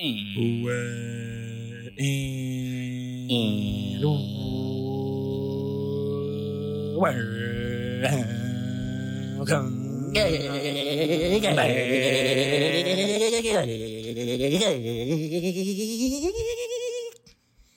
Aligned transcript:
Welcome 0.00 0.16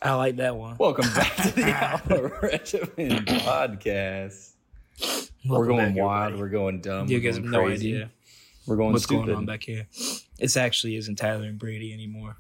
I 0.02 0.14
like 0.14 0.38
that 0.38 0.56
one. 0.56 0.78
Welcome 0.80 1.14
back 1.14 1.36
to 1.36 1.52
the 1.52 1.70
Alpha 1.76 2.32
Regimen 2.42 3.26
podcast. 3.26 4.52
We're 5.46 5.66
going 5.66 5.96
wild. 5.96 6.40
We're 6.40 6.48
going 6.48 6.80
dumb. 6.80 7.10
You 7.10 7.18
we're 7.18 7.22
guys 7.22 7.36
have 7.36 7.44
going 7.44 7.52
no 7.52 7.64
crazy. 7.66 7.96
idea 7.96 8.12
We're 8.66 8.78
going 8.78 8.94
what's 8.94 9.04
stupid. 9.04 9.26
going 9.26 9.38
on 9.40 9.46
back 9.46 9.64
here. 9.64 9.88
It's 10.40 10.58
actually 10.58 10.96
isn't 10.96 11.16
Tyler 11.16 11.46
and 11.46 11.60
Brady 11.60 11.94
anymore. 11.94 12.38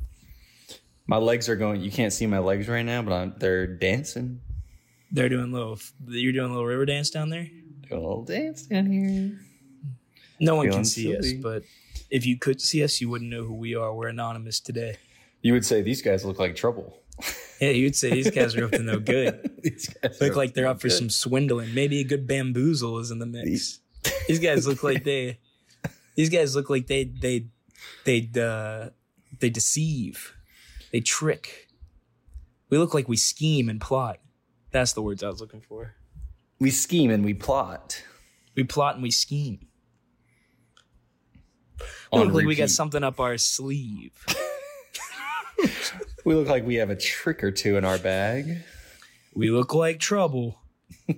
My 1.06 1.18
legs 1.18 1.50
are 1.50 1.56
going. 1.56 1.82
You 1.82 1.92
can't 1.92 2.14
see 2.14 2.26
my 2.26 2.40
legs 2.40 2.68
right 2.68 2.86
now, 2.86 3.02
but 3.02 3.14
I'm, 3.14 3.34
they're 3.38 3.68
dancing. 3.68 4.42
They're 5.12 5.30
doing 5.30 5.52
little. 5.52 5.78
You're 6.08 6.34
doing 6.34 6.50
a 6.50 6.54
little 6.54 6.66
river 6.66 6.86
dance 6.86 7.10
down 7.10 7.30
there. 7.30 7.50
Doing 7.90 8.02
a 8.02 8.08
little 8.08 8.24
dance 8.24 8.64
down 8.64 8.86
here. 8.86 9.40
No 10.40 10.56
one 10.56 10.66
Feeling 10.66 10.80
can 10.80 10.86
see 10.86 11.16
us, 11.16 11.34
but 11.34 11.64
if 12.10 12.26
you 12.26 12.38
could 12.38 12.62
see 12.62 12.84
us, 12.84 13.00
you 13.00 13.09
wouldn't 13.09 13.30
know 13.30 13.44
who 13.44 13.54
we 13.54 13.76
are. 13.76 13.94
We're 13.94 14.08
anonymous 14.08 14.60
today. 14.60 14.98
You 15.42 15.54
would 15.54 15.66
say 15.66 15.82
these 15.82 16.02
guys 16.02 16.26
look 16.26 16.39
like 16.39 16.56
trouble. 16.56 16.98
Yeah, 17.60 17.70
you'd 17.70 17.95
say 17.95 18.10
these 18.10 18.32
guys 18.32 18.56
are 18.56 18.66
up 18.66 18.72
to 18.72 18.80
no 18.80 19.00
good. 19.00 19.60
these 19.62 19.88
guys 19.88 20.20
Look 20.20 20.36
like 20.36 20.54
they're 20.54 20.67
up 20.67 20.82
for 20.82 20.88
no 20.88 20.94
some 20.94 21.10
swindling. 21.10 21.73
Maybe 21.73 22.00
a 22.00 22.04
good 22.04 22.28
bamboozle 22.28 23.00
is 23.00 23.12
in 23.12 23.20
the 23.20 23.26
mix. 23.26 23.80
These 24.28 24.39
guys 24.39 24.67
look 24.67 24.84
like 24.84 25.04
they. 25.06 25.39
These 26.16 26.30
guys 26.30 26.56
look 26.56 26.70
like 26.70 26.88
they 26.88 27.06
they 27.06 27.48
they 28.06 28.30
uh, 28.39 28.89
they 29.39 29.50
deceive, 29.50 30.34
they 30.92 31.00
trick. 31.00 31.67
We 32.70 32.78
look 32.78 32.94
like 32.94 33.08
we 33.08 33.17
scheme 33.17 33.70
and 33.70 33.80
plot. 33.80 34.20
That's 34.72 34.94
the 34.94 35.02
words 35.02 35.23
I 35.23 35.28
was 35.30 35.39
looking 35.42 35.62
for. 35.62 35.94
We 36.59 36.72
scheme 36.72 37.11
and 37.11 37.23
we 37.23 37.34
plot. 37.34 38.04
We 38.56 38.64
plot 38.64 38.95
and 38.95 39.04
we 39.04 39.11
scheme. 39.11 39.67
We 42.11 42.20
look 42.20 42.34
like 42.34 42.45
we 42.45 42.56
got 42.56 42.70
something 42.70 43.04
up 43.04 43.20
our 43.20 43.38
sleeve. 43.38 44.14
We 46.26 46.36
look 46.36 46.48
like 46.48 46.66
we 46.66 46.76
have 46.76 46.89
a 46.89 46.95
trick 46.95 47.44
or 47.44 47.52
two 47.52 47.76
in 47.76 47.84
our 47.84 47.98
bag. 47.98 48.59
We 49.34 49.52
look 49.52 49.73
like 49.73 50.00
trouble. 50.00 50.58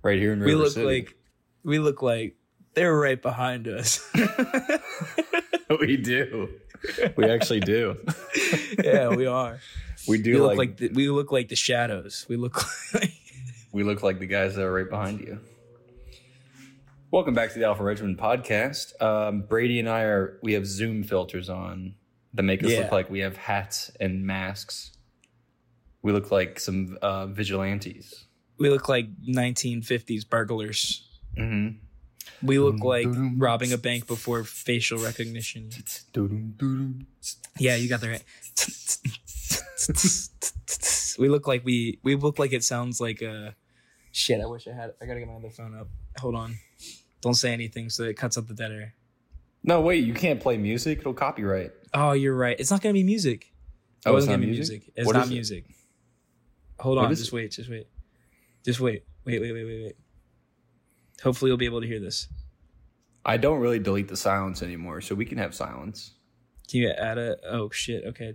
Right 0.00 0.20
here 0.20 0.32
in 0.32 0.38
River 0.40 0.46
We 0.46 0.54
look 0.54 0.72
City. 0.72 0.86
like 0.86 1.16
we 1.64 1.80
look 1.80 2.02
like 2.02 2.36
they're 2.74 2.96
right 2.96 3.20
behind 3.20 3.66
us. 3.66 4.08
we 5.80 5.96
do. 5.96 6.48
We 7.16 7.24
actually 7.30 7.60
do. 7.60 7.96
yeah, 8.84 9.08
we 9.14 9.26
are. 9.26 9.58
We 10.06 10.16
We 10.18 10.22
do 10.22 10.38
look 10.42 10.48
like, 10.50 10.58
like 10.58 10.76
the, 10.78 10.88
we 10.90 11.08
look 11.10 11.32
like 11.32 11.48
the 11.48 11.56
shadows. 11.56 12.24
We 12.28 12.36
look 12.36 12.62
like 12.94 13.12
we 13.72 13.82
look 13.82 14.02
like 14.02 14.18
the 14.18 14.26
guys 14.26 14.54
that 14.54 14.62
are 14.64 14.72
right 14.72 14.88
behind 14.88 15.20
you. 15.20 15.40
Welcome 17.10 17.34
back 17.34 17.52
to 17.52 17.58
the 17.58 17.64
Alpha 17.64 17.82
Regiment 17.82 18.18
podcast. 18.18 19.00
Um, 19.02 19.42
Brady 19.42 19.78
and 19.80 19.88
I 19.88 20.02
are 20.02 20.38
we 20.42 20.52
have 20.54 20.66
Zoom 20.66 21.02
filters 21.02 21.48
on 21.48 21.94
that 22.34 22.42
make 22.42 22.62
us 22.62 22.70
Yeah. 22.70 22.80
look 22.82 22.92
like 22.92 23.10
we 23.10 23.20
have 23.20 23.36
hats 23.36 23.90
and 23.98 24.26
masks. 24.26 24.92
We 26.02 26.12
look 26.12 26.30
like 26.30 26.60
some 26.60 26.96
uh, 27.02 27.26
vigilantes. 27.26 28.24
we 28.58 28.70
look 28.70 28.88
like 28.88 29.06
1950s 29.28 30.28
burglars. 30.28 31.06
hmm 31.36 31.68
We 32.42 32.58
look 32.58 32.80
like 32.80 33.06
robbing 33.36 33.72
a 33.72 33.78
bank 33.78 34.06
before 34.06 34.44
facial 34.44 34.98
recognition. 34.98 35.70
Yeah, 37.58 37.76
you 37.76 37.88
got 37.88 38.00
the 38.00 38.08
right. 38.10 38.24
we 41.18 41.28
look 41.28 41.46
like 41.46 41.64
we 41.64 41.98
we 42.02 42.14
look 42.14 42.38
like 42.38 42.52
it 42.52 42.62
sounds 42.64 43.00
like 43.00 43.22
a 43.22 43.54
shit. 44.12 44.40
I 44.40 44.46
wish 44.46 44.68
I 44.68 44.72
had. 44.72 44.92
I 45.02 45.06
gotta 45.06 45.18
get 45.20 45.28
my 45.28 45.34
other 45.34 45.50
phone 45.50 45.76
up. 45.76 45.88
Hold 46.18 46.34
on. 46.36 46.56
Don't 47.20 47.34
say 47.34 47.52
anything 47.52 47.90
so 47.90 48.04
it 48.04 48.16
cuts 48.16 48.38
out 48.38 48.46
the 48.46 48.54
dead 48.54 48.70
air. 48.70 48.94
No, 49.64 49.80
wait, 49.80 50.04
you 50.04 50.14
can't 50.14 50.40
play 50.40 50.56
music. 50.56 51.00
It'll 51.00 51.12
copyright. 51.14 51.72
Oh, 51.92 52.12
you're 52.12 52.36
right. 52.36 52.58
It's 52.58 52.70
not 52.70 52.80
gonna 52.80 52.92
be 52.92 53.02
music. 53.02 53.52
It 54.06 54.08
Oh, 54.08 54.12
wasn't 54.12 54.30
gonna 54.34 54.46
be 54.46 54.52
music? 54.52 54.82
music. 54.82 54.92
It's 54.96 55.06
What 55.06 55.14
not 55.16 55.24
is 55.24 55.30
it? 55.30 55.34
music. 55.34 55.64
Hold 56.78 56.98
on. 56.98 57.08
Just 57.10 57.26
it? 57.28 57.32
wait. 57.32 57.50
Just 57.50 57.68
wait. 57.68 57.88
Just 58.64 58.78
wait. 58.80 59.02
Wait. 59.24 59.40
Wait. 59.40 59.52
Wait. 59.52 59.64
Wait. 59.64 59.82
Wait. 59.84 59.96
Hopefully, 61.22 61.50
you'll 61.50 61.58
be 61.58 61.66
able 61.66 61.80
to 61.80 61.86
hear 61.86 62.00
this. 62.00 62.28
I 63.24 63.36
don't 63.36 63.60
really 63.60 63.78
delete 63.78 64.08
the 64.08 64.16
silence 64.16 64.62
anymore, 64.62 65.00
so 65.00 65.14
we 65.14 65.24
can 65.26 65.38
have 65.38 65.54
silence. 65.54 66.12
Can 66.70 66.80
you 66.80 66.90
add 66.90 67.18
a? 67.18 67.36
Oh 67.48 67.70
shit. 67.70 68.04
Okay. 68.04 68.34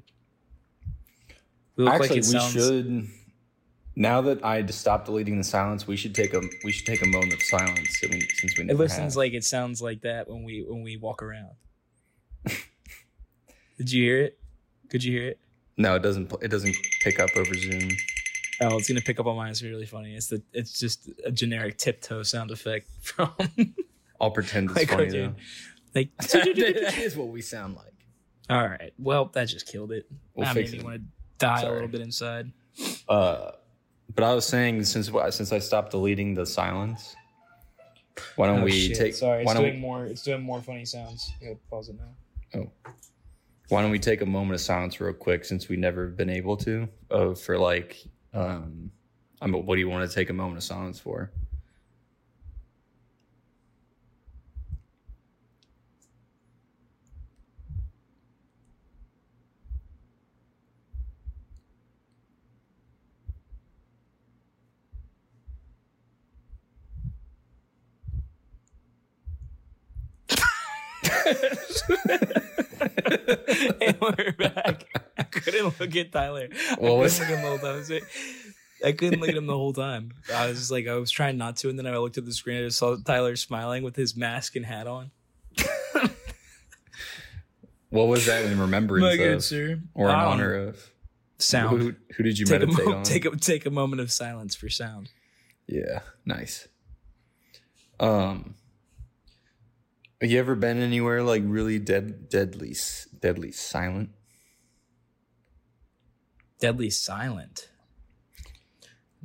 We 1.75 1.87
Actually, 1.87 2.09
like 2.09 2.11
it 2.11 2.15
we 2.17 2.21
sounds. 2.23 2.53
should. 2.53 3.07
Now 3.95 4.21
that 4.21 4.43
I 4.43 4.65
stopped 4.67 5.05
deleting 5.05 5.37
the 5.37 5.43
silence, 5.43 5.87
we 5.87 5.95
should 5.95 6.13
take 6.15 6.33
a 6.33 6.41
we 6.63 6.71
should 6.71 6.85
take 6.85 7.01
a 7.03 7.07
moment 7.07 7.33
of 7.33 7.41
silence 7.43 7.99
since 7.99 8.11
we, 8.13 8.21
since 8.21 8.57
we 8.57 8.69
It 8.69 8.75
listens 8.77 9.13
have. 9.13 9.15
like 9.17 9.33
it 9.33 9.43
sounds 9.43 9.81
like 9.81 10.01
that 10.01 10.27
when 10.27 10.43
we 10.43 10.65
when 10.67 10.81
we 10.83 10.97
walk 10.97 11.21
around. 11.23 11.51
Did 13.77 13.91
you 13.91 14.03
hear 14.03 14.21
it? 14.21 14.39
Could 14.89 15.03
you 15.03 15.11
hear 15.17 15.27
it? 15.29 15.39
no, 15.77 15.95
it 15.95 16.03
doesn't. 16.03 16.31
It 16.41 16.49
doesn't 16.49 16.75
pick 17.01 17.19
up 17.19 17.29
over 17.35 17.53
Zoom. 17.55 17.89
Oh, 18.61 18.77
it's 18.77 18.87
gonna 18.87 19.01
pick 19.01 19.19
up 19.19 19.25
on 19.25 19.35
mine. 19.35 19.51
It's 19.51 19.63
really 19.63 19.85
funny. 19.85 20.15
It's 20.15 20.27
the 20.27 20.41
it's 20.53 20.79
just 20.79 21.09
a 21.25 21.31
generic 21.31 21.77
tiptoe 21.77 22.23
sound 22.23 22.51
effect 22.51 22.87
from 23.01 23.31
I'll 24.21 24.31
pretend 24.31 24.69
it's 24.69 24.77
like 24.79 24.89
funny 24.89 25.09
though. 25.09 25.35
Like, 25.95 26.15
that 26.17 26.95
is 26.99 27.15
what 27.17 27.27
we 27.29 27.41
sound 27.41 27.75
like. 27.75 27.93
all 28.49 28.67
right. 28.67 28.93
Well, 28.99 29.25
that 29.33 29.45
just 29.45 29.67
killed 29.67 29.91
it. 29.91 30.05
We'll 30.35 30.47
I 30.47 30.53
fix 30.53 30.71
made 30.71 30.79
me 30.79 30.83
want 30.85 30.97
to 31.01 31.03
die 31.39 31.61
Sorry. 31.61 31.69
a 31.71 31.73
little 31.73 31.87
bit 31.87 32.01
inside. 32.01 32.51
Uh, 33.07 33.51
but 34.15 34.23
I 34.23 34.33
was 34.33 34.45
saying 34.45 34.83
since 34.83 35.09
since 35.31 35.51
I 35.51 35.59
stopped 35.59 35.91
deleting 35.91 36.33
the 36.33 36.45
silence, 36.45 37.15
why 38.35 38.47
don't 38.47 38.61
Oh, 38.61 38.63
we 38.63 38.71
shit. 38.71 38.97
take? 38.97 39.13
Sorry, 39.15 39.43
it's 39.43 39.53
doing 39.53 39.79
more. 39.79 40.05
It's 40.05 40.23
doing 40.23 40.41
more 40.41 40.61
funny 40.61 40.85
sounds. 40.85 41.31
Yeah, 41.41 41.53
pause 41.69 41.89
it 41.89 41.95
now. 41.99 42.61
Oh. 42.85 42.91
Why 43.69 43.81
don't 43.81 43.91
we 43.91 43.99
take 43.99 44.21
a 44.21 44.25
moment 44.25 44.53
of 44.55 44.61
silence 44.61 44.99
real 44.99 45.13
quick 45.13 45.45
since 45.45 45.67
we've 45.69 45.79
never 45.79 46.07
been 46.07 46.29
able 46.29 46.57
to? 46.57 46.87
Uh, 47.09 47.33
for 47.33 47.57
like, 47.57 47.97
um, 48.33 48.91
I 49.41 49.47
mean, 49.47 49.65
what 49.65 49.75
do 49.75 49.79
you 49.81 49.89
want 49.89 50.09
to 50.09 50.13
take 50.13 50.29
a 50.29 50.33
moment 50.33 50.57
of 50.57 50.63
silence 50.63 50.99
for? 50.99 51.31
and 73.81 73.97
we're 74.01 74.31
back. 74.33 74.83
I 75.17 75.23
couldn't 75.23 75.79
look 75.79 75.95
at 75.95 76.11
Tyler. 76.11 76.49
I 76.51 76.75
was- 76.79 77.19
couldn't 77.19 77.29
look 77.29 77.29
at 77.29 77.37
him 77.37 77.41
the 77.41 77.49
whole 77.49 77.57
time. 77.59 77.73
I 77.73 77.75
was 77.77 77.89
like- 77.89 78.03
I 78.85 78.91
couldn't 78.91 79.19
look 79.21 79.29
at 79.29 79.35
him 79.37 79.47
the 79.47 79.53
whole 79.57 79.71
time. 79.73 80.11
I 80.33 80.47
was 80.47 80.57
just 80.59 80.71
like, 80.71 80.87
I 80.87 80.95
was 80.95 81.09
trying 81.09 81.37
not 81.37 81.55
to, 81.57 81.69
and 81.69 81.79
then 81.79 81.87
I 81.87 81.95
looked 81.97 82.17
at 82.17 82.25
the 82.25 82.33
screen 82.33 82.57
and 82.57 82.65
I 82.65 82.69
saw 82.69 82.97
Tyler 82.97 83.35
smiling 83.37 83.83
with 83.83 83.95
his 83.95 84.15
mask 84.17 84.55
and 84.57 84.65
hat 84.65 84.87
on. 84.87 85.11
What 87.89 88.07
was 88.07 88.25
that 88.25 88.43
in 88.45 88.59
remembrance 88.59 89.03
My 89.03 89.15
good 89.17 89.33
of, 89.35 89.43
sir. 89.43 89.79
or 89.93 90.09
in 90.09 90.15
don't 90.15 90.25
honor 90.25 90.55
of? 90.55 90.91
Sound. 91.37 91.79
Who, 91.81 91.95
who 92.15 92.23
did 92.23 92.39
you 92.39 92.45
take, 92.45 92.63
a 92.63 92.65
meditate 92.65 92.85
mo- 92.87 92.95
on? 92.95 93.03
take 93.03 93.25
a 93.25 93.35
take 93.37 93.65
a 93.67 93.69
moment 93.69 94.01
of 94.01 94.11
silence 94.11 94.55
for 94.55 94.67
sound. 94.67 95.09
Yeah, 95.67 95.99
nice. 96.25 96.67
Um, 97.99 98.55
have 100.21 100.31
you 100.31 100.39
ever 100.39 100.55
been 100.55 100.79
anywhere 100.79 101.21
like 101.23 101.43
really 101.45 101.79
dead, 101.79 102.29
deadly, 102.29 102.75
deadly 103.19 103.51
silent? 103.51 104.09
Deadly 106.59 106.89
silent. 106.89 107.69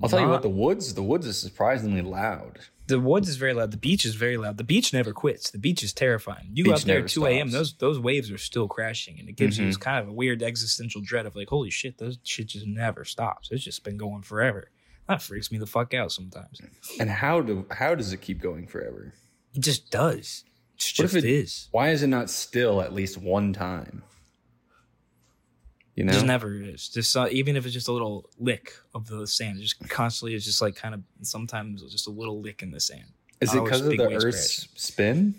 I'll 0.02 0.08
tell 0.08 0.20
you 0.20 0.28
what, 0.28 0.42
the 0.42 0.48
woods, 0.48 0.94
the 0.94 1.02
woods 1.02 1.26
is 1.26 1.40
surprisingly 1.40 2.02
loud. 2.02 2.60
The 2.86 3.00
woods 3.00 3.28
is 3.28 3.36
very 3.36 3.52
loud. 3.52 3.70
The 3.72 3.76
beach 3.76 4.04
is 4.04 4.14
very 4.14 4.36
loud. 4.36 4.56
The 4.56 4.64
beach 4.64 4.92
never 4.92 5.12
quits. 5.12 5.50
The 5.50 5.58
beach 5.58 5.82
is 5.82 5.92
terrifying. 5.92 6.50
You 6.54 6.64
go 6.64 6.72
out 6.72 6.80
there 6.82 7.00
at 7.04 7.08
2 7.08 7.26
a.m., 7.26 7.50
those 7.50 7.74
those 7.74 7.98
waves 7.98 8.30
are 8.30 8.38
still 8.38 8.66
crashing. 8.68 9.18
And 9.20 9.28
it 9.28 9.36
gives 9.36 9.58
you 9.58 9.64
Mhm. 9.64 9.68
this 9.68 9.76
kind 9.76 10.02
of 10.02 10.08
a 10.08 10.12
weird 10.12 10.42
existential 10.42 11.00
dread 11.02 11.26
of 11.26 11.36
like, 11.36 11.48
holy 11.48 11.68
shit, 11.70 11.98
those 11.98 12.18
shit 12.22 12.46
just 12.48 12.66
never 12.66 13.04
stops. 13.04 13.50
It's 13.50 13.62
just 13.62 13.84
been 13.84 13.98
going 13.98 14.22
forever. 14.22 14.70
That 15.08 15.20
freaks 15.20 15.50
me 15.52 15.58
the 15.58 15.66
fuck 15.66 15.92
out 15.94 16.12
sometimes. 16.12 16.60
And 16.98 17.10
how 17.10 17.40
do 17.42 17.66
how 17.70 17.94
does 17.94 18.12
it 18.12 18.20
keep 18.22 18.40
going 18.40 18.66
forever? 18.66 19.12
It 19.54 19.60
just 19.60 19.90
does. 19.90 20.44
It 20.78 20.94
What 20.96 21.04
if 21.06 21.12
just 21.12 21.16
it- 21.16 21.24
is. 21.24 21.68
Why 21.72 21.90
is 21.90 22.02
it 22.02 22.06
not 22.06 22.30
still 22.30 22.80
at 22.80 22.92
least 22.92 23.18
one 23.18 23.52
time? 23.52 24.02
You 25.96 26.02
It 26.02 26.06
know, 26.06 26.12
just 26.12 26.26
never 26.26 26.54
is. 26.54 26.88
Just 26.88 27.16
uh, 27.16 27.26
even 27.32 27.56
if 27.56 27.64
it's 27.64 27.74
just 27.74 27.88
a 27.88 27.92
little 27.92 28.30
lick 28.38 28.72
of 28.94 29.08
the 29.08 29.26
sand, 29.26 29.58
it 29.58 29.62
just 29.62 29.80
constantly 29.88 30.34
is 30.36 30.44
just 30.44 30.62
like 30.62 30.76
kind 30.76 30.94
of 30.94 31.02
sometimes 31.22 31.82
just 31.90 32.06
a 32.06 32.10
little 32.10 32.40
lick 32.40 32.62
in 32.62 32.70
the 32.70 32.78
sand. 32.78 33.06
is 33.40 33.52
it 33.52 33.62
because 33.64 33.80
of 33.80 33.88
the 33.90 34.00
Earth's 34.02 34.58
crashing. 34.60 34.70
spin? 34.76 35.34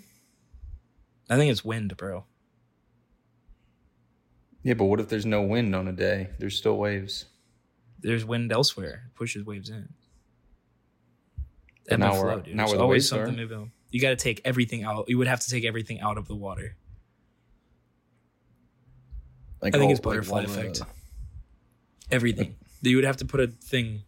I 1.30 1.36
think 1.36 1.50
it's 1.50 1.64
wind, 1.64 1.96
bro. 1.96 2.24
Yeah, 4.62 4.74
but 4.74 4.84
what 4.84 5.00
if 5.00 5.08
there's 5.08 5.24
no 5.24 5.40
wind 5.40 5.74
on 5.74 5.88
a 5.88 5.92
day? 5.92 6.28
There's 6.38 6.56
still 6.58 6.76
waves. 6.76 7.24
There's 8.00 8.26
wind 8.26 8.52
elsewhere. 8.52 9.04
It 9.06 9.14
pushes 9.14 9.44
waves 9.46 9.70
in. 9.70 9.88
Ebb 11.88 12.00
now 12.00 12.12
and 12.12 12.22
we're- 12.22 12.34
flow, 12.34 12.42
dude. 12.42 12.56
where 12.58 12.66
the 12.68 12.78
always 12.78 13.08
something 13.08 13.36
moving. 13.36 13.72
You 13.90 14.00
got 14.00 14.10
to 14.10 14.16
take 14.16 14.40
everything 14.44 14.84
out. 14.84 15.06
You 15.08 15.18
would 15.18 15.26
have 15.26 15.40
to 15.40 15.50
take 15.50 15.64
everything 15.64 16.00
out 16.00 16.16
of 16.18 16.28
the 16.28 16.36
water. 16.36 16.76
Like 19.60 19.74
I 19.74 19.78
think 19.78 19.86
all- 19.88 19.90
it's 19.92 20.00
butterfly 20.00 20.40
like 20.40 20.48
effect. 20.48 20.82
Everything. 22.10 22.56
you 22.82 22.96
would 22.96 23.04
have 23.04 23.18
to 23.18 23.24
put 23.24 23.40
a 23.40 23.46
thing. 23.48 24.02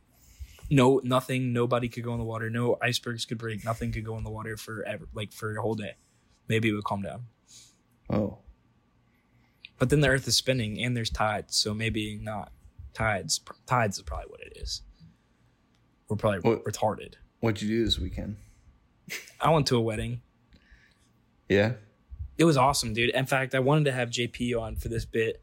No, 0.71 1.01
nothing. 1.05 1.53
Nobody 1.53 1.89
could 1.89 2.03
go 2.05 2.13
in 2.13 2.19
the 2.19 2.25
water. 2.25 2.49
No 2.49 2.79
icebergs 2.81 3.27
could 3.27 3.39
break. 3.39 3.65
Nothing 3.65 3.93
could 3.93 4.05
go 4.05 4.17
in 4.17 4.25
the 4.25 4.31
water 4.31 4.57
forever, 4.57 5.07
like 5.13 5.33
for 5.33 5.55
a 5.57 5.61
whole 5.63 5.75
day. 5.75 5.97
Maybe 6.49 6.69
it 6.71 6.73
would 6.73 6.85
calm 6.85 7.03
down. 7.03 7.23
Oh, 8.11 8.39
But 9.79 9.91
then 9.91 10.01
the 10.01 10.09
Earth 10.09 10.27
is 10.29 10.37
spinning 10.37 10.83
and 10.83 10.97
there's 10.97 11.11
tides, 11.11 11.57
so 11.57 11.73
maybe 11.75 12.19
not. 12.21 12.53
Tides. 12.95 13.41
Tides 13.67 13.97
is 13.99 14.03
probably 14.03 14.27
what 14.29 14.41
it 14.41 14.57
is. 14.57 14.83
We're 16.09 16.17
probably 16.17 16.41
What- 16.41 16.65
retarded. 16.65 17.15
what'd 17.41 17.63
you 17.63 17.69
do 17.69 17.85
this 17.85 17.99
weekend? 17.99 18.37
I 19.41 19.51
went 19.51 19.67
to 19.69 19.77
a 19.77 19.81
wedding. 19.81 20.21
Yeah. 21.49 21.75
It 22.39 22.45
was 22.45 22.57
awesome, 22.57 22.93
dude. 22.95 23.11
In 23.11 23.27
fact, 23.27 23.55
I 23.55 23.61
wanted 23.61 23.85
to 23.85 23.93
have 23.93 24.11
JP 24.11 24.61
on 24.61 24.77
for 24.77 24.89
this 24.89 25.05
bit, 25.05 25.43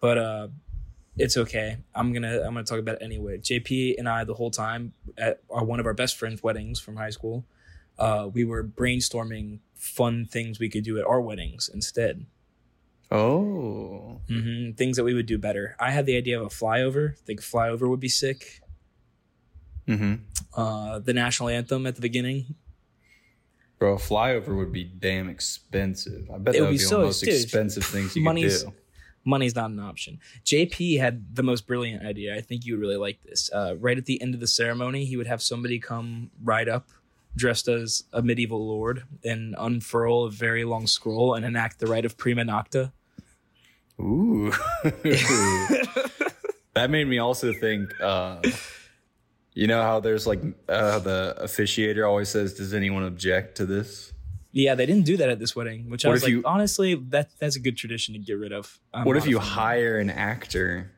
but 0.00 0.18
uh 0.18 0.48
it's 1.16 1.36
okay. 1.36 1.76
I'm 1.94 2.12
gonna 2.12 2.38
I'm 2.38 2.54
gonna 2.54 2.64
talk 2.64 2.78
about 2.78 2.96
it 2.96 3.02
anyway. 3.02 3.38
JP 3.38 3.96
and 3.98 4.08
I 4.08 4.24
the 4.24 4.34
whole 4.34 4.50
time 4.50 4.94
at 5.18 5.40
our, 5.50 5.64
one 5.64 5.80
of 5.80 5.86
our 5.86 5.94
best 5.94 6.16
friends' 6.16 6.42
weddings 6.42 6.80
from 6.80 6.96
high 6.96 7.10
school, 7.10 7.44
uh, 7.98 8.28
we 8.32 8.44
were 8.44 8.64
brainstorming 8.64 9.58
fun 9.74 10.26
things 10.26 10.58
we 10.58 10.68
could 10.68 10.84
do 10.84 10.98
at 10.98 11.04
our 11.04 11.20
weddings 11.20 11.70
instead. 11.72 12.26
Oh. 13.10 14.20
hmm 14.28 14.70
Things 14.72 14.96
that 14.96 15.04
we 15.04 15.14
would 15.14 15.26
do 15.26 15.36
better. 15.36 15.76
I 15.80 15.90
had 15.90 16.06
the 16.06 16.16
idea 16.16 16.40
of 16.40 16.46
a 16.46 16.48
flyover. 16.48 17.12
I 17.12 17.24
think 17.26 17.40
flyover 17.40 17.88
would 17.88 18.00
be 18.00 18.08
sick. 18.08 18.60
Mm-hmm. 19.88 20.14
Uh, 20.54 21.00
the 21.00 21.12
national 21.12 21.48
anthem 21.48 21.86
at 21.86 21.96
the 21.96 22.00
beginning. 22.00 22.54
Bro, 23.80 23.94
a 23.94 23.96
flyover 23.96 24.56
would 24.56 24.72
be 24.72 24.84
damn 24.84 25.28
expensive. 25.30 26.30
I 26.30 26.36
bet 26.38 26.54
It 26.54 26.58
that 26.58 26.64
would 26.64 26.66
would 26.66 26.72
be 26.72 26.76
be 26.76 26.84
so- 26.84 26.98
one 26.98 27.00
of 27.00 27.00
the 27.00 27.06
most 27.08 27.20
dude, 27.24 27.34
expensive 27.42 27.84
things 27.84 28.14
you 28.16 28.22
money's- 28.22 28.62
could 28.62 28.70
do. 28.72 28.76
money's 29.24 29.54
not 29.56 29.70
an 29.70 29.80
option. 29.80 30.20
JP 30.44 30.98
had 31.00 31.34
the 31.34 31.42
most 31.42 31.66
brilliant 31.66 32.04
idea. 32.04 32.36
I 32.36 32.42
think 32.42 32.66
you 32.66 32.74
would 32.74 32.80
really 32.82 32.96
like 32.98 33.22
this. 33.22 33.50
Uh, 33.52 33.74
right 33.80 33.96
at 33.96 34.04
the 34.04 34.20
end 34.20 34.34
of 34.34 34.40
the 34.40 34.46
ceremony, 34.46 35.06
he 35.06 35.16
would 35.16 35.26
have 35.26 35.40
somebody 35.42 35.78
come 35.78 36.30
ride 36.44 36.68
up 36.68 36.88
dressed 37.36 37.68
as 37.68 38.04
a 38.12 38.20
medieval 38.22 38.66
lord 38.68 39.04
and 39.24 39.54
unfurl 39.56 40.24
a 40.24 40.30
very 40.30 40.64
long 40.64 40.86
scroll 40.86 41.32
and 41.34 41.44
enact 41.46 41.78
the 41.78 41.86
rite 41.86 42.04
of 42.04 42.16
prima 42.18 42.42
nocta. 42.44 42.92
Ooh. 44.00 44.50
that 46.74 46.88
made 46.90 47.06
me 47.06 47.18
also 47.18 47.52
think 47.52 47.88
uh 48.00 48.40
you 49.54 49.66
know 49.66 49.82
how 49.82 50.00
there's 50.00 50.26
like 50.26 50.40
uh 50.68 50.98
the 51.00 51.36
officiator 51.42 52.06
always 52.06 52.28
says, 52.28 52.54
Does 52.54 52.72
anyone 52.74 53.02
object 53.04 53.56
to 53.58 53.66
this? 53.66 54.12
Yeah, 54.52 54.74
they 54.74 54.84
didn't 54.86 55.04
do 55.06 55.16
that 55.18 55.28
at 55.28 55.38
this 55.38 55.54
wedding, 55.54 55.88
which 55.90 56.04
I 56.04 56.08
What 56.08 56.12
was 56.14 56.22
if 56.22 56.26
like, 56.26 56.32
you- 56.32 56.42
honestly, 56.44 56.94
that 57.10 57.30
that's 57.38 57.56
a 57.56 57.60
good 57.60 57.76
tradition 57.76 58.14
to 58.14 58.18
get 58.20 58.34
rid 58.34 58.52
of. 58.52 58.78
I'm 58.92 59.04
what 59.04 59.16
if 59.16 59.26
you 59.26 59.38
hire 59.38 59.98
an 59.98 60.10
actor 60.10 60.90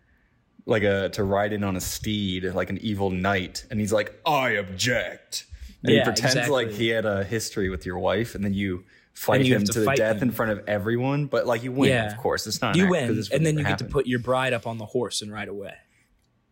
like 0.65 0.85
a 0.85 1.09
to 1.11 1.25
ride 1.25 1.53
in 1.53 1.65
on 1.65 1.77
a 1.77 1.81
steed, 1.81 2.45
like 2.45 2.71
an 2.71 2.79
evil 2.79 3.11
knight, 3.11 3.65
and 3.71 3.81
he's 3.81 3.93
like, 3.93 4.15
I 4.25 4.51
object. 4.51 5.47
And 5.83 5.93
Yeah, 5.93 5.99
he 6.01 6.05
pretends 6.05 6.37
exactly. 6.37 6.65
like 6.67 6.75
he 6.75 6.89
had 6.89 7.05
a 7.05 7.25
history 7.25 7.69
with 7.69 7.85
your 7.85 7.99
wife, 7.99 8.35
and 8.37 8.45
then 8.45 8.55
you 8.55 8.85
fight 9.13 9.45
you 9.45 9.57
him 9.57 9.65
to, 9.65 9.73
to 9.73 9.81
the 9.81 9.85
fight 9.87 9.99
death 9.99 10.17
him. 10.23 10.29
in 10.29 10.31
front 10.31 10.53
of 10.53 10.67
everyone, 10.69 11.27
but 11.27 11.47
like 11.47 11.63
you 11.65 11.73
win, 11.73 11.91
Yeah. 11.91 12.07
of 12.13 12.17
course. 12.17 12.47
It's 12.47 12.63
not 12.63 12.75
an 12.75 12.79
You 12.79 12.85
act, 12.85 12.91
win, 12.93 13.07
'cause 13.09 13.17
this 13.17 13.31
would 13.31 13.37
and 13.39 13.47
then 13.47 13.59
you 13.59 13.65
get 13.65 13.79
to 13.79 13.85
put 13.85 14.07
your 14.07 14.21
bride 14.21 14.53
up 14.53 14.67
on 14.67 14.79
the 14.79 14.87
horse 14.87 15.21
and 15.21 15.31
ride 15.33 15.49
away. 15.49 15.75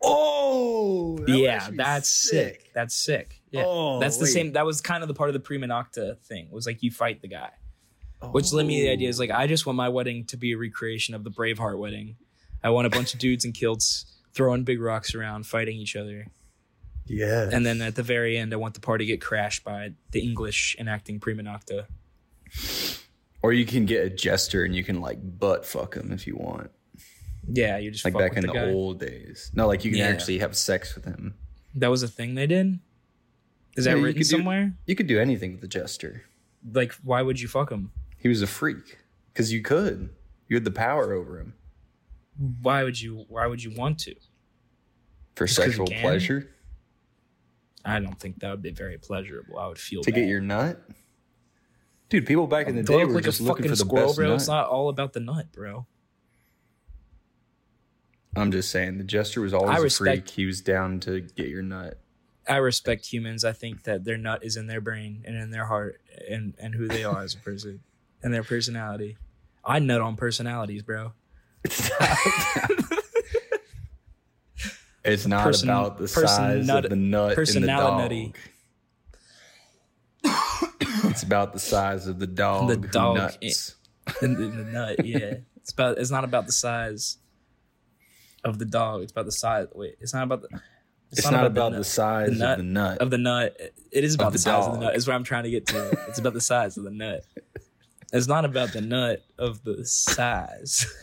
Oh, 0.02 1.18
that 1.26 1.36
yeah, 1.38 1.68
that's 1.72 2.08
sick. 2.08 2.70
That's 2.74 2.94
sick. 2.94 3.40
Yeah, 3.50 3.64
Oh, 3.66 4.00
that's 4.00 4.16
the 4.16 4.24
wait. 4.24 4.30
same. 4.32 4.52
That 4.52 4.64
was 4.66 4.80
kind 4.80 5.02
of 5.02 5.08
the 5.08 5.14
part 5.14 5.28
of 5.30 5.34
the 5.34 5.40
prima 5.40 5.66
nocta 5.66 6.18
thing. 6.20 6.48
Was 6.50 6.66
like 6.66 6.82
you 6.82 6.90
fight 6.90 7.20
the 7.22 7.28
guy. 7.28 7.50
Which 8.32 8.52
led 8.52 8.66
me 8.66 8.78
to 8.80 8.86
the 8.86 8.90
idea 8.92 9.08
is 9.08 9.18
like 9.18 9.30
I 9.30 9.46
just 9.46 9.64
want 9.66 9.76
my 9.76 9.88
wedding 9.88 10.24
to 10.26 10.36
be 10.36 10.52
a 10.52 10.58
recreation 10.58 11.14
of 11.14 11.24
the 11.24 11.30
Braveheart 11.30 11.78
wedding. 11.78 12.16
I 12.62 12.70
want 12.70 12.86
a 12.86 12.90
bunch 12.90 13.14
of 13.14 13.20
dudes 13.20 13.44
in 13.46 13.52
kilts 13.52 14.04
throwing 14.34 14.62
big 14.64 14.80
rocks 14.80 15.14
around, 15.14 15.46
fighting 15.46 15.76
each 15.78 15.96
other, 15.96 16.26
Yeah, 17.06 17.48
and 17.50 17.64
then 17.66 17.80
at 17.82 17.96
the 17.96 18.02
very 18.02 18.36
end, 18.36 18.52
I 18.52 18.56
want 18.56 18.74
the 18.74 18.80
party 18.80 19.06
to 19.06 19.10
get 19.12 19.20
crashed 19.22 19.64
by 19.64 19.94
the 20.12 20.20
English 20.20 20.76
enacting 20.78 21.18
prima 21.18 21.42
nocta. 21.42 21.86
or 23.42 23.52
you 23.54 23.64
can 23.64 23.86
get 23.86 24.04
a 24.04 24.10
jester 24.10 24.64
and 24.64 24.74
you 24.76 24.84
can 24.84 25.00
like 25.00 25.18
butt 25.22 25.64
fuck 25.64 25.94
him 25.96 26.12
if 26.12 26.26
you 26.26 26.36
want, 26.36 26.70
Yeah, 27.48 27.78
you 27.78 27.90
just 27.90 28.04
like 28.04 28.14
fuck 28.14 28.20
back 28.22 28.36
in 28.36 28.46
the, 28.46 28.52
guy. 28.52 28.70
old 28.70 29.00
days. 29.00 29.50
No, 29.54 29.66
like 29.66 29.84
you 29.84 29.90
can 29.90 30.00
Yeah. 30.00 30.08
actually 30.08 30.38
have 30.38 30.56
sex 30.56 30.94
with 30.94 31.04
him. 31.04 31.34
That 31.74 31.88
was 31.88 32.02
a 32.02 32.08
thing 32.08 32.34
they 32.34 32.46
did. 32.46 32.78
Is 33.76 33.84
that 33.84 33.92
Yeah, 33.92 33.96
you 33.96 34.04
written 34.04 34.20
do- 34.20 34.24
somewhere? 34.24 34.74
You 34.86 34.94
could 34.96 35.06
do 35.06 35.18
anything 35.20 35.52
with 35.52 35.60
the 35.60 35.68
jester. 35.68 36.24
Like, 36.72 36.92
why 37.02 37.22
would 37.22 37.40
you 37.40 37.48
fuck 37.48 37.70
him? 37.70 37.92
He 38.18 38.28
was 38.28 38.42
a 38.42 38.46
freak 38.46 38.98
because 39.32 39.52
you 39.52 39.62
could. 39.62 40.10
You 40.48 40.56
had 40.56 40.64
the 40.64 40.70
power 40.72 41.12
over 41.12 41.38
him 41.38 41.54
Why 42.62 42.82
would 42.84 43.00
you? 43.00 43.24
Why 43.28 43.46
would 43.46 43.62
you 43.62 43.70
want 43.74 43.98
to? 44.00 44.14
For 45.36 45.44
you 45.44 45.48
sexual 45.48 45.86
pleasure 45.86 46.50
I 47.84 47.98
don't 48.00 48.18
think 48.20 48.40
that 48.40 48.50
would 48.50 48.60
be 48.62 48.72
very 48.72 48.98
pleasurable. 48.98 49.58
I 49.58 49.66
would 49.68 49.78
feel 49.78 50.02
to 50.02 50.10
bad. 50.10 50.16
get 50.20 50.28
your 50.28 50.40
nut. 50.42 50.82
Dude, 52.10 52.26
people 52.26 52.46
back 52.46 52.66
in 52.66 52.76
the 52.76 52.82
day 52.82 53.04
were 53.04 53.14
like 53.14 53.24
just 53.24 53.40
looking 53.40 53.62
fucking 53.64 53.70
for 53.70 53.76
the 53.76 53.88
squirrel, 53.88 54.06
best 54.08 54.16
bro. 54.16 54.26
nut. 54.26 54.36
It's 54.36 54.48
not 54.48 54.66
all 54.66 54.88
about 54.90 55.12
the 55.14 55.20
nut, 55.20 55.50
bro. 55.52 55.86
I'm 58.36 58.52
just 58.52 58.70
saying, 58.70 58.98
the 58.98 59.04
jester 59.04 59.40
was 59.40 59.52
always 59.52 59.76
I 59.76 59.78
a 59.78 59.82
respect- 59.82 60.28
freak. 60.28 60.30
He 60.36 60.46
was 60.46 60.60
down 60.60 61.00
to 61.00 61.20
get 61.20 61.48
your 61.48 61.62
nut. 61.62 61.98
I 62.48 62.56
respect 62.56 63.06
humans. 63.06 63.44
I 63.44 63.52
think 63.52 63.82
that 63.84 64.04
their 64.04 64.16
nut 64.16 64.44
is 64.44 64.56
in 64.56 64.66
their 64.66 64.80
brain 64.80 65.22
and 65.24 65.36
in 65.36 65.50
their 65.50 65.66
heart 65.66 66.00
and 66.28 66.54
and 66.58 66.74
who 66.74 66.88
they 66.88 67.04
are 67.04 67.22
as 67.22 67.34
a 67.34 67.38
person 67.44 67.80
and 68.22 68.32
their 68.34 68.42
personality. 68.44 69.16
I 69.64 69.78
nut 69.78 70.00
on 70.00 70.16
personalities, 70.16 70.82
bro. 70.82 71.12
It's 75.02 75.26
not 75.26 75.44
Person- 75.44 75.68
about 75.70 75.96
the 75.98 76.08
size 76.08 76.66
nut- 76.66 76.84
of 76.84 76.90
the 76.90 76.96
nut 76.96 77.38
in 77.38 77.62
the 77.62 77.66
dog. 77.66 78.36
it's 81.04 81.22
about 81.22 81.52
the 81.54 81.58
size 81.58 82.06
of 82.06 82.18
the 82.18 82.26
dog. 82.26 82.68
The 82.68 82.76
dog 82.76 83.16
nuts. 83.16 83.76
Eh, 84.06 84.12
in, 84.22 84.34
in 84.36 84.56
the 84.58 84.64
nut, 84.64 85.04
yeah. 85.06 85.34
It's 85.56 85.72
about. 85.72 85.96
It's 85.98 86.10
not 86.10 86.24
about 86.24 86.44
the 86.46 86.52
size 86.52 87.16
of 88.44 88.58
the 88.58 88.64
dog. 88.64 89.02
It's 89.02 89.12
about 89.12 89.26
the 89.26 89.32
size. 89.32 89.68
Wait, 89.74 89.96
it's 90.00 90.14
not 90.14 90.24
about 90.24 90.42
the. 90.42 90.60
It's, 91.12 91.28
not, 91.28 91.44
about, 91.44 91.72
the, 91.72 91.78
nut- 91.78 91.86
size 91.86 92.38
nut 92.38 92.52
of 92.52 92.58
the 92.58 92.62
nut. 92.62 92.98
of 92.98 93.10
the 93.10 93.18
nut. 93.18 93.56
It 93.90 94.04
is 94.04 94.14
about 94.14 94.26
the, 94.26 94.38
the 94.38 94.38
size 94.38 94.66
of 94.66 94.74
the 94.74 94.78
nut. 94.78 94.94
Is 94.94 95.08
what 95.08 95.14
I'm 95.14 95.24
trying 95.24 95.42
to 95.42 95.50
get 95.50 95.66
to. 95.66 95.98
It's 96.08 96.18
about 96.18 96.34
the 96.34 96.40
size 96.40 96.76
of 96.76 96.84
the 96.84 96.90
nut. 96.90 97.24
It's 98.12 98.28
not 98.28 98.44
about 98.44 98.72
the 98.72 98.80
nut 98.80 99.22
of 99.38 99.64
the 99.64 99.84
size. 99.84 100.86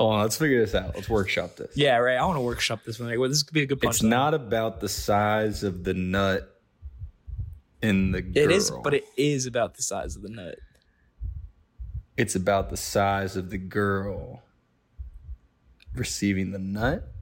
Hold 0.00 0.14
on, 0.14 0.22
let's 0.22 0.36
figure 0.36 0.64
this 0.64 0.74
out. 0.74 0.94
Let's 0.94 1.08
workshop 1.08 1.56
this. 1.56 1.76
yeah, 1.76 1.96
right. 1.96 2.16
I 2.16 2.24
want 2.24 2.36
to 2.36 2.40
workshop 2.40 2.80
this 2.86 2.98
one. 3.00 3.08
Like, 3.08 3.18
well, 3.18 3.28
this 3.28 3.42
could 3.42 3.52
be 3.52 3.62
a 3.62 3.66
good 3.66 3.80
punch. 3.80 3.96
It's 3.96 4.02
not 4.02 4.32
about 4.32 4.80
the 4.80 4.88
size 4.88 5.64
of 5.64 5.84
the 5.84 5.92
nut 5.92 6.58
in 7.82 8.12
the 8.12 8.22
girl. 8.22 8.44
It 8.44 8.50
is, 8.52 8.70
but 8.70 8.94
it 8.94 9.04
is 9.16 9.46
about 9.46 9.74
the 9.74 9.82
size 9.82 10.16
of 10.16 10.22
the 10.22 10.30
nut. 10.30 10.58
it's 12.16 12.36
about 12.36 12.70
the 12.70 12.76
size 12.76 13.36
of 13.36 13.50
the 13.50 13.58
girl 13.58 14.42
receiving 15.98 16.52
the 16.52 16.58
nut. 16.58 17.12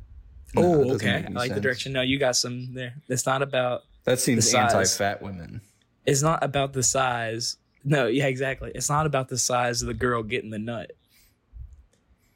No, 0.54 0.62
oh, 0.62 0.95
okay. 0.95 1.25
I 1.26 1.33
like 1.33 1.54
the 1.54 1.61
direction. 1.61 1.92
No, 1.92 2.02
you 2.02 2.18
got 2.18 2.37
some 2.37 2.73
there. 2.73 2.95
It's 3.09 3.26
not 3.26 3.42
about. 3.42 3.83
That 4.04 4.21
seems 4.21 4.50
the 4.50 4.59
anti-fat 4.59 5.21
women. 5.21 5.61
It's 6.06 6.23
not 6.23 6.42
about 6.45 6.73
the 6.73 6.83
size. 6.83 7.56
No, 7.85 8.06
yeah, 8.06 8.26
exactly. 8.26 8.73
It's 8.75 8.88
not 8.88 9.06
about 9.06 9.28
the 9.28 9.38
size 9.38 9.83
of 9.83 9.88
the 9.88 9.95
girl 9.95 10.23
getting 10.23 10.50
the 10.50 10.59
nut. 10.59 10.92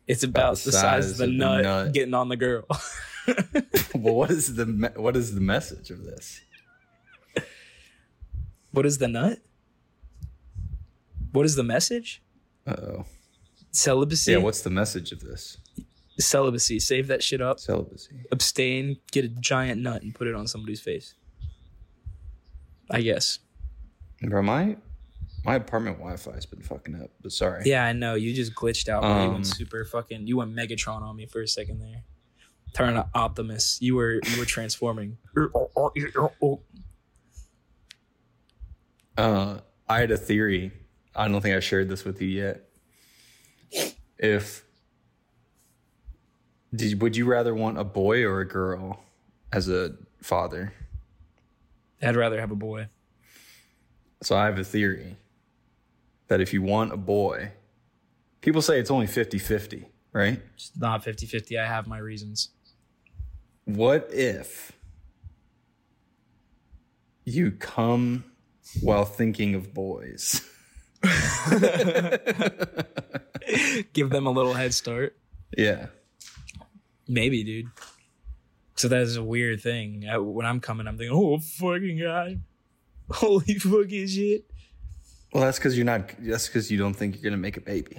It's 0.07 0.25
about, 0.25 0.57
the 0.59 0.71
the, 0.71 0.73
size, 0.73 1.11
of 1.13 1.17
the, 1.19 1.29
nut, 1.29 1.63
nut. 1.63 1.93
getting 1.95 2.15
on 2.15 2.29
the 2.29 2.37
girl. 2.37 2.65
well, 3.95 4.15
what 4.15 4.31
is 4.31 4.57
the 4.57 4.67
me- 4.67 4.89
what 4.97 5.17
is 5.17 5.35
the 5.35 5.41
message 5.41 5.91
of 5.91 6.05
this? 6.05 6.41
what 8.73 8.85
is 8.85 8.99
the 8.99 9.07
nut? 9.07 9.39
What 11.33 11.47
is 11.47 11.55
the 11.55 11.63
message? 11.63 12.23
Oh, 12.67 13.05
Celibacy. 13.71 14.33
yeah. 14.33 14.39
What's 14.39 14.63
the 14.63 14.71
message 14.71 15.13
of 15.13 15.21
this? 15.21 15.59
Celibacy? 16.21 16.79
Save 16.81 17.09
that 17.09 17.23
shit 17.23 17.41
up. 17.41 17.59
Celibacy. 17.61 18.25
Abstain. 18.33 18.97
Get 19.13 19.25
a 19.25 19.29
giant 19.29 19.81
nut 19.81 20.03
and 20.03 20.15
put 20.15 20.27
it 20.27 20.35
on 20.35 20.47
somebody's 20.47 20.81
face. 20.81 21.15
I 22.91 23.01
guess. 23.03 23.39
Bro, 24.23 24.43
my 24.43 24.77
my 25.45 25.55
apartment 25.55 25.97
Wi-Fi 25.99 26.33
has 26.33 26.45
been 26.47 26.63
fucking 26.63 26.95
up. 27.01 27.11
But 27.23 27.33
sorry. 27.33 27.63
Yeah, 27.65 27.85
I 27.85 27.93
know. 27.93 28.15
You 28.15 28.35
just 28.35 28.55
glitched 28.55 28.89
out. 28.89 29.03
bro. 29.03 29.11
you 29.11 29.17
Um, 29.29 29.33
went 29.35 29.47
super 29.47 29.85
fucking. 29.85 30.27
You 30.27 30.37
went 30.39 30.55
Megatron 30.55 31.03
on 31.03 31.17
me 31.17 31.27
for 31.27 31.41
a 31.41 31.49
second 31.49 31.81
there. 31.81 32.05
Turn 32.75 32.95
to 32.95 33.09
Optimus. 33.15 33.79
You 33.81 33.97
were 33.97 34.21
you 34.25 34.39
were 34.39 34.45
transforming. 34.45 35.19
Uh, 39.17 39.59
I 39.89 39.99
had 40.01 40.11
a 40.11 40.17
theory. 40.17 40.73
I 41.15 41.29
don't 41.29 41.41
think 41.41 41.57
I 41.57 41.61
shared 41.61 41.89
this 41.89 42.05
with 42.05 42.23
you 42.23 42.29
yet. 42.29 42.67
if 44.19 44.65
did 46.75 47.01
would 47.03 47.17
you 47.17 47.27
rather 47.27 47.55
want 47.55 47.79
a 47.79 47.85
boy 47.85 48.25
or 48.25 48.41
a 48.41 48.47
girl 48.47 49.03
as 49.53 49.69
a 49.69 49.95
father? 50.23 50.73
I'd 52.03 52.17
rather 52.17 52.41
have 52.41 52.51
a 52.51 52.57
boy. 52.57 52.89
So 54.23 54.37
I 54.37 54.47
have 54.47 54.59
a 54.59 54.65
theory 54.65 55.17
that 56.29 56.41
if 56.41 56.53
you 56.53 56.63
want 56.63 56.93
a 56.93 56.97
boy, 56.97 57.53
people 58.41 58.63
say 58.63 58.79
it's 58.79 58.91
only 58.91 59.07
50-50, 59.07 59.87
right? 60.13 60.41
It's 60.55 60.73
not 60.77 61.05
50 61.05 61.27
50. 61.27 61.59
I 61.59 61.67
have 61.67 61.87
my 61.87 61.99
reasons. 61.99 62.51
What 63.65 64.09
if 64.13 64.73
you 67.25 67.51
come 67.51 68.25
while 68.81 69.05
thinking 69.05 69.55
of 69.55 69.75
boys? 69.75 70.47
Give 73.93 74.11
them 74.11 74.27
a 74.27 74.31
little 74.31 74.55
head 74.55 74.75
start. 74.75 75.17
yeah. 75.57 75.87
Maybe, 77.11 77.43
dude. 77.43 77.67
So 78.77 78.87
that 78.87 79.01
is 79.03 79.17
a 79.17 79.25
weird 79.25 79.61
thing. 79.61 80.07
I, 80.09 80.17
when 80.19 80.47
I'm 80.47 80.61
coming, 80.61 80.87
I'm 80.87 80.97
thinking, 80.97 81.15
oh, 81.15 81.39
fucking 81.41 81.99
God. 81.99 82.41
Holy 83.11 83.55
fucking 83.55 84.07
shit. 84.07 84.45
Well, 85.33 85.43
that's 85.43 85.59
because 85.59 85.77
you're 85.77 85.85
not. 85.85 86.13
That's 86.21 86.47
because 86.47 86.71
you 86.71 86.79
don't 86.79 86.95
think 86.95 87.17
you're 87.17 87.29
gonna 87.29 87.37
make 87.41 87.57
a 87.57 87.61
baby. 87.61 87.99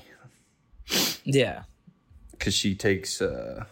Yeah. 1.24 1.64
Because 2.32 2.54
she 2.54 2.74
takes, 2.74 3.22
uh, 3.22 3.66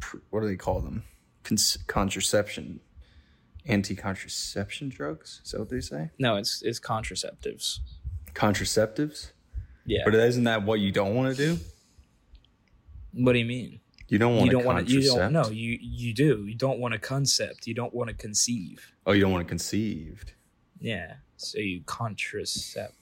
pr- 0.00 0.18
what 0.30 0.40
do 0.40 0.46
they 0.46 0.56
call 0.56 0.80
them? 0.80 1.02
Cons- 1.42 1.78
contraception, 1.86 2.80
anti-contraception 3.66 4.90
drugs. 4.90 5.40
Is 5.44 5.52
that 5.52 5.60
what 5.60 5.70
they 5.70 5.80
say? 5.80 6.10
No, 6.18 6.36
it's 6.36 6.62
it's 6.62 6.80
contraceptives. 6.80 7.78
Contraceptives. 8.34 9.32
Yeah. 9.86 10.02
But 10.04 10.14
isn't 10.14 10.44
that 10.44 10.64
what 10.64 10.80
you 10.80 10.92
don't 10.92 11.14
want 11.14 11.34
to 11.34 11.46
do? 11.54 11.58
what 13.12 13.32
do 13.32 13.38
you 13.38 13.46
mean? 13.46 13.80
You 14.08 14.18
don't 14.18 14.36
want 14.36 14.46
You 14.46 14.52
don't 14.52 14.64
want 14.64 14.86
to. 14.86 14.92
You 14.92 15.02
don't. 15.02 15.32
No, 15.32 15.48
you 15.48 15.78
you 15.80 16.14
do. 16.14 16.46
You 16.46 16.54
don't 16.54 16.78
want 16.78 16.92
to 16.94 16.98
concept. 17.00 17.66
You 17.66 17.74
don't 17.74 17.92
want 17.92 18.08
to 18.08 18.14
conceive. 18.14 18.92
Oh, 19.04 19.12
you 19.12 19.20
don't 19.20 19.32
want 19.32 19.44
to 19.46 19.48
conceived. 19.48 20.32
Yeah. 20.78 21.14
So 21.36 21.58
you 21.58 21.82
contracept. 21.82 22.92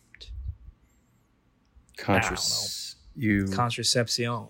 Contras. 1.99 2.95
You. 3.15 3.47
Contraception. 3.49 4.49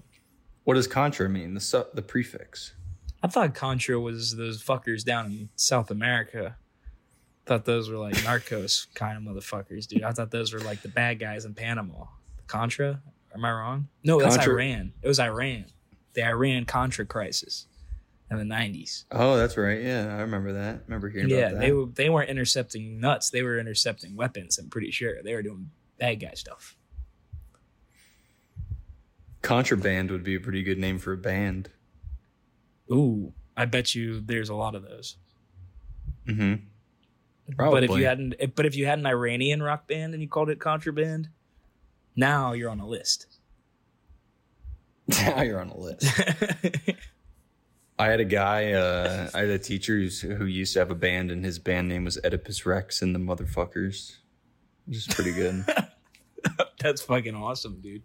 what 0.64 0.74
does 0.74 0.86
contra 0.86 1.28
mean? 1.28 1.54
The 1.54 1.60
su- 1.60 1.86
the 1.92 2.02
prefix. 2.02 2.74
I 3.22 3.26
thought 3.26 3.54
Contra 3.54 3.98
was 3.98 4.36
those 4.36 4.62
fuckers 4.62 5.02
down 5.02 5.26
in 5.26 5.48
South 5.56 5.90
America. 5.90 6.56
Thought 7.46 7.64
those 7.64 7.88
were 7.88 7.96
like 7.96 8.14
narcos 8.16 8.86
kind 8.94 9.16
of 9.16 9.22
motherfuckers, 9.22 9.86
dude. 9.86 10.02
I 10.02 10.12
thought 10.12 10.30
those 10.30 10.52
were 10.52 10.60
like 10.60 10.82
the 10.82 10.88
bad 10.88 11.18
guys 11.18 11.44
in 11.46 11.54
Panama. 11.54 12.04
Contra? 12.46 13.00
Am 13.34 13.44
I 13.44 13.50
wrong? 13.50 13.88
No, 14.02 14.20
that's 14.20 14.36
Contra- 14.36 14.54
Iran. 14.54 14.92
It 15.02 15.08
was 15.08 15.18
Iran. 15.18 15.64
The 16.14 16.24
Iran 16.24 16.64
Contra 16.64 17.04
crisis 17.06 17.66
in 18.30 18.38
the 18.38 18.44
nineties. 18.44 19.04
Oh, 19.10 19.36
that's 19.36 19.56
right. 19.56 19.82
Yeah, 19.82 20.16
I 20.16 20.20
remember 20.20 20.52
that. 20.52 20.82
remember 20.86 21.08
hearing 21.10 21.28
Yeah, 21.28 21.36
about 21.36 21.50
that. 21.50 21.54
Yeah, 21.54 21.66
they 21.66 21.72
were 21.72 21.86
they 21.86 22.10
weren't 22.10 22.30
intercepting 22.30 23.00
nuts. 23.00 23.30
They 23.30 23.42
were 23.42 23.58
intercepting 23.58 24.16
weapons. 24.16 24.58
I'm 24.58 24.70
pretty 24.70 24.90
sure 24.90 25.22
they 25.22 25.34
were 25.34 25.42
doing 25.42 25.70
bad 25.98 26.20
guy 26.20 26.34
stuff. 26.34 26.76
Contraband 29.42 30.10
would 30.10 30.24
be 30.24 30.34
a 30.34 30.40
pretty 30.40 30.62
good 30.62 30.78
name 30.78 30.98
for 30.98 31.12
a 31.12 31.18
band. 31.18 31.70
Ooh, 32.90 33.32
I 33.56 33.66
bet 33.66 33.94
you 33.94 34.20
there's 34.20 34.48
a 34.48 34.54
lot 34.54 34.74
of 34.74 34.82
those. 34.82 35.16
Mm-hmm. 36.26 36.54
But 37.56 37.84
if 37.84 37.90
you 37.90 38.06
hadn't, 38.06 38.34
but 38.54 38.64
if 38.64 38.74
you 38.74 38.86
had 38.86 38.98
an 38.98 39.06
Iranian 39.06 39.62
rock 39.62 39.86
band 39.86 40.14
and 40.14 40.22
you 40.22 40.28
called 40.28 40.48
it 40.48 40.60
contraband, 40.60 41.28
now 42.16 42.52
you're 42.52 42.70
on 42.70 42.80
a 42.80 42.86
list. 42.86 43.26
now 45.22 45.42
you're 45.42 45.60
on 45.60 45.68
a 45.68 45.76
list. 45.76 46.06
I 47.98 48.06
had 48.06 48.20
a 48.20 48.24
guy, 48.24 48.72
uh, 48.72 49.30
I 49.34 49.40
had 49.40 49.50
a 49.50 49.58
teacher 49.58 49.96
who's, 49.96 50.20
who 50.20 50.46
used 50.46 50.72
to 50.72 50.80
have 50.80 50.90
a 50.90 50.96
band, 50.96 51.30
and 51.30 51.44
his 51.44 51.58
band 51.58 51.88
name 51.88 52.04
was 52.04 52.18
Oedipus 52.24 52.66
Rex 52.66 53.02
and 53.02 53.14
the 53.14 53.20
Motherfuckers, 53.20 54.16
which 54.86 54.96
is 54.96 55.06
pretty 55.06 55.32
good. 55.32 55.64
That's 56.80 57.02
fucking 57.02 57.36
awesome, 57.36 57.80
dude. 57.80 58.02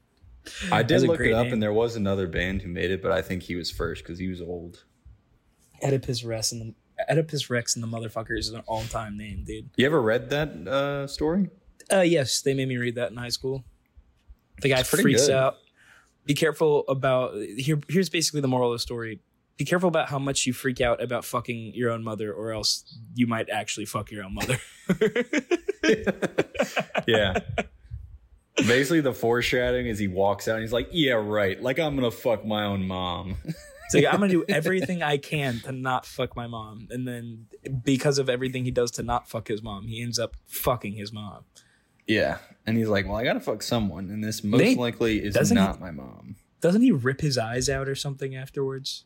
I 0.72 0.84
did 0.84 1.03
a 1.03 1.08
look 1.08 1.20
it 1.22 1.34
up, 1.34 1.46
name. 1.46 1.53
and 1.53 1.63
there 1.63 1.74
was 1.74 1.96
another 1.96 2.27
band 2.27 2.62
who 2.62 2.70
made 2.70 2.91
it, 2.91 3.01
but 3.01 3.12
I 3.12 3.22
think 3.22 3.44
he 3.44 3.56
was 3.56 3.72
first 3.72 4.03
because 4.03 4.20
he 4.20 4.27
was 4.27 4.41
old. 4.41 4.84
Oedipus 5.84 6.24
Rex 6.24 6.51
and 6.51 6.62
the 6.62 6.75
Oedipus 7.10 7.50
Rex 7.50 7.75
and 7.75 7.84
the 7.84 7.88
motherfuckers 7.88 8.39
is 8.39 8.50
an 8.51 8.62
all 8.68 8.84
time 8.84 9.18
name, 9.18 9.44
dude. 9.46 9.70
You 9.75 9.86
ever 9.86 10.01
read 10.01 10.29
that 10.29 10.50
uh, 10.68 11.08
story? 11.08 11.50
Uh, 11.91 12.01
yes, 12.01 12.41
they 12.41 12.53
made 12.53 12.68
me 12.68 12.77
read 12.77 12.96
that 12.96 13.12
in 13.12 13.18
high 13.18 13.29
school. 13.29 13.63
The 14.62 14.70
guy 14.70 14.84
freaks 14.84 15.27
good. 15.27 15.36
out. 15.36 15.58
Be 16.30 16.36
careful 16.36 16.86
about 16.88 17.34
here. 17.58 17.80
Here's 17.90 18.08
basically 18.08 18.42
the 18.42 18.48
moral 18.48 18.72
of 18.72 18.76
the 18.76 18.80
story. 18.80 19.20
Be 19.58 19.66
careful 19.66 19.90
about 19.90 20.10
how 20.10 20.20
much 20.20 20.46
you 20.46 20.54
freak 20.54 20.80
out 20.80 21.02
about 21.02 21.26
fucking 21.26 21.74
your 21.74 21.90
own 21.90 22.04
mother, 22.04 22.32
or 22.32 22.52
else 22.52 22.84
you 23.16 23.26
might 23.26 23.50
actually 23.50 23.86
fuck 23.86 24.12
your 24.12 24.24
own 24.24 24.36
mother. 24.36 24.60
Yeah. 27.08 27.40
Basically, 28.58 29.02
the 29.02 29.14
foreshadowing 29.14 29.88
is 29.88 29.98
he 29.98 30.08
walks 30.08 30.48
out 30.48 30.56
and 30.56 30.62
he's 30.62 30.74
like, 30.74 30.90
"Yeah, 30.92 31.14
right. 31.14 31.60
Like 31.60 31.80
I'm 31.80 31.96
gonna 31.96 32.12
fuck 32.12 32.46
my 32.46 32.66
own 32.66 32.86
mom." 32.86 33.38
So 33.90 33.98
I'm 33.98 34.20
gonna 34.20 34.28
do 34.28 34.46
everything 34.50 35.02
I 35.02 35.18
can 35.18 35.62
to 35.62 35.72
not 35.72 36.06
fuck 36.06 36.36
my 36.36 36.46
mom, 36.46 36.90
and 36.92 37.08
then 37.08 37.48
because 37.84 38.20
of 38.20 38.30
everything 38.30 38.66
he 38.66 38.72
does 38.72 38.92
to 38.92 39.04
not 39.04 39.28
fuck 39.28 39.48
his 39.48 39.64
mom, 39.64 39.88
he 39.88 40.04
ends 40.04 40.20
up 40.20 40.36
fucking 40.46 40.94
his 40.94 41.12
mom. 41.12 41.46
Yeah, 42.10 42.39
and 42.66 42.75
he's 42.78 42.89
like, 42.89 43.06
"Well, 43.08 43.16
I 43.16 43.24
gotta 43.24 43.39
fuck 43.39 43.63
someone, 43.63 44.10
and 44.10 44.22
this 44.24 44.44
most 44.44 44.60
They- 44.60 44.75
likely 44.75 45.24
is 45.24 45.34
doesn't 45.34 45.56
he- 45.56 45.63
not 45.63 45.80
my 45.80 45.92
mom." 45.92 46.36
Doesn't 46.60 46.82
he 46.82 46.92
rip 46.92 47.22
his 47.22 47.38
eyes 47.38 47.70
out 47.70 47.88
or 47.88 47.96
something 47.96 48.36
afterwards? 48.36 49.06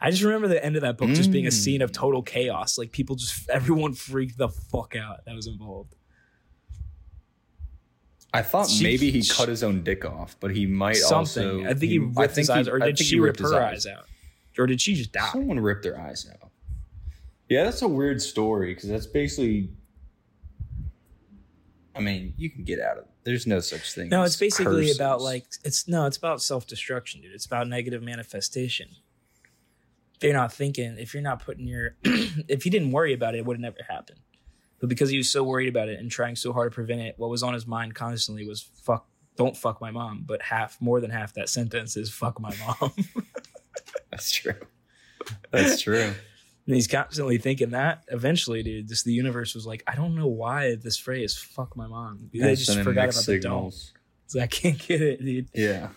I 0.00 0.10
just 0.10 0.22
remember 0.22 0.46
the 0.46 0.64
end 0.64 0.76
of 0.76 0.82
that 0.82 0.96
book 0.98 1.10
just 1.10 1.32
being 1.32 1.46
a 1.46 1.50
hmm. 1.50 1.54
scene 1.54 1.82
of 1.82 1.90
total 1.90 2.22
chaos. 2.22 2.78
Like 2.78 2.92
people 2.92 3.16
just 3.16 3.48
everyone 3.50 3.94
freaked 3.94 4.38
the 4.38 4.48
fuck 4.48 4.94
out 4.94 5.24
that 5.24 5.34
was 5.34 5.46
involved. 5.48 5.96
I 8.34 8.42
thought 8.42 8.68
She- 8.68 8.84
maybe 8.84 9.10
he 9.10 9.26
cut 9.26 9.48
his 9.48 9.62
own 9.62 9.82
dick 9.82 10.04
off, 10.04 10.36
but 10.40 10.52
he 10.52 10.66
might 10.66 10.96
Something. 10.96 11.46
also. 11.46 11.64
I 11.64 11.74
think 11.74 11.92
he, 11.92 11.98
ripped 11.98 12.36
his 12.36 12.46
think 12.46 12.58
eyes, 12.58 12.66
he- 12.66 12.72
or 12.72 12.82
I 12.82 12.86
did 12.86 12.96
think 12.98 13.08
she 13.08 13.14
he 13.16 13.20
rip 13.20 13.30
ripped 13.30 13.40
his 13.40 13.52
her 13.52 13.62
eyes 13.62 13.86
out, 13.86 14.04
or 14.58 14.66
did 14.66 14.80
she 14.80 14.94
just 14.94 15.12
die? 15.12 15.30
Someone 15.32 15.60
ripped 15.60 15.82
their 15.82 16.00
eyes 16.00 16.28
out. 16.30 16.50
Yeah, 17.48 17.64
that's 17.64 17.82
a 17.82 17.88
weird 17.88 18.22
story 18.22 18.74
because 18.74 18.88
that's 18.88 19.06
basically. 19.06 19.70
I 21.94 22.00
mean, 22.00 22.34
you 22.36 22.50
can 22.50 22.64
get 22.64 22.80
out 22.80 22.98
of. 22.98 23.04
There's 23.24 23.46
no 23.46 23.60
such 23.60 23.92
thing. 23.92 24.08
No, 24.08 24.22
it's 24.22 24.36
basically 24.36 24.86
curses. 24.86 24.96
about 24.96 25.20
like 25.20 25.46
it's 25.64 25.86
no, 25.86 26.06
it's 26.06 26.16
about 26.16 26.42
self 26.42 26.66
destruction, 26.66 27.20
dude. 27.20 27.32
It's 27.32 27.46
about 27.46 27.68
negative 27.68 28.02
manifestation. 28.02 28.88
If 30.16 30.24
you're 30.24 30.32
not 30.32 30.52
thinking, 30.52 30.96
if 30.98 31.14
you're 31.14 31.22
not 31.22 31.44
putting 31.44 31.66
your, 31.66 31.96
if 32.04 32.62
he 32.62 32.70
didn't 32.70 32.92
worry 32.92 33.12
about 33.12 33.34
it, 33.34 33.38
it 33.38 33.44
would 33.44 33.56
have 33.56 33.60
never 33.60 33.78
happened. 33.88 34.20
But 34.78 34.88
because 34.88 35.10
he 35.10 35.16
was 35.16 35.30
so 35.30 35.44
worried 35.44 35.68
about 35.68 35.88
it 35.88 35.98
and 35.98 36.10
trying 36.10 36.36
so 36.36 36.52
hard 36.52 36.72
to 36.72 36.74
prevent 36.74 37.00
it, 37.00 37.14
what 37.16 37.30
was 37.30 37.42
on 37.42 37.54
his 37.54 37.66
mind 37.66 37.94
constantly 37.94 38.46
was 38.46 38.62
fuck, 38.62 39.06
don't 39.36 39.56
fuck 39.56 39.80
my 39.80 39.90
mom. 39.90 40.24
But 40.26 40.42
half, 40.42 40.80
more 40.80 41.00
than 41.00 41.10
half 41.10 41.34
that 41.34 41.48
sentence 41.48 41.96
is 41.96 42.10
fuck 42.10 42.40
my 42.40 42.54
mom. 42.66 42.92
That's 44.10 44.30
true. 44.30 44.54
That's 45.50 45.80
true. 45.80 46.14
And 46.66 46.74
he's 46.74 46.86
constantly 46.86 47.38
thinking 47.38 47.70
that. 47.70 48.04
Eventually, 48.08 48.62
dude, 48.62 48.88
just 48.88 49.04
the 49.04 49.12
universe 49.12 49.54
was 49.54 49.66
like, 49.66 49.82
I 49.86 49.94
don't 49.94 50.14
know 50.14 50.28
why 50.28 50.76
this 50.76 50.96
phrase 50.96 51.36
"fuck 51.36 51.76
my 51.76 51.86
mom." 51.86 52.30
They 52.32 52.50
And 52.50 52.58
just 52.58 52.78
forgot 52.80 53.10
about 53.10 53.26
the 53.26 53.38
don't. 53.40 53.74
So 54.26 54.40
I 54.40 54.46
can't 54.46 54.78
get 54.78 55.02
it, 55.02 55.24
dude. 55.24 55.48
Yeah. 55.54 55.88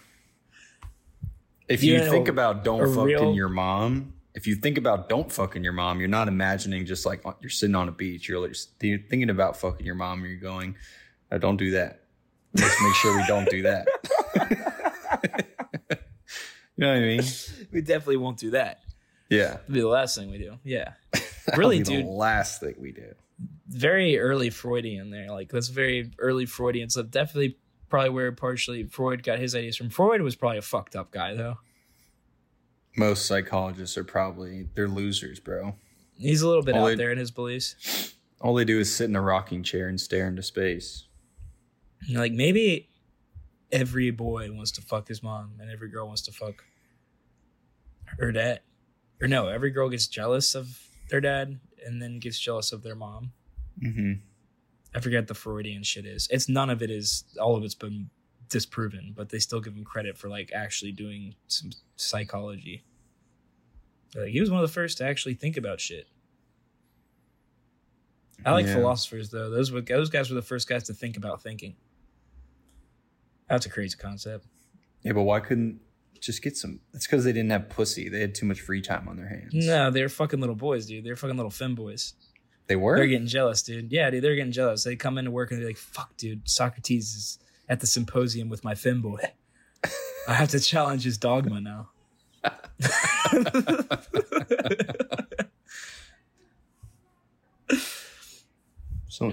If 1.68 1.84
You 1.84 1.94
you 1.94 2.00
know, 2.00 2.12
think 2.12 2.28
about 2.28 2.64
don't 2.64 2.88
fucking 2.88 3.06
real- 3.06 3.34
your 3.34 3.50
mom, 3.50 4.14
if 4.36 4.46
you 4.46 4.56
think 4.56 4.78
about 4.78 5.08
don't 5.10 5.32
fucking 5.32 5.64
your 5.64 5.74
mom, 5.74 6.00
you're 6.00 6.10
not 6.10 6.28
imagining 6.28 6.86
just 6.86 7.06
like 7.06 7.24
you're 7.42 7.50
sitting 7.50 7.76
on 7.76 7.88
a 7.88 7.92
beach. 7.92 8.28
You're, 8.28 8.40
like, 8.40 8.56
you're 8.82 9.00
thinking 9.00 9.30
about 9.30 9.58
fucking 9.58 9.86
your 9.86 9.96
mom. 9.96 10.20
And 10.20 10.30
you're 10.30 10.40
going, 10.40 10.76
"Uh, 11.32 11.38
don't 11.38 11.58
do 11.58 11.72
that. 11.72 12.02
Let's 12.54 12.82
make 12.82 12.94
sure 12.96 13.18
we 13.18 13.26
don't 13.28 13.50
do 13.50 13.64
that. 13.64 13.88
you 15.90 15.98
know 16.78 16.90
what 16.90 16.98
I 16.98 17.00
mean? 17.00 17.24
We 17.72 17.82
definitely 17.82 18.18
won't 18.18 18.38
do 18.38 18.52
that. 18.52 18.80
Yeah. 19.30 19.58
It'll 19.64 19.74
be 19.74 19.80
the 19.82 19.88
last 19.88 20.16
thing 20.18 20.30
we 20.32 20.38
do. 20.38 20.58
Yeah. 20.64 20.94
Really, 21.56 21.78
be 21.78 21.84
the 21.84 21.92
dude. 21.98 22.06
last 22.08 22.60
thing 22.60 22.74
we 22.80 22.92
do. 22.92 23.14
very 23.68 24.18
early 24.18 24.50
Freudian 24.50 25.12
there. 25.12 25.30
Like 25.30 25.50
that's 25.52 25.68
very 25.68 26.10
early 26.18 26.48
Freudian. 26.48 26.90
So 26.90 27.04
definitely 27.04 27.58
probably 27.88 28.10
where 28.10 28.32
partially 28.32 28.84
Freud 28.86 29.22
got 29.22 29.38
his 29.38 29.56
ideas 29.56 29.78
from. 29.78 29.92
Freud 29.92 30.24
was 30.24 30.36
probably 30.36 30.58
a 30.58 30.64
fucked 30.64 30.96
up 30.96 31.12
guy 31.12 31.36
though. 31.36 31.60
Most 32.98 33.28
psychologists 33.28 33.96
are 33.96 34.04
probably 34.04 34.70
they're 34.74 34.88
losers, 34.88 35.40
bro. 35.40 35.76
He's 36.18 36.42
a 36.42 36.48
little 36.48 36.64
bit 36.64 36.74
Well, 36.74 36.86
out 36.86 36.94
it- 36.94 36.98
there 36.98 37.12
in 37.12 37.20
his 37.20 37.30
beliefs. 37.30 38.16
All 38.42 38.56
they 38.56 38.66
do 38.66 38.80
is 38.80 38.94
sit 38.94 39.08
in 39.08 39.16
a 39.16 39.22
rocking 39.22 39.62
chair 39.62 39.88
and 39.88 40.02
stare 40.02 40.28
into 40.28 40.42
space. 40.42 41.08
Like 42.12 42.32
maybe 42.32 42.90
every 43.72 44.10
boy 44.10 44.52
wants 44.52 44.72
to 44.72 44.82
fuck 44.82 45.08
his 45.08 45.22
mom 45.22 45.58
and 45.60 45.70
every 45.70 45.90
girl 45.90 46.08
wants 46.08 46.24
to 46.24 46.32
fuck 46.32 46.64
her 48.18 48.32
dad. 48.32 48.62
Or 49.22 49.28
no, 49.28 49.48
every 49.48 49.72
girl 49.72 49.90
gets 49.90 50.08
jealous 50.08 50.56
of 50.56 50.88
their 51.10 51.22
dad 51.22 51.60
and 51.86 52.02
then 52.02 52.20
gets 52.20 52.40
jealous 52.40 52.72
of 52.72 52.84
their 52.84 52.96
mom. 52.96 53.32
Mm-hmm. 53.82 54.14
I 54.96 55.00
forget 55.00 55.28
the 55.28 55.34
Freudian 55.34 55.84
shit 55.84 56.06
is. 56.06 56.28
It's 56.32 56.48
none 56.50 56.70
of 56.70 56.82
it 56.82 56.90
is 56.90 57.24
all 57.40 57.56
of 57.56 57.64
it's 57.64 57.76
been 57.76 58.10
disproven, 58.50 59.14
but 59.16 59.30
they 59.30 59.40
still 59.40 59.60
give 59.62 59.74
him 59.76 59.84
credit 59.84 60.18
for 60.18 60.30
like 60.30 60.52
actually 60.54 60.92
doing 60.92 61.36
some 61.48 61.72
psychology. 61.96 62.84
Like, 64.16 64.30
he 64.30 64.40
was 64.40 64.50
one 64.50 64.62
of 64.64 64.68
the 64.68 64.74
first 64.74 64.98
to 65.00 65.06
actually 65.06 65.34
think 65.34 65.58
about 65.58 65.80
shit. 65.82 66.08
I 68.46 68.52
like 68.52 68.66
Yeah. 68.66 68.74
philosophers 68.76 69.30
though. 69.30 69.50
Those 69.50 69.72
were 69.72 69.82
those 69.82 70.10
guys 70.10 70.30
were 70.30 70.36
the 70.36 70.42
first 70.42 70.68
guys 70.68 70.84
to 70.84 70.94
think 70.94 71.18
about 71.18 71.42
thinking. 71.42 71.76
That's 73.50 73.66
a 73.66 73.70
crazy 73.70 73.98
concept. 73.98 74.46
Yeah, 75.04 75.14
but 75.14 75.24
why 75.24 75.40
couldn't 75.40 75.82
just 76.26 76.42
get 76.42 76.58
some? 76.58 76.80
It's 76.94 77.06
because 77.06 77.24
they 77.24 77.32
didn't 77.34 77.52
have 77.52 77.70
pussy. 77.70 78.10
They 78.10 78.20
had 78.20 78.34
too 78.36 78.46
much 78.46 78.62
free 78.62 78.82
time 78.82 79.08
on 79.08 79.18
their 79.18 79.28
hands. 79.28 79.54
No, 79.54 79.92
they're 79.92 80.10
fucking 80.10 80.40
little 80.40 80.56
boys, 80.56 80.86
dude. 80.88 81.04
They're 81.06 81.16
fucking 81.16 81.38
little 81.38 81.52
femboys. 81.52 82.14
they 82.68 82.76
were. 82.76 82.98
They're 82.98 83.08
getting 83.08 83.28
jealous, 83.28 83.62
dude. 83.62 83.92
Yeah, 83.92 84.10
dude, 84.10 84.24
they're 84.24 84.36
getting 84.36 84.52
jealous. 84.52 84.84
They 84.84 84.96
come 84.96 85.18
into 85.18 85.32
work 85.32 85.52
and 85.52 85.60
they're 85.60 85.68
like, 85.68 85.78
"Fuck, 85.78 86.18
dude, 86.18 86.50
Socrates 86.50 87.14
is 87.16 87.40
at 87.70 87.80
the 87.80 87.88
symposium 87.88 88.50
with 88.50 88.64
my 88.64 88.74
femboy. 88.74 89.20
I 90.28 90.34
have 90.34 90.50
to 90.50 90.60
challenge 90.60 91.04
his 91.04 91.18
dogma 91.18 91.62
now." 91.62 91.90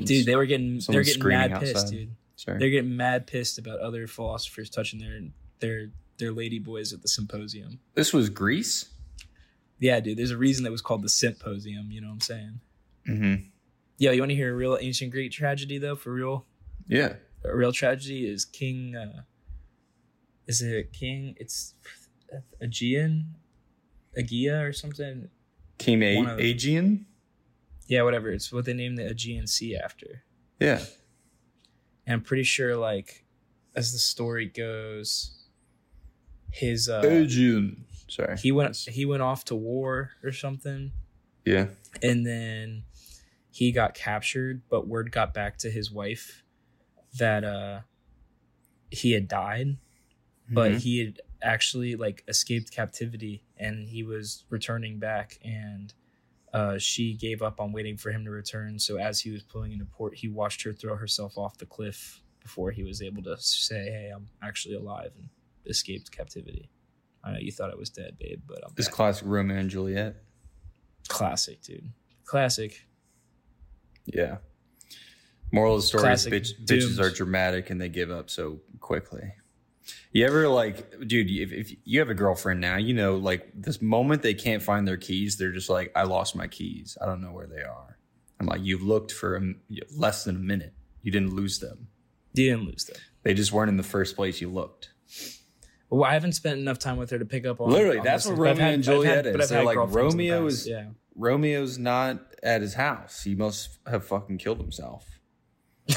Dude, 0.05 0.27
they 0.27 0.37
were 0.37 0.47
getting 0.47 0.81
they're 0.89 1.03
getting 1.03 1.27
mad 1.27 1.59
pissed, 1.59 1.77
outside. 1.77 1.91
dude. 1.91 2.11
Sorry. 2.37 2.59
They're 2.59 2.71
getting 2.71 2.97
mad 2.97 3.27
pissed 3.27 3.59
about 3.59 3.81
other 3.81 4.07
philosophers 4.07 4.71
touching 4.71 5.01
their 5.01 5.21
their 5.61 5.91
their 6.19 6.33
lady 6.33 6.59
boys 6.59 6.93
at 6.93 7.03
the 7.03 7.09
symposium. 7.09 7.81
this 7.95 8.13
was 8.13 8.29
Greece. 8.29 8.87
Yeah, 9.79 9.99
dude. 10.01 10.17
There's 10.19 10.31
a 10.31 10.37
reason 10.37 10.63
that 10.65 10.71
was 10.71 10.81
called 10.83 11.03
the 11.03 11.09
symposium. 11.09 11.91
You 11.91 12.01
know 12.03 12.09
what 12.09 12.15
I'm 12.15 12.21
saying? 12.21 12.61
Mm-hmm. 13.09 13.35
Yo, 13.99 14.13
you 14.13 14.21
want 14.21 14.31
to 14.31 14.37
hear 14.37 14.53
a 14.53 14.57
real 14.57 14.79
ancient 14.81 15.11
Greek 15.11 15.33
tragedy 15.33 15.79
though? 15.79 15.97
For 15.97 16.13
real, 16.13 16.47
Yeah. 16.87 17.15
a 17.45 17.57
real 17.57 17.73
tragedy 17.73 18.27
is 18.29 18.45
King. 18.45 18.95
Uh, 18.97 19.23
is 20.47 20.63
it 20.63 20.93
King? 20.93 21.35
It's 21.39 21.75
Aegean, 22.61 23.35
Aegea 24.17 24.69
or 24.69 24.73
something. 24.73 25.29
King 25.79 26.03
A- 26.03 26.33
of- 26.35 26.39
Aegean. 26.41 27.07
Yeah, 27.89 28.03
whatever. 28.03 28.31
It's 28.31 28.53
what 28.53 28.65
they 28.65 28.73
named 28.75 28.99
the 28.99 29.07
Aegean 29.09 29.47
Sea 29.47 29.77
after. 29.77 30.23
Yeah. 30.61 30.81
And 32.07 32.15
I'm 32.15 32.21
pretty 32.23 32.45
sure, 32.45 32.77
like, 32.77 33.25
as 33.75 33.93
the 33.93 33.99
story 33.99 34.47
goes, 34.47 35.42
his 36.53 36.89
uh. 36.89 37.01
Sorry. 38.09 38.37
he 38.37 38.53
went 38.53 38.77
he 38.77 39.05
went 39.07 39.23
off 39.23 39.45
to 39.47 39.55
war 39.55 40.11
or 40.23 40.33
something, 40.33 40.93
Yeah. 41.47 41.69
and 42.03 42.27
then 42.27 42.85
he 43.51 43.73
got 43.73 43.95
captured. 43.95 44.63
But 44.69 44.87
word 44.87 45.11
got 45.13 45.33
back 45.33 45.57
to 45.59 45.71
his 45.71 45.91
wife 45.91 46.43
that 47.19 47.43
uh 47.45 47.81
he 48.91 49.13
had 49.13 49.29
died, 49.29 49.79
but 50.51 50.73
Mhm. 50.73 50.81
he 50.81 50.99
had 50.99 51.21
actually 51.43 51.97
like 51.97 52.23
escaped 52.29 52.71
captivity 52.71 53.43
and 53.57 53.89
he 53.89 54.03
was 54.03 54.45
returning 54.51 54.99
back 54.99 55.39
and 55.43 55.93
uh, 56.53 56.77
she 56.79 57.15
gave 57.15 57.41
up 57.43 57.59
on 57.61 57.73
waiting 57.73 57.97
for 57.97 58.13
him 58.13 58.25
to 58.27 58.31
return 58.31 58.79
so 58.79 58.97
as 58.99 59.19
he 59.21 59.31
was 59.31 59.43
pulling 59.43 59.73
into 59.73 59.85
port 59.87 60.15
he 60.15 60.29
watched 60.29 60.63
her 60.63 60.73
throw 60.73 60.95
herself 60.95 61.37
off 61.39 61.57
the 61.59 61.67
cliff 61.67 62.23
before 62.41 62.71
he 62.71 62.83
was 62.85 63.01
able 63.03 63.23
to 63.23 63.37
say 63.39 63.87
hey 63.87 64.11
i'm 64.15 64.29
actually 64.43 64.75
alive 64.77 65.11
and 65.19 65.29
escaped 65.67 66.11
captivity 66.11 66.71
i 67.25 67.33
know 67.33 67.39
you 67.39 67.53
thought 67.53 67.71
i 67.71 67.75
was 67.75 67.91
dead 67.91 68.17
babe 68.19 68.41
but 68.47 68.59
i'm 68.65 68.73
This 68.75 68.87
back. 68.87 68.95
classic 68.95 69.25
Romeo 69.27 69.57
and 69.57 69.71
Juliet. 69.71 70.17
classic 71.09 71.63
dude 71.63 71.93
classic 72.25 72.87
Yeah. 74.07 74.39
Moral 75.55 75.75
of 75.77 75.83
the 75.83 75.87
story 75.87 76.03
Classic 76.05 76.33
is 76.33 76.55
bitch, 76.55 76.67
bitches 76.67 76.99
are 76.99 77.11
dramatic 77.11 77.69
and 77.71 77.79
they 77.81 77.89
give 77.91 78.11
up 78.11 78.31
so 78.31 78.61
quickly. 78.81 79.35
You 80.13 80.25
ever 80.25 80.49
like, 80.49 81.07
dude, 81.07 81.29
if, 81.31 81.53
if 81.53 81.75
you 81.85 81.99
have 81.99 82.09
a 82.09 82.15
girlfriend 82.15 82.61
now, 82.61 82.77
you 82.79 82.95
know, 82.95 83.17
like 83.17 83.51
this 83.55 83.83
moment 83.83 84.23
they 84.23 84.33
can't 84.33 84.63
find 84.63 84.89
their 84.89 84.97
keys, 84.97 85.37
they're 85.37 85.53
just 85.53 85.69
like, 85.69 85.93
I 85.95 86.05
lost 86.05 86.35
my 86.35 86.47
keys. 86.47 86.97
I 87.03 87.05
don't 87.07 87.21
know 87.21 87.33
where 87.33 87.47
they 87.47 87.61
are. 87.63 87.99
I'm 88.41 88.47
like, 88.47 88.63
you've 88.63 88.83
looked 88.83 89.13
for 89.13 89.37
a 89.37 89.43
less 89.95 90.25
than 90.25 90.37
a 90.37 90.39
minute. 90.39 90.73
You 91.03 91.13
didn't 91.13 91.35
lose 91.35 91.59
them. 91.59 91.89
you 92.33 92.49
didn't 92.51 92.65
lose 92.65 92.85
them 92.87 92.97
They 93.23 93.35
just 93.35 93.53
weren't 93.53 93.69
in 93.69 93.77
the 93.77 93.83
first 93.83 94.17
place 94.17 94.41
you 94.41 94.49
looked. 94.49 94.89
Well 95.93 96.05
i 96.11 96.15
haven't 96.15 96.33
spent 96.33 96.59
enough 96.59 96.79
time 96.79 96.97
with 96.97 97.11
her 97.11 97.19
to 97.19 97.25
pick 97.25 97.47
up 97.47 97.61
on 97.61 97.71
Literally, 97.71 97.99
on 97.99 98.05
that's 98.05 98.27
what 98.27 98.39
Romeo 98.39 98.55
had- 98.65 98.75
and 98.75 98.83
I've 98.83 99.05
had- 99.05 99.25
Juliet 99.25 99.27
is. 99.27 99.49
They're 99.49 99.65
like, 99.65 99.77
girlfriends 99.77 100.15
in 100.15 100.19
the 100.19 100.31
Romeo 100.31 100.47
is- 100.47 100.67
yeah 100.67 100.85
Romeo's 101.15 101.79
not 101.79 102.21
at 102.43 102.63
his 102.63 102.73
house. 102.75 103.23
He 103.23 103.35
must 103.35 103.79
have 103.87 104.05
fucking 104.07 104.39
killed 104.39 104.59
himself. 104.59 105.07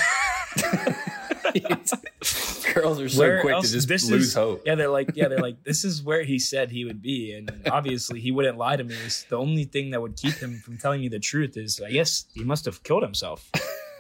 Girls 2.74 3.00
are 3.00 3.08
so 3.08 3.20
Where 3.20 3.40
quick 3.42 3.54
else- 3.54 3.68
to 3.68 3.74
just 3.74 3.88
this 3.88 4.10
lose 4.10 4.28
is- 4.28 4.34
hope. 4.34 4.64
Yeah, 4.66 4.76
they're 4.76 4.90
like, 4.90 5.12
yeah, 5.16 5.30
they're 5.30 5.40
like, 5.40 5.64
this 5.64 5.86
is 5.86 6.04
where 6.04 6.24
he 6.24 6.38
said 6.40 6.70
he 6.72 6.84
would 6.84 7.02
be, 7.02 7.32
and 7.34 7.50
obviously 7.72 8.20
he 8.20 8.32
wouldn't 8.32 8.58
lie 8.58 8.76
to 8.76 8.84
me. 8.84 8.96
It's 9.06 9.24
the 9.24 9.38
only 9.38 9.64
thing 9.64 9.92
that 9.92 10.02
would 10.02 10.18
keep 10.18 10.34
him 10.34 10.60
from 10.60 10.78
telling 10.78 11.00
me 11.02 11.08
the 11.08 11.20
truth 11.20 11.56
is, 11.56 11.80
I 11.80 11.92
guess 11.92 12.26
he 12.34 12.44
must 12.44 12.66
have 12.66 12.84
killed 12.84 13.04
himself. 13.04 13.50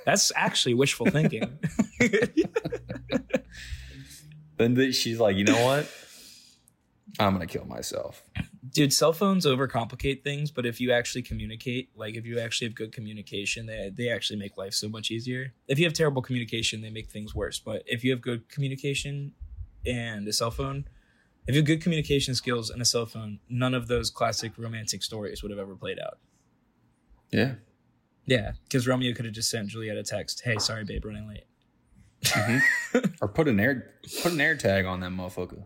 That's 0.05 0.31
actually 0.36 0.73
wishful 0.73 1.05
thinking. 1.08 1.58
Then 4.58 4.74
the- 4.74 4.91
she's 4.91 5.20
like, 5.20 5.36
you 5.38 5.44
know 5.44 5.63
what? 5.65 5.89
I'm 7.20 7.34
gonna 7.34 7.46
kill 7.46 7.65
myself. 7.65 8.24
Dude, 8.74 8.91
cell 8.91 9.13
phones 9.13 9.46
overcomplicate 9.46 10.24
things, 10.24 10.52
but 10.52 10.65
if 10.65 10.82
you 10.82 10.91
actually 10.91 11.22
communicate, 11.22 11.89
like 11.96 12.15
if 12.15 12.26
you 12.26 12.39
actually 12.39 12.68
have 12.68 12.76
good 12.76 12.91
communication, 12.91 13.68
they 13.68 13.91
they 13.94 14.10
actually 14.10 14.39
make 14.39 14.58
life 14.58 14.74
so 14.74 14.89
much 14.89 15.12
easier. 15.12 15.54
If 15.68 15.78
you 15.80 15.86
have 15.86 15.94
terrible 15.94 16.22
communication, 16.22 16.82
they 16.82 16.89
make 16.89 17.10
things 17.10 17.34
worse. 17.36 17.60
But 17.60 17.84
if 17.86 18.04
you 18.04 18.12
have 18.12 18.22
good 18.22 18.50
communication 18.50 19.34
and 19.86 20.28
a 20.28 20.34
cell 20.34 20.52
phone, 20.52 20.86
if 21.48 21.54
you 21.54 21.62
have 21.62 21.68
good 21.68 21.82
communication 21.82 22.34
skills 22.34 22.70
and 22.72 22.82
a 22.82 22.86
cell 22.86 23.06
phone, 23.06 23.39
none 23.48 23.76
of 23.76 23.88
those 23.88 24.10
classic 24.10 24.54
romantic 24.58 25.04
stories 25.04 25.44
would 25.44 25.52
have 25.52 25.60
ever 25.60 25.76
played 25.76 26.00
out. 26.00 26.18
Yeah. 27.32 27.56
Yeah, 28.26 28.54
because 28.63 28.88
Romeo 28.88 29.13
could 29.13 29.26
have 29.26 29.36
just 29.36 29.52
sent 29.52 29.68
Juliet 29.70 29.96
a 29.96 30.04
text, 30.04 30.41
"Hey, 30.44 30.58
sorry, 30.58 30.84
babe, 30.84 31.06
running 31.06 31.28
late." 31.28 31.44
Mm-hmm. 32.26 33.00
Or 33.22 33.28
put 33.28 33.48
an 33.50 33.60
air 33.60 33.92
put 34.24 34.32
an 34.32 34.40
air 34.40 34.56
tag 34.56 34.86
on 34.86 35.02
that 35.02 35.12
motherfucker. 35.12 35.64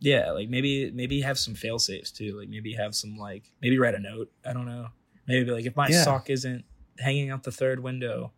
Yeah, 0.00 0.30
like 0.32 0.48
maybe 0.48 0.90
maybe 0.90 1.20
have 1.20 1.38
some 1.38 1.54
fail 1.54 1.78
safes 1.78 2.10
too. 2.10 2.38
Like 2.38 2.48
maybe 2.48 2.72
have 2.74 2.94
some 2.94 3.16
like 3.16 3.44
maybe 3.60 3.78
write 3.78 3.94
a 3.94 3.98
note. 3.98 4.30
I 4.44 4.52
don't 4.52 4.66
know. 4.66 4.88
Maybe 5.28 5.44
be 5.44 5.50
like 5.52 5.66
if 5.66 5.76
my 5.76 5.88
Yeah. 5.88 6.02
sock 6.02 6.30
isn't 6.30 6.64
hanging 6.98 7.30
out 7.30 7.42
the 7.42 7.52
third 7.52 7.82
window, 7.82 8.32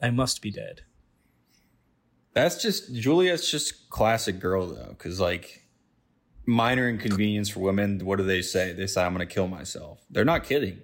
I 0.00 0.10
must 0.10 0.42
be 0.42 0.50
dead. 0.50 0.82
That's 2.34 2.60
just 2.62 2.94
Juliet's 2.94 3.50
just 3.50 3.90
classic 3.90 4.40
girl 4.40 4.66
though, 4.68 4.88
because 4.96 5.20
like 5.20 5.62
minor 6.46 6.88
inconvenience 6.88 7.48
for 7.48 7.60
women. 7.60 8.00
What 8.04 8.16
do 8.18 8.24
they 8.24 8.42
say? 8.42 8.72
They 8.72 8.86
say 8.86 9.04
I'm 9.04 9.12
gonna 9.12 9.26
kill 9.26 9.48
myself. 9.48 10.00
They're 10.10 10.24
not 10.24 10.44
kidding. 10.44 10.80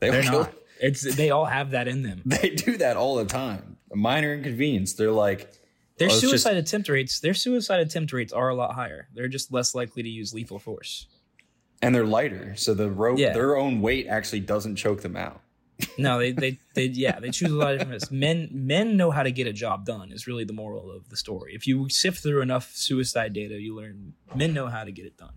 They 0.00 0.10
They're 0.10 0.22
kill, 0.22 0.32
not. 0.42 0.54
It's 0.80 1.16
they 1.16 1.30
all 1.30 1.46
have 1.46 1.70
that 1.70 1.88
in 1.88 2.02
them. 2.02 2.22
They 2.26 2.50
do 2.50 2.76
that 2.78 2.96
all 2.96 3.16
the 3.16 3.24
time. 3.24 3.73
A 3.94 3.96
minor 3.96 4.34
inconvenience. 4.34 4.92
They're 4.92 5.10
like, 5.12 5.50
Their 5.98 6.08
Well, 6.08 6.16
it's 6.16 6.20
just- 6.22 6.30
suicide 6.42 6.56
attempt 6.56 6.88
rates, 6.88 7.20
their 7.20 7.34
suicide 7.34 7.78
attempt 7.80 8.12
rates 8.12 8.32
are 8.32 8.48
a 8.48 8.54
lot 8.54 8.74
higher. 8.74 9.08
They're 9.14 9.28
just 9.28 9.52
less 9.52 9.74
likely 9.74 10.02
to 10.02 10.08
use 10.08 10.34
lethal 10.34 10.58
force. 10.58 11.06
and 11.82 11.94
they're 11.94 12.06
lighter, 12.06 12.54
so 12.56 12.72
the 12.74 12.90
rope, 12.90 13.18
Yeah. 13.18 13.32
their 13.34 13.56
own 13.56 13.80
weight 13.82 14.06
actually 14.08 14.40
doesn't 14.40 14.76
choke 14.76 15.02
them 15.02 15.16
out. 15.16 15.40
No, 15.98 16.18
they 16.18 16.32
they 16.32 16.58
they 16.74 16.86
yeah, 16.86 17.20
they 17.20 17.30
choose 17.30 17.50
a 17.50 17.54
lot 17.56 17.72
of 17.74 17.78
different 17.80 18.00
ways. 18.02 18.10
Men 18.10 18.48
men 18.52 18.96
know 18.96 19.10
how 19.10 19.22
to 19.22 19.30
get 19.32 19.46
a 19.46 19.52
job 19.52 19.84
done 19.84 20.10
is 20.12 20.26
really 20.26 20.44
the 20.44 20.52
moral 20.52 20.90
of 20.90 21.08
the 21.10 21.16
story. 21.16 21.52
If 21.54 21.66
you 21.66 21.88
sift 21.88 22.22
through 22.22 22.40
enough 22.42 22.74
suicide 22.74 23.32
data, 23.32 23.60
you 23.60 23.74
learn 23.76 24.14
men 24.34 24.54
know 24.54 24.68
how 24.68 24.82
to 24.84 24.92
get 24.92 25.04
it 25.06 25.16
done. 25.16 25.34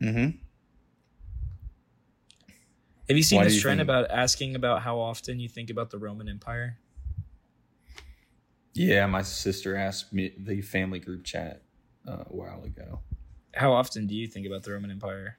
Mm-hmm. 0.00 0.38
Have 3.08 3.16
you 3.16 3.22
seen 3.22 3.38
Why 3.38 3.44
this 3.44 3.54
you 3.56 3.60
trend 3.60 3.78
think- 3.78 3.88
about 3.88 4.10
asking 4.10 4.54
about 4.54 4.82
how 4.82 4.98
often 4.98 5.38
you 5.40 5.48
think 5.48 5.68
about 5.70 5.90
the 5.90 5.98
Roman 5.98 6.28
Empire? 6.28 6.78
Yeah, 8.74 9.06
my 9.06 9.22
sister 9.22 9.76
asked 9.76 10.12
me 10.12 10.32
the 10.38 10.62
family 10.62 10.98
group 10.98 11.24
chat 11.24 11.62
uh, 12.08 12.24
a 12.26 12.34
while 12.34 12.62
ago. 12.64 13.00
How 13.54 13.72
often 13.72 14.06
do 14.06 14.14
you 14.14 14.26
think 14.26 14.46
about 14.46 14.62
the 14.62 14.72
Roman 14.72 14.90
Empire? 14.90 15.38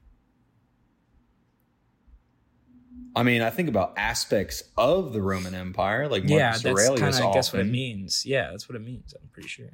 I 3.15 3.23
mean, 3.23 3.41
I 3.41 3.49
think 3.49 3.69
about 3.69 3.93
aspects 3.97 4.63
of 4.77 5.13
the 5.13 5.21
Roman 5.21 5.53
Empire, 5.53 6.07
like 6.07 6.23
yeah, 6.25 6.51
that's 6.51 6.65
Aurelius. 6.65 6.99
kind 6.99 7.15
of 7.15 7.21
I 7.31 7.33
guess 7.33 7.53
what 7.53 7.61
it 7.61 7.69
means. 7.69 8.25
Yeah, 8.25 8.51
that's 8.51 8.67
what 8.67 8.75
it 8.75 8.81
means. 8.81 9.13
I'm 9.19 9.27
pretty 9.29 9.49
sure. 9.49 9.69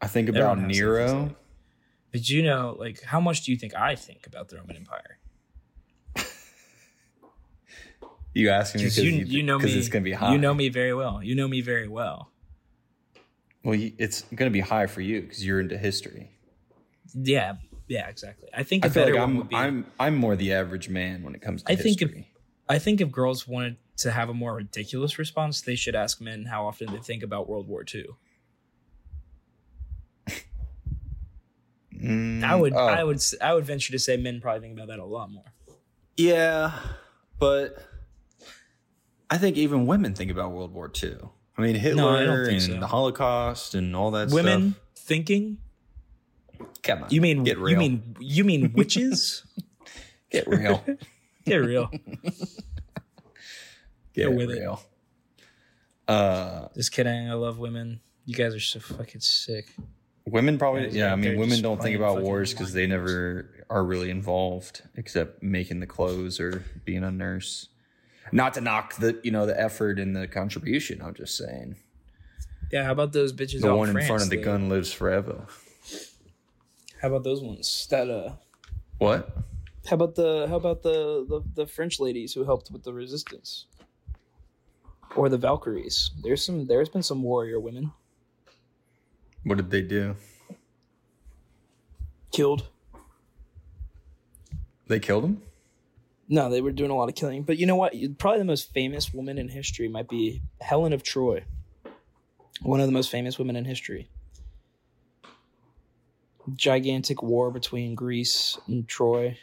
I 0.00 0.06
think 0.06 0.28
about 0.28 0.58
Everyone 0.58 0.68
Nero. 0.68 1.36
But 2.10 2.28
you 2.28 2.42
know, 2.42 2.76
like, 2.78 3.02
how 3.02 3.20
much 3.20 3.42
do 3.42 3.52
you 3.52 3.58
think 3.58 3.74
I 3.74 3.94
think 3.94 4.26
about 4.26 4.48
the 4.48 4.56
Roman 4.56 4.76
Empire? 4.76 5.18
You 8.34 8.48
asking 8.48 8.80
me 8.80 8.84
Because 8.86 8.96
because 8.96 9.12
you, 9.12 9.24
you 9.26 9.42
know 9.42 9.58
me. 9.58 9.74
it's 9.74 9.88
gonna 9.88 10.02
be 10.02 10.12
high. 10.12 10.32
You 10.32 10.38
know 10.38 10.54
me 10.54 10.70
very 10.70 10.94
well. 10.94 11.22
You 11.22 11.34
know 11.34 11.46
me 11.46 11.60
very 11.60 11.86
well. 11.86 12.31
Well, 13.64 13.78
it's 13.98 14.22
gonna 14.34 14.50
be 14.50 14.60
high 14.60 14.86
for 14.86 15.00
you 15.00 15.22
because 15.22 15.44
you're 15.44 15.60
into 15.60 15.78
history. 15.78 16.30
Yeah, 17.14 17.54
yeah, 17.88 18.08
exactly. 18.08 18.48
I 18.54 18.62
think 18.62 18.84
I 18.84 18.88
a 18.88 18.90
feel 18.90 19.02
better 19.04 19.14
like 19.14 19.20
one 19.20 19.30
I'm 19.30 19.36
would 19.38 19.48
be. 19.48 19.56
I'm 19.56 19.86
I'm 20.00 20.16
more 20.16 20.36
the 20.36 20.52
average 20.52 20.88
man 20.88 21.22
when 21.22 21.34
it 21.34 21.40
comes 21.42 21.62
to 21.64 21.72
I 21.72 21.76
think 21.76 22.02
if- 22.02 22.10
I 22.68 22.78
think 22.78 23.00
if 23.00 23.10
girls 23.10 23.46
wanted 23.46 23.76
to 23.98 24.10
have 24.10 24.28
a 24.28 24.34
more 24.34 24.54
ridiculous 24.54 25.18
response, 25.18 25.60
they 25.60 25.74
should 25.74 25.94
ask 25.94 26.20
men 26.20 26.46
how 26.46 26.66
often 26.66 26.92
they 26.92 27.00
think 27.00 27.22
about 27.22 27.48
World 27.48 27.68
War 27.68 27.84
II. 27.92 28.06
Mm, 31.94 32.42
I 32.42 32.54
would 32.54 32.72
oh, 32.72 32.86
I 32.86 33.04
would 33.04 33.22
I 33.40 33.54
would 33.54 33.64
venture 33.64 33.92
to 33.92 33.98
say 33.98 34.16
men 34.16 34.40
probably 34.40 34.60
think 34.60 34.74
about 34.78 34.88
that 34.88 34.98
a 34.98 35.04
lot 35.04 35.30
more. 35.30 35.44
Yeah, 36.16 36.78
but 37.38 37.76
I 39.30 39.38
think 39.38 39.56
even 39.56 39.86
women 39.86 40.14
think 40.14 40.30
about 40.30 40.52
World 40.52 40.72
War 40.72 40.90
II. 41.02 41.16
I 41.56 41.62
mean, 41.62 41.74
Hitler 41.74 42.02
No, 42.02 42.08
I 42.46 42.50
and 42.50 42.62
so. 42.62 42.80
the 42.80 42.86
Holocaust 42.86 43.74
and 43.74 43.94
all 43.94 44.10
that 44.12 44.30
stuff. 44.30 44.34
Women 44.44 44.74
stuff. 44.94 45.04
thinking? 45.06 45.58
Come 46.82 47.04
on, 47.04 47.10
You 47.10 47.20
mean 47.20 47.44
get 47.44 47.58
real? 47.58 47.70
you 47.70 47.76
mean 47.76 48.16
you 48.20 48.44
mean 48.44 48.72
witches? 48.74 49.44
get 50.30 50.46
real? 50.48 50.82
Get 51.44 51.56
real. 51.56 51.90
Get 54.14 54.32
with 54.32 54.50
it. 54.50 54.60
real. 54.60 54.82
Uh, 56.06 56.68
Just 56.74 56.92
kidding. 56.92 57.30
I 57.30 57.34
love 57.34 57.58
women. 57.58 58.00
You 58.26 58.34
guys 58.34 58.54
are 58.54 58.60
so 58.60 58.78
fucking 58.78 59.22
sick. 59.22 59.66
women 60.26 60.58
probably. 60.58 60.90
Yeah, 60.90 61.12
I 61.12 61.16
mean, 61.16 61.38
women 61.38 61.62
don't 61.62 61.80
think 61.82 61.96
about 61.96 62.22
wars 62.22 62.52
because 62.52 62.72
they 62.72 62.86
never 62.86 63.48
are 63.70 63.82
really 63.84 64.10
involved, 64.10 64.82
except 64.96 65.42
making 65.42 65.80
the 65.80 65.86
clothes 65.86 66.38
or 66.38 66.62
being 66.84 67.02
a 67.02 67.10
nurse. 67.10 67.68
Not 68.30 68.54
to 68.54 68.60
knock 68.60 68.94
the 68.96 69.18
you 69.22 69.30
know 69.30 69.46
the 69.46 69.58
effort 69.60 69.98
and 69.98 70.14
the 70.14 70.26
contribution. 70.28 71.02
I'm 71.02 71.14
just 71.14 71.36
saying 71.36 71.76
Yeah, 72.70 72.84
how 72.84 72.92
about 72.92 73.12
those 73.12 73.32
bitches 73.32 73.60
the 73.60 73.74
one 73.74 73.88
in 73.88 73.94
France, 73.94 74.06
front 74.08 74.22
of 74.22 74.30
the 74.30 74.36
though? 74.36 74.42
gun 74.44 74.68
lives 74.68 74.92
forever. 74.92 75.46
How 77.00 77.08
about 77.08 77.24
those 77.24 77.42
ones? 77.42 77.86
That 77.90 78.08
uh 78.08 78.34
What? 78.98 79.36
how 79.90 79.96
about 79.96 80.14
the 80.14 80.46
how 80.48 80.56
about 80.56 80.82
the, 80.82 81.26
the 81.28 81.42
the 81.54 81.66
French 81.66 81.98
ladies 81.98 82.32
who 82.34 82.44
helped 82.44 82.70
with 82.70 82.84
the 82.84 82.92
resistance? 82.92 83.66
Or 85.16 85.28
the 85.28 85.36
Valkyries. 85.36 86.10
There's 86.22 86.42
some 86.44 86.66
there's 86.66 86.88
been 86.88 87.02
some 87.02 87.22
warrior 87.22 87.58
women 87.60 87.92
What 89.44 89.56
did 89.56 89.70
they 89.70 89.82
do? 89.82 90.14
killed. 92.30 92.68
They 94.86 95.00
killed 95.00 95.24
him. 95.24 95.42
No, 96.32 96.48
they 96.48 96.62
were 96.62 96.72
doing 96.72 96.90
a 96.90 96.96
lot 96.96 97.10
of 97.10 97.14
killing. 97.14 97.42
But 97.42 97.58
you 97.58 97.66
know 97.66 97.76
what? 97.76 97.92
Probably 98.16 98.38
the 98.38 98.46
most 98.46 98.72
famous 98.72 99.12
woman 99.12 99.36
in 99.36 99.50
history 99.50 99.86
might 99.86 100.08
be 100.08 100.40
Helen 100.62 100.94
of 100.94 101.02
Troy. 101.02 101.44
One 102.62 102.80
of 102.80 102.86
the 102.86 102.92
most 102.92 103.10
famous 103.10 103.38
women 103.38 103.54
in 103.54 103.66
history. 103.66 104.08
Gigantic 106.54 107.22
war 107.22 107.50
between 107.50 107.94
Greece 107.94 108.56
and 108.66 108.88
Troy. 108.88 109.36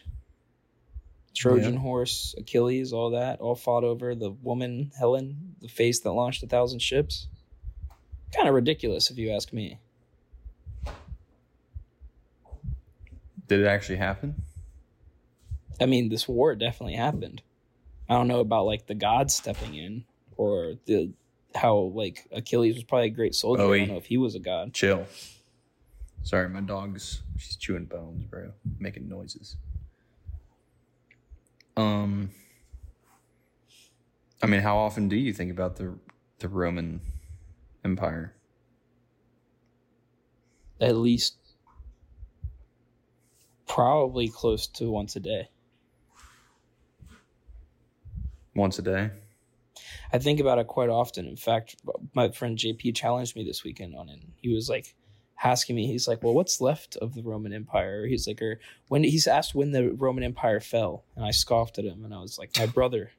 Trojan 1.36 1.76
Yeah. 1.76 1.80
horse, 1.80 2.34
Achilles, 2.40 2.92
all 2.92 3.12
that, 3.12 3.40
all 3.40 3.54
fought 3.54 3.84
over 3.84 4.16
the 4.16 4.32
woman 4.32 4.92
Helen, 4.98 5.58
the 5.62 5.68
face 5.68 6.00
that 6.00 6.12
launched 6.12 6.42
a 6.42 6.48
thousand 6.48 6.80
ships. 6.80 7.28
Kind 8.34 8.48
of 8.48 8.56
ridiculous, 8.56 9.12
if 9.12 9.18
you 9.20 9.30
ask 9.30 9.54
me. 9.54 9.78
Did 13.46 13.60
it 13.60 13.68
actually 13.68 13.98
happen? 13.98 14.42
I 15.82 15.86
mean, 15.86 16.10
this 16.10 16.28
war 16.28 16.56
definitely 16.56 16.96
happened. 16.96 17.42
I 18.10 18.16
don't 18.16 18.28
know 18.28 18.40
about 18.40 18.66
like 18.66 18.88
the 18.88 18.96
gods 18.96 19.36
stepping 19.36 19.76
in 19.76 20.06
or 20.36 20.74
the 20.86 21.12
how 21.56 21.92
like 21.94 22.28
Achilles 22.32 22.76
was 22.76 22.84
probably 22.84 23.08
a 23.08 23.12
great 23.12 23.36
soldier. 23.36 23.64
I 23.64 23.80
don't 23.80 23.88
know 23.90 23.98
if 23.98 24.06
he 24.06 24.18
was 24.18 24.36
a 24.36 24.40
god. 24.40 24.74
Chill. 24.74 25.06
Sorry, 26.24 26.50
my 26.50 26.62
dog's 26.62 27.22
she's 27.38 27.56
chewing 27.56 27.86
bones, 27.86 28.26
bro, 28.26 28.52
making 28.80 29.08
noises. 29.08 29.58
Um, 31.78 32.32
I 34.42 34.48
mean, 34.48 34.62
how 34.62 34.78
often 34.78 35.08
do 35.08 35.16
you 35.16 35.34
think 35.34 35.52
about 35.52 35.78
the 35.78 35.98
the 36.40 36.50
Roman 36.50 37.02
Empire? 37.86 38.36
At 40.82 40.96
least 40.98 41.36
probably 43.68 44.30
close 44.30 44.68
to 44.68 44.90
once 44.90 45.16
a 45.16 45.20
day. 45.20 45.50
Once 48.60 48.78
a 48.78 48.82
day? 48.82 49.10
I 50.12 50.18
think 50.20 50.40
about 50.40 50.60
it 50.60 50.68
quite 50.68 50.90
often. 50.90 51.26
In 51.26 51.38
fact, 51.38 51.78
my 52.14 52.30
friend 52.30 52.58
JP 52.58 52.96
challenged 52.96 53.36
me 53.36 53.44
this 53.44 53.64
weekend 53.64 53.96
on 53.96 54.10
it. 54.10 54.20
He 54.42 54.54
was 54.54 54.70
like 54.70 54.96
asking 55.42 55.76
me, 55.76 55.88
he's 55.88 56.08
like, 56.08 56.22
"Well, 56.22 56.34
what's 56.34 56.60
left 56.60 56.98
of 56.98 57.14
the 57.14 57.24
Roman 57.24 57.54
Empire?" 57.54 58.06
He's 58.06 58.28
like, 58.28 58.42
"Or 58.42 58.60
when?" 58.90 59.04
He's 59.04 59.28
asked 59.28 59.56
when 59.56 59.72
the 59.72 59.94
Roman 59.94 60.24
Empire 60.24 60.60
fell, 60.60 61.06
and 61.16 61.24
I 61.26 61.32
scoffed 61.32 61.80
at 61.80 61.86
him, 61.86 62.04
and 62.04 62.14
I 62.14 62.20
was 62.20 62.38
like, 62.38 62.52
"My 62.58 62.66
brother, 62.66 63.12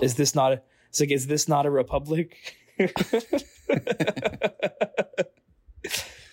is 0.00 0.14
this 0.14 0.34
not 0.34 0.52
a?" 0.52 0.62
It's 0.88 1.00
like, 1.00 1.10
"Is 1.10 1.26
this 1.26 1.48
not 1.48 1.66
a 1.66 1.70
republic?" 1.70 2.56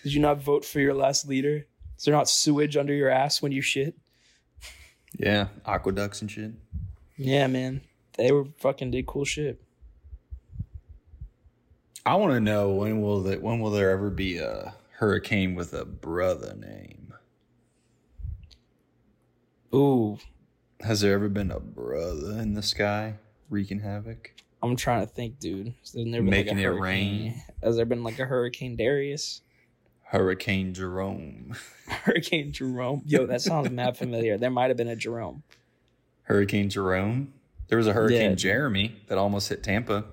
Did 0.02 0.14
you 0.14 0.20
not 0.20 0.40
vote 0.40 0.64
for 0.64 0.80
your 0.80 0.94
last 0.94 1.28
leader? 1.28 1.66
Is 1.98 2.04
there 2.04 2.14
not 2.14 2.28
sewage 2.30 2.78
under 2.78 2.94
your 2.94 3.10
ass 3.10 3.42
when 3.42 3.52
you 3.52 3.60
shit? 3.60 3.94
Yeah, 5.18 5.48
aqueducts 5.66 6.22
and 6.22 6.30
shit. 6.30 6.52
Yeah, 7.18 7.46
man, 7.48 7.82
they 8.20 8.30
were 8.32 8.44
fucking 8.58 8.90
did 8.90 9.06
cool 9.06 9.24
shit. 9.24 9.60
I 12.06 12.14
want 12.16 12.32
to 12.32 12.40
know 12.40 12.70
when 12.70 13.00
will 13.02 13.22
the, 13.22 13.36
when 13.38 13.60
will 13.60 13.70
there 13.70 13.90
ever 13.90 14.10
be 14.10 14.38
a 14.38 14.74
hurricane 14.98 15.54
with 15.54 15.72
a 15.74 15.84
brother 15.84 16.54
name? 16.54 17.14
Ooh, 19.74 20.18
Has 20.80 21.00
there 21.00 21.14
ever 21.14 21.28
been 21.28 21.50
a 21.50 21.60
brother 21.60 22.32
in 22.40 22.54
the 22.54 22.62
sky 22.62 23.14
wreaking 23.48 23.80
havoc? 23.80 24.34
I'm 24.62 24.76
trying 24.76 25.06
to 25.06 25.12
think, 25.12 25.38
dude. 25.38 25.74
Has 25.80 25.92
there 25.92 26.04
never 26.04 26.24
Making 26.24 26.56
like 26.56 26.64
it 26.64 26.66
hurricane? 26.66 26.82
rain. 26.82 27.42
Has 27.62 27.76
there 27.76 27.84
been 27.86 28.02
like 28.02 28.18
a 28.18 28.26
Hurricane 28.26 28.76
Darius? 28.76 29.42
Hurricane 30.02 30.74
Jerome. 30.74 31.54
Hurricane 31.88 32.52
Jerome? 32.52 33.02
Yo, 33.06 33.26
that 33.26 33.40
sounds 33.40 33.70
mad 33.70 33.96
familiar. 33.96 34.36
There 34.36 34.50
might 34.50 34.68
have 34.68 34.76
been 34.76 34.88
a 34.88 34.96
Jerome. 34.96 35.42
Hurricane 36.24 36.68
Jerome. 36.68 37.32
There 37.70 37.78
was 37.78 37.86
a 37.86 37.92
Hurricane 37.92 38.30
Yeah. 38.30 38.34
Jeremy 38.34 38.96
that 39.06 39.16
almost 39.16 39.48
hit 39.48 39.62
Tampa. 39.62 40.04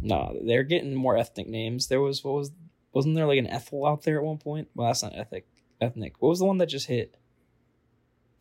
No, 0.00 0.38
they're 0.44 0.62
getting 0.62 0.94
more 0.94 1.16
ethnic 1.16 1.48
names. 1.48 1.88
There 1.88 2.00
was 2.00 2.22
what 2.22 2.34
was 2.34 2.52
wasn't 2.92 3.16
there 3.16 3.26
like 3.26 3.38
an 3.38 3.46
Ethel 3.46 3.86
out 3.86 4.02
there 4.02 4.18
at 4.18 4.22
one 4.24 4.36
point? 4.38 4.68
Well, 4.74 4.86
that's 4.86 5.02
not 5.02 5.16
ethnic. 5.16 5.46
Ethnic. 5.80 6.20
What 6.20 6.28
was 6.28 6.38
the 6.40 6.44
one 6.44 6.58
that 6.58 6.66
just 6.66 6.86
hit? 6.86 7.16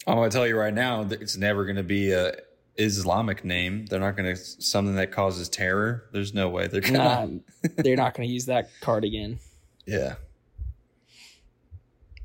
I'm 0.05 0.15
going 0.15 0.29
to 0.29 0.35
tell 0.35 0.45
you 0.47 0.57
right 0.57 0.73
now 0.73 1.03
that 1.05 1.21
it's 1.21 1.37
never 1.37 1.63
going 1.65 1.77
to 1.77 1.83
be 1.83 2.11
a 2.11 2.33
Islamic 2.77 3.45
name. 3.45 3.85
They're 3.85 3.99
not 3.99 4.17
going 4.17 4.35
to 4.35 4.41
something 4.41 4.95
that 4.95 5.11
causes 5.11 5.47
terror. 5.47 6.05
There's 6.11 6.33
no 6.33 6.49
way 6.49 6.67
they're 6.67 6.81
to. 6.81 6.91
Nah, 6.91 7.27
they're 7.77 7.95
not 7.95 8.13
going 8.13 8.27
to 8.27 8.33
use 8.33 8.45
that 8.47 8.69
cardigan. 8.81 9.39
Yeah. 9.85 10.15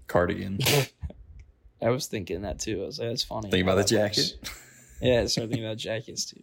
Cardigan. 0.09 0.59
I 1.83 1.91
was 1.91 2.07
thinking 2.07 2.43
that 2.43 2.59
too. 2.59 2.83
I 2.83 2.87
was 2.87 2.99
like, 2.99 3.09
that's 3.11 3.23
funny. 3.23 3.51
Think 3.51 3.63
about 3.63 3.77
the 3.77 3.85
jacket. 3.85 4.37
Yeah, 5.05 5.21
I 5.21 5.27
started 5.27 5.51
thinking 5.51 5.67
about 5.67 5.77
jackets 5.77 6.25
too. 6.25 6.41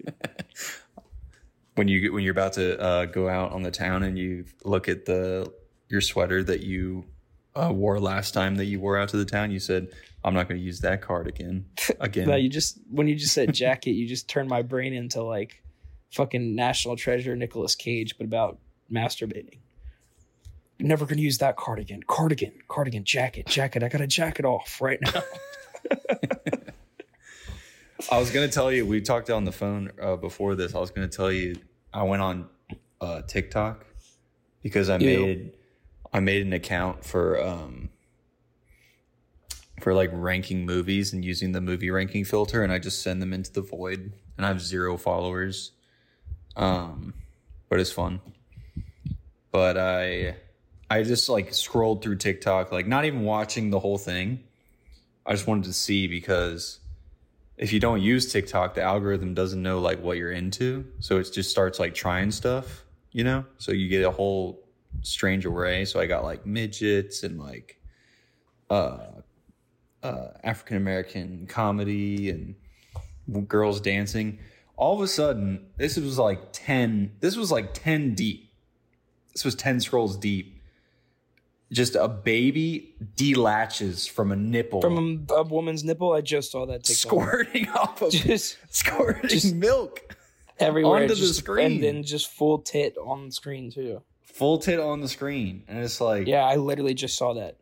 when 1.76 1.88
you 1.88 2.13
when 2.13 2.24
you're 2.24 2.32
about 2.32 2.54
to 2.54 2.80
uh, 2.80 3.06
go 3.06 3.28
out 3.28 3.52
on 3.54 3.63
the 3.63 3.71
town 3.71 4.04
and 4.04 4.19
you 4.19 4.45
look 4.63 4.88
at 4.88 5.06
the 5.06 5.52
your 5.89 6.00
sweater 6.00 6.43
that 6.43 6.62
you 6.62 7.06
uh, 7.56 7.71
wore 7.74 8.00
last 8.00 8.36
time 8.36 8.56
that 8.58 8.65
you 8.65 8.80
wore 8.80 9.00
out 9.00 9.10
to 9.10 9.17
the 9.17 9.26
town, 9.26 9.50
you 9.50 9.60
said, 9.60 9.88
"I'm 10.24 10.36
not 10.36 10.47
going 10.47 10.60
to 10.60 10.63
use 10.63 10.80
that 10.82 11.02
cardigan 11.02 11.65
again." 12.00 12.28
No, 12.30 12.36
you 12.36 12.50
just 12.50 12.80
when 12.91 13.08
you 13.08 13.15
just 13.15 13.34
said 13.34 13.52
jacket, 13.52 13.93
you 13.93 14.08
just 14.08 14.30
turned 14.30 14.47
my 14.47 14.62
brain 14.62 14.93
into 14.93 15.24
like 15.24 15.63
fucking 16.12 16.54
national 16.54 16.97
treasure 16.97 17.36
Nicolas 17.36 17.74
Cage, 17.74 18.15
but 18.15 18.26
about 18.26 18.60
masturbating. 18.93 19.58
Never 20.80 21.08
gonna 21.08 21.21
use 21.21 21.39
that 21.39 21.58
cardigan. 21.58 22.04
Cardigan, 22.04 22.54
cardigan, 22.67 23.06
jacket, 23.06 23.47
jacket. 23.47 23.82
I 23.82 23.89
got 23.89 24.02
a 24.02 24.08
jacket 24.08 24.45
off 24.45 24.80
right 24.82 25.00
now. 25.02 25.24
I 28.09 28.17
was 28.17 28.31
gonna 28.31 28.47
tell 28.47 28.71
you. 28.71 28.85
We 28.85 29.01
talked 29.01 29.29
on 29.29 29.45
the 29.45 29.51
phone 29.51 29.91
uh, 30.01 30.15
before 30.15 30.55
this. 30.55 30.73
I 30.73 30.79
was 30.79 30.91
gonna 30.91 31.07
tell 31.07 31.31
you. 31.31 31.55
I 31.93 32.03
went 32.03 32.21
on 32.21 32.47
uh, 32.99 33.21
TikTok 33.23 33.85
because 34.63 34.89
I 34.89 34.97
Ew. 34.97 35.05
made 35.05 35.53
I 36.13 36.19
made 36.19 36.45
an 36.45 36.53
account 36.53 37.03
for 37.03 37.41
um 37.41 37.89
for 39.81 39.93
like 39.93 40.09
ranking 40.13 40.65
movies 40.65 41.13
and 41.13 41.25
using 41.25 41.51
the 41.51 41.61
movie 41.61 41.89
ranking 41.89 42.23
filter, 42.23 42.63
and 42.63 42.71
I 42.71 42.79
just 42.79 43.01
send 43.01 43.21
them 43.21 43.33
into 43.33 43.51
the 43.51 43.61
void, 43.61 44.13
and 44.37 44.45
I 44.45 44.49
have 44.49 44.61
zero 44.61 44.97
followers. 44.97 45.71
Um, 46.55 47.13
but 47.69 47.79
it's 47.79 47.91
fun. 47.91 48.21
But 49.51 49.77
I 49.77 50.35
I 50.89 51.03
just 51.03 51.29
like 51.29 51.53
scrolled 51.53 52.03
through 52.03 52.17
TikTok, 52.17 52.71
like 52.71 52.87
not 52.87 53.05
even 53.05 53.23
watching 53.23 53.69
the 53.69 53.79
whole 53.79 53.97
thing. 53.97 54.43
I 55.25 55.31
just 55.31 55.47
wanted 55.47 55.65
to 55.65 55.73
see 55.73 56.07
because 56.07 56.81
if 57.62 57.71
you 57.71 57.80
don't 57.80 58.02
use 58.02 58.32
TikTok, 58.32 58.74
the 58.74 58.82
algorithm 58.82 59.36
doesn't 59.36 59.62
know 59.62 59.80
like 59.80 60.02
what 60.02 60.17
you're 60.17 60.32
into. 60.32 60.84
So 61.00 61.19
it 61.19 61.32
just 61.32 61.52
starts 61.52 61.80
like 61.80 61.93
trying 61.93 62.32
stuff, 62.32 62.84
you 63.12 63.24
know? 63.24 63.45
So 63.60 63.71
you 63.71 63.88
get 63.88 64.04
a 64.04 64.10
whole 64.10 64.65
strange 65.04 65.45
array. 65.45 65.86
So 65.86 66.00
I 66.00 66.08
got 66.08 66.24
like 66.24 66.45
midgets 66.45 67.21
and 67.21 67.39
like 67.39 67.80
uh 68.71 68.97
uh 70.02 70.28
African 70.43 70.78
American 70.78 71.45
comedy 71.45 72.32
and 72.32 73.47
girls 73.47 73.80
dancing. 73.80 74.39
All 74.76 74.95
of 74.95 75.02
a 75.02 75.08
sudden, 75.08 75.67
this 75.78 75.97
was 75.97 76.17
like 76.17 76.52
10 76.54 77.17
this 77.19 77.38
was 77.38 77.52
like 77.52 77.76
10 77.76 78.15
deep. 78.15 78.52
This 79.34 79.45
was 79.45 79.54
10 79.54 79.82
scrolls 79.82 80.17
deep. 80.17 80.61
Just 81.71 81.95
a 81.95 82.07
baby 82.07 82.93
delatches 83.15 84.10
from 84.10 84.31
a 84.31 84.36
nipple, 84.36 84.81
From 84.81 85.25
a, 85.29 85.34
a 85.36 85.43
woman's 85.43 85.84
nipple, 85.84 86.13
I 86.13 86.21
just 86.21 86.51
saw 86.51 86.65
that 86.65 86.84
TikTok. 86.84 86.95
squirting 87.12 87.69
off 87.75 88.01
of 88.01 88.12
Just 88.12 88.57
squirting 88.69 89.29
just- 89.29 89.55
milk, 89.55 90.01
everywhere. 90.60 91.03
Onto 91.03 91.15
the 91.15 91.15
just, 91.15 91.36
screen. 91.39 91.65
And 91.73 91.84
then 91.84 92.03
just 92.03 92.27
full 92.31 92.60
tit 92.60 92.95
on 92.97 93.27
the 93.27 93.31
screen, 93.31 93.71
too. 93.71 94.01
full 94.23 94.57
tit 94.60 94.79
on 94.79 95.01
the 95.01 95.07
screen, 95.07 95.63
and 95.67 95.79
it's 95.79 96.01
like, 96.01 96.27
Yeah, 96.27 96.43
I 96.43 96.57
literally 96.57 96.93
just 96.93 97.17
saw 97.17 97.34
that. 97.36 97.55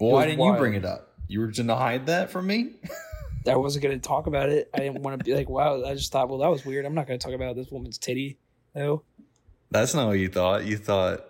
well, 0.00 0.12
why 0.12 0.26
didn't 0.26 0.44
you 0.44 0.54
bring 0.54 0.74
it 0.74 0.84
up? 0.84 1.08
You 1.28 1.40
were 1.40 1.46
gonna 1.48 1.76
hide 1.76 2.06
that 2.06 2.30
from 2.30 2.46
me. 2.46 2.74
I 3.46 3.56
wasn't 3.56 3.82
going 3.84 3.98
to 3.98 4.06
talk 4.06 4.26
about 4.26 4.50
it. 4.50 4.68
I 4.74 4.80
didn't 4.80 5.00
want 5.00 5.18
to 5.18 5.24
be 5.24 5.34
like, 5.34 5.48
wow. 5.48 5.82
I 5.82 5.94
just 5.94 6.12
thought, 6.12 6.28
well, 6.28 6.40
that 6.40 6.50
was 6.50 6.66
weird. 6.66 6.84
I'm 6.84 6.92
not 6.94 7.06
going 7.06 7.18
to 7.18 7.24
talk 7.26 7.34
about 7.34 7.56
this 7.56 7.70
woman's 7.70 7.96
titty, 7.96 8.36
though. 8.74 9.02
That's 9.70 9.94
not 9.94 10.08
what 10.08 10.18
you 10.18 10.28
thought. 10.28 10.66
You 10.66 10.76
thought 10.76 11.24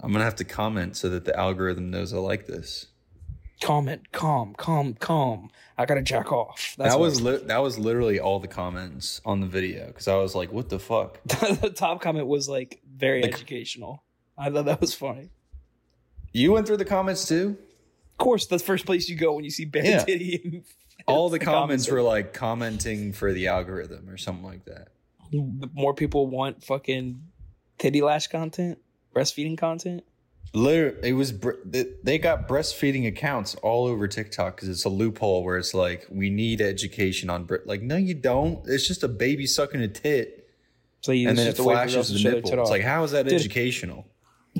I'm 0.00 0.12
gonna 0.12 0.24
have 0.24 0.36
to 0.36 0.44
comment 0.44 0.96
so 0.96 1.08
that 1.10 1.24
the 1.24 1.36
algorithm 1.38 1.90
knows 1.90 2.12
I 2.12 2.18
like 2.18 2.46
this. 2.46 2.86
Comment, 3.62 4.12
calm, 4.12 4.54
calm, 4.54 4.92
calm. 4.94 5.50
I 5.78 5.86
got 5.86 5.94
to 5.94 6.02
jack 6.02 6.30
off. 6.30 6.74
That's 6.76 6.92
that 6.94 7.00
was 7.00 7.22
li- 7.22 7.40
that 7.46 7.58
was 7.62 7.78
literally 7.78 8.20
all 8.20 8.38
the 8.38 8.48
comments 8.48 9.22
on 9.24 9.40
the 9.40 9.46
video 9.46 9.86
because 9.86 10.08
I 10.08 10.16
was 10.16 10.34
like, 10.34 10.52
"What 10.52 10.68
the 10.68 10.78
fuck?" 10.78 11.22
the 11.24 11.72
top 11.74 12.02
comment 12.02 12.26
was 12.26 12.48
like 12.50 12.80
very 12.96 13.24
educational. 13.24 14.02
I 14.36 14.50
thought 14.50 14.66
that 14.66 14.80
was 14.82 14.92
funny. 14.94 15.30
You 16.32 16.52
went 16.52 16.66
through 16.66 16.76
the 16.76 16.84
comments 16.84 17.26
too. 17.26 17.56
Of 18.12 18.18
course, 18.18 18.46
that's 18.46 18.62
the 18.62 18.66
first 18.66 18.84
place 18.84 19.08
you 19.08 19.16
go 19.16 19.32
when 19.34 19.44
you 19.44 19.50
see 19.50 19.64
bare 19.64 19.84
Yeah. 19.84 20.04
titty. 20.04 20.62
All 21.06 21.28
the 21.30 21.38
The 21.38 21.44
comments 21.44 21.86
comments 21.86 21.90
were 21.90 22.02
like 22.02 22.34
commenting 22.34 23.12
for 23.14 23.32
the 23.32 23.46
algorithm 23.46 24.10
or 24.10 24.16
something 24.18 24.44
like 24.44 24.64
that. 24.66 24.88
the 25.30 25.70
more 25.72 25.94
people 25.94 26.26
want 26.26 26.62
fucking 26.64 27.22
titty 27.78 28.02
lash 28.02 28.26
content, 28.26 28.78
breastfeeding 29.16 29.56
content. 29.56 30.04
Literally, 30.54 31.08
it 31.08 31.12
was 31.12 31.32
br- 31.32 31.52
they- 31.64 32.18
got 32.18 32.48
breastfeeding 32.48 33.06
accounts 33.06 33.54
all 33.56 33.86
over 33.86 34.06
TikTok 34.08 34.56
because 34.56 34.68
it's 34.68 34.84
a 34.84 34.88
loophole 34.88 35.44
where 35.44 35.58
it's 35.58 35.74
like 35.74 36.06
we 36.10 36.30
need 36.30 36.60
education 36.60 37.28
on 37.28 37.44
bre- 37.44 37.56
like 37.66 37.82
no 37.82 37.96
you 37.96 38.14
don't. 38.14 38.66
It's 38.66 38.86
just 38.86 39.02
a 39.02 39.08
baby 39.08 39.46
sucking 39.46 39.80
a 39.80 39.88
tit 39.88 40.48
So 41.00 41.12
you 41.12 41.28
and 41.28 41.36
then 41.36 41.46
it 41.46 41.50
just 41.50 41.58
have 41.58 41.64
to 41.66 41.68
wait 41.68 41.74
for 41.74 41.88
flashes 41.90 42.22
the 42.22 42.30
nipple. 42.30 42.60
It's 42.60 42.70
like 42.70 42.82
how 42.82 43.04
is 43.04 43.10
that 43.10 43.24
Dude. 43.24 43.34
educational? 43.34 44.06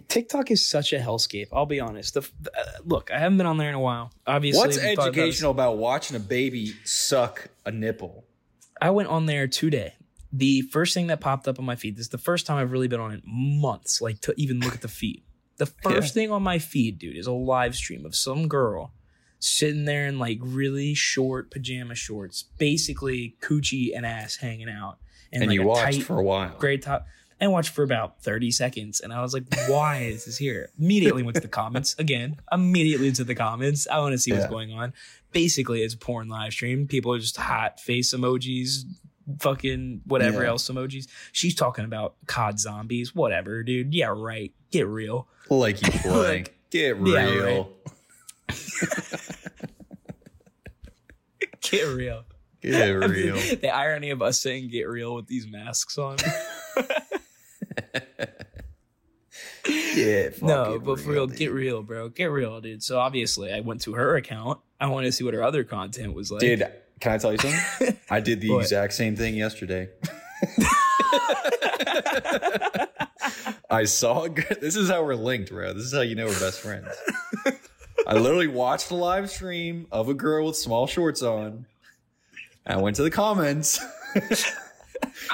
TikTok 0.09 0.51
is 0.51 0.67
such 0.67 0.93
a 0.93 0.99
hellscape. 0.99 1.47
I'll 1.53 1.65
be 1.65 1.81
honest. 1.81 2.15
The, 2.15 2.29
the- 2.41 2.53
uh, 2.59 2.65
look, 2.85 3.11
I 3.11 3.19
haven't 3.19 3.39
been 3.39 3.47
on 3.47 3.57
there 3.57 3.71
in 3.71 3.75
a 3.75 3.81
while. 3.81 4.11
Obviously, 4.27 4.59
What's 4.61 4.77
we 4.77 4.83
thought 4.83 4.93
about 4.95 5.09
educational 5.09 5.51
about 5.53 5.79
watching 5.79 6.17
a 6.17 6.21
baby 6.21 6.75
suck 6.85 7.49
a 7.65 7.71
nipple? 7.71 8.25
I 8.83 8.91
went 8.91 9.09
on 9.09 9.25
there 9.25 9.47
today. 9.49 9.95
The 10.33 10.63
first 10.63 10.95
thing 10.95 11.07
that 11.09 11.21
popped 11.21 11.49
up 11.49 11.59
on 11.59 11.65
my 11.65 11.77
feed. 11.77 11.97
This 11.97 12.07
is 12.07 12.11
the 12.11 12.19
first 12.19 12.47
time 12.47 12.59
I've 12.59 12.73
really 12.73 12.89
been 12.89 13.01
on 13.01 13.13
it 13.13 13.23
months. 13.25 14.01
Like 14.01 14.21
to 14.23 14.35
even 14.37 14.61
look 14.61 14.75
at 14.75 14.83
the 14.83 14.89
feed. 14.89 15.23
The 15.59 15.67
first 15.83 16.15
thing 16.15 16.31
on 16.31 16.43
my 16.43 16.59
feed, 16.59 16.99
dude, 16.99 17.17
is 17.17 17.27
a 17.27 17.33
live 17.33 17.75
stream 17.75 18.05
of 18.05 18.15
some 18.15 18.49
girl 18.49 18.93
sitting 19.39 19.85
there 19.85 20.07
in 20.07 20.19
like 20.19 20.39
really 20.41 20.95
short 20.95 21.51
pajama 21.51 21.95
shorts, 21.95 22.43
basically 22.59 23.37
coochie 23.41 23.95
and 23.95 24.05
ass 24.07 24.37
hanging 24.37 24.69
out, 24.69 24.99
And, 25.33 25.47
like 25.47 25.55
you 25.55 25.63
a 25.63 25.67
watched 25.67 25.97
tight 25.99 26.03
for 26.05 26.19
a 26.19 26.23
while. 26.23 26.57
gray 26.59 26.79
top. 26.79 27.07
And 27.39 27.53
watched 27.53 27.75
for 27.75 27.83
about 27.83 28.23
30 28.23 28.51
seconds. 28.51 29.01
And 29.01 29.13
I 29.13 29.21
was 29.21 29.35
like, 29.35 29.45
why 29.69 29.99
is 29.99 30.25
this 30.25 30.39
here? 30.39 30.71
Immediately 30.79 31.23
went 31.23 31.35
to 31.35 31.43
the 31.43 31.49
comments. 31.49 31.95
Again, 31.99 32.37
immediately 32.51 33.13
to 33.13 33.25
the 33.25 33.35
comments. 33.35 33.87
I 33.87 33.99
want 33.99 34.13
to 34.13 34.19
see 34.19 34.33
what's 34.33 34.47
going 34.47 34.73
on. 34.73 34.95
Basically, 35.33 35.83
it's 35.83 35.93
a 35.93 35.99
porn 35.99 36.29
live 36.29 36.53
stream. 36.55 36.87
People 36.87 37.13
are 37.13 37.19
just 37.19 37.37
hot 37.37 37.79
face 37.79 38.15
emojis, 38.15 38.85
fucking 39.41 40.03
whatever 40.07 40.43
Yeah. 40.43 40.51
else 40.51 40.69
emojis. 40.71 41.07
She's 41.33 41.55
talking 41.55 41.85
about 41.85 42.15
COD 42.27 42.59
zombies. 42.61 43.15
Whatever, 43.15 43.63
dude. 43.63 43.95
Yeah, 43.95 44.13
right. 44.17 44.53
Get 44.71 44.87
real. 44.87 45.29
Like 45.51 45.81
you 45.83 45.93
play. 46.01 46.37
Like, 46.39 46.55
Get 46.71 46.97
yeah, 47.05 47.25
real. 47.25 47.71
Get 51.61 51.83
real. 51.85 52.25
Get 52.63 52.89
real. 52.93 53.37
the 53.37 53.71
irony 53.71 54.11
of 54.11 54.23
us 54.23 54.41
saying 54.41 54.69
get 54.71 54.89
real 54.89 55.15
with 55.15 55.27
these 55.27 55.47
masks 55.47 55.99
on. 55.99 56.17
Yeah, 59.95 60.29
no, 60.43 60.79
but 60.79 61.01
for 61.01 61.11
real, 61.11 61.27
get 61.27 61.53
real, 61.53 61.83
bro. 61.83 62.09
Get 62.11 62.27
real, 62.27 62.61
dude. 62.61 62.83
So 62.83 62.99
obviously, 62.99 63.53
I 63.53 63.61
went 63.61 63.81
to 63.83 63.95
her 63.95 64.17
account. 64.17 64.61
I 64.81 64.87
wanted 64.89 65.07
to 65.07 65.13
see 65.13 65.25
what 65.25 65.35
her 65.35 65.43
other 65.43 65.65
content 65.65 66.13
was 66.15 66.31
like. 66.31 66.41
Dude, 66.41 66.71
can 67.01 67.13
I 67.13 67.19
tell 67.19 67.33
you 67.33 67.39
something? 67.39 67.97
I 68.11 68.21
did 68.21 68.41
the 68.41 68.51
What? 68.51 68.63
exact 68.63 68.93
same 68.95 69.17
thing 69.17 69.35
yesterday. 69.35 69.89
I 73.69 73.85
saw 73.85 74.29
this 74.61 74.77
is 74.77 74.89
how 74.89 75.05
we're 75.05 75.15
linked, 75.15 75.51
bro. 75.51 75.73
This 75.73 75.85
is 75.85 75.93
how 75.93 76.01
you 76.03 76.15
know 76.15 76.27
we're 76.27 76.39
best 76.41 76.61
friends. 76.61 76.89
I 78.07 78.15
literally 78.15 78.47
watched 78.47 78.91
a 78.91 78.95
live 78.95 79.29
stream 79.31 79.87
of 79.91 80.09
a 80.09 80.15
girl 80.15 80.47
with 80.47 80.57
small 80.57 80.87
shorts 80.87 81.23
on. 81.23 81.67
I 82.67 82.77
went 82.77 82.97
to 82.97 83.03
the 83.03 83.11
comments 83.11 83.85
just 84.29 84.55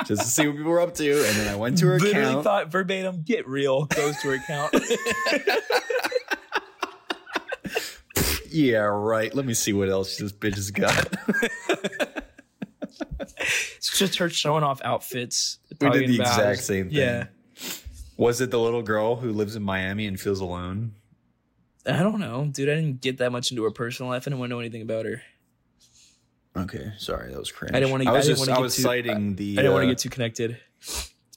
to 0.06 0.16
see 0.16 0.46
what 0.46 0.56
people 0.56 0.70
were 0.72 0.80
up 0.80 0.94
to, 0.94 1.10
and 1.12 1.36
then 1.36 1.48
I 1.52 1.56
went 1.56 1.78
to 1.78 1.86
her 1.86 1.98
literally 1.98 2.28
account. 2.30 2.44
thought 2.44 2.72
verbatim, 2.72 3.22
get 3.26 3.46
real, 3.46 3.84
goes 3.86 4.16
to 4.22 4.28
her 4.28 4.34
account. 4.34 4.74
yeah, 8.52 8.78
right. 8.78 9.34
Let 9.34 9.46
me 9.46 9.54
see 9.54 9.72
what 9.72 9.88
else 9.88 10.16
this 10.16 10.32
bitch 10.32 10.54
has 10.54 10.70
got. 10.70 11.08
it's 13.18 13.98
just 13.98 14.16
her 14.18 14.28
showing 14.28 14.64
off 14.64 14.80
outfits. 14.84 15.58
We 15.80 15.90
did 15.90 16.08
the 16.08 16.16
about- 16.16 16.38
exact 16.38 16.60
same 16.60 16.88
thing. 16.88 16.96
Yeah. 16.96 17.26
Was 18.16 18.40
it 18.40 18.50
the 18.50 18.58
little 18.60 18.82
girl 18.82 19.16
who 19.16 19.32
lives 19.32 19.56
in 19.56 19.62
Miami 19.62 20.06
and 20.06 20.20
feels 20.20 20.40
alone? 20.40 20.94
I 21.86 21.98
don't 21.98 22.20
know, 22.20 22.48
dude. 22.50 22.68
I 22.68 22.76
didn't 22.76 23.00
get 23.00 23.18
that 23.18 23.32
much 23.32 23.50
into 23.50 23.64
her 23.64 23.70
personal 23.70 24.10
life. 24.10 24.22
I 24.22 24.24
didn't 24.26 24.38
want 24.38 24.50
to 24.50 24.54
know 24.54 24.60
anything 24.60 24.82
about 24.82 25.06
her. 25.06 25.22
Okay, 26.56 26.92
sorry, 26.98 27.30
that 27.32 27.38
was 27.38 27.50
cringe. 27.50 27.74
I 27.74 27.80
didn't 27.80 27.90
want 27.90 28.04
to. 28.04 28.10
I 28.10 28.12
was 28.12 28.26
didn't 28.26 28.38
just 28.38 28.48
want 28.48 28.56
I 28.56 28.60
get 28.60 28.62
was 28.62 28.76
too, 28.76 28.82
citing 28.82 29.34
the. 29.36 29.54
I 29.58 29.62
didn't 29.62 29.72
want 29.72 29.84
uh, 29.84 29.86
to 29.86 29.92
get 29.92 29.98
too 29.98 30.10
connected. 30.10 30.58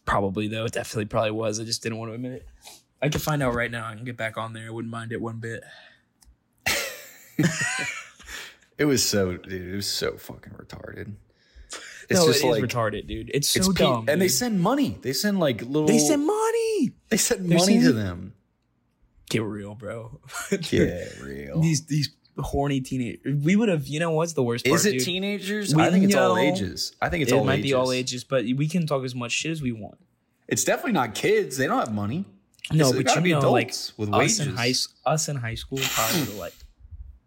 Probably 0.06 0.48
though, 0.48 0.66
it 0.66 0.74
definitely 0.74 1.06
probably 1.06 1.32
was. 1.32 1.60
I 1.60 1.64
just 1.64 1.82
didn't 1.82 1.98
want 1.98 2.12
to 2.12 2.16
admit 2.16 2.34
it. 2.34 2.46
I 3.02 3.10
can 3.10 3.22
find 3.22 3.42
out 3.42 3.56
right 3.56 3.72
now. 3.72 3.88
I 3.88 3.96
can 3.96 4.04
get 4.04 4.18
back 4.18 4.38
on 4.38 4.54
there. 4.54 4.68
I 4.68 4.70
wouldn't 4.70 4.92
mind 4.92 5.12
it 5.12 5.22
one 5.22 5.38
bit. 5.40 5.64
It 8.78 8.84
was 8.86 9.04
so, 9.08 9.38
dude. 9.38 9.54
It 9.54 9.76
was 9.76 9.88
so 9.88 10.18
fucking 10.18 10.52
retarded. 10.54 11.14
It's 12.10 12.20
no, 12.20 12.28
just 12.28 12.44
it 12.44 12.48
is 12.48 12.52
like 12.52 12.64
retarded, 12.64 13.08
dude. 13.08 13.32
It's 13.34 13.50
so 13.50 13.60
it's 13.60 13.68
pe- 13.70 13.86
dumb. 13.86 14.06
and 14.10 14.22
they 14.22 14.28
send 14.28 14.60
money. 14.62 14.98
They 15.02 15.14
send 15.14 15.40
like 15.40 15.62
little. 15.62 15.88
they 15.88 15.98
send 15.98 16.26
money. 16.28 16.92
They 17.08 17.16
send 17.18 17.50
They're 17.50 17.58
money 17.58 17.80
to 17.80 17.94
them. 17.94 18.34
Get 19.30 19.44
real, 19.44 19.76
bro. 19.76 20.20
Get 20.62 21.20
real. 21.22 21.62
these 21.62 21.86
these 21.86 22.10
horny 22.38 22.82
teenagers. 22.82 23.44
We 23.46 23.56
would 23.56 23.70
have. 23.70 23.88
You 23.88 24.02
know 24.02 24.12
what's 24.12 24.34
the 24.34 24.44
worst 24.44 24.66
part? 24.66 24.76
Is 24.76 24.86
it 24.86 24.92
dude? 24.92 25.02
teenagers? 25.04 25.74
We 25.74 25.82
I 25.82 25.90
think 25.90 26.04
it's 26.04 26.16
all 26.16 26.38
ages. 26.38 26.94
I 27.02 27.08
think 27.08 27.24
it's 27.24 27.32
it 27.32 27.36
all 27.36 27.44
It 27.44 27.46
might 27.46 27.54
ages. 27.60 27.64
be 27.64 27.74
all 27.74 27.92
ages, 27.94 28.24
but 28.26 28.44
we 28.44 28.68
can 28.68 28.86
talk 28.86 29.06
as 29.06 29.16
much 29.16 29.32
shit 29.32 29.52
as 29.52 29.62
we 29.62 29.72
want. 29.72 29.98
It's 30.50 30.66
definitely 30.66 30.92
not 30.92 31.16
kids. 31.16 31.56
They 31.56 31.66
don't 31.66 31.80
have 31.80 31.94
money. 31.94 32.26
No, 32.74 32.90
It's 32.90 32.98
but 33.04 33.16
you 33.16 33.22
be 33.22 33.32
know, 33.32 33.52
like 33.52 33.74
with 33.98 34.10
us 34.10 34.18
wages. 34.20 34.40
in 34.42 34.56
high 34.58 34.74
us 35.06 35.30
in 35.30 35.38
high 35.38 35.56
school 35.56 35.80
probably 35.82 36.38
like 36.38 36.54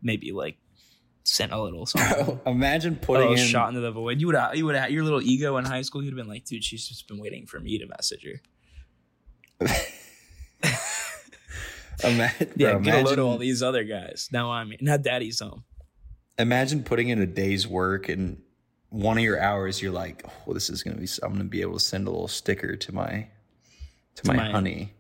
maybe 0.03 0.33
like 0.33 0.57
sent 1.25 1.53
a 1.53 1.61
little 1.63 1.85
something. 1.93 2.41
Imagine 2.47 2.97
putting 2.97 3.29
a 3.29 3.33
in. 3.33 3.37
shot 3.39 3.69
into 3.69 3.81
the 3.81 3.91
void. 3.93 4.21
You 4.21 4.27
would 4.27 4.37
have, 4.37 4.57
you 4.57 4.65
would 4.67 4.75
have 4.77 4.91
your 4.91 5.05
little 5.05 5.23
ego 5.23 5.57
in 5.59 5.65
high 5.65 5.83
school. 5.83 6.03
You'd 6.03 6.11
have 6.11 6.17
been 6.17 6.29
like, 6.29 6.45
dude, 6.45 6.65
she's 6.65 6.87
just 6.89 7.07
been 7.09 7.19
waiting 7.21 7.47
for 7.47 7.61
me 7.61 7.79
to 7.79 7.87
message 7.87 8.25
her. 9.61 9.67
Imagine, 12.05 12.53
Yeah, 12.57 12.73
bro, 12.75 12.81
get 12.83 12.95
a 13.01 13.03
load 13.05 13.19
of 13.19 13.27
all 13.27 13.39
these 13.39 13.63
other 13.63 13.83
guys. 13.83 14.29
Now 14.33 14.53
I'm 14.53 14.73
now 14.81 14.97
daddy's 14.97 15.41
home. 15.41 15.65
imagine 16.39 16.85
putting 16.85 17.09
in 17.09 17.21
a 17.21 17.27
day's 17.27 17.67
work 17.67 18.09
and 18.09 18.41
one 18.91 19.19
of 19.19 19.25
your 19.25 19.41
hours 19.41 19.83
you're 19.83 19.91
like 19.93 20.25
oh 20.47 20.55
this 20.55 20.71
is 20.71 20.83
gonna 20.85 20.97
be 20.97 21.09
i'm 21.25 21.33
gonna 21.33 21.45
be 21.45 21.61
able 21.61 21.75
to 21.75 21.81
send 21.81 22.07
a 22.07 22.11
little 22.11 22.29
sticker 22.29 22.75
to 22.77 22.95
my 22.95 23.27
to, 24.15 24.27
my, 24.29 24.37
my- 24.37 24.51
honey 24.51 24.95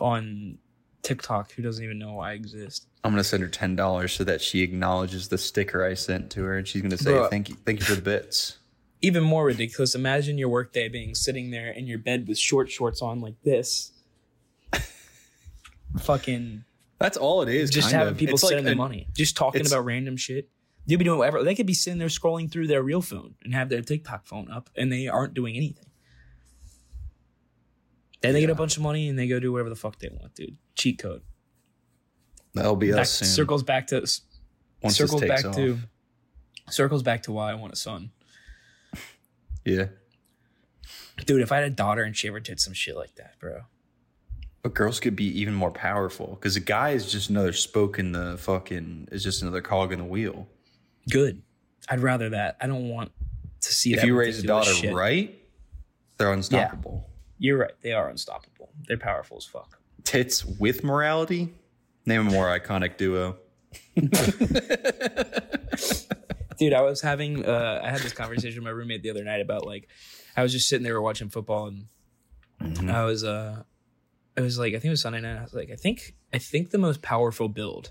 on 0.00 0.56
TikTok 1.02 1.52
who 1.52 1.62
doesn't 1.62 1.84
even 1.84 1.98
know 1.98 2.20
I 2.20 2.32
exist. 2.32 2.86
i'm 3.04 3.10
gonna 3.12 3.24
send 3.24 3.42
her 3.42 3.48
ten 3.48 3.74
dollars 3.76 4.12
so 4.12 4.24
that 4.24 4.40
she 4.40 4.62
acknowledges 4.62 5.28
the 5.28 5.38
sticker 5.38 5.84
i 5.84 5.94
sent 5.94 6.30
to 6.30 6.42
her 6.44 6.56
and 6.56 6.66
she's 6.66 6.82
gonna 6.82 6.96
say 6.96 7.12
Bro. 7.12 7.28
thank 7.28 7.48
you 7.48 7.56
thank 7.66 7.80
you 7.80 7.84
for 7.86 7.94
the 7.94 8.02
bits 8.02 8.58
Even 9.04 9.24
more 9.24 9.44
ridiculous. 9.46 9.96
Imagine 9.96 10.38
your 10.38 10.48
workday 10.48 10.88
being 10.88 11.16
sitting 11.16 11.50
there 11.50 11.72
in 11.72 11.88
your 11.88 11.98
bed 11.98 12.28
with 12.28 12.38
short 12.38 12.70
shorts 12.70 13.02
on 13.02 13.20
like 13.20 13.34
this. 13.42 13.90
Fucking 16.02 16.62
that's 17.00 17.16
all 17.16 17.42
it 17.42 17.48
is 17.48 17.70
just 17.70 17.90
having 17.90 18.12
of. 18.12 18.18
people 18.18 18.34
It's 18.34 18.44
like 18.44 18.50
sending 18.50 18.64
their 18.64 18.76
money, 18.76 19.08
just 19.12 19.36
talking 19.36 19.66
about 19.66 19.84
random 19.84 20.16
shit. 20.16 20.48
They'll 20.86 20.98
be 20.98 21.04
doing 21.04 21.18
whatever. 21.18 21.42
They 21.42 21.56
could 21.56 21.66
be 21.66 21.74
sitting 21.74 21.98
there 21.98 22.06
scrolling 22.06 22.48
through 22.48 22.68
their 22.68 22.80
real 22.80 23.02
phone 23.02 23.34
and 23.42 23.52
have 23.54 23.68
their 23.68 23.82
TikTok 23.82 24.24
phone 24.24 24.48
up, 24.48 24.70
and 24.76 24.92
they 24.92 25.08
aren't 25.08 25.34
doing 25.34 25.56
anything. 25.56 25.86
Then 28.22 28.34
they 28.34 28.40
get 28.40 28.50
a 28.50 28.54
bunch 28.54 28.76
of 28.76 28.82
money 28.82 29.08
and 29.08 29.18
they 29.18 29.26
go 29.26 29.40
do 29.40 29.52
whatever 29.52 29.68
the 29.68 29.76
fuck 29.76 29.98
they 29.98 30.08
want, 30.08 30.34
dude. 30.34 30.56
Cheat 30.76 30.98
code. 30.98 31.22
that'll 32.54 32.76
be 32.76 32.92
Back, 32.92 33.00
us 33.02 33.10
soon 33.10 33.28
circles 33.28 33.62
back 33.62 33.88
to 33.88 33.96
once 34.82 34.96
circles 34.96 35.20
this 35.20 35.30
takes 35.30 35.42
back 35.42 35.50
off. 35.50 35.56
to 35.56 35.78
circles 36.70 37.02
back 37.02 37.22
to 37.24 37.32
why 37.32 37.50
I 37.50 37.54
want 37.54 37.72
a 37.72 37.76
son, 37.76 38.10
yeah 39.64 39.86
dude. 41.26 41.42
If 41.42 41.52
I 41.52 41.56
had 41.56 41.64
a 41.64 41.70
daughter 41.70 42.02
and 42.02 42.16
she 42.16 42.28
ever 42.28 42.40
did 42.40 42.60
some 42.60 42.72
shit 42.72 42.96
like 42.96 43.14
that, 43.16 43.38
bro, 43.38 43.62
But 44.62 44.74
girls 44.74 45.00
could 45.00 45.16
be 45.16 45.26
even 45.40 45.54
more 45.54 45.70
powerful 45.70 46.36
because 46.40 46.56
a 46.56 46.60
guy 46.60 46.90
is 46.90 47.10
just 47.10 47.30
another 47.30 47.52
spoke 47.52 47.98
in 47.98 48.12
the 48.12 48.36
fucking 48.38 49.08
is 49.12 49.22
just 49.22 49.42
another 49.42 49.60
cog 49.62 49.92
in 49.92 49.98
the 49.98 50.04
wheel. 50.04 50.46
Good. 51.10 51.42
I'd 51.88 52.00
rather 52.00 52.30
that. 52.30 52.56
I 52.60 52.66
don't 52.68 52.88
want 52.88 53.10
to 53.62 53.72
see 53.72 53.92
If 53.92 54.00
that 54.00 54.06
you 54.06 54.16
raise 54.16 54.38
a 54.38 54.46
daughter 54.46 54.72
shit. 54.72 54.94
right, 54.94 55.36
they're 56.18 56.32
unstoppable. 56.32 57.08
You're 57.42 57.58
right. 57.58 57.72
They 57.82 57.92
are 57.92 58.08
unstoppable. 58.08 58.70
They're 58.86 58.96
powerful 58.96 59.36
as 59.36 59.44
fuck. 59.44 59.80
Tits 60.04 60.44
with 60.44 60.84
morality. 60.84 61.52
Name 62.06 62.28
a 62.28 62.30
more 62.30 62.46
iconic 62.46 62.96
duo. 62.96 63.36
Dude, 66.58 66.72
I 66.74 66.82
was 66.82 67.00
having 67.00 67.44
uh 67.44 67.80
I 67.82 67.90
had 67.90 68.00
this 68.00 68.12
conversation 68.12 68.58
with 68.60 68.64
my 68.64 68.70
roommate 68.70 69.02
the 69.02 69.10
other 69.10 69.24
night 69.24 69.40
about 69.40 69.66
like 69.66 69.88
I 70.36 70.42
was 70.44 70.52
just 70.52 70.68
sitting 70.68 70.84
there 70.84 71.00
watching 71.00 71.28
football 71.28 71.66
and 71.68 71.86
Mm-hmm. 72.60 72.90
I 72.90 73.04
was 73.04 73.24
uh 73.24 73.64
it 74.36 74.40
was 74.40 74.56
like 74.56 74.68
I 74.68 74.76
think 74.76 74.84
it 74.84 74.90
was 74.90 75.00
Sunday 75.00 75.20
night. 75.20 75.36
I 75.38 75.42
was 75.42 75.52
like, 75.52 75.70
I 75.72 75.74
think 75.74 76.14
I 76.32 76.38
think 76.38 76.70
the 76.70 76.78
most 76.78 77.02
powerful 77.02 77.48
build 77.48 77.90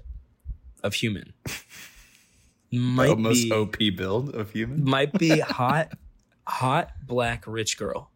of 0.82 0.94
human 0.94 1.34
might 2.72 3.08
The 3.10 3.16
most 3.18 3.44
be 3.44 3.52
OP 3.52 3.76
build 3.98 4.34
of 4.34 4.52
human. 4.52 4.86
might 4.86 5.12
be 5.12 5.40
hot 5.42 5.92
hot 6.48 6.92
black 7.06 7.44
rich 7.48 7.78
girl. 7.78 8.11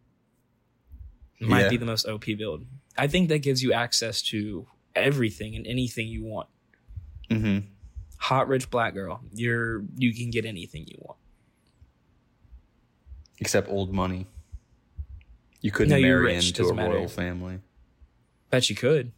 Might 1.40 1.62
Yeah. 1.62 1.68
be 1.70 1.76
the 1.76 1.84
most 1.86 2.06
OP 2.06 2.24
build. 2.34 2.66
I 2.96 3.06
think 3.06 3.28
that 3.28 3.40
gives 3.40 3.62
you 3.62 3.72
access 3.72 4.22
to 4.22 4.66
everything 4.94 5.54
and 5.54 5.66
anything 5.66 6.08
you 6.08 6.24
want. 6.24 6.48
Mm-hmm. 7.30 7.66
Hot 8.18 8.48
rich 8.48 8.70
black 8.70 8.94
girl. 8.94 9.20
You're 9.32 9.84
you 9.96 10.14
can 10.14 10.30
get 10.30 10.44
anything 10.46 10.86
you 10.86 10.96
want. 11.00 11.18
Except 13.38 13.68
old 13.68 13.92
money. 13.92 14.26
You 15.60 15.70
couldn't 15.70 15.90
No, 15.90 16.00
marry 16.00 16.34
rich, 16.34 16.48
into 16.48 16.68
a 16.68 16.74
matter. 16.74 16.94
royal 16.94 17.08
family. 17.08 17.58
Bet 18.50 18.70
you 18.70 18.76
could. 18.76 19.12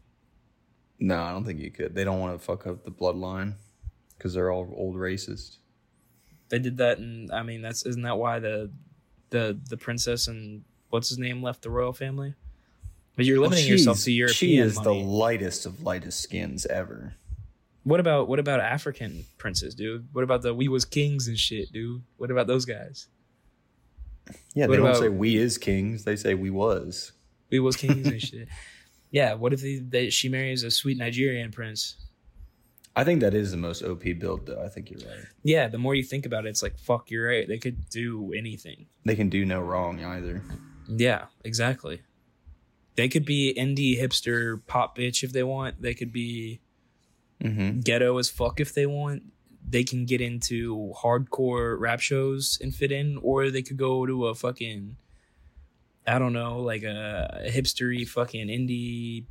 No, 0.99 1.23
I 1.23 1.31
don't 1.31 1.45
think 1.45 1.61
you 1.61 1.71
could. 1.71 1.95
They 1.95 2.03
don't 2.05 2.19
want 2.19 2.39
to 2.39 2.45
fuck 2.45 2.67
up 2.67 2.85
the 2.85 2.91
bloodline 2.91 3.55
because 4.17 4.35
they're 4.35 4.51
all 4.51 4.73
old 4.77 4.97
racist. 4.97 5.59
They 6.49 6.59
did 6.59 6.79
that, 6.79 6.99
and 6.99 7.31
I 7.31 7.43
mean, 7.43 7.63
that's 7.63 7.85
isn't 7.87 8.03
that 8.03 8.19
why 8.19 8.39
the 8.41 8.71
the 9.31 9.59
the 9.69 9.77
princess 9.77 10.27
and 10.27 10.65
what's 10.91 11.09
his 11.09 11.19
name 11.19 11.43
left 11.43 11.63
the 11.63 11.71
royal 11.71 11.93
family? 11.93 12.35
But 13.17 13.25
you're 13.25 13.41
limiting 13.41 13.67
yourself 13.67 14.01
to 14.05 14.13
European 14.13 14.35
She 14.37 14.59
is 14.59 14.77
the 14.77 14.95
lightest 14.95 15.67
of 15.67 15.83
lightest 15.83 16.21
skins 16.21 16.67
ever. 16.67 17.15
What 17.83 18.01
about 18.01 18.29
what 18.29 18.39
about 18.39 18.61
African 18.61 19.25
princes, 19.39 19.75
dude? 19.75 20.09
What 20.13 20.23
about 20.23 20.43
the 20.43 20.55
we 20.55 20.69
was 20.69 20.85
kings 20.85 21.27
and 21.27 21.39
shit, 21.39 21.73
dude? 21.73 22.03
What 22.17 22.31
about 22.31 22.47
those 22.47 22.65
guys? 22.65 23.09
Yeah, 24.55 24.67
What 24.67 24.77
they 24.77 24.83
don't 24.83 24.95
say 24.95 25.09
we 25.09 25.37
is 25.37 25.59
kings. 25.59 26.05
They 26.05 26.17
say 26.17 26.35
we 26.35 26.51
was. 26.51 27.13
We 27.51 27.61
was 27.61 27.77
kings 27.85 28.07
and 28.07 28.21
shit. 28.21 28.49
Yeah. 29.11 29.35
What 29.35 29.53
if 29.53 29.63
they, 29.63 29.79
they, 29.79 30.11
she 30.11 30.29
marries 30.29 30.63
a 30.65 30.71
sweet 30.71 30.99
Nigerian 30.99 31.51
prince? 31.51 31.97
I 32.95 33.05
think 33.05 33.21
that 33.21 33.33
is 33.33 33.53
the 33.53 33.57
most 33.57 33.83
OP 33.83 34.03
build, 34.19 34.47
though. 34.47 34.63
I 34.63 34.69
think 34.69 34.91
you're 34.91 35.01
right. 35.09 35.25
Yeah. 35.43 35.69
The 35.69 35.79
more 35.79 35.95
you 35.95 36.03
think 36.03 36.27
about 36.27 36.47
it, 36.47 36.51
it's 36.51 36.63
like 36.63 36.79
fuck. 36.79 37.11
You're 37.11 37.29
right. 37.29 37.49
They 37.49 37.59
could 37.59 37.89
do 37.91 38.33
anything. 38.37 38.87
They 39.05 39.15
can 39.15 39.29
do 39.29 39.45
no 39.45 39.61
wrong 39.61 40.05
either. 40.05 40.43
Yeah. 40.89 41.27
Exactly. 41.45 42.01
They 42.97 43.09
could 43.09 43.25
be 43.25 43.55
indie 43.57 44.01
hipster 44.01 44.61
pop 44.67 44.97
bitch 44.99 45.23
if 45.23 45.33
they 45.33 45.43
want. 45.45 45.81
They 45.83 45.95
could 45.95 46.13
be 46.13 46.61
Mm-hmm. 47.43 47.81
ghetto 47.81 48.19
as 48.19 48.29
fuck 48.29 48.59
if 48.59 48.75
they 48.75 48.85
want. 48.87 49.23
They 49.71 49.85
can 49.85 50.07
get 50.07 50.21
into 50.21 50.93
hardcore 51.01 51.79
rap 51.79 52.01
shows 52.01 52.59
and 52.61 52.75
fit 52.75 52.91
in, 52.91 53.17
or 53.23 53.51
they 53.51 53.63
could 53.63 53.77
go 53.77 54.05
to 54.07 54.27
a 54.27 54.35
fucking, 54.35 54.97
I 56.05 56.19
don't 56.19 56.33
know, 56.33 56.59
like 56.59 56.83
a, 56.83 57.43
a 57.47 57.49
hipstery 57.51 58.09
fucking 58.09 58.49
indie 58.49 59.27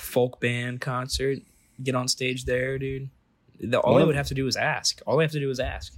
folk 0.00 0.40
band 0.40 0.80
concert. 0.82 1.38
Get 1.82 1.94
on 1.94 2.08
stage 2.08 2.44
there, 2.44 2.78
dude. 2.78 3.08
The, 3.60 3.78
all 3.80 3.92
One 3.94 4.02
they 4.02 4.06
would 4.06 4.16
have 4.16 4.28
to 4.28 4.34
do 4.34 4.46
is 4.46 4.56
ask. 4.56 5.00
All 5.06 5.16
they 5.16 5.24
have 5.24 5.32
to 5.32 5.40
do 5.40 5.50
is 5.50 5.60
ask. 5.60 5.94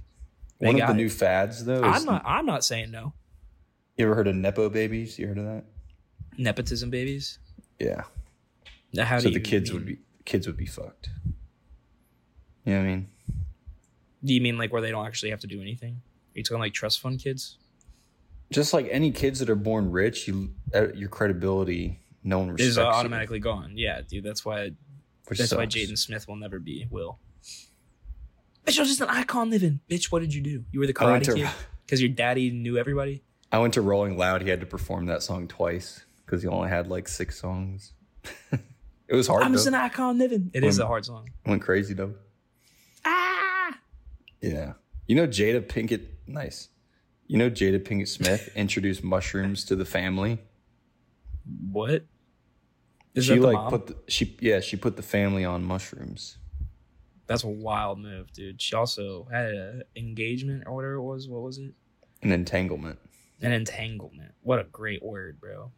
They 0.59 0.67
One 0.67 0.81
of 0.81 0.87
the 0.87 0.93
it. 0.93 0.95
new 0.97 1.09
fads, 1.09 1.65
though, 1.65 1.83
I'm 1.83 2.05
not. 2.05 2.21
I'm 2.25 2.45
not 2.45 2.63
saying 2.63 2.91
no. 2.91 3.13
You 3.97 4.05
ever 4.05 4.15
heard 4.15 4.27
of 4.27 4.35
nepo 4.35 4.69
babies? 4.69 5.17
You 5.17 5.27
heard 5.27 5.37
of 5.37 5.45
that? 5.45 5.63
Nepotism 6.37 6.89
babies. 6.89 7.39
Yeah. 7.79 8.03
How 8.97 9.19
so 9.19 9.29
the 9.29 9.39
kids 9.39 9.71
mean? 9.71 9.79
would 9.79 9.85
be 9.87 9.97
kids 10.25 10.47
would 10.47 10.57
be 10.57 10.65
fucked. 10.65 11.09
You 12.63 12.73
know 12.73 12.79
what 12.79 12.85
I 12.85 12.89
mean? 12.89 13.07
Do 14.23 14.33
you 14.33 14.41
mean 14.41 14.57
like 14.57 14.71
where 14.73 14.81
they 14.81 14.91
don't 14.91 15.05
actually 15.05 15.29
have 15.29 15.41
to 15.41 15.47
do 15.47 15.61
anything? 15.61 16.01
Are 16.35 16.39
you 16.39 16.43
talking 16.43 16.59
like 16.59 16.73
trust 16.73 16.99
fund 16.99 17.21
kids? 17.21 17.57
Just 18.51 18.73
like 18.73 18.87
any 18.91 19.11
kids 19.11 19.39
that 19.39 19.49
are 19.49 19.55
born 19.55 19.91
rich, 19.91 20.27
you 20.27 20.53
uh, 20.73 20.93
your 20.93 21.09
credibility, 21.09 21.99
no 22.23 22.39
one 22.39 22.51
respects 22.51 22.69
Is 22.69 22.77
uh, 22.77 22.81
you, 22.81 22.87
automatically 22.87 23.39
gone. 23.39 23.73
Yeah, 23.75 24.01
dude. 24.01 24.23
That's 24.23 24.45
why 24.45 24.71
which 25.27 25.39
That's 25.39 25.53
why. 25.53 25.65
Jaden 25.65 25.97
Smith 25.97 26.27
will 26.27 26.35
never 26.35 26.59
be 26.59 26.87
Will. 26.89 27.19
Bitch, 28.65 28.77
I 28.77 28.81
was 28.81 28.89
just 28.89 29.01
an 29.01 29.09
icon 29.09 29.49
living. 29.49 29.79
Bitch, 29.89 30.11
what 30.11 30.19
did 30.21 30.33
you 30.33 30.41
do? 30.41 30.63
You 30.71 30.79
were 30.79 30.87
the 30.87 30.93
karate 30.93 31.23
to- 31.23 31.35
kid 31.35 31.49
because 31.85 32.01
your 32.01 32.09
daddy 32.09 32.51
knew 32.51 32.77
everybody. 32.77 33.23
I 33.55 33.59
went 33.59 33.73
to 33.75 33.81
Rolling 33.81 34.17
Loud. 34.17 34.41
He 34.41 34.49
had 34.49 34.59
to 34.59 34.65
perform 34.65 35.05
that 35.05 35.23
song 35.23 35.47
twice 35.47 36.03
because 36.25 36.41
he 36.41 36.47
only 36.49 36.67
had 36.67 36.87
like 36.89 37.07
six 37.07 37.39
songs. 37.39 37.93
it 38.51 39.15
was 39.15 39.27
hard. 39.27 39.43
I'm 39.43 39.53
just 39.53 39.65
an 39.65 39.73
icon 39.73 40.17
living. 40.17 40.51
It 40.53 40.65
is 40.65 40.77
When- 40.77 40.83
a 40.83 40.87
hard 40.87 41.05
song. 41.05 41.29
went 41.45 41.61
crazy 41.61 41.93
though. 41.93 42.15
Ah, 43.05 43.77
Yeah. 44.41 44.73
You 45.07 45.15
know 45.15 45.25
Jada 45.25 45.61
Pinkett 45.65 46.01
nice. 46.27 46.67
You 47.27 47.37
know 47.37 47.49
Jada 47.49 47.79
Pinkett 47.79 48.09
Smith 48.09 48.49
introduced 48.57 49.05
mushrooms 49.05 49.63
to 49.65 49.75
the 49.77 49.85
family. 49.85 50.39
what? 51.71 52.03
Is 53.13 53.23
she 53.23 53.35
that 53.35 53.39
the 53.39 53.47
like 53.47 53.53
mom? 53.55 53.69
put 53.69 53.87
the, 53.87 53.95
she 54.11 54.35
yeah, 54.41 54.59
she 54.59 54.75
put 54.75 54.97
the 54.97 55.01
family 55.01 55.45
on 55.45 55.63
mushrooms. 55.63 56.39
That's 57.27 57.45
a 57.45 57.47
wild 57.47 57.99
move, 57.99 58.33
dude. 58.33 58.61
She 58.61 58.75
also 58.75 59.29
had 59.31 59.45
an 59.53 59.83
engagement 59.95 60.63
or 60.67 60.75
whatever 60.75 60.95
it 60.95 61.01
was. 61.03 61.29
What 61.29 61.41
was 61.41 61.57
it? 61.57 61.73
An 62.21 62.33
entanglement. 62.33 62.99
An 63.45 63.51
entanglement. 63.53 64.33
What 64.41 64.59
a 64.59 64.63
great 64.65 65.03
word, 65.03 65.39
bro. 65.39 65.71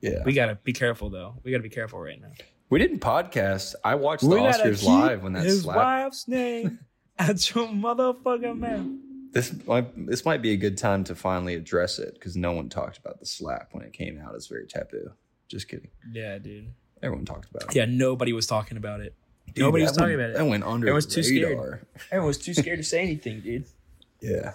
Yeah. 0.00 0.22
We 0.24 0.32
gotta 0.32 0.54
be 0.62 0.72
careful 0.72 1.10
though. 1.10 1.34
We 1.42 1.50
gotta 1.50 1.62
be 1.62 1.68
careful 1.68 2.00
right 2.00 2.20
now. 2.20 2.32
We 2.70 2.78
didn't 2.78 3.00
podcast. 3.00 3.74
I 3.84 3.96
watched 3.96 4.22
the 4.22 4.28
We 4.28 4.36
Oscars 4.40 4.84
live 4.84 5.22
when 5.22 5.32
that 5.34 5.44
his 5.44 5.62
slap. 5.62 5.76
wife's 5.76 6.28
name 6.28 6.78
at 7.18 7.54
your 7.54 7.66
motherfucking 7.68 8.58
mouth. 8.58 8.86
This 9.32 9.54
might 9.66 10.06
this 10.06 10.24
might 10.24 10.42
be 10.42 10.52
a 10.52 10.56
good 10.56 10.78
time 10.78 11.04
to 11.04 11.14
finally 11.14 11.54
address 11.54 11.98
it 11.98 12.14
because 12.14 12.36
no 12.36 12.52
one 12.52 12.68
talked 12.68 12.98
about 12.98 13.20
the 13.20 13.26
slap 13.26 13.68
when 13.72 13.84
it 13.84 13.92
came 13.92 14.20
out. 14.20 14.34
It's 14.34 14.46
very 14.46 14.66
taboo. 14.66 15.10
Just 15.48 15.68
kidding. 15.68 15.90
Yeah, 16.12 16.38
dude. 16.38 16.68
Everyone 17.02 17.24
talked 17.24 17.48
about 17.50 17.70
it. 17.70 17.74
Yeah, 17.76 17.86
nobody 17.86 18.32
was 18.32 18.46
talking 18.46 18.76
about 18.76 19.00
it. 19.00 19.14
Dude, 19.54 19.64
Nobody 19.64 19.82
was 19.82 19.92
talking 19.92 20.16
went- 20.16 20.20
about 20.20 20.30
it. 20.30 20.34
That 20.38 20.46
went 20.46 20.62
under 20.64 20.86
Everyone's 20.86 21.06
the 21.06 21.14
too 21.14 21.22
scared. 21.24 21.48
radar. 21.58 21.80
Everyone 22.12 22.26
was 22.28 22.38
too 22.38 22.54
scared 22.54 22.78
to 22.78 22.84
say 22.84 23.00
anything, 23.00 23.40
dude. 23.40 23.64
Yeah. 24.22 24.52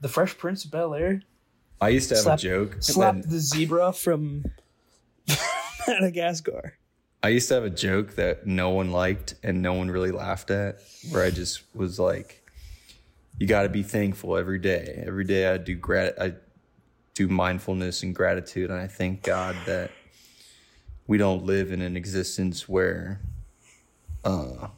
The 0.00 0.08
Fresh 0.08 0.38
Prince 0.38 0.64
of 0.64 0.70
Bel 0.70 0.94
Air 0.94 1.22
I 1.80 1.90
used 1.90 2.08
to 2.08 2.16
have 2.16 2.24
Slap- 2.24 2.38
a 2.38 2.42
joke. 2.42 2.76
slapped 2.80 3.22
that- 3.22 3.30
the 3.30 3.38
zebra 3.38 3.92
from 3.92 4.44
Madagascar. 5.88 6.74
I 7.22 7.28
used 7.28 7.48
to 7.48 7.54
have 7.54 7.64
a 7.64 7.70
joke 7.70 8.14
that 8.14 8.46
no 8.46 8.70
one 8.70 8.92
liked 8.92 9.34
and 9.42 9.60
no 9.60 9.72
one 9.74 9.90
really 9.90 10.12
laughed 10.12 10.50
at, 10.50 10.80
where 11.10 11.24
I 11.24 11.30
just 11.30 11.62
was 11.74 11.98
like, 11.98 12.44
"You 13.38 13.46
got 13.48 13.62
to 13.62 13.68
be 13.68 13.82
thankful 13.82 14.36
every 14.36 14.58
day. 14.60 15.02
Every 15.06 15.24
day 15.24 15.48
I 15.52 15.56
do 15.58 15.74
grat, 15.74 16.20
I 16.20 16.34
do 17.14 17.26
mindfulness 17.26 18.04
and 18.04 18.14
gratitude, 18.14 18.70
and 18.70 18.78
I 18.78 18.86
thank 18.86 19.24
God 19.24 19.56
that 19.66 19.90
we 21.08 21.18
don't 21.18 21.44
live 21.44 21.72
in 21.72 21.82
an 21.82 21.96
existence 21.96 22.68
where 22.68 23.20
uh, 24.24 24.68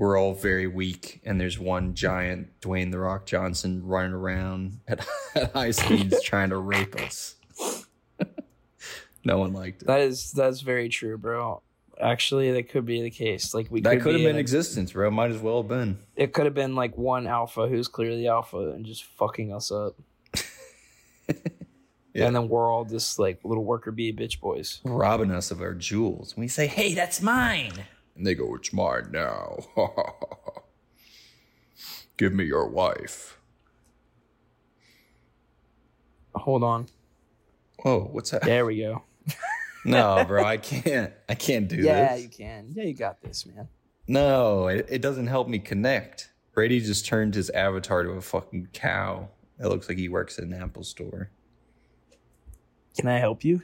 we're 0.00 0.18
all 0.18 0.32
very 0.32 0.66
weak 0.66 1.20
and 1.24 1.38
there's 1.38 1.58
one 1.58 1.92
giant 1.94 2.48
Dwayne 2.62 2.90
the 2.90 2.98
Rock 2.98 3.26
Johnson 3.26 3.82
running 3.84 4.14
around 4.14 4.80
at, 4.88 5.06
at 5.34 5.52
high 5.52 5.72
speeds 5.72 6.22
trying 6.24 6.48
to 6.50 6.56
rape 6.56 6.96
us." 6.96 7.36
no 9.24 9.38
one 9.38 9.52
liked 9.52 9.82
it. 9.82 9.86
That 9.88 10.00
is 10.00 10.32
that's 10.32 10.60
very 10.62 10.88
true, 10.88 11.18
bro. 11.18 11.60
Actually, 12.00 12.50
that 12.52 12.70
could 12.70 12.86
be 12.86 13.02
the 13.02 13.10
case. 13.10 13.52
Like 13.52 13.70
we 13.70 13.82
That 13.82 13.90
could 13.96 14.02
could 14.04 14.12
have 14.14 14.20
be 14.20 14.24
been 14.24 14.36
a- 14.36 14.38
existence, 14.38 14.92
bro. 14.92 15.10
Might 15.10 15.32
as 15.32 15.38
well 15.38 15.60
have 15.60 15.68
been. 15.68 15.98
it 16.16 16.32
could 16.32 16.46
have 16.46 16.54
been 16.54 16.74
like 16.74 16.96
one 16.96 17.26
alpha 17.26 17.68
who's 17.68 17.88
clearly 17.88 18.26
alpha 18.26 18.70
and 18.70 18.86
just 18.86 19.04
fucking 19.04 19.52
us 19.52 19.70
up. 19.70 19.96
Yeah. 22.12 22.26
And 22.26 22.34
then 22.34 22.48
we're 22.48 22.68
all 22.68 22.84
just 22.84 23.20
like 23.20 23.38
little 23.44 23.62
worker 23.64 23.92
bee 23.92 24.12
bitch 24.12 24.40
boys. 24.40 24.80
robbing 24.84 25.30
us 25.30 25.52
of 25.52 25.60
our 25.60 25.74
jewels. 25.74 26.36
We 26.36 26.48
say, 26.48 26.66
"Hey, 26.66 26.92
that's 26.92 27.22
mine," 27.22 27.70
and 28.20 28.26
they 28.26 28.34
go, 28.34 28.54
"It's 28.54 28.70
mine 28.70 29.10
now." 29.12 29.56
Give 32.18 32.34
me 32.34 32.44
your 32.44 32.68
wife. 32.68 33.38
Hold 36.34 36.62
on. 36.62 36.86
Whoa, 37.82 38.10
what's 38.12 38.30
that? 38.30 38.42
There 38.42 38.66
we 38.66 38.78
go. 38.78 39.02
No, 39.82 40.22
bro, 40.28 40.44
I 40.44 40.58
can't. 40.58 41.10
I 41.26 41.34
can't 41.34 41.66
do 41.66 41.76
that. 41.76 41.82
Yeah, 41.84 42.14
this. 42.14 42.24
you 42.24 42.28
can. 42.28 42.66
Yeah, 42.74 42.82
you 42.84 42.92
got 42.92 43.22
this, 43.22 43.46
man. 43.46 43.66
No, 44.06 44.68
it, 44.68 44.86
it 44.90 45.00
doesn't 45.00 45.28
help 45.28 45.48
me 45.48 45.58
connect. 45.58 46.30
Brady 46.52 46.80
just 46.80 47.06
turned 47.06 47.34
his 47.34 47.48
avatar 47.48 48.02
to 48.02 48.10
a 48.10 48.20
fucking 48.20 48.68
cow. 48.74 49.30
It 49.58 49.68
looks 49.68 49.88
like 49.88 49.96
he 49.96 50.10
works 50.10 50.36
at 50.38 50.44
an 50.44 50.52
Apple 50.52 50.84
store. 50.84 51.30
Can 52.98 53.08
I 53.08 53.16
help 53.20 53.42
you? 53.42 53.62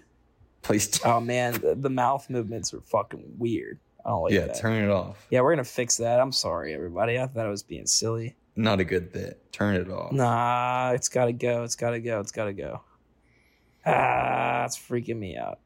Please. 0.63 0.89
t- 0.89 1.03
Oh 1.05 1.21
man, 1.21 1.53
the, 1.61 1.75
the 1.75 1.91
mouth 1.91 2.31
movements 2.31 2.73
are 2.73 2.81
fucking 2.81 3.35
weird. 3.37 3.79
I 4.07 4.11
don't 4.11 4.23
like 4.23 4.33
yeah, 4.33 4.47
that. 4.47 4.59
turn 4.59 4.85
it 4.85 4.91
off. 4.91 5.27
yeah, 5.31 5.41
we're 5.41 5.53
gonna 5.53 5.65
fix 5.65 5.97
that. 5.97 6.21
I'm 6.21 6.31
sorry, 6.31 6.73
everybody. 6.73 7.19
I 7.19 7.27
thought 7.27 7.45
I 7.45 7.49
was 7.49 7.65
being 7.65 7.87
silly. 7.87 8.37
Not 8.55 8.79
a 8.79 8.85
good 8.85 9.13
bit. 9.13 9.43
Turn 9.53 9.75
it 9.75 9.91
off. 9.91 10.13
Nah, 10.13 10.93
it's 10.95 11.09
gotta 11.09 11.33
go. 11.33 11.65
It's 11.65 11.75
gotta 11.75 11.99
go. 11.99 12.21
It's 12.21 12.31
gotta 12.31 12.53
go. 12.53 12.83
Ah, 13.85 14.65
it's 14.65 14.79
freaking 14.79 15.19
me 15.19 15.37
out. 15.37 15.59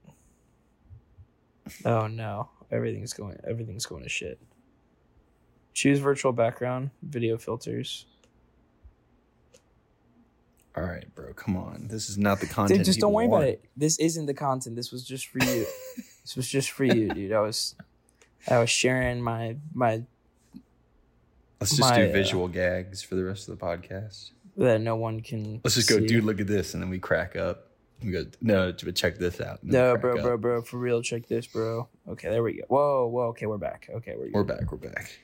Oh 1.85 2.07
no, 2.07 2.49
everything's 2.73 3.13
going. 3.13 3.39
Everything's 3.47 3.85
going 3.85 4.05
to 4.05 4.09
shit. 4.09 4.41
Choose 5.75 5.99
virtual 5.99 6.33
background, 6.33 6.91
video 7.03 7.37
filters. 7.37 8.07
All 10.77 10.85
right, 10.85 11.13
bro. 11.15 11.33
Come 11.35 11.57
on. 11.57 11.89
This 11.89 12.09
is 12.09 12.17
not 12.17 12.41
the 12.41 12.47
content. 12.47 12.79
Dude, 12.79 12.87
just 12.87 13.01
don't 13.01 13.13
worry 13.13 13.27
want. 13.27 13.43
about 13.43 13.53
it. 13.53 13.65
This 13.77 13.99
isn't 13.99 14.27
the 14.27 14.35
content. 14.35 14.77
This 14.77 14.91
was 14.93 15.05
just 15.05 15.27
for 15.27 15.39
you. 15.43 15.67
this 16.23 16.37
was 16.37 16.49
just 16.49 16.71
for 16.71 16.85
you, 16.85 17.09
dude. 17.09 17.33
I 17.33 17.41
was, 17.41 17.75
I 18.49 18.59
was 18.59 18.71
sharing 18.71 19.21
my 19.21 19.57
my 19.75 20.03
Let's 21.61 21.77
just 21.77 21.81
my, 21.81 21.99
do 21.99 22.09
uh, 22.09 22.13
visual 22.13 22.49
gags 22.49 23.03
for 23.03 23.17
the 23.17 23.25
rest 23.25 23.49
of 23.49 23.59
the 23.59 23.65
podcast. 23.65 24.31
that 24.57 24.81
no 24.81 24.97
one 24.97 25.21
can. 25.21 25.61
Let's 25.63 25.75
just 25.75 25.91
go, 25.91 26.01
dude. 26.01 26.25
Look 26.25 26.41
at 26.41 26.47
this, 26.47 26.73
and 26.73 26.83
then 26.83 26.89
we 26.89 26.99
crack 26.99 27.37
up. 27.37 27.67
We 28.03 28.13
go, 28.13 28.25
no, 28.41 28.73
but 28.73 28.97
check 28.97 29.19
this 29.19 29.43
out. 29.43 29.63
No, 29.63 29.95
bro, 29.99 30.17
up. 30.17 30.23
bro, 30.23 30.39
bro, 30.39 30.63
for 30.63 30.79
real. 30.79 31.03
Check 31.03 31.27
this, 31.29 31.47
bro. 31.47 31.87
Okay, 32.09 32.31
there 32.31 32.43
we 32.43 32.55
go. 32.55 32.63
Whoa, 32.69 33.07
whoa. 33.09 33.25
Okay, 33.29 33.45
we're 33.45 33.59
back. 33.59 33.91
Okay, 33.95 34.15
we're 34.17 34.31
We're 34.33 34.45
back. 34.45 34.73
We're 34.73 34.79
back. 34.79 35.19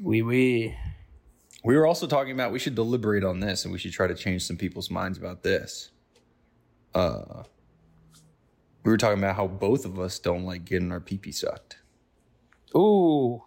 we 0.00 0.22
we. 0.22 0.74
We 1.62 1.76
were 1.76 1.86
also 1.86 2.06
talking 2.06 2.32
about 2.32 2.52
we 2.52 2.58
should 2.58 2.74
deliberate 2.74 3.24
on 3.24 3.40
this, 3.40 3.64
and 3.64 3.72
we 3.72 3.78
should 3.78 3.92
try 3.92 4.06
to 4.06 4.14
change 4.14 4.46
some 4.46 4.56
people's 4.56 4.90
minds 4.90 5.18
about 5.18 5.42
this. 5.42 5.90
Uh, 6.94 7.42
we 8.84 8.90
were 8.90 8.96
talking 8.96 9.18
about 9.18 9.36
how 9.36 9.46
both 9.46 9.84
of 9.84 9.98
us 9.98 10.18
don't 10.18 10.44
like 10.44 10.64
getting 10.64 10.90
our 10.90 11.00
pee 11.00 11.18
pee 11.18 11.32
sucked. 11.32 11.76
Ooh. 12.76 13.42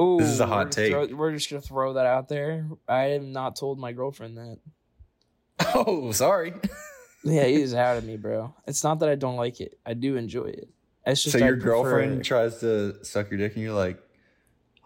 Ooh. 0.00 0.18
This 0.18 0.28
is 0.28 0.40
a 0.40 0.46
hot 0.46 0.66
we're 0.66 0.70
take. 0.70 0.92
Throw, 0.92 1.06
we're 1.14 1.32
just 1.32 1.50
gonna 1.50 1.62
throw 1.62 1.94
that 1.94 2.06
out 2.06 2.28
there. 2.28 2.66
I 2.88 3.02
have 3.02 3.22
not 3.22 3.56
told 3.56 3.78
my 3.78 3.92
girlfriend 3.92 4.36
that. 4.38 4.58
Oh, 5.74 6.12
sorry. 6.12 6.54
Yeah, 7.24 7.44
he's 7.46 7.74
out 7.74 7.96
of 7.96 8.04
me, 8.04 8.16
bro. 8.16 8.54
It's 8.66 8.84
not 8.84 9.00
that 9.00 9.08
I 9.08 9.14
don't 9.14 9.36
like 9.36 9.60
it. 9.60 9.78
I 9.84 9.94
do 9.94 10.16
enjoy 10.16 10.46
it. 10.46 10.68
It's 11.06 11.22
just 11.22 11.38
so 11.38 11.44
your 11.44 11.56
girlfriend 11.56 12.24
tries 12.24 12.60
to 12.60 13.04
suck 13.04 13.30
your 13.30 13.38
dick, 13.38 13.54
and 13.54 13.62
you're 13.62 13.74
like, 13.74 13.98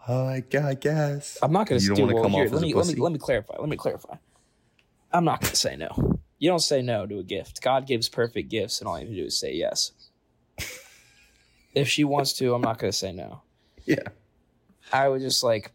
"Oh, 0.07 0.25
I 0.25 0.43
I 0.63 0.73
guess." 0.73 1.37
I'm 1.41 1.51
not 1.51 1.67
gonna 1.67 1.81
You 1.81 1.95
don't 1.95 2.13
wanna 2.13 2.21
come 2.21 2.31
here, 2.31 2.45
off 2.45 2.51
let 2.53 2.61
me 2.61 2.73
let 2.73 2.87
me 2.87 2.95
let 2.95 3.11
me 3.11 3.19
clarify. 3.19 3.55
Let 3.57 3.69
me 3.69 3.77
clarify. 3.77 4.15
I'm 5.11 5.23
not 5.23 5.41
gonna 5.41 5.55
say 5.55 5.75
no. 5.75 6.19
You 6.37 6.49
don't 6.49 6.59
say 6.59 6.81
no 6.81 7.05
to 7.05 7.19
a 7.19 7.23
gift. 7.23 7.61
God 7.61 7.87
gives 7.87 8.09
perfect 8.09 8.49
gifts, 8.49 8.79
and 8.79 8.87
all 8.87 8.97
you 8.97 9.05
have 9.05 9.13
to 9.13 9.21
do 9.21 9.25
is 9.25 9.39
say 9.39 9.53
yes. 9.53 9.91
if 11.73 11.87
she 11.87 12.03
wants 12.03 12.33
to, 12.33 12.53
I'm 12.53 12.61
not 12.61 12.79
gonna 12.79 12.91
say 12.91 13.11
no. 13.11 13.41
Yeah. 13.85 14.03
I 14.91 15.07
would 15.07 15.21
just 15.21 15.43
like, 15.43 15.71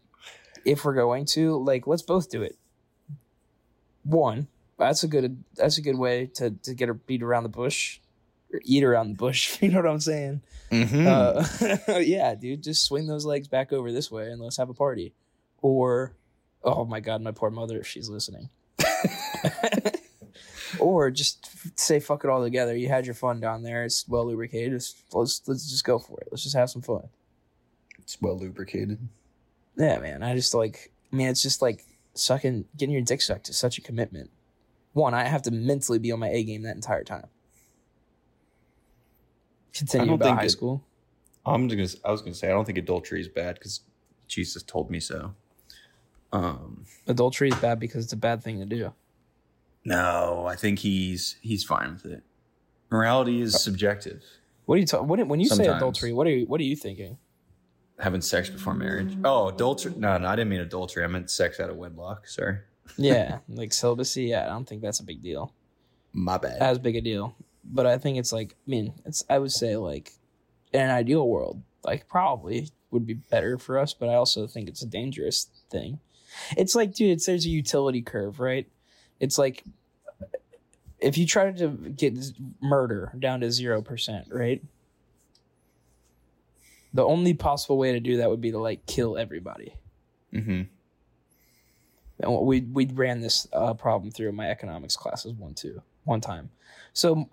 if 0.65 0.83
we're 0.83 0.93
going 0.93 1.25
to, 1.27 1.57
like, 1.57 1.87
let's 1.87 2.01
both 2.01 2.29
do 2.29 2.41
it. 2.41 2.57
One, 4.03 4.47
that's 4.77 5.03
a 5.03 5.07
good 5.07 5.43
that's 5.55 5.77
a 5.77 5.81
good 5.81 5.97
way 5.97 6.27
to 6.35 6.51
to 6.51 6.73
get 6.73 6.89
her 6.89 6.93
beat 6.93 7.23
around 7.23 7.43
the 7.43 7.49
bush, 7.49 7.99
or 8.53 8.59
eat 8.63 8.83
around 8.83 9.09
the 9.09 9.15
bush. 9.15 9.57
You 9.61 9.69
know 9.69 9.81
what 9.81 9.89
I'm 9.89 9.99
saying? 9.99 10.41
Mm-hmm. 10.71 11.07
Uh, 11.07 11.97
yeah, 11.99 12.35
dude, 12.35 12.63
just 12.63 12.83
swing 12.83 13.07
those 13.07 13.25
legs 13.25 13.47
back 13.47 13.71
over 13.71 13.91
this 13.91 14.11
way 14.11 14.29
and 14.29 14.41
let's 14.41 14.57
have 14.57 14.69
a 14.69 14.73
party. 14.73 15.13
Or, 15.61 16.13
oh 16.63 16.85
my 16.85 16.99
god, 16.99 17.21
my 17.21 17.31
poor 17.31 17.49
mother 17.49 17.79
if 17.79 17.87
she's 17.87 18.09
listening. 18.09 18.49
or 20.79 21.09
just 21.09 21.49
say 21.79 21.99
fuck 21.99 22.23
it 22.23 22.29
all 22.29 22.43
together. 22.43 22.75
You 22.75 22.89
had 22.89 23.05
your 23.05 23.15
fun 23.15 23.39
down 23.39 23.63
there. 23.63 23.85
It's 23.85 24.07
well 24.07 24.27
lubricated. 24.27 24.73
Let's 24.73 25.41
let's 25.47 25.69
just 25.69 25.83
go 25.83 25.99
for 25.99 26.19
it. 26.21 26.27
Let's 26.31 26.43
just 26.43 26.55
have 26.55 26.69
some 26.69 26.81
fun. 26.81 27.07
It's 28.05 28.17
well 28.21 28.37
lubricated. 28.37 28.99
Yeah, 29.75 29.99
man. 29.99 30.23
I 30.23 30.33
just 30.35 30.53
like. 30.53 30.93
I 31.11 31.15
mean, 31.17 31.27
it's 31.27 31.41
just 31.41 31.61
like 31.61 31.85
sucking, 32.13 32.65
getting 32.77 32.93
your 32.93 33.01
dick 33.01 33.21
sucked 33.21 33.49
is 33.49 33.57
such 33.57 33.77
a 33.77 33.81
commitment. 33.81 34.29
One, 34.93 35.13
I 35.13 35.25
have 35.25 35.41
to 35.43 35.51
mentally 35.51 35.99
be 35.99 36.11
on 36.13 36.19
my 36.19 36.29
A 36.29 36.43
game 36.43 36.63
that 36.63 36.75
entire 36.75 37.03
time. 37.03 37.27
Continue 39.73 40.13
about 40.13 40.25
think 40.25 40.39
high 40.39 40.45
it- 40.45 40.49
school. 40.51 40.83
I'm 41.45 41.69
just 41.69 42.01
gonna. 42.01 42.09
I 42.09 42.11
was 42.11 42.21
gonna 42.21 42.33
say 42.33 42.47
I 42.47 42.51
don't 42.51 42.65
think 42.65 42.77
adultery 42.77 43.19
is 43.21 43.27
bad 43.27 43.55
because 43.55 43.81
Jesus 44.27 44.63
told 44.63 44.89
me 44.89 44.99
so. 44.99 45.35
Um. 46.31 46.85
Adultery 47.07 47.49
is 47.49 47.55
bad 47.55 47.79
because 47.79 48.03
it's 48.05 48.13
a 48.13 48.17
bad 48.17 48.43
thing 48.43 48.59
to 48.59 48.65
do. 48.65 48.93
No, 49.83 50.45
I 50.47 50.55
think 50.55 50.79
he's 50.79 51.35
he's 51.41 51.63
fine 51.63 51.93
with 51.93 52.05
it. 52.05 52.23
Morality 52.89 53.41
is 53.41 53.61
subjective. 53.61 54.23
What 54.65 54.75
are 54.75 54.79
you 54.79 54.85
talking? 54.87 55.07
When, 55.07 55.27
when 55.27 55.39
you 55.39 55.47
say 55.47 55.67
adultery, 55.67 56.13
what 56.13 56.25
are 56.25 56.31
you 56.31 56.45
what 56.47 56.59
are 56.59 56.63
you 56.63 56.75
thinking? 56.75 57.17
Having 57.99 58.21
sex 58.21 58.49
before 58.49 58.73
marriage. 58.73 59.17
Oh, 59.23 59.47
adultery. 59.47 59.93
No, 59.95 60.17
no, 60.17 60.27
I 60.27 60.35
didn't 60.35 60.49
mean 60.49 60.59
adultery. 60.59 61.03
I 61.03 61.07
meant 61.07 61.29
sex 61.29 61.59
out 61.59 61.69
of 61.69 61.77
wedlock. 61.77 62.27
Sorry, 62.27 62.57
Yeah, 62.97 63.39
like 63.47 63.71
celibacy. 63.71 64.23
Yeah, 64.25 64.45
I 64.45 64.49
don't 64.49 64.67
think 64.67 64.81
that's 64.81 64.99
a 64.99 65.03
big 65.03 65.21
deal. 65.23 65.53
my 66.11 66.37
bad. 66.37 66.61
As 66.61 66.77
big 66.77 66.95
a 66.97 67.01
deal, 67.01 67.35
but 67.63 67.85
I 67.85 67.97
think 67.97 68.17
it's 68.17 68.33
like. 68.33 68.51
I 68.67 68.69
mean, 68.69 68.93
it's. 69.05 69.23
I 69.29 69.39
would 69.39 69.51
say 69.51 69.77
like, 69.77 70.11
in 70.73 70.81
an 70.81 70.89
ideal 70.89 71.27
world, 71.27 71.61
like 71.85 72.07
probably 72.09 72.69
would 72.91 73.05
be 73.05 73.13
better 73.13 73.57
for 73.57 73.79
us, 73.79 73.93
but 73.93 74.09
I 74.09 74.15
also 74.15 74.45
think 74.45 74.67
it's 74.67 74.81
a 74.81 74.87
dangerous 74.87 75.47
thing. 75.69 75.99
It's 76.57 76.75
like, 76.75 76.93
dude, 76.93 77.11
it's 77.11 77.25
there's 77.27 77.45
a 77.45 77.49
utility 77.49 78.01
curve, 78.01 78.41
right? 78.41 78.67
It's 79.21 79.37
like 79.37 79.63
if 80.99 81.17
you 81.17 81.25
try 81.25 81.51
to 81.51 81.69
get 81.69 82.17
murder 82.61 83.13
down 83.19 83.39
to 83.41 83.51
zero 83.51 83.81
percent, 83.81 84.27
right? 84.31 84.61
The 86.95 87.03
only 87.03 87.33
possible 87.33 87.77
way 87.77 87.91
to 87.91 87.99
do 87.99 88.17
that 88.17 88.29
would 88.29 88.39
be 88.41 88.51
to 88.51 88.57
like 88.57 88.85
kill 88.85 89.17
everybody. 89.17 89.75
mm-hmm. 90.33 90.61
And 92.17 92.47
we 92.47 92.61
we 92.61 92.85
ran 92.85 93.19
this 93.19 93.45
uh, 93.51 93.73
problem 93.73 94.09
through 94.11 94.29
in 94.29 94.35
my 94.35 94.49
economics 94.49 94.95
classes 94.95 95.33
one 95.33 95.53
two 95.53 95.81
one 96.05 96.21
time. 96.21 96.49
So 96.93 97.27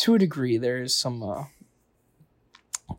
to 0.00 0.14
a 0.16 0.18
degree, 0.18 0.58
there 0.58 0.78
is 0.82 0.92
some, 0.92 1.22
uh, 1.22 1.44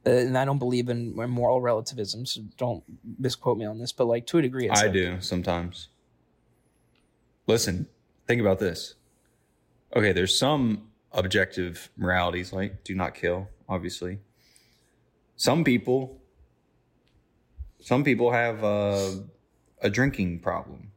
and 0.06 0.38
I 0.38 0.46
don't 0.46 0.60
believe 0.60 0.88
in 0.88 1.14
moral 1.14 1.60
relativism, 1.60 2.26
so 2.26 2.42
don't 2.56 2.84
misquote 3.18 3.58
me 3.58 3.66
on 3.66 3.80
this. 3.80 3.92
But 3.92 4.06
like 4.06 4.26
to 4.28 4.38
a 4.38 4.42
degree, 4.42 4.70
it's 4.70 4.80
I 4.80 4.84
like- 4.84 4.94
do 4.94 5.20
sometimes. 5.20 5.90
Listen, 7.48 7.88
think 8.26 8.40
about 8.40 8.60
this. 8.60 8.96
Okay, 9.94 10.14
there's 10.14 10.38
some 10.40 10.88
objective 11.12 11.90
moralities 11.98 12.54
like 12.54 12.84
do 12.86 12.96
not 12.96 13.14
kill, 13.16 13.50
obviously. 13.68 14.20
Some 15.40 15.64
people 15.64 16.22
some 17.80 18.04
people 18.04 18.32
have 18.34 18.62
uh, 18.62 19.12
a 19.82 19.90
drinking 19.90 20.40
problem 20.42 20.92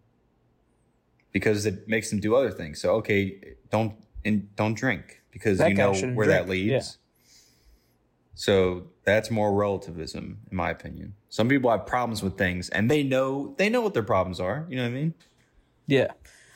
because 1.31 1.65
it 1.65 1.87
makes 1.87 2.11
them 2.11 2.19
do 2.19 2.35
other 2.35 2.51
things. 2.51 2.81
So 2.81 2.97
okay, 2.97 3.55
don't 3.71 3.95
and 4.25 4.55
don't 4.57 4.75
drink 4.75 5.23
because 5.31 5.59
That 5.59 5.69
you 5.69 5.77
know 5.77 5.93
where 5.93 6.27
that 6.27 6.47
drink, 6.47 6.71
leads. 6.71 6.99
So 8.35 8.89
that's 9.05 9.31
more 9.31 9.55
relativism, 9.55 10.39
in 10.51 10.57
my 10.57 10.71
opinion. 10.71 11.15
Some 11.29 11.49
people 11.49 11.71
have 11.71 11.87
problems 11.87 12.21
with 12.21 12.37
things, 12.37 12.69
and 12.71 12.91
they 12.91 13.05
know 13.05 13.55
they 13.59 13.69
know 13.69 13.81
what 13.81 13.95
their 13.95 14.03
problems 14.03 14.41
are. 14.41 14.67
You 14.69 14.77
know 14.77 14.83
what 14.83 14.89
I 14.89 14.93
mean? 14.95 15.15
Yeah, 15.87 16.09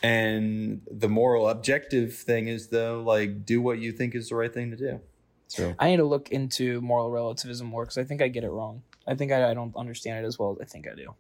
And 0.03 0.81
the 0.91 1.09
moral 1.09 1.49
objective 1.49 2.15
thing 2.17 2.49
is 2.49 2.69
though, 2.69 3.03
like, 3.05 3.47
do 3.47 3.63
what 3.63 3.79
you 3.79 3.93
think 3.93 4.17
is 4.17 4.31
the 4.31 4.35
right 4.35 4.53
thing 4.53 4.73
to 4.73 4.77
do. 4.77 5.01
So 5.49 5.75
I 5.79 5.91
need 5.91 5.99
to 5.99 6.05
look 6.05 6.31
into 6.31 6.81
moral 6.81 7.11
relativism 7.11 7.67
more 7.67 7.85
because 7.85 7.99
I 7.99 8.05
think 8.05 8.21
I 8.21 8.29
get 8.29 8.45
it 8.45 8.51
wrong. 8.51 8.83
I 9.07 9.15
think 9.15 9.33
I, 9.33 9.51
I 9.51 9.55
don't 9.55 9.75
understand 9.77 10.25
it 10.25 10.27
as 10.27 10.39
well 10.39 10.53
as 10.53 10.59
I 10.61 10.65
think 10.65 10.89
I 10.89 10.95
do. 10.95 11.15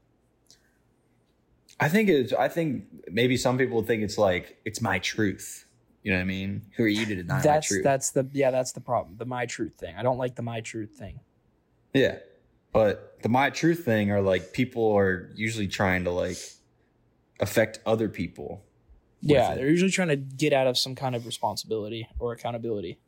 I 1.78 1.88
think 1.88 2.08
it's. 2.08 2.32
I 2.32 2.48
think 2.48 2.84
maybe 3.10 3.36
some 3.36 3.58
people 3.58 3.82
think 3.82 4.02
it's 4.02 4.18
like 4.18 4.58
it's 4.64 4.80
my 4.80 4.98
truth. 4.98 5.66
You 6.02 6.12
know 6.12 6.18
what 6.18 6.22
I 6.22 6.26
mean? 6.26 6.62
Who 6.76 6.84
are 6.84 6.88
you 6.88 7.04
to 7.04 7.16
deny 7.16 7.34
my 7.34 7.42
That's 7.42 7.68
truth? 7.68 7.84
that's 7.84 8.10
the 8.10 8.28
yeah 8.32 8.50
that's 8.50 8.72
the 8.72 8.80
problem. 8.80 9.16
The 9.18 9.26
my 9.26 9.46
truth 9.46 9.74
thing. 9.74 9.94
I 9.96 10.02
don't 10.02 10.18
like 10.18 10.36
the 10.36 10.42
my 10.42 10.60
truth 10.60 10.90
thing. 10.90 11.20
Yeah. 11.92 12.18
But 12.72 13.22
the 13.22 13.28
my 13.28 13.50
truth 13.50 13.84
thing 13.84 14.10
are 14.10 14.20
like 14.20 14.52
people 14.52 14.92
are 14.96 15.30
usually 15.34 15.66
trying 15.66 16.04
to 16.04 16.10
like 16.10 16.38
affect 17.40 17.80
other 17.86 18.08
people. 18.08 18.62
Yeah, 19.20 19.54
they're 19.54 19.68
usually 19.68 19.90
trying 19.90 20.08
to 20.08 20.16
get 20.16 20.52
out 20.52 20.66
of 20.66 20.78
some 20.78 20.94
kind 20.94 21.16
of 21.16 21.26
responsibility 21.26 22.08
or 22.18 22.32
accountability. 22.32 23.00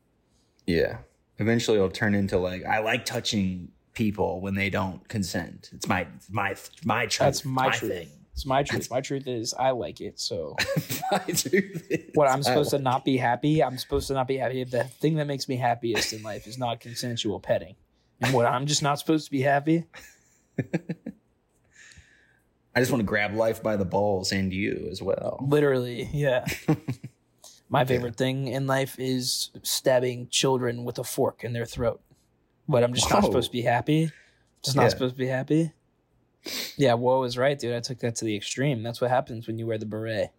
Yeah. 0.67 0.99
Eventually 1.39 1.77
it'll 1.77 1.91
turn 1.91 2.15
into 2.15 2.39
like 2.39 2.65
I 2.65 2.81
like 2.81 3.05
touching 3.05 3.71
people 3.95 4.41
when 4.41 4.55
they 4.55 4.71
don't 4.71 5.07
consent. 5.09 5.71
It's 5.73 5.89
my 5.89 6.07
my 6.31 6.55
my 6.85 7.07
truth. 7.07 7.19
That's 7.19 7.45
my, 7.45 7.71
truth. 7.71 7.93
thing. 7.93 8.09
It's 8.33 8.47
my 8.47 8.63
truth. 8.63 8.91
My 8.91 9.01
truth 9.01 9.27
is 9.27 9.55
I 9.55 9.71
like 9.71 10.01
it. 10.01 10.21
So 10.21 10.57
my 11.13 11.19
truth. 11.19 11.87
is 11.91 12.11
what 12.15 12.29
I'm 12.29 12.43
supposed 12.43 12.71
to 12.71 12.77
like- 12.77 12.85
not 12.85 13.05
be 13.05 13.17
happy, 13.17 13.63
I'm 13.63 13.79
supposed 13.79 14.09
to 14.09 14.15
not 14.15 14.29
be 14.29 14.37
happy. 14.37 14.65
The 14.65 14.85
thing 14.85 15.17
that 15.17 15.27
makes 15.27 15.49
me 15.49 15.57
happiest 15.57 16.13
in 16.13 16.23
life 16.23 16.47
is 16.47 16.59
not 16.59 16.81
consensual 16.81 17.41
petting. 17.41 17.77
And 18.21 18.35
what 18.35 18.47
I'm 18.47 18.67
just 18.67 18.83
not 18.83 18.99
supposed 18.99 19.27
to 19.27 19.31
be 19.31 19.43
happy. 19.43 19.85
I 22.75 22.81
just 22.81 22.93
want 22.93 23.01
to 23.01 23.07
grab 23.07 23.35
life 23.35 23.63
by 23.63 23.77
the 23.77 23.85
balls 23.85 24.31
and 24.31 24.53
you 24.53 24.89
as 24.91 25.03
well. 25.03 25.45
Literally, 25.49 26.09
yeah. 26.13 26.45
My 27.71 27.85
favorite 27.85 28.17
thing 28.17 28.49
in 28.49 28.67
life 28.67 28.97
is 28.99 29.51
stabbing 29.63 30.29
children 30.29 30.85
with 30.85 30.99
a 30.99 31.05
fork 31.05 31.45
in 31.45 31.53
their 31.53 31.67
throat. 31.67 32.01
But 32.67 32.83
I'm 32.83 32.95
just 32.95 33.11
not 33.11 33.25
supposed 33.25 33.51
to 33.51 33.53
be 33.53 33.63
happy. 33.63 34.11
Just 34.63 34.77
not 34.77 34.91
supposed 34.91 35.15
to 35.15 35.19
be 35.19 35.27
happy. 35.27 35.73
Yeah, 36.77 36.95
Whoa 36.95 37.23
is 37.25 37.37
right, 37.37 37.59
dude. 37.59 37.75
I 37.75 37.81
took 37.81 37.99
that 38.01 38.17
to 38.17 38.25
the 38.25 38.37
extreme. 38.37 38.83
That's 38.83 39.01
what 39.01 39.11
happens 39.11 39.47
when 39.47 39.59
you 39.59 39.67
wear 39.67 39.79
the 39.79 39.87
beret. 39.87 40.31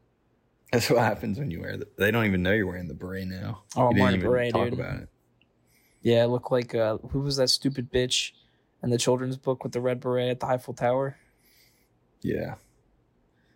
That's 0.72 0.90
what 0.90 1.00
happens 1.00 1.40
when 1.40 1.52
you 1.52 1.62
wear 1.62 1.78
the. 1.78 1.88
They 1.98 2.12
don't 2.12 2.26
even 2.26 2.44
know 2.44 2.54
you're 2.54 2.68
wearing 2.68 2.88
the 2.88 2.94
beret 2.94 3.28
now. 3.28 3.64
Oh, 3.76 3.90
I'm 3.90 3.98
wearing 3.98 4.22
a 4.22 4.24
beret, 4.24 4.54
talk 4.54 4.70
dude. 4.70 4.80
about 4.80 5.02
it. 5.02 5.10
Yeah, 6.02 6.24
I 6.24 6.26
look 6.26 6.52
like 6.52 6.74
uh, 6.74 6.98
who 7.10 7.20
was 7.20 7.38
that 7.38 7.50
stupid 7.50 7.92
bitch 7.92 8.32
in 8.84 8.90
the 8.90 8.98
children's 8.98 9.38
book 9.38 9.64
with 9.64 9.74
the 9.74 9.82
red 9.82 10.00
beret 10.00 10.30
at 10.30 10.40
the 10.40 10.48
Eiffel 10.48 10.74
Tower? 10.74 11.18
Yeah. 12.22 12.56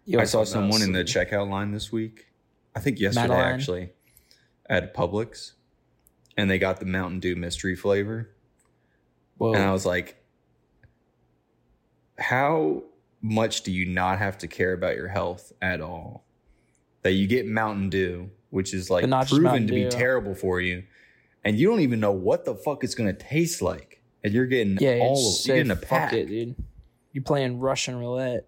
You 0.06 0.20
I 0.20 0.26
saw 0.26 0.44
someone 0.44 0.82
in 0.82 0.92
the 0.92 1.04
checkout 1.04 1.50
line 1.50 1.72
this 1.72 1.92
week. 1.92 2.28
I 2.76 2.80
think 2.80 3.00
yesterday 3.00 3.28
Madeline? 3.28 3.54
actually 3.54 3.90
at 4.70 4.94
Publix, 4.96 5.54
and 6.38 6.50
they 6.50 6.58
got 6.58 6.80
the 6.80 6.86
Mountain 6.86 7.20
Dew 7.20 7.36
mystery 7.36 7.76
flavor, 7.76 8.30
Whoa. 9.38 9.54
and 9.54 9.64
I 9.64 9.72
was 9.72 9.86
like, 9.86 10.18
"How 12.18 12.84
much 13.22 13.62
do 13.64 13.72
you 13.72 13.86
not 13.86 14.20
have 14.20 14.38
to 14.40 14.48
care 14.48 14.74
about 14.74 14.96
your 14.96 15.08
health 15.08 15.52
at 15.62 15.82
all? 15.82 16.26
That 17.04 17.12
you 17.14 17.28
get 17.28 17.46
Mountain 17.46 17.90
Dew, 17.90 18.30
which 18.50 18.74
is 18.74 18.90
like 18.90 19.04
But 19.04 19.10
not 19.10 19.28
just 19.28 19.40
proven 19.42 19.68
to 19.68 19.74
be 19.74 19.84
Dew. 19.84 19.90
terrible 19.92 20.34
for 20.36 20.62
you, 20.62 20.84
and 21.44 21.58
you 21.58 21.70
don't 21.70 21.82
even 21.82 22.00
know 22.00 22.12
what 22.12 22.46
the 22.46 22.56
fuck 22.56 22.84
it's 22.84 22.96
going 22.96 23.14
to 23.14 23.22
taste 23.26 23.62
like, 23.62 24.02
and 24.24 24.34
you're 24.34 24.46
getting 24.46 24.78
yeah, 24.80 25.00
all 25.02 25.18
of 25.40 25.46
you're 25.46 25.58
getting 25.58 25.72
a 25.72 25.76
pack. 25.76 26.14
it, 26.14 26.28
dude. 26.28 26.56
You're 27.12 27.24
playing 27.24 27.60
Russian 27.60 27.98
roulette 28.00 28.48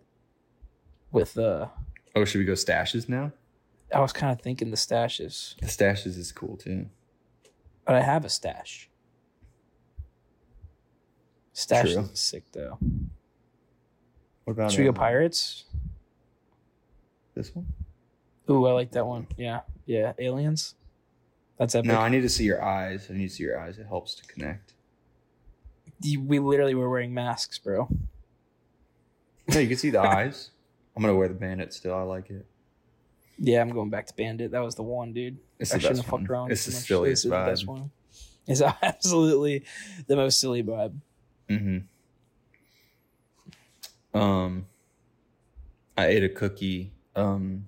with 1.11 1.37
uh 1.37 1.67
Oh, 2.15 2.23
should 2.25 2.39
we 2.39 2.45
go 2.45 2.53
stashes 2.53 3.07
now? 3.09 3.31
I 3.93 3.99
was 3.99 4.11
kind 4.13 4.31
of 4.31 4.41
thinking 4.41 4.71
the 4.71 4.77
stashes, 4.77 5.55
The 5.59 5.67
stashes 5.67 6.17
is 6.17 6.31
cool 6.31 6.57
too. 6.57 6.87
but 7.85 7.95
I 7.95 8.01
have 8.01 8.25
a 8.25 8.29
stash. 8.29 8.89
Stash 11.53 11.93
True. 11.93 12.01
is 12.11 12.19
sick 12.19 12.43
though. 12.51 12.77
What 14.43 14.53
about 14.53 14.71
Should 14.71 14.79
we 14.79 14.85
go 14.85 14.93
pirates? 14.93 15.65
This 17.35 17.53
one? 17.55 17.67
Ooh, 18.49 18.65
I 18.67 18.71
like 18.73 18.91
that 18.91 19.05
one. 19.05 19.27
Yeah, 19.37 19.61
yeah. 19.85 20.13
Aliens. 20.19 20.75
That's 21.57 21.73
epic. 21.75 21.87
No, 21.87 21.97
I 21.99 22.09
need 22.09 22.21
to 22.21 22.29
see 22.29 22.43
your 22.43 22.63
eyes. 22.63 23.07
I 23.09 23.13
need 23.13 23.29
to 23.29 23.33
see 23.35 23.43
your 23.43 23.59
eyes. 23.59 23.77
It 23.77 23.87
helps 23.87 24.15
to 24.15 24.25
connect. 24.27 24.73
We 26.03 26.39
literally 26.39 26.75
were 26.75 26.89
wearing 26.89 27.13
masks, 27.13 27.57
bro. 27.57 27.87
No, 29.47 29.59
you 29.59 29.67
can 29.67 29.77
see 29.77 29.89
the 29.89 30.01
eyes. 30.15 30.51
I'm 30.95 31.01
gonna 31.01 31.15
wear 31.15 31.27
the 31.27 31.33
bandit 31.33 31.73
still. 31.73 31.95
I 31.95 32.01
like 32.01 32.29
it. 32.29 32.45
Yeah, 33.37 33.61
I'm 33.61 33.69
going 33.69 33.89
back 33.89 34.07
to 34.07 34.13
Bandit. 34.15 34.51
That 34.51 34.63
was 34.63 34.75
the 34.75 34.83
one, 34.83 35.11
dude. 35.13 35.37
It's 35.59 35.71
I 35.73 35.75
the 35.75 35.81
shouldn't 35.81 35.97
best 35.99 36.05
have 36.05 36.11
fucked 36.11 36.29
one. 36.29 36.31
around. 36.31 36.51
It's 36.51 36.65
the 36.65 36.71
much. 36.71 36.81
silliest 36.83 37.23
This 37.23 37.25
is 37.25 37.29
the 37.31 37.35
vibe. 37.35 37.45
best 37.47 37.67
one. 37.67 37.91
It's 38.47 38.61
absolutely 38.81 39.63
the 40.07 40.15
most 40.15 40.39
silly 40.39 40.63
vibe. 40.63 40.93
Mm-hmm. 41.49 41.79
Um, 44.17 44.67
I 45.97 46.07
ate 46.07 46.23
a 46.23 46.29
cookie 46.29 46.91
um 47.15 47.65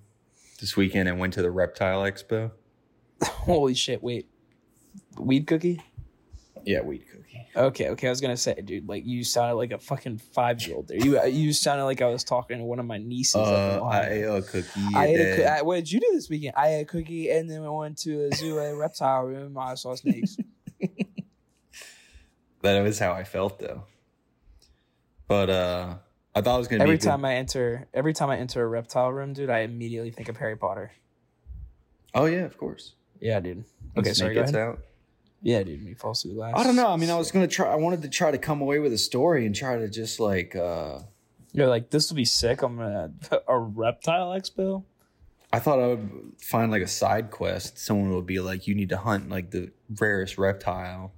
this 0.59 0.75
weekend 0.75 1.07
and 1.09 1.19
went 1.19 1.33
to 1.33 1.41
the 1.41 1.51
reptile 1.51 2.01
expo. 2.01 2.51
Holy 3.23 3.73
shit! 3.73 4.01
Wait, 4.01 4.27
weed 5.17 5.47
cookie? 5.47 5.81
Yeah, 6.67 6.81
weed 6.81 7.05
cookie. 7.09 7.47
Okay, 7.55 7.89
okay. 7.89 8.07
I 8.07 8.09
was 8.09 8.19
gonna 8.19 8.35
say, 8.35 8.53
dude, 8.55 8.89
like 8.89 9.05
you 9.05 9.23
sounded 9.23 9.55
like 9.55 9.71
a 9.71 9.77
fucking 9.79 10.17
five 10.17 10.61
year 10.67 10.75
old 10.75 10.89
there. 10.89 10.97
You 10.97 11.23
you 11.25 11.53
sounded 11.53 11.85
like 11.85 12.01
I 12.01 12.07
was 12.07 12.23
talking 12.25 12.57
to 12.57 12.63
one 12.65 12.79
of 12.79 12.85
my 12.85 12.97
nieces. 12.97 13.35
Uh. 13.37 13.81
I 13.83 14.01
ate 14.09 14.23
a 14.23 14.41
cookie. 14.41 14.67
I 14.93 15.05
ate 15.05 15.19
a 15.19 15.27
and 15.29 15.37
coo- 15.37 15.47
I, 15.47 15.61
what 15.61 15.75
did 15.77 15.91
you 15.91 15.99
do 16.01 16.09
this 16.11 16.29
weekend? 16.29 16.53
I 16.57 16.75
ate 16.75 16.81
a 16.81 16.85
cookie 16.85 17.31
and 17.31 17.49
then 17.49 17.61
we 17.61 17.69
went 17.69 17.97
to 17.99 18.25
a 18.27 18.35
zoo 18.35 18.59
a 18.59 18.75
reptile 18.75 19.23
room. 19.23 19.57
I 19.57 19.75
saw 19.75 19.95
snakes. 19.95 20.37
that 22.61 22.81
was 22.81 22.99
how 22.99 23.13
I 23.13 23.23
felt 23.23 23.59
though. 23.59 23.83
But 25.27 25.49
uh, 25.49 25.95
I 26.35 26.41
thought 26.41 26.55
it 26.55 26.59
was 26.59 26.67
gonna 26.67 26.83
every 26.83 26.95
a 26.95 26.97
good- 26.97 27.07
time 27.07 27.23
I 27.25 27.35
enter, 27.35 27.87
every 27.93 28.13
time 28.13 28.29
I 28.29 28.37
enter 28.37 28.61
a 28.63 28.67
reptile 28.67 29.11
room, 29.11 29.33
dude, 29.33 29.49
I 29.49 29.59
immediately 29.59 30.11
think 30.11 30.29
of 30.29 30.37
Harry 30.37 30.57
Potter. 30.57 30.91
Oh 32.13 32.25
yeah, 32.25 32.41
of 32.45 32.57
course. 32.57 32.93
Yeah, 33.19 33.39
dude. 33.39 33.63
Okay, 33.97 34.13
sorry. 34.13 34.35
Go 34.35 34.41
ahead. 34.41 34.55
out. 34.55 34.79
Yeah, 35.41 35.63
dude. 35.63 35.83
Me 35.83 35.93
through 35.93 36.33
glass. 36.33 36.53
I 36.55 36.63
don't 36.63 36.75
know. 36.75 36.89
I 36.89 36.95
mean, 36.95 37.09
I 37.09 37.15
was 37.15 37.31
gonna 37.31 37.47
try. 37.47 37.71
I 37.71 37.75
wanted 37.75 38.01
to 38.01 38.09
try 38.09 38.31
to 38.31 38.37
come 38.37 38.61
away 38.61 38.79
with 38.79 38.93
a 38.93 38.97
story 38.97 39.45
and 39.45 39.55
try 39.55 39.77
to 39.77 39.87
just 39.87 40.19
like. 40.19 40.55
uh 40.55 40.99
You're 41.53 41.67
like, 41.67 41.89
this 41.89 42.09
will 42.09 42.15
be 42.15 42.25
sick. 42.25 42.61
I'm 42.61 42.77
gonna 42.77 43.11
a 43.47 43.57
reptile 43.57 44.29
expo. 44.29 44.83
I 45.53 45.59
thought 45.59 45.79
I 45.79 45.87
would 45.87 46.33
find 46.39 46.71
like 46.71 46.81
a 46.81 46.87
side 46.87 47.31
quest. 47.31 47.77
Someone 47.77 48.13
would 48.13 48.25
be 48.25 48.39
like, 48.39 48.67
"You 48.67 48.75
need 48.75 48.89
to 48.89 48.97
hunt 48.97 49.29
like 49.29 49.51
the 49.51 49.71
rarest 49.99 50.37
reptile," 50.37 51.13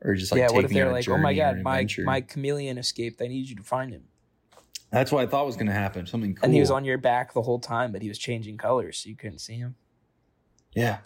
or 0.00 0.14
just 0.14 0.30
like 0.30 0.38
yeah. 0.38 0.46
take 0.48 0.56
What 0.56 0.64
if 0.64 0.70
they're 0.70 0.92
like, 0.92 1.08
oh 1.08 1.18
my 1.18 1.34
god, 1.34 1.60
my 1.60 1.86
my 2.04 2.20
chameleon 2.20 2.78
escaped. 2.78 3.20
I 3.20 3.26
need 3.26 3.48
you 3.48 3.56
to 3.56 3.62
find 3.62 3.92
him. 3.92 4.04
That's 4.90 5.10
what 5.10 5.24
I 5.24 5.26
thought 5.26 5.44
was 5.44 5.56
gonna 5.56 5.72
happen. 5.72 6.06
Something 6.06 6.36
cool. 6.36 6.44
And 6.44 6.54
he 6.54 6.60
was 6.60 6.70
on 6.70 6.84
your 6.84 6.98
back 6.98 7.34
the 7.34 7.42
whole 7.42 7.58
time, 7.58 7.90
but 7.90 8.00
he 8.00 8.08
was 8.08 8.18
changing 8.18 8.58
colors, 8.58 8.98
so 8.98 9.08
you 9.08 9.16
couldn't 9.16 9.40
see 9.40 9.54
him. 9.54 9.74
Yeah. 10.72 10.98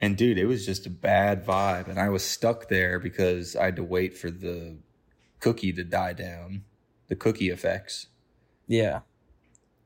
And 0.00 0.16
dude, 0.16 0.38
it 0.38 0.46
was 0.46 0.64
just 0.64 0.86
a 0.86 0.90
bad 0.90 1.44
vibe, 1.44 1.88
and 1.88 1.98
I 1.98 2.08
was 2.08 2.24
stuck 2.24 2.68
there 2.68 2.98
because 2.98 3.54
I 3.54 3.66
had 3.66 3.76
to 3.76 3.84
wait 3.84 4.16
for 4.16 4.30
the 4.30 4.78
cookie 5.40 5.72
to 5.74 5.84
die 5.84 6.14
down, 6.14 6.64
the 7.08 7.16
cookie 7.16 7.50
effects. 7.50 8.06
Yeah. 8.66 9.00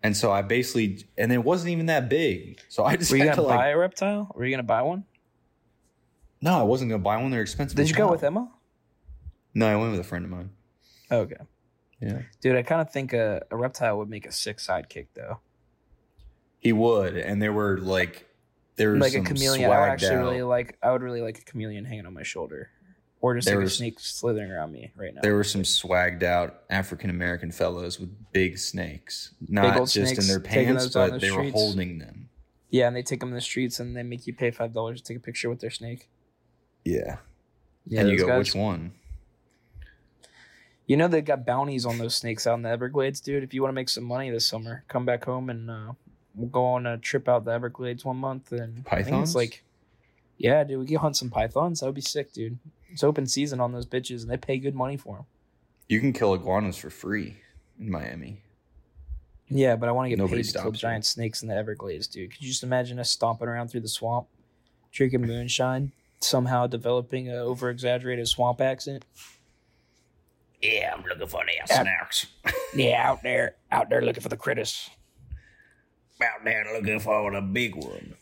And 0.02 0.16
so 0.16 0.30
I 0.30 0.42
basically, 0.42 1.04
and 1.18 1.32
it 1.32 1.42
wasn't 1.42 1.70
even 1.70 1.86
that 1.86 2.08
big. 2.08 2.60
So 2.68 2.84
I 2.84 2.96
just 2.96 3.10
Were 3.10 3.16
you 3.16 3.24
gonna 3.24 3.36
to 3.36 3.42
like, 3.42 3.58
buy 3.58 3.68
a 3.70 3.78
reptile? 3.78 4.30
Were 4.34 4.44
you 4.44 4.50
gonna 4.52 4.62
buy 4.62 4.82
one? 4.82 5.04
no, 6.40 6.60
I 6.60 6.62
wasn't 6.62 6.90
gonna 6.90 7.02
buy 7.02 7.16
one. 7.16 7.30
They're 7.30 7.40
expensive. 7.40 7.76
Did 7.76 7.88
you 7.88 7.96
go 7.96 8.10
with 8.10 8.22
Emma? 8.22 8.50
No, 9.54 9.66
I 9.66 9.76
went 9.76 9.92
with 9.92 10.00
a 10.00 10.04
friend 10.04 10.24
of 10.26 10.30
mine. 10.30 10.50
Okay. 11.10 11.36
Yeah, 12.00 12.22
Dude, 12.42 12.56
I 12.56 12.62
kind 12.62 12.82
of 12.82 12.90
think 12.92 13.12
a, 13.14 13.42
a 13.50 13.56
reptile 13.56 13.96
would 13.98 14.10
make 14.10 14.26
a 14.26 14.32
sick 14.32 14.58
sidekick 14.58 15.06
though. 15.14 15.40
he 16.58 16.72
would, 16.72 17.16
and 17.16 17.40
there 17.40 17.52
were 17.52 17.78
like, 17.78 18.28
there 18.76 18.96
Like 18.96 19.14
a 19.14 19.20
chameleon. 19.22 19.70
I 19.70 19.80
would 19.80 19.88
actually 19.90 20.16
out- 20.16 20.20
really 20.24 20.42
like. 20.42 20.76
I 20.82 20.90
would 20.92 21.02
really 21.02 21.20
like 21.22 21.38
a 21.38 21.42
chameleon 21.44 21.84
hanging 21.84 22.06
on 22.06 22.14
my 22.14 22.22
shoulder, 22.24 22.70
or 23.20 23.34
just 23.34 23.46
There 23.46 23.56
like 23.56 23.64
was- 23.64 23.72
a 23.74 23.76
snake 23.76 24.00
slithering 24.00 24.50
around 24.50 24.72
me 24.72 24.92
right 24.96 25.14
now. 25.14 25.20
There 25.22 25.34
were 25.34 25.44
some 25.44 25.62
swagged 25.62 26.22
out 26.22 26.64
African 26.70 27.10
American 27.10 27.50
fellows 27.52 28.00
with 28.00 28.10
big 28.32 28.58
snakes, 28.58 29.34
not 29.48 29.76
old 29.78 29.88
just 29.90 30.08
snakes, 30.14 30.24
in 30.24 30.28
their 30.28 30.40
pants, 30.40 30.88
but 30.88 31.12
the 31.12 31.18
they 31.18 31.30
were 31.30 31.50
holding 31.50 31.98
them. 31.98 32.28
yeah, 32.70 32.86
and 32.88 32.96
they 32.96 33.02
take 33.02 33.20
them 33.20 33.28
in 33.30 33.34
the 33.36 33.40
streets 33.40 33.78
and 33.80 33.96
they 33.96 34.02
make 34.02 34.26
you 34.26 34.34
pay 34.34 34.50
five 34.50 34.72
dollars 34.72 35.00
to 35.00 35.06
take 35.06 35.16
a 35.18 35.20
picture 35.20 35.48
with 35.48 35.60
their 35.60 35.70
snake. 35.70 36.08
Yeah, 36.84 37.18
Yeah, 37.86 38.00
and 38.00 38.10
you 38.10 38.18
go, 38.18 38.26
guys- 38.26 38.38
which 38.38 38.54
one? 38.54 38.92
You 40.86 40.98
know 40.98 41.08
they 41.08 41.22
got 41.22 41.46
bounties 41.46 41.86
on 41.86 41.96
those 41.96 42.14
snakes 42.14 42.46
out 42.46 42.54
in 42.56 42.62
the 42.62 42.68
Everglades, 42.68 43.20
dude. 43.20 43.42
If 43.42 43.54
you 43.54 43.62
want 43.62 43.70
to 43.70 43.74
make 43.74 43.88
some 43.88 44.04
money 44.04 44.30
this 44.30 44.46
summer, 44.46 44.84
come 44.88 45.06
back 45.06 45.24
home 45.24 45.48
and 45.48 45.70
uh, 45.70 45.92
we'll 46.34 46.48
go 46.48 46.64
on 46.64 46.86
a 46.86 46.98
trip 46.98 47.28
out 47.28 47.44
the 47.44 47.52
Everglades 47.52 48.04
one 48.04 48.16
month. 48.16 48.52
And 48.52 48.84
I 48.90 49.02
think 49.02 49.08
Pythons? 49.08 49.30
it's 49.30 49.34
like, 49.36 49.62
yeah, 50.36 50.64
dude, 50.64 50.80
we 50.80 50.86
can 50.86 50.96
hunt 50.96 51.16
some 51.16 51.30
pythons. 51.30 51.80
That 51.80 51.86
would 51.86 51.94
be 51.94 52.00
sick, 52.00 52.32
dude. 52.32 52.58
It's 52.90 53.04
open 53.04 53.26
season 53.26 53.60
on 53.60 53.72
those 53.72 53.86
bitches, 53.86 54.22
and 54.22 54.30
they 54.30 54.36
pay 54.36 54.58
good 54.58 54.74
money 54.74 54.96
for 54.96 55.16
them. 55.16 55.26
You 55.88 56.00
can 56.00 56.12
kill 56.12 56.34
iguanas 56.34 56.76
for 56.76 56.90
free 56.90 57.36
in 57.78 57.90
Miami. 57.90 58.40
Yeah, 59.48 59.76
but 59.76 59.88
I 59.88 59.92
want 59.92 60.06
to 60.06 60.10
get 60.10 60.18
Nobody 60.18 60.42
paid 60.42 60.52
to 60.52 60.58
kill 60.58 60.66
you. 60.70 60.72
giant 60.72 61.04
snakes 61.04 61.42
in 61.42 61.48
the 61.48 61.54
Everglades, 61.54 62.06
dude. 62.06 62.30
Could 62.32 62.42
you 62.42 62.48
just 62.48 62.62
imagine 62.62 62.98
us 62.98 63.10
stomping 63.10 63.46
around 63.48 63.68
through 63.68 63.80
the 63.82 63.88
swamp, 63.88 64.26
drinking 64.90 65.20
moonshine, 65.22 65.92
somehow 66.20 66.66
developing 66.66 67.28
a 67.30 67.34
over 67.36 67.68
exaggerated 67.68 68.26
swamp 68.26 68.60
accent? 68.60 69.04
Yeah, 70.62 70.94
I'm 70.96 71.04
looking 71.04 71.26
for 71.26 71.44
the 71.44 71.52
Yeah. 71.52 71.64
snacks. 71.82 72.26
Yeah, 72.74 73.08
out 73.10 73.22
there, 73.22 73.56
out 73.70 73.90
there 73.90 74.00
looking 74.00 74.22
for 74.22 74.30
the 74.30 74.36
critters. 74.36 74.88
Out 76.22 76.44
there 76.44 76.64
looking 76.74 77.00
for 77.00 77.32
a 77.34 77.42
big 77.42 77.74
one. 77.74 78.14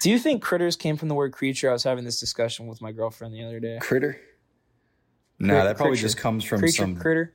Do 0.00 0.10
you 0.10 0.18
think 0.18 0.42
critters 0.42 0.76
came 0.76 0.96
from 0.96 1.08
the 1.08 1.14
word 1.14 1.32
creature? 1.32 1.68
I 1.70 1.72
was 1.72 1.82
having 1.84 2.04
this 2.04 2.18
discussion 2.20 2.66
with 2.66 2.80
my 2.80 2.92
girlfriend 2.92 3.34
the 3.34 3.44
other 3.44 3.60
day. 3.60 3.78
Critter? 3.80 4.20
No, 5.38 5.54
Crit- 5.54 5.64
that 5.64 5.76
probably 5.76 5.92
creature. 5.92 6.02
just 6.06 6.16
comes 6.18 6.44
from 6.44 6.60
creature, 6.60 6.76
some 6.82 6.96
critter. 6.96 7.34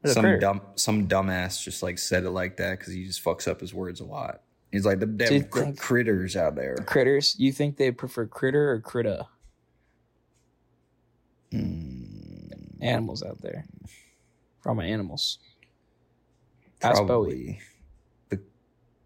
What's 0.00 0.14
some 0.14 0.22
critter? 0.24 0.38
dumb 0.38 0.60
some 0.74 1.06
dumbass 1.08 1.62
just 1.62 1.82
like 1.82 1.98
said 1.98 2.24
it 2.24 2.30
like 2.30 2.56
that 2.56 2.78
because 2.78 2.92
he 2.92 3.04
just 3.04 3.22
fucks 3.24 3.46
up 3.46 3.60
his 3.60 3.72
words 3.72 4.00
a 4.00 4.04
lot. 4.04 4.42
He's 4.72 4.84
like 4.84 4.98
the 5.00 5.06
you 5.06 5.12
damn 5.12 5.44
cr- 5.44 5.60
think- 5.60 5.78
critters 5.78 6.34
out 6.36 6.56
there. 6.56 6.76
critters. 6.86 7.36
You 7.38 7.52
think 7.52 7.76
they 7.76 7.90
prefer 7.92 8.26
critter 8.26 8.72
or 8.72 8.80
critta? 8.80 9.26
Mm, 11.52 12.80
Animals 12.80 13.22
out 13.22 13.40
there. 13.40 13.64
For 14.60 14.70
all 14.70 14.74
my 14.74 14.86
animals. 14.86 15.38
Ask 16.82 16.98
Bowie. 16.98 17.06
probably 17.06 17.36
the 17.36 17.58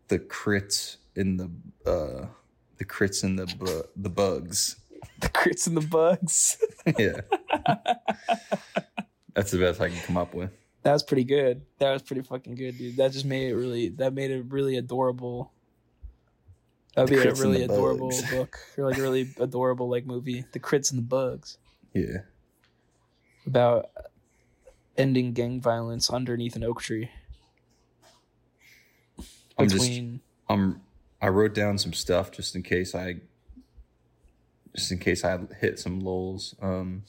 the 0.09 0.19
crits 0.19 0.97
in 1.15 1.37
the 1.37 1.51
uh 1.91 2.27
the 2.79 2.85
crits 2.85 3.25
in 3.25 3.37
the 3.37 3.47
bu- 3.47 3.89
the 3.97 4.11
bugs. 4.11 4.77
The 5.21 5.29
crits 5.31 5.67
and 5.67 5.75
the 5.77 5.87
bugs. 5.87 6.59
yeah, 6.99 7.21
that's 9.35 9.51
the 9.51 9.59
best 9.59 9.81
I 9.81 9.89
can 9.89 9.99
come 10.03 10.17
up 10.19 10.35
with. 10.35 10.51
That 10.83 10.93
was 10.93 11.03
pretty 11.03 11.25
good. 11.25 11.63
That 11.79 11.93
was 11.93 12.03
pretty 12.03 12.21
fucking 12.23 12.55
good, 12.55 12.77
dude. 12.77 12.97
That 12.97 13.13
just 13.13 13.25
made 13.25 13.49
it 13.49 13.55
really. 13.55 13.89
That 13.91 14.13
made 14.13 14.31
it 14.31 14.45
really 14.49 14.77
adorable. 14.77 15.53
That'd 16.95 17.17
The 17.17 17.23
be 17.23 17.29
a 17.29 17.35
really 17.35 17.63
adorable 17.63 18.11
Bugs. 18.11 18.31
book, 18.31 18.59
or 18.77 18.85
like 18.91 18.99
a 18.99 19.03
really 19.03 19.29
adorable 19.41 19.89
like 19.89 20.05
movie, 20.07 20.45
The 20.53 20.61
Crits 20.61 20.91
and 20.91 20.99
the 20.99 21.03
Bugs, 21.07 21.57
Yeah. 21.95 22.19
about 23.47 23.91
ending 24.97 25.33
gang 25.33 25.61
violence 25.61 26.11
underneath 26.11 26.57
an 26.57 26.65
oak 26.65 26.81
tree. 26.83 27.11
I'm 29.59 29.69
just 29.69 29.83
Between 29.89 30.21
um 30.49 30.81
I 31.21 31.29
wrote 31.29 31.55
down 31.55 31.79
some 31.79 31.93
stuff 31.93 32.31
just 32.31 32.55
in 32.55 32.63
case 32.63 32.95
I 32.95 33.17
just 34.75 34.93
in 34.93 34.99
case 34.99 35.25
I 35.25 35.39
hit 35.61 35.79
some 35.79 36.01
lulls. 36.01 36.55
Um 36.61 37.03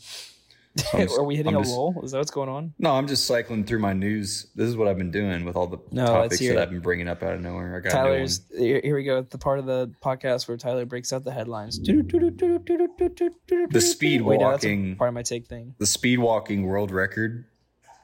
so 0.77 0.97
just- 0.99 1.17
are 1.17 1.23
we 1.23 1.35
hitting 1.35 1.55
I'm 1.55 1.61
a 1.61 1.63
just- 1.63 1.75
lull? 1.75 1.99
Is 2.03 2.11
that 2.11 2.19
what's 2.19 2.29
going 2.31 2.49
on? 2.49 2.73
No, 2.77 2.91
I'm 2.93 3.07
just 3.07 3.25
cycling 3.25 3.63
through 3.63 3.79
my 3.79 3.93
news. 3.93 4.45
This 4.55 4.69
is 4.69 4.77
what 4.77 4.87
I've 4.87 4.97
been 4.97 5.09
doing 5.09 5.43
with 5.43 5.55
all 5.55 5.65
the 5.65 5.79
No, 5.91 6.05
topics 6.05 6.39
that. 6.39 6.57
I've 6.59 6.69
been 6.69 6.81
bringing 6.81 7.07
up 7.07 7.23
out 7.23 7.33
of 7.33 7.41
nowhere. 7.41 7.77
I 7.77 7.79
got 7.79 7.91
Tyler's 7.91 8.41
here, 8.55 8.79
here 8.83 8.95
we 8.95 9.03
go. 9.03 9.23
The 9.23 9.39
part 9.39 9.57
of 9.57 9.65
the 9.65 9.91
podcast 10.03 10.47
where 10.47 10.55
Tyler 10.55 10.85
breaks 10.85 11.11
out 11.11 11.23
the 11.23 11.31
headlines. 11.31 11.79
The 11.79 13.81
speed 13.81 14.21
walking 14.21 14.95
part 14.97 15.07
of 15.09 15.13
my 15.15 15.23
take 15.23 15.47
thing. 15.47 15.73
the 15.79 15.87
speed 15.87 16.19
walking 16.19 16.63
world 16.67 16.91
record 16.91 17.45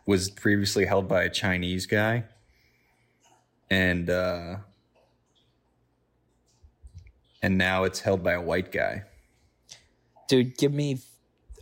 was 0.05 0.29
previously 0.29 0.85
held 0.85 1.07
by 1.07 1.23
a 1.23 1.29
Chinese 1.29 1.85
guy. 1.85 2.25
And 3.73 4.09
uh 4.09 4.57
and 7.41 7.57
now 7.57 7.83
it's 7.85 7.99
held 7.99 8.23
by 8.23 8.33
a 8.33 8.41
white 8.41 8.71
guy. 8.71 9.03
Dude, 10.27 10.55
give 10.57 10.71
me 10.71 10.99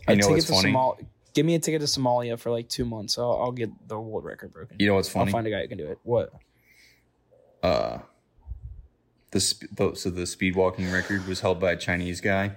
a 0.06 0.12
You 0.12 0.18
know 0.20 0.28
ticket 0.28 0.44
to 0.46 0.52
funny? 0.52 0.76
Give 1.34 1.46
me 1.46 1.54
a 1.54 1.58
ticket 1.58 1.80
to 1.80 1.86
Somalia 1.86 2.38
for 2.38 2.50
like 2.50 2.68
two 2.68 2.84
months. 2.84 3.16
I'll, 3.16 3.32
I'll 3.40 3.52
get 3.52 3.70
the 3.88 3.98
world 3.98 4.24
record 4.24 4.52
broken. 4.52 4.76
You 4.78 4.86
know 4.88 4.94
what's 4.94 5.08
funny? 5.08 5.26
I'll 5.30 5.32
find 5.32 5.46
a 5.46 5.50
guy 5.50 5.62
who 5.62 5.68
can 5.68 5.78
do 5.78 5.86
it. 5.86 5.98
What? 6.02 6.32
uh 7.62 7.98
the, 9.30 9.40
so 9.40 10.10
the 10.10 10.26
speed 10.26 10.56
walking 10.56 10.92
record 10.92 11.26
was 11.26 11.40
held 11.40 11.58
by 11.58 11.72
a 11.72 11.76
Chinese 11.76 12.20
guy 12.20 12.52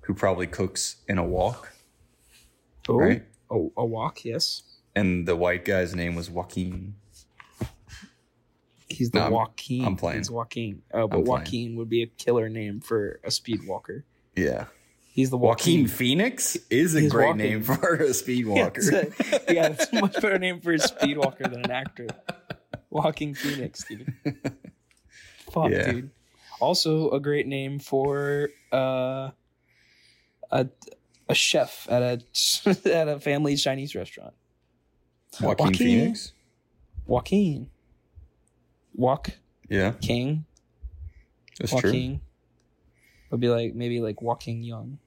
who 0.00 0.14
probably 0.14 0.46
cooks 0.46 0.96
in 1.06 1.18
a 1.18 1.24
walk, 1.24 1.70
Oh, 2.88 2.96
right? 2.96 3.22
oh, 3.50 3.70
a 3.76 3.84
walk. 3.84 4.24
Yes, 4.24 4.62
And 4.96 5.28
the 5.28 5.36
white 5.36 5.66
guy's 5.66 5.94
name 5.94 6.14
was 6.14 6.30
Joaquin. 6.30 6.94
He's 8.92 9.10
the 9.10 9.20
No, 9.28 9.30
Joaquin. 9.30 9.84
I'm 9.84 9.96
playing. 9.96 10.18
He's 10.18 10.30
Joaquin. 10.30 10.82
Oh, 10.92 11.08
but. 11.08 11.24
Joaquin 11.24 11.76
would 11.76 11.88
be 11.88 12.02
a 12.02 12.06
killer 12.06 12.48
name 12.48 12.80
for 12.80 13.20
a 13.24 13.30
speed 13.30 13.66
walker. 13.66 14.04
Yeah. 14.36 14.66
He's 15.14 15.28
the 15.30 15.36
Joaquin 15.36 15.82
Joaquin. 15.82 15.88
Phoenix 15.96 16.56
is 16.70 16.94
a 16.94 17.00
He's 17.00 17.12
great 17.12 17.26
walking. 17.26 17.38
name 17.42 17.62
for 17.62 17.94
a 17.96 18.14
speed 18.14 18.46
walker. 18.46 18.80
Yeah, 18.82 19.02
it's 19.18 19.30
a, 19.48 19.52
yeah, 19.54 19.66
it's 19.68 19.92
a 19.92 20.00
much 20.00 20.14
better 20.14 20.38
name 20.38 20.60
for 20.60 20.72
a 20.72 20.78
speed 20.78 21.18
walker 21.18 21.44
than 21.44 21.64
an 21.64 21.70
actor. 21.70 22.06
Walking 22.90 23.34
Phoenix, 23.34 23.84
dude. 23.84 24.12
Fuck, 25.50 25.70
Yeah. 25.70 25.92
dude. 25.92 26.10
Also, 26.60 27.10
a 27.10 27.20
great 27.20 27.46
name 27.46 27.78
for 27.78 28.50
uh, 28.72 29.30
a 30.50 30.68
a 31.28 31.34
chef 31.34 31.86
at 31.90 32.02
a 32.02 32.20
at 32.94 33.08
a 33.08 33.18
family 33.18 33.56
Chinese 33.56 33.94
restaurant. 33.94 34.34
Joaquin, 35.40 35.66
Joaquin. 35.66 35.74
Phoenix? 35.86 36.32
Joaquin. 37.06 37.68
Walk 38.94 39.30
Yeah, 39.68 39.92
King. 40.00 40.44
that's 41.58 41.70
true. 41.72 41.90
Joaquin. 41.90 42.20
Would 43.30 43.40
be 43.40 43.48
like 43.48 43.74
maybe 43.74 44.00
like 44.00 44.20
Walking 44.22 44.62
Young. 44.62 44.98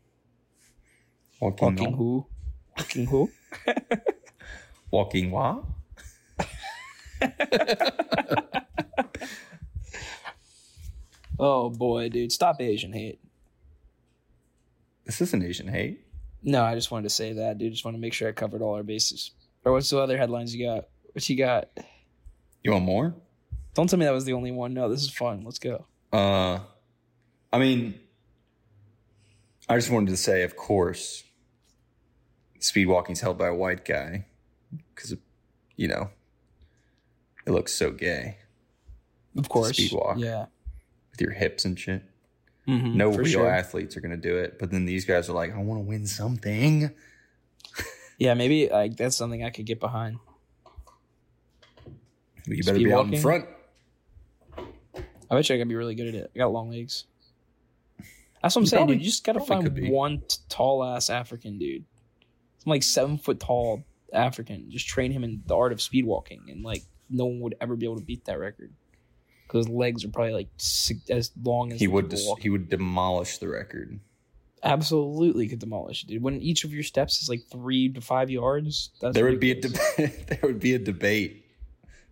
Joaquin, 1.39 1.75
Walking 1.75 1.93
who? 1.93 2.25
Walking 2.77 3.05
who? 3.05 3.31
Walking 4.91 5.31
what? 5.31 5.63
Oh 11.38 11.69
boy, 11.69 12.09
dude. 12.09 12.31
Stop 12.31 12.61
Asian 12.61 12.93
hate. 12.93 13.19
This 15.05 15.19
isn't 15.21 15.43
Asian 15.43 15.67
hate. 15.67 16.01
No, 16.41 16.63
I 16.63 16.75
just 16.75 16.91
wanted 16.91 17.03
to 17.03 17.09
say 17.09 17.33
that, 17.33 17.57
dude. 17.57 17.73
Just 17.73 17.83
want 17.83 17.95
to 17.95 18.01
make 18.01 18.13
sure 18.13 18.29
I 18.29 18.31
covered 18.31 18.61
all 18.61 18.75
our 18.75 18.83
bases. 18.83 19.31
Or 19.63 19.73
what's 19.73 19.89
the 19.89 19.99
other 19.99 20.17
headlines 20.17 20.55
you 20.55 20.65
got? 20.65 20.86
What 21.13 21.27
you 21.27 21.36
got? 21.36 21.67
You 22.63 22.71
want 22.71 22.86
more? 22.86 23.15
Don't 23.76 23.88
tell 23.88 23.99
me 23.99 24.05
that 24.05 24.11
was 24.11 24.26
the 24.26 24.34
only 24.34 24.51
one. 24.51 24.73
No, 24.73 24.89
this 24.89 25.03
is 25.03 25.09
fun. 25.11 25.43
Let's 25.43 25.59
go. 25.59 25.86
Uh, 26.11 26.59
I 27.53 27.59
mean, 27.59 27.99
I 29.69 29.76
just 29.76 29.91
wanted 29.91 30.09
to 30.11 30.17
say, 30.17 30.41
of 30.43 30.55
course, 30.55 31.23
speed 32.59 32.88
walking's 32.88 33.21
held 33.21 33.38
by 33.38 33.47
a 33.47 33.53
white 33.53 33.86
guy 33.86 34.26
because, 34.93 35.13
you 35.76 35.88
know, 35.88 36.09
it 37.45 37.51
looks 37.51 37.73
so 37.73 37.91
gay 37.91 38.38
Of 39.38 39.49
course. 39.49 39.76
Speed 39.78 39.91
walk. 39.91 40.17
Yeah. 40.17 40.45
with 41.11 41.21
your 41.21 41.32
hips 41.32 41.63
and 41.65 41.78
shit. 41.80 42.01
Mhm, 42.67 42.95
No 42.95 43.09
real 43.11 43.26
sure. 43.26 43.47
athletes 43.47 43.95
are 43.95 44.01
going 44.01 44.09
to 44.11 44.17
do 44.17 44.38
it, 44.38 44.57
but 44.57 44.71
then 44.71 44.86
these 44.86 45.05
guys 45.05 45.30
are 45.30 45.34
like, 45.34 45.53
I 45.53 45.57
want 45.59 45.80
to 45.82 45.86
win 45.88 46.07
something. 46.07 46.89
Yeah, 48.17 48.34
maybe 48.34 48.69
like 48.69 48.95
that's 48.95 49.17
something 49.17 49.43
I 49.43 49.49
could 49.49 49.65
get 49.65 49.82
behind. 49.82 50.19
You 52.45 52.63
better 52.63 52.76
Speed 52.76 52.86
be 52.86 52.93
out 52.93 53.13
in 53.13 53.19
front. 53.21 53.45
I 55.36 55.39
bet 55.39 55.49
you 55.49 55.55
I 55.55 55.59
could 55.59 55.67
be 55.67 55.75
really 55.75 55.95
good 55.95 56.07
at 56.07 56.15
it. 56.15 56.31
I 56.36 56.39
got 56.39 56.51
long 56.51 56.69
legs. 56.69 57.05
That's 58.41 58.55
what 58.55 58.61
I'm 58.61 58.63
You 58.63 58.67
saying, 58.67 58.79
probably- 58.79 58.95
dude. 58.95 59.05
You 59.05 59.09
just 59.11 59.23
gotta 59.23 59.39
find 59.41 59.89
one 59.89 60.21
tall 60.49 60.83
ass 60.83 61.09
African 61.09 61.57
dude. 61.57 61.83
I'm 62.65 62.69
like 62.69 62.83
seven 62.83 63.17
foot 63.17 63.39
tall 63.39 63.83
African. 64.13 64.69
Just 64.71 64.88
train 64.88 65.11
him 65.11 65.23
in 65.23 65.43
the 65.45 65.55
art 65.55 65.71
of 65.71 65.81
speed 65.81 66.05
walking, 66.05 66.41
and 66.49 66.63
like 66.63 66.83
no 67.09 67.25
one 67.25 67.39
would 67.41 67.55
ever 67.59 67.75
be 67.75 67.86
able 67.86 67.97
to 67.99 68.05
beat 68.05 68.25
that 68.25 68.39
record 68.39 68.71
because 69.47 69.65
his 69.67 69.75
legs 69.75 70.03
are 70.05 70.09
probably 70.09 70.33
like 70.33 70.47
six, 70.57 71.09
as 71.09 71.31
long 71.43 71.71
as 71.73 71.79
He 71.79 71.88
would 71.88 72.09
dis- 72.09 72.27
he 72.39 72.49
would 72.49 72.69
demolish 72.69 73.38
the 73.39 73.47
record. 73.47 73.99
absolutely 74.63 75.47
could 75.47 75.59
demolish 75.59 76.03
it, 76.03 76.07
dude. 76.07 76.21
When 76.23 76.41
each 76.41 76.63
of 76.63 76.73
your 76.73 76.81
steps 76.83 77.21
is 77.21 77.29
like 77.29 77.41
three 77.51 77.89
to 77.93 78.01
five 78.01 78.29
yards, 78.31 78.91
that's 79.01 79.13
There 79.15 79.25
would 79.25 79.39
be 79.39 79.51
a 79.51 79.61
debate. 79.61 80.27
there 80.27 80.39
would 80.43 80.59
be 80.59 80.73
a 80.73 80.79
debate 80.79 81.45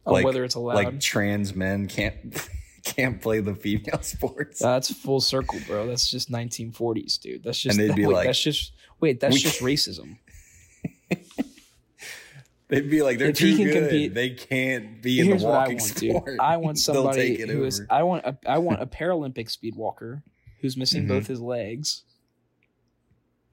on 0.05 0.13
like- 0.13 0.25
whether 0.25 0.43
it's 0.43 0.55
allowed. 0.55 0.75
like 0.75 0.99
trans 0.99 1.55
men 1.55 1.87
can't 1.87 2.47
can't 2.83 3.21
play 3.21 3.39
the 3.39 3.55
female 3.55 3.99
sports. 4.01 4.59
That's 4.59 4.91
full 4.93 5.21
circle, 5.21 5.59
bro. 5.67 5.87
That's 5.87 6.09
just 6.09 6.31
1940s, 6.31 7.19
dude. 7.19 7.43
That's 7.43 7.59
just 7.59 7.77
And 7.79 7.89
they'd 7.89 7.95
be 7.95 8.05
wait, 8.05 8.13
like, 8.13 8.25
that's 8.27 8.41
just 8.41 8.73
wait, 8.99 9.19
that's 9.19 9.33
"We 9.33 9.39
just 9.39 9.61
racism. 9.61 10.17
They'd 12.69 12.89
be 12.89 13.03
like, 13.03 13.19
they're 13.19 13.29
If 13.29 13.37
too 13.37 13.55
good. 13.55 13.73
compete- 13.73 14.13
they 14.15 14.31
can't 14.31 14.99
be 15.01 15.19
in 15.19 15.27
the 15.37 15.43
what 15.45 15.53
I 15.53 15.57
walking 15.59 15.77
want, 15.77 15.81
sport. 15.97 16.25
dude. 16.25 16.39
I 16.39 16.57
want 16.65 16.79
somebody 16.79 17.39
who 17.41 17.65
is. 17.65 17.81
I 17.89 18.01
want 18.03 18.25
a 18.25 18.35
I 18.47 18.57
want 18.57 18.81
a 18.81 18.87
Paralympic 18.87 19.49
speed 19.51 19.75
walker 19.75 20.23
who's 20.61 20.75
missing 20.75 21.03
Mhm. 21.03 21.07
both 21.09 21.27
his 21.27 21.39
legs. 21.39 22.03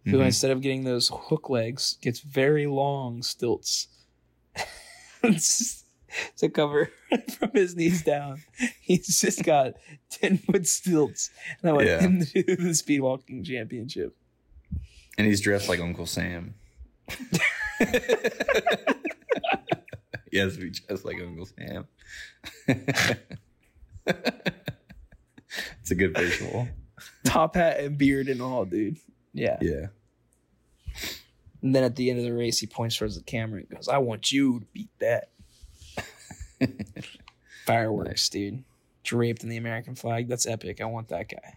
Who 0.06 0.18
Mhm. 0.18 0.26
instead 0.26 0.52
of 0.52 0.62
getting 0.62 0.84
those 0.84 1.10
hook 1.12 1.50
legs 1.50 1.98
gets 2.00 2.20
very 2.20 2.66
long 2.66 3.22
stilts 3.22 3.88
to 6.38 6.48
cover 6.48 6.90
from 7.38 7.50
his 7.54 7.76
knees 7.76 8.02
down. 8.02 8.42
He's 8.80 9.20
just 9.20 9.42
got 9.44 9.74
ten 10.10 10.38
foot 10.38 10.66
stilts, 10.66 11.30
and 11.62 11.70
I 11.70 11.72
want 11.74 11.86
Yeah. 11.86 12.00
him 12.00 12.24
to 12.24 12.42
do 12.42 12.56
the 12.56 12.74
speed 12.74 13.00
walking 13.00 13.42
championship. 13.44 14.16
and 15.18 15.26
he's 15.26 15.40
dressed 15.40 15.68
like 15.68 15.80
Uncle 15.80 16.06
Sam. 16.06 16.54
yes, 20.30 20.56
we 20.56 20.70
dressed 20.70 21.04
like 21.04 21.20
Uncle 21.20 21.46
Sam. 21.46 21.86
it's 25.82 25.90
a 25.90 25.94
good 25.94 26.16
visual. 26.16 26.68
top 27.24 27.54
hat 27.56 27.80
and 27.80 27.96
beard 27.98 28.28
and 28.28 28.40
all, 28.42 28.64
dude. 28.64 28.96
Yeah. 29.32 29.58
Yeah. 29.60 29.86
And 31.62 31.74
then 31.74 31.84
at 31.84 31.96
the 31.96 32.10
end 32.10 32.18
of 32.18 32.24
the 32.24 32.32
race, 32.32 32.58
he 32.58 32.66
points 32.66 32.96
towards 32.96 33.16
the 33.16 33.22
camera 33.22 33.60
and 33.60 33.68
goes, 33.68 33.86
"I 33.88 33.98
want 33.98 34.32
you 34.32 34.60
to 34.60 34.66
beat 34.72 34.88
that." 34.98 35.30
Fireworks, 37.66 38.28
dude. 38.28 38.64
Draped 39.02 39.42
in 39.42 39.48
the 39.48 39.56
American 39.56 39.94
flag. 39.94 40.28
That's 40.28 40.46
epic. 40.46 40.80
I 40.80 40.84
want 40.84 41.08
that 41.08 41.28
guy. 41.28 41.56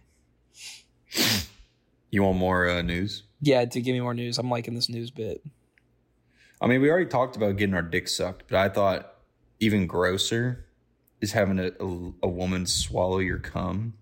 You 2.10 2.22
want 2.22 2.38
more 2.38 2.68
uh, 2.68 2.82
news? 2.82 3.24
Yeah, 3.40 3.64
to 3.64 3.80
give 3.80 3.92
me 3.92 4.00
more 4.00 4.14
news. 4.14 4.38
I'm 4.38 4.48
liking 4.48 4.74
this 4.74 4.88
news 4.88 5.10
bit. 5.10 5.44
I 6.60 6.66
mean, 6.66 6.80
we 6.80 6.90
already 6.90 7.06
talked 7.06 7.36
about 7.36 7.56
getting 7.56 7.74
our 7.74 7.82
dick 7.82 8.08
sucked, 8.08 8.44
but 8.48 8.56
I 8.56 8.68
thought 8.68 9.14
even 9.60 9.86
grosser 9.86 10.64
is 11.20 11.32
having 11.32 11.58
a, 11.58 11.72
a, 11.80 12.12
a 12.22 12.28
woman 12.28 12.66
swallow 12.66 13.18
your 13.18 13.38
cum. 13.38 13.94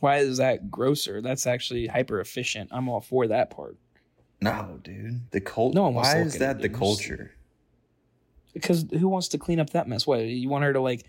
Why 0.00 0.18
is 0.18 0.38
that 0.38 0.70
grosser? 0.70 1.20
That's 1.20 1.46
actually 1.46 1.86
hyper 1.86 2.20
efficient. 2.20 2.70
I'm 2.72 2.88
all 2.88 3.00
for 3.00 3.26
that 3.28 3.50
part 3.50 3.76
No, 4.40 4.78
dude. 4.82 5.30
The 5.30 5.40
cult. 5.40 5.74
No 5.74 5.84
one 5.84 5.94
wants 5.94 6.14
why 6.14 6.20
is 6.20 6.38
that 6.38 6.60
the 6.60 6.68
dude. 6.68 6.76
culture? 6.78 7.34
Because 8.54 8.86
who 8.98 9.08
wants 9.08 9.28
to 9.28 9.38
clean 9.38 9.60
up 9.60 9.70
that 9.70 9.86
mess? 9.88 10.06
What 10.06 10.20
you 10.20 10.48
want 10.48 10.64
her 10.64 10.72
to 10.72 10.80
like 10.80 11.04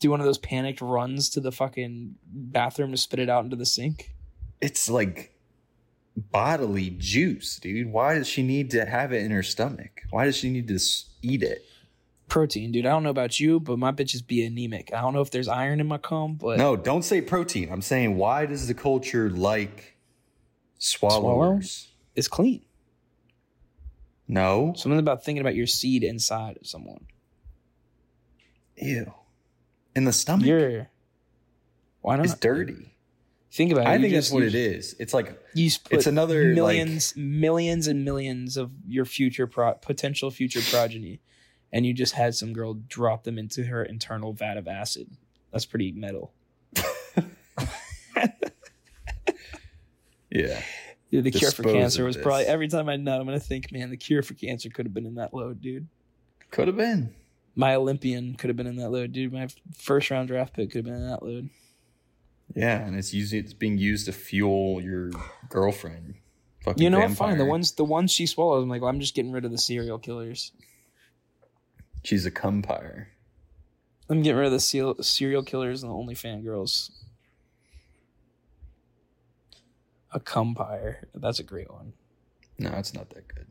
do 0.00 0.10
one 0.10 0.20
of 0.20 0.26
those 0.26 0.38
panicked 0.38 0.80
runs 0.80 1.30
to 1.30 1.40
the 1.40 1.50
fucking 1.50 2.16
bathroom 2.26 2.90
to 2.90 2.96
spit 2.96 3.18
it 3.20 3.30
out 3.30 3.44
into 3.44 3.56
the 3.56 3.66
sink? 3.66 4.14
It's 4.60 4.90
like 4.90 5.34
bodily 6.16 6.90
juice, 6.90 7.58
dude. 7.58 7.92
Why 7.92 8.14
does 8.14 8.26
she 8.28 8.42
need 8.42 8.70
to 8.72 8.84
have 8.84 9.12
it 9.12 9.22
in 9.24 9.30
her 9.30 9.42
stomach? 9.42 10.02
Why 10.10 10.24
does 10.24 10.36
she 10.36 10.50
need 10.50 10.68
to 10.68 10.78
eat 11.22 11.42
it? 11.42 11.64
Protein, 12.28 12.72
dude. 12.72 12.84
I 12.84 12.90
don't 12.90 13.04
know 13.04 13.10
about 13.10 13.40
you, 13.40 13.58
but 13.58 13.78
my 13.78 13.90
bitches 13.92 14.26
be 14.26 14.44
anemic. 14.44 14.92
I 14.92 15.00
don't 15.00 15.14
know 15.14 15.22
if 15.22 15.30
there's 15.30 15.48
iron 15.48 15.80
in 15.80 15.86
my 15.86 15.96
comb, 15.96 16.34
but 16.34 16.58
No, 16.58 16.76
don't 16.76 17.02
say 17.02 17.22
protein. 17.22 17.70
I'm 17.72 17.80
saying 17.80 18.16
why 18.16 18.44
does 18.46 18.66
the 18.66 18.74
culture 18.74 19.30
like 19.30 19.96
swallowers? 20.78 21.88
it's 22.14 22.28
clean. 22.28 22.62
No. 24.28 24.74
Something 24.76 24.98
about 24.98 25.24
thinking 25.24 25.40
about 25.40 25.54
your 25.54 25.66
seed 25.66 26.04
inside 26.04 26.58
of 26.60 26.66
someone. 26.66 27.06
Ew. 28.76 29.12
In 29.96 30.04
the 30.04 30.12
stomach. 30.12 30.46
You're 30.46 30.88
why 32.02 32.16
not? 32.16 32.26
it's 32.26 32.34
dirty. 32.34 32.94
Think 33.50 33.72
about 33.72 33.86
it. 33.86 33.88
I 33.88 33.98
think 33.98 34.10
just- 34.12 34.28
that's 34.28 34.34
what 34.34 34.42
it 34.44 34.54
is. 34.54 34.94
It's 34.98 35.12
like 35.14 35.36
You 35.54 35.70
put 35.84 35.92
It's 35.94 36.06
another, 36.06 36.44
like- 36.48 36.54
millions, 36.54 37.14
millions 37.16 37.86
and 37.88 38.04
millions 38.04 38.56
of 38.56 38.70
your 38.86 39.04
future 39.04 39.46
pro- 39.46 39.74
potential 39.74 40.30
future 40.30 40.60
progeny, 40.70 41.20
and 41.72 41.84
you 41.86 41.94
just 41.94 42.14
had 42.14 42.34
some 42.34 42.52
girl 42.52 42.74
drop 42.74 43.24
them 43.24 43.38
into 43.38 43.64
her 43.64 43.82
internal 43.82 44.32
vat 44.32 44.56
of 44.58 44.68
acid. 44.68 45.10
That's 45.50 45.64
pretty 45.66 45.92
metal. 45.92 46.32
yeah. 50.30 50.60
Dude, 51.10 51.24
the 51.24 51.30
cure 51.30 51.50
for 51.50 51.62
cancer 51.62 52.04
was 52.04 52.16
this. 52.16 52.22
probably 52.22 52.44
every 52.44 52.68
time 52.68 52.88
I 52.88 52.96
nut, 52.96 53.20
I'm 53.20 53.26
gonna 53.26 53.40
think, 53.40 53.72
man, 53.72 53.90
the 53.90 53.96
cure 53.96 54.22
for 54.22 54.34
cancer 54.34 54.68
could 54.68 54.86
have 54.86 54.92
been 54.92 55.06
in 55.06 55.14
that 55.14 55.32
load, 55.32 55.60
dude. 55.60 55.88
Could 56.50 56.68
have 56.68 56.76
been. 56.76 57.14
My 57.54 57.74
Olympian 57.74 58.34
could 58.34 58.48
have 58.48 58.56
been 58.56 58.66
in 58.66 58.76
that 58.76 58.90
load, 58.90 59.12
dude. 59.12 59.32
My 59.32 59.48
first 59.76 60.10
round 60.10 60.28
draft 60.28 60.54
pick 60.54 60.70
could 60.70 60.78
have 60.78 60.84
been 60.84 60.94
in 60.94 61.08
that 61.08 61.22
load. 61.22 61.48
Yeah, 62.54 62.78
and 62.86 62.96
it's 62.96 63.12
using 63.12 63.40
it's 63.40 63.54
being 63.54 63.78
used 63.78 64.06
to 64.06 64.12
fuel 64.12 64.80
your 64.80 65.10
girlfriend. 65.48 66.14
Fucking 66.64 66.82
You 66.82 66.90
know 66.90 67.00
what? 67.00 67.12
Fine. 67.12 67.38
The 67.38 67.44
ones, 67.44 67.72
the 67.72 67.84
ones 67.84 68.10
she 68.10 68.26
swallows, 68.26 68.62
I'm 68.62 68.68
like, 68.68 68.82
well, 68.82 68.90
I'm 68.90 69.00
just 69.00 69.14
getting 69.14 69.32
rid 69.32 69.44
of 69.44 69.50
the 69.50 69.58
serial 69.58 69.98
killers. 69.98 70.52
She's 72.02 72.26
a 72.26 72.30
cumpire. 72.30 73.08
I'm 74.08 74.22
getting 74.22 74.38
rid 74.38 74.46
of 74.46 74.52
the 74.52 75.04
serial 75.04 75.42
killers 75.42 75.82
and 75.82 75.90
the 75.90 75.96
only 75.96 76.14
fan 76.14 76.42
girls. 76.42 76.90
A 80.12 80.20
cumpire. 80.20 81.06
That's 81.14 81.38
a 81.38 81.42
great 81.42 81.70
one. 81.70 81.92
No, 82.58 82.70
it's 82.70 82.94
not 82.94 83.10
that 83.10 83.28
good. 83.28 83.46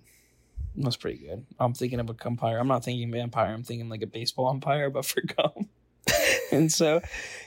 That's 0.75 0.95
pretty 0.95 1.17
good. 1.17 1.45
I'm 1.59 1.73
thinking 1.73 1.99
of 1.99 2.09
a 2.09 2.13
cumpire. 2.13 2.59
I'm 2.59 2.67
not 2.67 2.83
thinking 2.83 3.11
vampire. 3.11 3.53
I'm 3.53 3.63
thinking 3.63 3.89
like 3.89 4.03
a 4.03 4.07
baseball 4.07 4.47
umpire, 4.47 4.89
but 4.89 5.05
for 5.05 5.21
cum. 5.27 5.69
and 6.51 6.71
so 6.71 7.01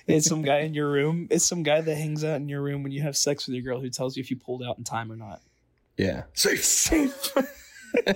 it's 0.07 0.29
some 0.29 0.43
guy 0.43 0.61
in 0.61 0.75
your 0.75 0.91
room. 0.91 1.29
It's 1.31 1.45
some 1.45 1.63
guy 1.63 1.81
that 1.81 1.95
hangs 1.95 2.25
out 2.25 2.37
in 2.37 2.49
your 2.49 2.61
room 2.61 2.83
when 2.83 2.93
you 2.93 3.03
have 3.03 3.17
sex 3.17 3.47
with 3.47 3.55
your 3.55 3.63
girl 3.63 3.81
who 3.81 3.91
tells 3.91 4.17
you 4.17 4.21
if 4.21 4.31
you 4.31 4.37
pulled 4.37 4.63
out 4.63 4.79
in 4.79 4.85
time 4.85 5.11
or 5.13 5.17
not. 5.17 5.41
Yeah. 5.97 6.25
Safe. 6.35 6.65
Safe. 6.65 7.33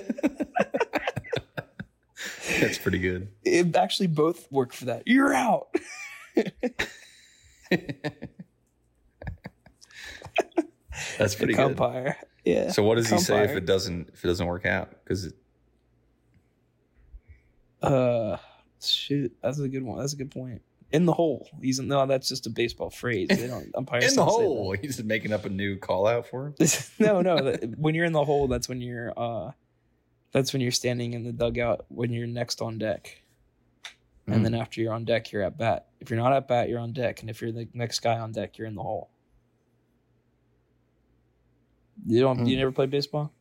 That's 2.60 2.78
pretty 2.78 2.98
good. 2.98 3.28
It 3.44 3.74
actually 3.76 4.06
both 4.08 4.50
work 4.50 4.72
for 4.72 4.86
that. 4.86 5.04
You're 5.06 5.34
out. 5.34 5.68
That's 11.18 11.34
pretty 11.34 11.54
a 11.54 11.68
good. 11.74 12.14
Yeah. 12.44 12.70
So 12.70 12.82
what 12.82 12.96
does 12.96 13.08
he 13.10 13.18
say 13.18 13.44
if 13.44 13.50
it 13.52 13.64
doesn't 13.66 14.10
if 14.12 14.24
it 14.24 14.28
doesn't 14.28 14.46
work 14.46 14.66
out? 14.66 14.90
Because 15.04 15.24
it. 15.26 15.34
Uh, 17.82 18.36
shoot, 18.82 19.34
that's 19.42 19.58
a 19.58 19.68
good 19.68 19.82
one. 19.82 19.98
That's 19.98 20.12
a 20.12 20.16
good 20.16 20.30
point. 20.30 20.62
In 20.90 21.06
the 21.06 21.12
hole. 21.12 21.48
He's 21.60 21.80
no. 21.80 22.06
That's 22.06 22.28
just 22.28 22.46
a 22.46 22.50
baseball 22.50 22.90
phrase. 22.90 23.28
They 23.28 23.46
don't 23.46 23.70
umpires 23.76 24.10
in 24.12 24.16
the 24.16 24.24
hole, 24.24 24.72
he's 24.80 25.02
making 25.02 25.32
up 25.32 25.44
a 25.44 25.48
new 25.48 25.76
call 25.76 26.06
out 26.06 26.26
for 26.28 26.46
him. 26.48 26.54
no, 26.98 27.20
no. 27.20 27.42
that- 27.42 27.78
When 27.78 27.94
you're 27.94 28.04
in 28.04 28.12
the 28.12 28.24
hole, 28.24 28.46
that's 28.48 28.68
when 28.68 28.80
you're. 28.80 29.12
uh 29.16 29.52
That's 30.32 30.52
when 30.52 30.62
you're 30.62 30.70
standing 30.72 31.14
in 31.14 31.24
the 31.24 31.32
dugout 31.32 31.84
when 31.88 32.12
you're 32.12 32.26
next 32.26 32.60
on 32.62 32.78
deck. 32.78 33.22
And 34.26 34.36
Mm. 34.36 34.42
then 34.44 34.54
after 34.54 34.80
you're 34.80 34.92
on 34.94 35.04
deck, 35.04 35.32
you're 35.32 35.42
at 35.42 35.58
bat. 35.58 35.88
If 36.00 36.08
you're 36.10 36.18
not 36.18 36.32
at 36.32 36.48
bat, 36.48 36.68
you're 36.70 36.78
on 36.78 36.92
deck. 36.94 37.20
And 37.20 37.28
if 37.28 37.42
you're 37.42 37.52
the 37.52 37.68
next 37.74 38.00
guy 38.00 38.18
on 38.18 38.32
deck, 38.32 38.56
you're 38.56 38.66
in 38.66 38.74
the 38.74 38.82
hole. 38.82 39.10
You 42.06 42.20
don't. 42.20 42.46
You 42.46 42.56
Mm. 42.56 42.58
never 42.58 42.72
played 42.72 42.90
baseball? 42.90 43.32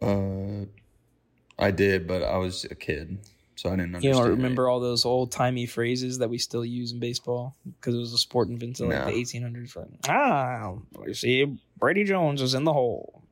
Uh, 0.00 0.64
I 1.58 1.70
did, 1.70 2.06
but 2.06 2.22
I 2.22 2.38
was 2.38 2.64
a 2.64 2.74
kid, 2.74 3.18
so 3.54 3.70
I 3.70 3.76
didn't 3.76 4.02
You 4.02 4.12
don't 4.12 4.28
remember 4.30 4.68
all 4.68 4.80
those 4.80 5.04
old 5.04 5.30
timey 5.30 5.66
phrases 5.66 6.18
that 6.18 6.30
we 6.30 6.38
still 6.38 6.64
use 6.64 6.92
in 6.92 7.00
baseball 7.00 7.54
because 7.64 7.94
it 7.94 7.98
was 7.98 8.12
a 8.14 8.18
sport 8.18 8.48
invented 8.48 8.86
like 8.88 8.98
No. 8.98 9.04
the 9.06 9.12
1800s. 9.20 9.70
For, 9.72 9.86
ah, 10.08 10.74
you 11.06 11.12
see, 11.14 11.58
Brady 11.78 12.04
Jones 12.04 12.40
is 12.40 12.54
in 12.54 12.64
the 12.64 12.72
hole. 12.72 13.22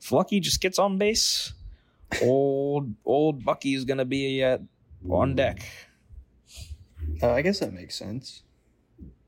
Flucky 0.00 0.40
just 0.40 0.60
gets 0.60 0.78
on 0.78 0.98
base. 0.98 1.52
Old 2.22 2.94
old 3.04 3.44
Bucky 3.44 3.74
is 3.74 3.84
gonna 3.84 4.04
be 4.04 4.42
at 4.42 4.60
on 5.08 5.34
deck. 5.36 5.64
Uh, 7.22 7.30
I 7.30 7.42
guess 7.42 7.60
that 7.60 7.72
makes 7.72 7.94
sense 7.94 8.42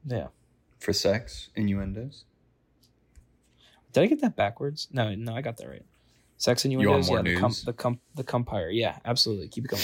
Yeah. 0.04 0.28
for 0.78 0.92
sex 0.92 1.50
innuendos. 1.54 2.24
Did 3.92 4.02
I 4.02 4.06
get 4.06 4.20
that 4.20 4.36
backwards? 4.36 4.88
No, 4.92 5.14
no, 5.14 5.34
I 5.34 5.40
got 5.40 5.56
that 5.58 5.68
right. 5.68 5.84
Sex 6.36 6.64
want 6.64 6.74
innuendos. 6.74 7.08
more 7.08 7.18
Yeah, 7.18 7.22
the 7.22 7.40
news? 7.40 7.62
the 7.64 7.72
cum, 7.72 8.00
the 8.14 8.24
cumpire. 8.24 8.70
Yeah, 8.70 8.98
absolutely. 9.04 9.48
Keep 9.48 9.66
it 9.66 9.68
going. 9.68 9.82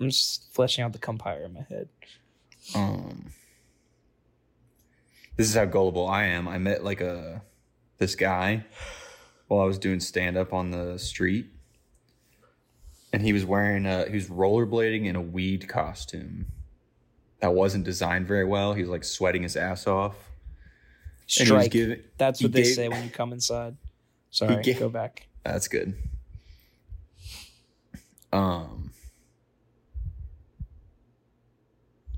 I'm 0.00 0.10
just 0.10 0.52
fleshing 0.52 0.84
out 0.84 0.92
the 0.92 0.98
cumpire 0.98 1.44
in 1.44 1.54
my 1.54 1.62
head. 1.62 1.88
Um, 2.74 3.32
this 5.36 5.48
is 5.48 5.54
how 5.54 5.64
gullible 5.64 6.06
I 6.06 6.24
am. 6.24 6.48
I 6.48 6.58
met 6.58 6.84
like 6.84 7.00
a 7.00 7.42
this 7.98 8.14
guy 8.14 8.64
while 9.48 9.60
I 9.60 9.64
was 9.64 9.78
doing 9.78 10.00
stand 10.00 10.36
up 10.36 10.52
on 10.52 10.70
the 10.70 10.98
street, 10.98 11.46
and 13.12 13.22
he 13.22 13.32
was 13.32 13.44
wearing 13.44 13.86
a 13.86 14.06
he 14.06 14.14
was 14.14 14.28
rollerblading 14.28 15.06
in 15.06 15.16
a 15.16 15.20
weed 15.20 15.68
costume 15.68 16.46
that 17.40 17.54
wasn't 17.54 17.84
designed 17.84 18.26
very 18.26 18.44
well. 18.44 18.74
He 18.74 18.82
was 18.82 18.90
like 18.90 19.04
sweating 19.04 19.42
his 19.42 19.56
ass 19.56 19.86
off. 19.86 20.29
Strike. 21.30 21.70
giving- 21.70 22.00
That's 22.18 22.42
what 22.42 22.52
they 22.52 22.62
gave- 22.62 22.74
say 22.74 22.88
when 22.88 23.04
you 23.04 23.10
come 23.10 23.32
inside. 23.32 23.76
Sorry, 24.30 24.62
gave- 24.62 24.78
go 24.78 24.88
back. 24.88 25.26
That's 25.44 25.68
good. 25.68 25.94
Um, 28.32 28.90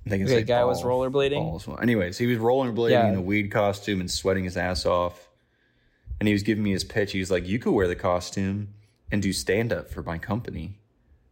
I 0.07 0.11
think 0.11 0.23
it's 0.23 0.31
Okay, 0.33 0.41
like 0.41 0.47
guy 0.47 0.65
was 0.65 0.83
ball- 0.83 1.01
rollerblading. 1.09 1.35
balls. 1.39 1.69
Anyways, 1.81 2.19
he 2.19 2.27
was 2.27 2.39
rollerblading 2.39 2.91
Yeah. 2.91 3.09
in 3.09 3.15
a 3.15 3.23
weed 3.23 3.51
costume 3.51 4.01
and 4.01 4.11
sweating 4.11 4.45
his 4.45 4.57
ass 4.57 4.85
off. 4.85 5.29
And 6.21 6.27
he 6.27 6.33
was 6.33 6.43
giving 6.43 6.63
me 6.65 6.71
his 6.73 6.85
pitch. 6.85 7.13
He 7.13 7.19
was 7.21 7.31
like, 7.31 7.47
"You 7.47 7.59
could 7.59 7.73
wear 7.73 7.89
the 7.89 7.97
costume 7.97 8.75
and 9.11 9.23
do 9.23 9.33
stand 9.33 9.73
up 9.73 9.91
for 9.91 10.03
my 10.03 10.19
company, 10.19 10.79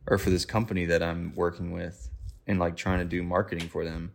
or 0.06 0.18
for 0.18 0.30
this 0.30 0.44
company 0.44 0.84
that 0.86 1.02
I'm 1.02 1.34
working 1.34 1.70
with, 1.72 2.10
and 2.46 2.58
like 2.58 2.76
trying 2.76 2.98
to 3.00 3.04
do 3.04 3.22
marketing 3.22 3.68
for 3.68 3.84
them." 3.84 4.12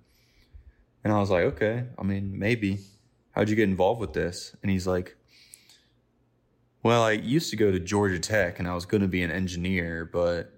And 1.04 1.14
I 1.14 1.20
was 1.20 1.30
like, 1.30 1.44
"Okay, 1.44 1.86
I 1.98 2.04
mean, 2.04 2.38
maybe." 2.40 2.80
How'd 3.36 3.50
you 3.50 3.56
get 3.56 3.68
involved 3.68 4.00
with 4.00 4.14
this? 4.14 4.56
And 4.62 4.72
he's 4.72 4.88
like, 4.88 5.18
well, 6.84 7.04
I 7.04 7.12
used 7.12 7.50
to 7.50 7.58
go 7.58 7.70
to 7.70 7.80
Georgia 7.80 8.20
Tech 8.20 8.60
and 8.60 8.68
I 8.68 8.74
was 8.74 8.86
going 8.86 9.02
to 9.02 9.10
be 9.10 9.24
an 9.24 9.32
engineer, 9.32 10.06
but 10.06 10.54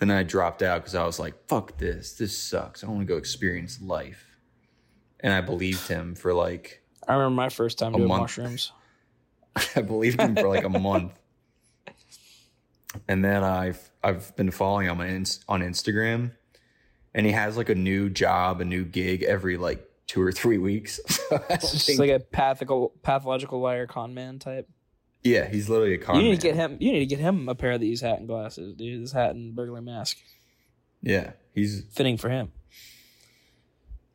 then 0.00 0.10
I 0.10 0.22
dropped 0.22 0.62
out 0.62 0.82
because 0.82 0.94
I 0.94 1.06
was 1.06 1.18
like, 1.18 1.34
fuck 1.48 1.78
this. 1.78 2.12
This 2.12 2.36
sucks. 2.36 2.84
I 2.84 2.88
want 2.88 3.00
to 3.00 3.06
go 3.06 3.16
experience 3.16 3.80
life. 3.80 4.36
And 5.20 5.32
I 5.32 5.40
believed 5.40 5.88
him 5.88 6.14
for 6.14 6.34
like, 6.34 6.82
I 7.08 7.14
remember 7.14 7.36
my 7.36 7.48
first 7.48 7.78
time 7.78 7.92
doing 7.92 8.08
month. 8.08 8.22
mushrooms. 8.22 8.72
I 9.76 9.80
believed 9.80 10.20
him 10.20 10.36
for 10.36 10.48
like 10.48 10.64
a 10.64 10.68
month. 10.80 11.12
And 13.08 13.24
then 13.24 13.42
I've, 13.42 13.90
I've 14.02 14.36
been 14.36 14.50
following 14.50 14.88
him 14.88 15.00
on, 15.00 15.24
on 15.48 15.62
Instagram 15.62 16.32
and 17.14 17.24
he 17.24 17.32
has 17.32 17.56
like 17.56 17.70
a 17.70 17.74
new 17.74 18.10
job, 18.10 18.60
a 18.60 18.64
new 18.64 18.84
gig 18.84 19.22
every 19.22 19.56
like 19.56 19.88
two 20.06 20.20
or 20.22 20.32
three 20.32 20.58
weeks. 20.58 21.00
So 21.28 21.38
Just 21.50 21.86
think- 21.86 21.98
like 21.98 22.10
a 22.10 22.20
pathical, 22.20 22.92
pathological 23.02 23.60
liar 23.60 23.86
con 23.86 24.14
man 24.14 24.38
type. 24.38 24.68
yeah, 25.22 25.48
he's 25.48 25.68
literally 25.68 25.94
a 25.94 25.98
con 25.98 26.16
you 26.16 26.22
need 26.22 26.28
man. 26.30 26.38
to 26.38 26.46
get 26.48 26.56
him. 26.56 26.76
You 26.80 26.92
need 26.92 27.00
to 27.00 27.06
get 27.06 27.18
him 27.18 27.48
a 27.48 27.54
pair 27.54 27.72
of 27.72 27.80
these 27.80 28.00
hat 28.02 28.18
and 28.18 28.28
glasses, 28.28 28.74
dude. 28.74 29.02
This 29.02 29.12
hat 29.12 29.34
and 29.34 29.54
burglar 29.54 29.80
mask, 29.80 30.18
Yeah, 31.02 31.32
he's 31.54 31.84
fitting 31.92 32.16
for 32.18 32.28
him. 32.28 32.52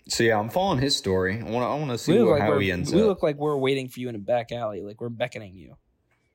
so 0.07 0.23
yeah. 0.23 0.39
I'm 0.39 0.49
following 0.49 0.79
his 0.79 0.95
story. 0.95 1.39
I 1.39 1.43
want 1.43 1.63
to. 1.63 1.67
I 1.67 1.75
want 1.75 1.91
to 1.91 1.97
see 1.97 2.13
We 2.13 2.23
what, 2.23 2.39
like 2.39 2.41
how 2.41 2.57
he 2.59 2.71
ends 2.71 2.93
we 2.93 3.01
up. 3.01 3.07
look 3.07 3.23
like 3.23 3.37
we're 3.37 3.57
waiting 3.57 3.87
for 3.89 3.99
you 3.99 4.09
in 4.09 4.15
a 4.15 4.19
back 4.19 4.51
alley, 4.51 4.81
like 4.81 5.01
we're 5.01 5.09
beckoning 5.09 5.55
you. 5.55 5.75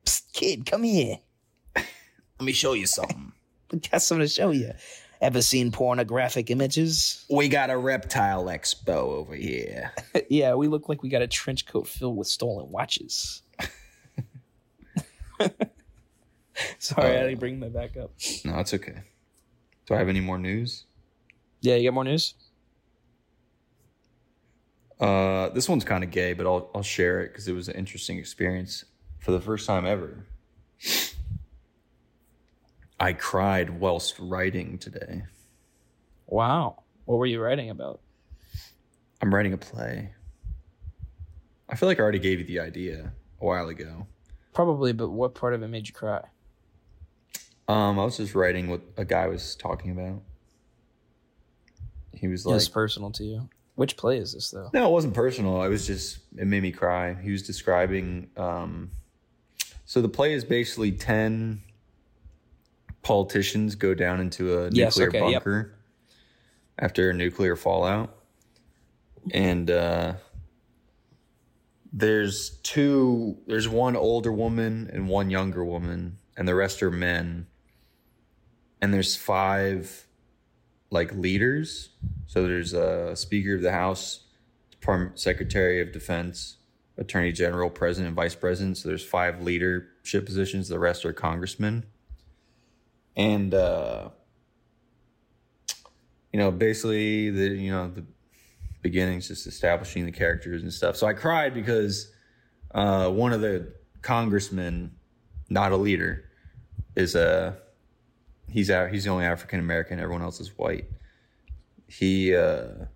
Psst, 0.05 0.33
kid, 0.33 0.67
come 0.67 0.83
here. 0.83 1.19
Let 1.77 1.87
me 2.41 2.53
show 2.53 2.73
you 2.75 2.87
something. 2.87 3.33
We 3.73 3.79
got 3.81 4.03
something 4.03 4.25
to 4.27 4.29
show 4.33 4.51
you. 4.51 4.73
Ever 5.25 5.41
seen 5.41 5.73
pornographic 5.73 6.51
images? 6.51 7.25
We 7.31 7.49
got 7.49 7.71
a 7.71 7.79
reptile 7.79 8.45
expo 8.45 8.89
over 8.89 9.35
here. 9.35 9.91
yeah, 10.29 10.53
we 10.55 10.69
look 10.69 10.91
like 10.91 11.03
we 11.03 11.09
got 11.09 11.23
a 11.23 11.27
trench 11.27 11.65
coat 11.65 11.89
filled 11.89 12.19
with 12.19 12.27
stolen 12.27 12.71
watches. 12.71 13.41
Sorry, 16.79 17.17
I 17.17 17.21
had 17.21 17.31
to 17.31 17.37
bring 17.37 17.59
that 17.61 17.73
back 17.73 17.97
up. 17.97 18.11
No, 18.45 18.59
it's 18.59 18.75
okay. 18.75 19.01
Do 19.87 19.95
I 19.95 19.97
have 19.97 20.11
any 20.11 20.21
more 20.21 20.37
news? 20.37 20.85
Yeah, 21.63 21.77
you 21.77 21.89
got 21.89 21.95
more 21.95 22.05
news? 22.05 22.35
Uh, 25.01 25.49
this 25.49 25.71
one's 25.71 25.85
kind 25.85 26.05
of 26.05 26.11
gay, 26.11 26.35
but 26.35 26.45
I'll 26.45 26.71
I'll 26.75 26.83
share 26.83 27.23
it 27.23 27.29
because 27.29 27.49
it 27.49 27.55
was 27.55 27.69
an 27.69 27.77
interesting 27.77 28.19
experience 28.19 28.85
for 29.21 29.31
the 29.31 29.41
first 29.41 29.67
time 29.67 29.87
ever. 29.87 30.27
I 32.99 33.13
cried 33.13 33.81
whilst 33.81 34.19
writing 34.19 34.79
today. 34.79 35.23
Wow. 36.27 36.83
What 37.05 37.17
were 37.19 37.27
you 37.27 37.41
writing 37.41 37.71
about? 37.71 38.01
I'm 39.21 39.35
writing 39.35 39.53
a 39.53 39.59
play. 39.59 40.11
I 41.69 41.77
feel 41.77 41.89
like 41.89 41.99
I 41.99 42.03
already 42.03 42.19
gave 42.19 42.39
you 42.39 42.45
the 42.45 42.61
idea 42.61 43.13
a 43.41 43.45
while 43.45 43.69
ago. 43.69 44.07
Probably, 44.53 44.93
but 44.93 45.11
what 45.11 45.35
part 45.35 45.55
of 45.55 45.63
it 45.63 45.69
made 45.69 45.89
you 45.89 45.95
cry? 45.95 46.21
Um, 47.67 47.99
I 47.99 48.05
was 48.05 48.19
just 48.19 48.35
writing 48.35 48.69
what 48.69 48.83
a 48.97 49.05
guy 49.05 49.27
was 49.27 49.57
talking 49.57 49.91
about. 49.91 50.23
He 52.13 52.29
was 52.29 52.47
like, 52.47 52.55
was 52.55 52.69
personal 52.69 53.11
to 53.13 53.25
you. 53.25 53.49
Which 53.75 53.97
play 53.97 54.19
is 54.19 54.35
this 54.35 54.51
though? 54.51 54.71
no, 54.73 54.87
it 54.87 54.93
wasn't 54.93 55.15
personal. 55.15 55.61
I 55.61 55.67
was 55.69 55.87
just, 55.87 56.19
it 56.37 56.47
made 56.47 56.63
me 56.63 56.71
cry. 56.71 57.15
He 57.15 57.33
was 57.33 57.43
describing, 57.43 58.31
um, 58.37 58.91
so 59.85 60.01
the 60.01 60.09
play 60.09 60.33
is 60.33 60.45
basically 60.45 60.93
10 60.93 61.61
politicians 63.05 63.77
go 63.77 63.95
down 63.95 64.21
into 64.21 64.59
a 64.59 64.71
Yes, 64.71 64.99
nuclear 64.99 65.09
okay, 65.09 65.31
yep. 65.33 65.45
bunker 65.45 65.75
after 66.79 67.11
a 67.11 67.15
nuclear 67.15 67.55
fallout. 67.55 68.17
And, 69.33 69.71
uh, 69.71 70.15
there's 71.93 72.59
two, 72.65 73.39
there's 73.47 73.69
one 73.69 73.95
older 73.95 74.33
woman 74.33 74.91
and 74.93 75.09
one 75.09 75.31
younger 75.31 75.65
woman, 75.65 76.19
and 76.37 76.49
the 76.49 76.55
rest 76.57 76.83
are 76.83 76.91
men. 76.91 77.47
And 78.83 78.93
there's 78.93 79.15
five 79.15 80.09
like 80.91 81.13
leaders. 81.15 81.91
So 82.27 82.43
there's 82.43 82.73
a 82.73 83.15
Speaker 83.17 83.55
of 83.55 83.63
the 83.63 83.73
House, 83.73 84.25
Department 84.71 85.19
Secretary 85.19 85.81
of 85.81 85.93
Defense, 85.93 86.57
Attorney 86.99 87.33
General, 87.33 87.71
President, 87.71 88.15
Vice 88.15 88.35
President. 88.35 88.77
So 88.77 88.89
there's 88.89 89.05
five 89.05 89.43
leadership 89.43 90.27
positions. 90.27 90.69
The 90.69 90.79
rest 90.79 91.05
are 91.05 91.13
congressmen. 91.13 91.85
And 93.17 93.55
uh, 93.55 94.11
you 96.33 96.39
know, 96.39 96.51
basically 96.51 97.31
the 97.31 97.49
you 97.49 97.71
know 97.71 97.89
the 97.89 98.05
beginnings 98.83 99.29
just 99.29 99.47
establishing 99.47 100.05
the 100.05 100.13
characters 100.13 100.63
and 100.63 100.73
stuff. 100.73 100.97
So 100.97 101.07
I 101.07 101.15
cried 101.15 101.55
because 101.55 102.13
uh, 102.75 103.09
one 103.09 103.33
of 103.33 103.41
the 103.41 103.73
congressmen, 104.03 104.93
not 105.49 105.73
a 105.73 105.77
leader, 105.77 106.25
is 106.97 107.15
a 107.15 107.57
he's 108.49 108.71
out. 108.71 108.91
He's 108.91 109.05
the 109.05 109.11
only 109.11 109.25
African 109.25 109.61
American. 109.61 109.99
Everyone 109.99 110.23
else 110.23 110.41
is 110.41 110.57
white. 110.59 110.87
He 111.87 112.35
uh, 112.35 112.87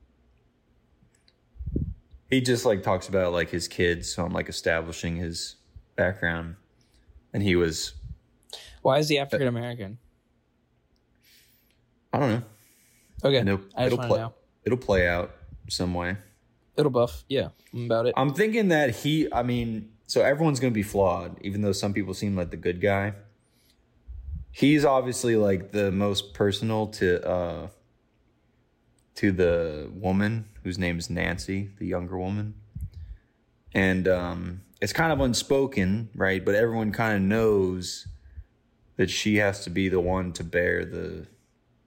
he 2.30 2.40
just 2.40 2.64
like 2.64 2.82
talks 2.82 3.08
about 3.08 3.32
like 3.32 3.50
his 3.50 3.68
kids. 3.68 4.12
So 4.12 4.24
I'm 4.24 4.32
like 4.32 4.48
establishing 4.48 5.16
his 5.16 5.56
background, 5.96 6.56
and 7.32 7.42
he 7.42 7.56
was 7.56 7.94
Why 8.82 8.98
is 8.98 9.08
he 9.08 9.18
African 9.18 9.48
American? 9.48 9.98
I 12.12 12.18
don't 12.18 12.30
know. 12.30 12.42
Okay, 13.24 13.38
And 13.38 13.48
it'll, 13.48 13.64
I 13.76 13.84
just 13.84 13.86
it'll 13.86 13.98
want 13.98 14.10
play. 14.10 14.26
It'll 14.64 14.78
play 14.78 15.08
out 15.08 15.34
some 15.68 15.94
way. 15.94 16.16
It'll 16.76 16.90
buff. 16.90 17.24
Yeah, 17.28 17.48
I'm 17.74 17.86
about 17.86 18.06
it. 18.06 18.14
I'm 18.16 18.32
thinking 18.32 18.68
that 18.68 18.96
he. 18.96 19.32
I 19.32 19.42
mean, 19.42 19.90
so 20.06 20.22
everyone's 20.22 20.60
gonna 20.60 20.70
be 20.70 20.82
flawed, 20.82 21.38
even 21.42 21.60
though 21.60 21.72
some 21.72 21.92
people 21.92 22.14
seem 22.14 22.36
like 22.36 22.50
the 22.50 22.56
good 22.56 22.80
guy. 22.80 23.14
He's 24.50 24.84
obviously 24.84 25.36
like 25.36 25.72
the 25.72 25.92
most 25.92 26.34
personal 26.34 26.86
to 26.88 27.28
uh 27.28 27.68
to 29.16 29.32
the 29.32 29.90
woman 29.92 30.48
whose 30.62 30.78
name 30.78 30.98
is 30.98 31.10
Nancy, 31.10 31.70
the 31.78 31.86
younger 31.86 32.16
woman. 32.16 32.54
And 33.74 34.06
um 34.08 34.60
it's 34.80 34.92
kind 34.92 35.12
of 35.12 35.20
unspoken, 35.20 36.08
right? 36.14 36.44
But 36.44 36.54
everyone 36.54 36.92
kind 36.92 37.16
of 37.16 37.22
knows 37.22 38.06
that 38.96 39.10
she 39.10 39.36
has 39.36 39.64
to 39.64 39.70
be 39.70 39.88
the 39.88 40.00
one 40.00 40.32
to 40.34 40.44
bear 40.44 40.84
the 40.84 41.26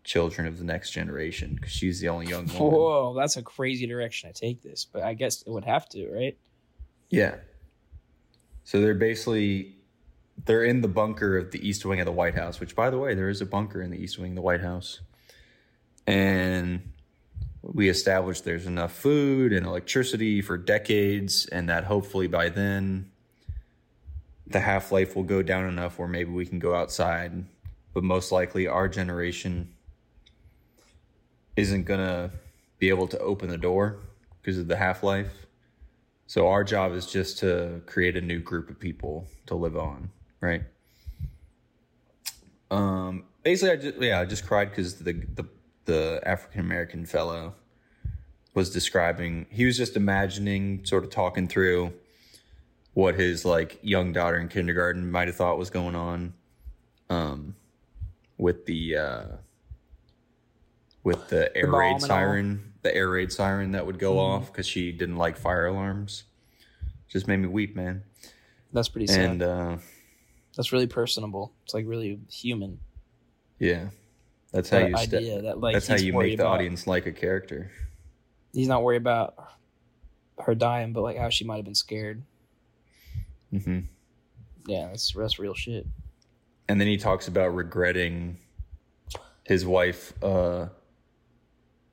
children 0.03 0.47
of 0.47 0.57
the 0.57 0.63
next 0.63 0.91
generation 0.91 1.55
because 1.55 1.71
she's 1.71 1.99
the 1.99 2.09
only 2.09 2.27
young 2.27 2.47
woman. 2.47 2.71
Whoa, 2.71 3.13
that's 3.13 3.37
a 3.37 3.43
crazy 3.43 3.85
direction 3.85 4.31
to 4.31 4.39
take 4.39 4.61
this, 4.61 4.85
but 4.85 5.03
I 5.03 5.13
guess 5.13 5.41
it 5.43 5.49
would 5.49 5.65
have 5.65 5.87
to, 5.89 6.09
right? 6.11 6.37
Yeah. 7.09 7.35
So 8.63 8.81
they're 8.81 8.93
basically 8.93 9.75
they're 10.45 10.63
in 10.63 10.81
the 10.81 10.87
bunker 10.87 11.37
of 11.37 11.51
the 11.51 11.67
east 11.67 11.85
wing 11.85 11.99
of 11.99 12.05
the 12.05 12.11
White 12.11 12.35
House, 12.35 12.59
which 12.59 12.75
by 12.75 12.89
the 12.89 12.97
way, 12.97 13.13
there 13.13 13.29
is 13.29 13.41
a 13.41 13.45
bunker 13.45 13.81
in 13.81 13.91
the 13.91 13.97
east 13.97 14.17
wing 14.17 14.31
of 14.31 14.35
the 14.35 14.41
White 14.41 14.61
House. 14.61 15.01
And 16.07 16.93
we 17.61 17.89
established 17.89 18.43
there's 18.43 18.65
enough 18.65 18.93
food 18.93 19.53
and 19.53 19.65
electricity 19.65 20.41
for 20.41 20.57
decades 20.57 21.45
and 21.45 21.69
that 21.69 21.83
hopefully 21.83 22.27
by 22.27 22.49
then 22.49 23.11
the 24.47 24.59
half-life 24.59 25.15
will 25.15 25.23
go 25.23 25.43
down 25.43 25.67
enough 25.67 25.99
where 25.99 26.07
maybe 26.07 26.31
we 26.31 26.45
can 26.45 26.59
go 26.59 26.73
outside, 26.73 27.45
but 27.93 28.03
most 28.03 28.31
likely 28.31 28.67
our 28.67 28.87
generation 28.87 29.71
isn't 31.61 31.83
going 31.83 31.99
to 31.99 32.31
be 32.79 32.89
able 32.89 33.07
to 33.07 33.19
open 33.19 33.49
the 33.49 33.57
door 33.57 33.99
because 34.41 34.57
of 34.57 34.67
the 34.67 34.75
half-life. 34.75 35.45
So 36.25 36.47
our 36.47 36.63
job 36.63 36.93
is 36.93 37.05
just 37.05 37.39
to 37.39 37.81
create 37.85 38.17
a 38.17 38.21
new 38.21 38.39
group 38.39 38.69
of 38.69 38.79
people 38.79 39.27
to 39.47 39.55
live 39.55 39.77
on, 39.77 40.09
right? 40.39 40.63
Um, 42.71 43.25
basically, 43.43 43.71
I 43.71 43.75
just 43.75 44.01
yeah, 44.01 44.19
I 44.21 44.25
just 44.25 44.47
cried 44.47 44.69
because 44.69 44.95
the 44.95 45.11
the 45.11 45.45
the 45.85 46.21
African 46.25 46.61
American 46.61 47.05
fellow 47.05 47.53
was 48.53 48.69
describing. 48.69 49.45
He 49.49 49.65
was 49.65 49.77
just 49.77 49.97
imagining, 49.97 50.85
sort 50.85 51.03
of 51.03 51.09
talking 51.09 51.47
through 51.49 51.93
what 52.93 53.15
his 53.15 53.43
like 53.43 53.77
young 53.81 54.13
daughter 54.13 54.37
in 54.37 54.47
kindergarten 54.47 55.11
might 55.11 55.27
have 55.27 55.35
thought 55.35 55.57
was 55.57 55.69
going 55.69 55.95
on, 55.95 56.33
um, 57.09 57.55
with 58.37 58.65
the 58.65 58.95
uh, 58.95 59.25
with 61.03 61.29
the 61.29 61.55
air 61.55 61.67
bomb 61.67 61.79
raid 61.79 62.01
siren, 62.01 62.73
the 62.81 62.95
air 62.95 63.09
raid 63.09 63.31
siren 63.31 63.71
that 63.71 63.85
would 63.85 63.99
go 63.99 64.19
off 64.19 64.51
because 64.51 64.67
she 64.67 64.91
didn't 64.91 65.17
like 65.17 65.37
fire 65.37 65.65
alarms. 65.65 66.23
Just 67.07 67.27
made 67.27 67.37
me 67.37 67.47
weep, 67.47 67.75
man. 67.75 68.03
That's 68.73 68.89
pretty 68.89 69.07
sad. 69.07 69.31
And 69.31 69.43
uh, 69.43 69.77
that's 70.55 70.71
really 70.71 70.87
personable. 70.87 71.53
It's 71.65 71.73
like 71.73 71.85
really 71.87 72.19
human. 72.29 72.79
yeah, 73.59 73.87
that's 74.51 74.69
how 74.69 74.79
you. 74.79 74.95
idea 74.95 75.41
that 75.41 75.59
like 75.59 75.73
that's 75.73 75.87
how 75.87 75.95
you 75.95 76.13
make 76.13 76.37
the 76.37 76.43
about- 76.43 76.55
audience 76.55 76.87
like 76.87 77.05
a 77.05 77.11
character. 77.11 77.71
He's 78.53 78.67
not 78.67 78.83
worried 78.83 78.97
about 78.97 79.35
her 80.39 80.55
dying, 80.55 80.91
but 80.93 81.01
like 81.01 81.17
how 81.17 81.29
she 81.29 81.45
might 81.45 81.55
have 81.57 81.65
been 81.65 81.75
scared. 81.75 82.23
Mm-hmm. 83.53 83.79
Yeah, 84.67 84.87
that's 84.87 85.13
that's 85.13 85.39
real 85.39 85.53
shit. 85.53 85.85
And 86.67 86.79
then 86.79 86.87
he 86.87 86.97
talks 86.97 87.27
about 87.27 87.55
regretting 87.55 88.37
his 89.43 89.65
wife 89.65 90.13
uh, 90.23 90.67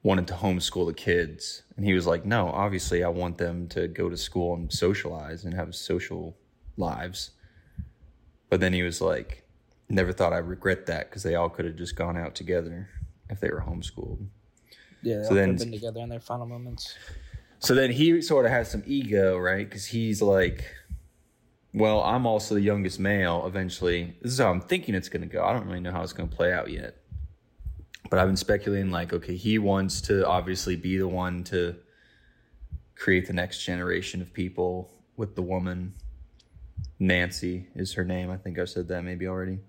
wanted 0.02 0.26
to 0.28 0.34
homeschool 0.34 0.86
the 0.86 0.94
kids, 0.94 1.62
and 1.76 1.84
he 1.84 1.92
was 1.94 2.06
like, 2.06 2.24
"No, 2.24 2.48
obviously, 2.48 3.02
I 3.04 3.08
want 3.08 3.38
them 3.38 3.66
to 3.68 3.88
go 3.88 4.08
to 4.08 4.16
school 4.16 4.54
and 4.54 4.72
socialize 4.72 5.44
and 5.44 5.54
have 5.54 5.74
social 5.74 6.36
lives." 6.76 7.30
But 8.48 8.60
then 8.60 8.72
he 8.72 8.82
was 8.82 9.00
like, 9.00 9.44
"Never 9.88 10.12
thought 10.12 10.32
I'd 10.32 10.46
regret 10.46 10.86
that 10.86 11.10
because 11.10 11.22
they 11.22 11.34
all 11.34 11.48
could 11.50 11.64
have 11.64 11.76
just 11.76 11.96
gone 11.96 12.16
out 12.16 12.34
together 12.34 12.88
if 13.28 13.40
they 13.40 13.50
were 13.50 13.60
homeschooled." 13.66 14.26
Yeah, 15.02 15.18
they 15.18 15.24
So 15.24 15.34
then- 15.34 15.56
been 15.56 15.72
together 15.72 16.00
in 16.00 16.08
their 16.08 16.20
final 16.20 16.46
moments. 16.46 16.94
So 17.60 17.74
then 17.74 17.90
he 17.90 18.20
sort 18.22 18.44
of 18.46 18.52
has 18.52 18.70
some 18.70 18.84
ego, 18.86 19.36
right? 19.36 19.68
Because 19.68 19.86
he's 19.86 20.22
like, 20.22 20.64
well, 21.74 22.00
I'm 22.02 22.24
also 22.24 22.54
the 22.54 22.60
youngest 22.60 23.00
male 23.00 23.44
eventually. 23.46 24.16
This 24.22 24.32
is 24.32 24.38
how 24.38 24.50
I'm 24.50 24.60
thinking 24.60 24.94
it's 24.94 25.08
going 25.08 25.22
to 25.22 25.28
go. 25.28 25.44
I 25.44 25.52
don't 25.52 25.66
really 25.66 25.80
know 25.80 25.90
how 25.90 26.02
it's 26.02 26.12
going 26.12 26.28
to 26.28 26.34
play 26.34 26.52
out 26.52 26.70
yet. 26.70 26.96
But 28.10 28.18
I've 28.18 28.28
been 28.28 28.36
speculating, 28.36 28.90
like, 28.90 29.12
okay, 29.12 29.36
he 29.36 29.58
wants 29.58 30.00
to 30.02 30.26
obviously 30.26 30.76
be 30.76 30.96
the 30.96 31.08
one 31.08 31.44
to 31.44 31.76
create 32.94 33.26
the 33.26 33.32
next 33.32 33.64
generation 33.64 34.22
of 34.22 34.32
people 34.32 34.90
with 35.16 35.34
the 35.34 35.42
woman. 35.42 35.94
Nancy 36.98 37.66
is 37.74 37.92
her 37.94 38.04
name. 38.04 38.30
I 38.30 38.36
think 38.36 38.58
I've 38.58 38.70
said 38.70 38.88
that 38.88 39.04
maybe 39.04 39.26
already. 39.26 39.60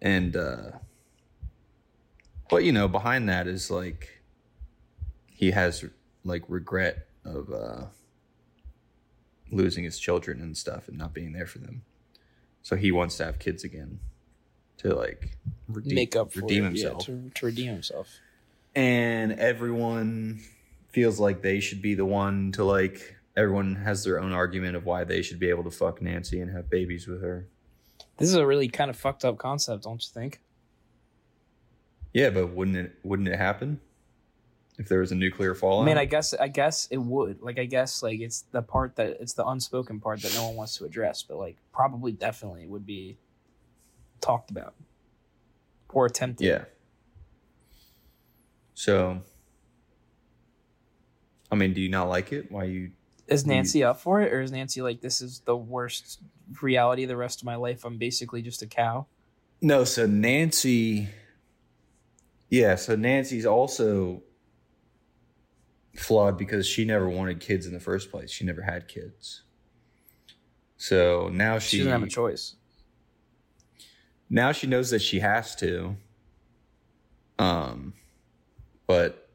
And, 0.00 0.36
uh, 0.36 0.70
but 2.48 2.64
you 2.64 2.72
know, 2.72 2.88
behind 2.88 3.28
that 3.28 3.46
is 3.46 3.70
like, 3.70 4.22
he 5.26 5.50
has 5.52 5.84
like 6.24 6.42
regret 6.48 7.06
of 7.24 7.52
uh 7.52 7.84
losing 9.50 9.84
his 9.84 9.98
children 9.98 10.40
and 10.40 10.56
stuff 10.56 10.88
and 10.88 10.98
not 10.98 11.14
being 11.14 11.32
there 11.32 11.46
for 11.46 11.58
them. 11.58 11.82
So 12.62 12.76
he 12.76 12.92
wants 12.92 13.16
to 13.18 13.24
have 13.24 13.38
kids 13.38 13.64
again 13.64 14.00
to 14.78 14.94
like 14.94 15.36
redeem, 15.68 15.94
Make 15.94 16.16
up 16.16 16.32
for 16.32 16.40
redeem 16.40 16.64
it, 16.66 16.74
yeah, 16.76 16.84
himself. 16.90 17.06
to, 17.06 17.30
to 17.34 17.46
redeem 17.46 17.72
himself. 17.72 18.08
and 18.74 19.32
everyone 19.32 20.40
feels 20.88 21.20
like 21.20 21.42
they 21.42 21.60
should 21.60 21.82
be 21.82 21.94
the 21.94 22.04
one 22.04 22.50
to 22.52 22.64
like 22.64 23.16
everyone 23.36 23.74
has 23.76 24.02
their 24.04 24.20
own 24.20 24.32
argument 24.32 24.74
of 24.76 24.84
why 24.84 25.04
they 25.04 25.22
should 25.22 25.38
be 25.38 25.48
able 25.50 25.62
to 25.64 25.70
fuck 25.70 26.00
Nancy 26.02 26.40
and 26.40 26.50
have 26.50 26.68
babies 26.70 27.06
with 27.06 27.22
her. 27.22 27.46
This 28.16 28.28
is 28.28 28.34
a 28.34 28.46
really 28.46 28.68
kind 28.68 28.90
of 28.90 28.96
fucked 28.96 29.24
up 29.24 29.38
concept, 29.38 29.84
don't 29.84 30.02
you 30.02 30.08
think? 30.12 30.40
Yeah, 32.12 32.30
but 32.30 32.48
wouldn't 32.48 32.76
it 32.76 32.94
wouldn't 33.04 33.28
it 33.28 33.36
happen 33.36 33.80
if 34.78 34.88
there 34.88 35.00
was 35.00 35.12
a 35.12 35.14
nuclear 35.14 35.54
fallout? 35.54 35.82
I 35.82 35.86
mean, 35.86 35.98
I 35.98 36.04
guess 36.04 36.34
I 36.34 36.48
guess 36.48 36.88
it 36.90 36.98
would. 36.98 37.40
Like 37.42 37.58
I 37.58 37.64
guess 37.66 38.02
like 38.02 38.20
it's 38.20 38.42
the 38.50 38.62
part 38.62 38.96
that 38.96 39.18
it's 39.20 39.34
the 39.34 39.46
unspoken 39.46 40.00
part 40.00 40.22
that 40.22 40.34
no 40.34 40.46
one 40.46 40.56
wants 40.56 40.76
to 40.78 40.84
address, 40.84 41.22
but 41.22 41.36
like 41.36 41.56
probably 41.72 42.12
definitely 42.12 42.66
would 42.66 42.86
be 42.86 43.18
talked 44.20 44.50
about. 44.50 44.74
or 45.92 46.06
attempted. 46.06 46.46
Yeah. 46.46 46.64
So, 48.74 49.22
I 51.50 51.54
mean, 51.54 51.72
do 51.72 51.80
you 51.80 51.88
not 51.88 52.08
like 52.08 52.32
it? 52.32 52.50
Why 52.52 52.64
you? 52.64 52.90
Is 53.26 53.46
Nancy 53.46 53.84
up 53.84 54.00
for 54.00 54.20
it, 54.22 54.32
or 54.32 54.40
is 54.40 54.52
Nancy 54.52 54.80
like 54.80 55.00
this 55.00 55.20
is 55.20 55.40
the 55.40 55.56
worst 55.56 56.20
reality 56.62 57.02
of 57.02 57.08
the 57.08 57.16
rest 57.16 57.40
of 57.40 57.46
my 57.46 57.56
life? 57.56 57.84
I'm 57.84 57.98
basically 57.98 58.40
just 58.40 58.62
a 58.62 58.66
cow. 58.66 59.06
No, 59.60 59.84
so 59.84 60.06
Nancy. 60.06 61.08
Yeah, 62.48 62.76
so 62.76 62.96
Nancy's 62.96 63.44
also 63.44 64.22
flawed 65.96 66.38
because 66.38 66.66
she 66.66 66.84
never 66.84 67.08
wanted 67.08 67.40
kids 67.40 67.66
in 67.66 67.72
the 67.72 67.80
first 67.80 68.10
place. 68.10 68.30
She 68.30 68.44
never 68.44 68.62
had 68.62 68.88
kids. 68.88 69.42
So 70.76 71.28
now 71.28 71.58
she, 71.58 71.78
She 71.78 71.78
doesn't 71.78 71.92
have 71.92 72.02
a 72.04 72.06
choice. 72.06 72.54
Now 74.30 74.52
she 74.52 74.66
knows 74.66 74.90
that 74.90 75.00
she 75.02 75.20
has 75.20 75.54
to. 75.56 75.96
Um, 77.38 77.94
but 78.86 79.28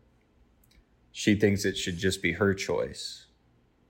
she 1.12 1.36
thinks 1.36 1.64
it 1.66 1.78
should 1.78 1.98
just 1.98 2.22
be 2.22 2.34
her 2.34 2.54
choice 2.54 3.28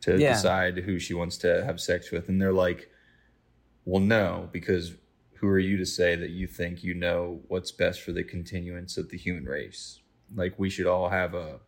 to 0.02 0.20
Yeah. 0.20 0.34
decide 0.34 0.78
who 0.80 1.00
she 1.00 1.14
wants 1.14 1.38
to 1.40 1.64
have 1.64 1.80
sex 1.80 2.12
with, 2.12 2.30
and 2.30 2.42
they're 2.42 2.54
like, 2.54 2.90
"Well, 3.86 4.02
no, 4.02 4.50
because 4.52 4.94
who 5.36 5.48
are 5.48 5.60
you 5.60 5.78
to 5.78 5.86
say 5.86 6.16
that 6.16 6.30
you 6.30 6.48
think 6.48 6.84
you 6.84 6.94
know 6.94 7.42
what's 7.48 7.72
best 7.72 8.02
for 8.02 8.12
the 8.12 8.24
continuance 8.24 8.98
of 8.98 9.10
the 9.10 9.18
human 9.18 9.46
race? 9.46 10.00
Like, 10.36 10.58
we 10.60 10.70
should 10.70 10.86
all 10.88 11.10
have 11.10 11.34
a, 11.34 11.60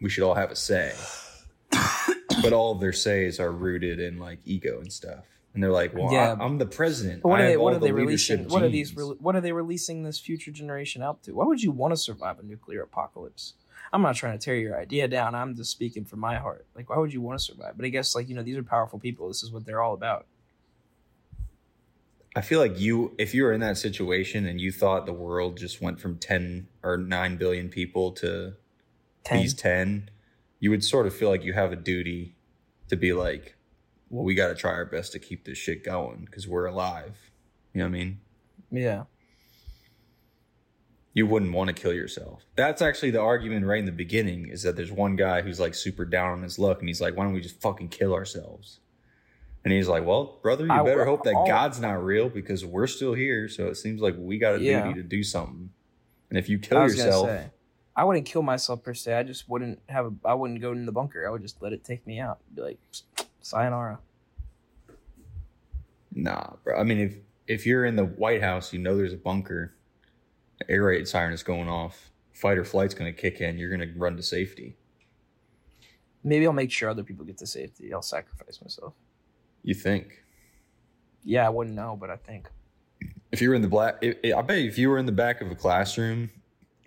we 0.00 0.08
should 0.10 0.24
all 0.24 0.34
have 0.34 0.50
a 0.50 0.56
say." 0.56 0.94
but 2.42 2.52
all 2.52 2.72
of 2.72 2.80
their 2.80 2.92
says 2.92 3.38
are 3.38 3.52
rooted 3.52 4.00
in 4.00 4.18
like 4.18 4.38
ego 4.44 4.80
and 4.80 4.92
stuff. 4.92 5.24
And 5.54 5.62
they're 5.62 5.70
like, 5.70 5.94
"Well, 5.94 6.12
Yeah. 6.12 6.36
I, 6.38 6.44
am 6.44 6.58
the 6.58 6.66
president. 6.66 7.24
What 7.24 7.40
are 7.40 7.46
they? 7.46 7.56
What 7.56 7.74
are 7.74 7.78
the 7.78 7.86
they 7.86 7.92
releasing? 7.92 8.48
What 8.48 8.62
are 8.62 8.68
these? 8.68 8.96
Re- 8.96 9.16
what 9.20 9.36
are 9.36 9.40
they 9.40 9.52
releasing 9.52 10.02
this 10.02 10.18
future 10.18 10.50
generation 10.50 11.02
out 11.02 11.22
to? 11.24 11.32
Why 11.32 11.44
would 11.44 11.62
you 11.62 11.70
want 11.70 11.92
to 11.92 11.96
survive 11.96 12.38
a 12.38 12.42
nuclear 12.42 12.82
apocalypse? 12.82 13.54
I'm 13.92 14.00
not 14.00 14.14
trying 14.14 14.38
to 14.38 14.42
tear 14.42 14.56
your 14.56 14.78
idea 14.78 15.06
down. 15.06 15.34
I'm 15.34 15.54
just 15.54 15.70
speaking 15.70 16.04
from 16.04 16.20
my 16.20 16.36
heart. 16.36 16.66
Like, 16.74 16.88
why 16.88 16.96
would 16.96 17.12
you 17.12 17.20
want 17.20 17.38
to 17.38 17.44
survive? 17.44 17.74
But 17.76 17.84
I 17.84 17.90
guess, 17.90 18.14
like, 18.14 18.28
you 18.28 18.34
know, 18.34 18.42
these 18.42 18.56
are 18.56 18.62
powerful 18.62 18.98
people. 18.98 19.28
This 19.28 19.42
is 19.42 19.52
what 19.52 19.66
they're 19.66 19.82
all 19.82 19.92
about. 19.92 20.26
I 22.34 22.40
feel 22.40 22.60
like 22.60 22.80
you, 22.80 23.14
if 23.18 23.34
you 23.34 23.42
were 23.42 23.52
in 23.52 23.60
that 23.60 23.76
situation 23.76 24.46
and 24.46 24.58
you 24.58 24.72
thought 24.72 25.04
the 25.04 25.12
world 25.12 25.58
just 25.58 25.82
went 25.82 26.00
from 26.00 26.16
10 26.16 26.68
or 26.82 26.96
9 26.96 27.36
billion 27.36 27.68
people 27.68 28.12
to 28.12 28.54
Ten. 29.24 29.42
these 29.42 29.52
10, 29.52 30.08
you 30.58 30.70
would 30.70 30.82
sort 30.82 31.06
of 31.06 31.14
feel 31.14 31.28
like 31.28 31.44
you 31.44 31.52
have 31.52 31.72
a 31.72 31.76
duty 31.76 32.34
to 32.88 32.96
be 32.96 33.12
like, 33.12 33.56
well, 34.12 34.22
we 34.24 34.34
got 34.34 34.48
to 34.48 34.54
try 34.54 34.70
our 34.72 34.84
best 34.84 35.10
to 35.12 35.18
keep 35.18 35.44
this 35.44 35.58
shit 35.58 35.82
going 35.84 36.24
because 36.26 36.46
we're 36.46 36.66
alive. 36.66 37.16
You 37.74 37.78
know 37.80 37.86
what 37.86 37.88
I 37.88 37.98
mean? 37.98 38.20
Yeah. 38.70 39.04
You 41.14 41.26
wouldn't 41.26 41.52
want 41.52 41.68
to 41.68 41.74
kill 41.74 41.92
yourself. 41.92 42.44
That's 42.56 42.80
actually 42.80 43.10
the 43.10 43.20
argument 43.20 43.66
right 43.66 43.78
in 43.80 43.84
the 43.86 43.92
beginning 43.92 44.48
is 44.48 44.62
that 44.62 44.76
there's 44.76 44.92
one 44.92 45.16
guy 45.16 45.42
who's 45.42 45.60
like 45.60 45.74
super 45.74 46.04
down 46.06 46.32
on 46.32 46.42
his 46.42 46.58
luck 46.58 46.78
and 46.80 46.88
he's 46.88 47.00
like, 47.00 47.16
why 47.16 47.24
don't 47.24 47.34
we 47.34 47.40
just 47.40 47.60
fucking 47.60 47.88
kill 47.88 48.14
ourselves? 48.14 48.78
And 49.64 49.72
he's 49.72 49.88
like, 49.88 50.04
well, 50.06 50.38
brother, 50.42 50.64
you 50.66 50.72
I- 50.72 50.82
better 50.82 51.04
hope 51.04 51.24
that 51.24 51.34
all- 51.34 51.46
God's 51.46 51.80
not 51.80 52.02
real 52.02 52.28
because 52.28 52.64
we're 52.64 52.86
still 52.86 53.12
here. 53.14 53.48
So 53.48 53.66
it 53.66 53.76
seems 53.76 54.00
like 54.00 54.14
we 54.18 54.38
got 54.38 54.56
a 54.56 54.60
Yeah. 54.60 54.84
duty 54.86 55.02
to 55.02 55.06
do 55.06 55.22
something. 55.22 55.70
And 56.30 56.38
if 56.38 56.48
you 56.48 56.58
kill 56.58 56.78
I 56.78 56.84
yourself, 56.84 57.28
say, 57.28 57.46
I 57.94 58.04
wouldn't 58.04 58.24
kill 58.24 58.40
myself 58.42 58.82
per 58.82 58.94
se. 58.94 59.12
I 59.14 59.22
just 59.22 59.50
wouldn't 59.50 59.80
have. 59.90 60.06
A, 60.06 60.12
I 60.24 60.32
wouldn't 60.32 60.62
go 60.62 60.72
in 60.72 60.86
the 60.86 60.92
bunker. 60.92 61.26
I 61.28 61.30
would 61.30 61.42
just 61.42 61.60
let 61.60 61.74
it 61.74 61.84
take 61.84 62.06
me 62.06 62.18
out. 62.18 62.38
Be 62.54 62.62
like, 62.62 62.78
sayonara. 63.42 63.98
nah, 66.14 66.54
bro. 66.64 66.78
I 66.78 66.84
mean, 66.84 66.98
if 66.98 67.16
if 67.46 67.66
you're 67.66 67.84
in 67.84 67.96
the 67.96 68.04
White 68.04 68.42
House, 68.42 68.72
you 68.72 68.78
know 68.78 68.96
there's 68.96 69.12
a 69.12 69.16
bunker, 69.16 69.74
the 70.58 70.70
air 70.70 70.84
raid 70.84 71.06
siren 71.08 71.32
is 71.32 71.42
going 71.42 71.68
off, 71.68 72.10
fight 72.32 72.58
or 72.58 72.64
flight's 72.64 72.94
going 72.94 73.12
to 73.12 73.20
kick 73.20 73.40
in, 73.40 73.58
you're 73.58 73.74
going 73.76 73.80
to 73.92 73.98
run 73.98 74.16
to 74.16 74.22
safety. 74.22 74.76
Maybe 76.24 76.46
I'll 76.46 76.52
make 76.52 76.70
sure 76.70 76.88
other 76.88 77.02
people 77.02 77.24
get 77.24 77.38
to 77.38 77.46
safety. 77.46 77.92
I'll 77.92 78.00
sacrifice 78.00 78.60
myself. 78.62 78.94
You 79.64 79.74
think? 79.74 80.22
Yeah, 81.24 81.46
I 81.46 81.48
wouldn't 81.48 81.74
know, 81.74 81.96
but 82.00 82.10
I 82.10 82.16
think. 82.16 82.48
If 83.32 83.40
you 83.40 83.48
were 83.48 83.54
in 83.54 83.62
the 83.62 83.68
black, 83.68 83.96
I 84.02 84.32
I 84.36 84.42
bet 84.42 84.58
if 84.58 84.78
you 84.78 84.88
were 84.90 84.98
in 84.98 85.06
the 85.06 85.12
back 85.12 85.40
of 85.40 85.50
a 85.50 85.54
classroom, 85.54 86.30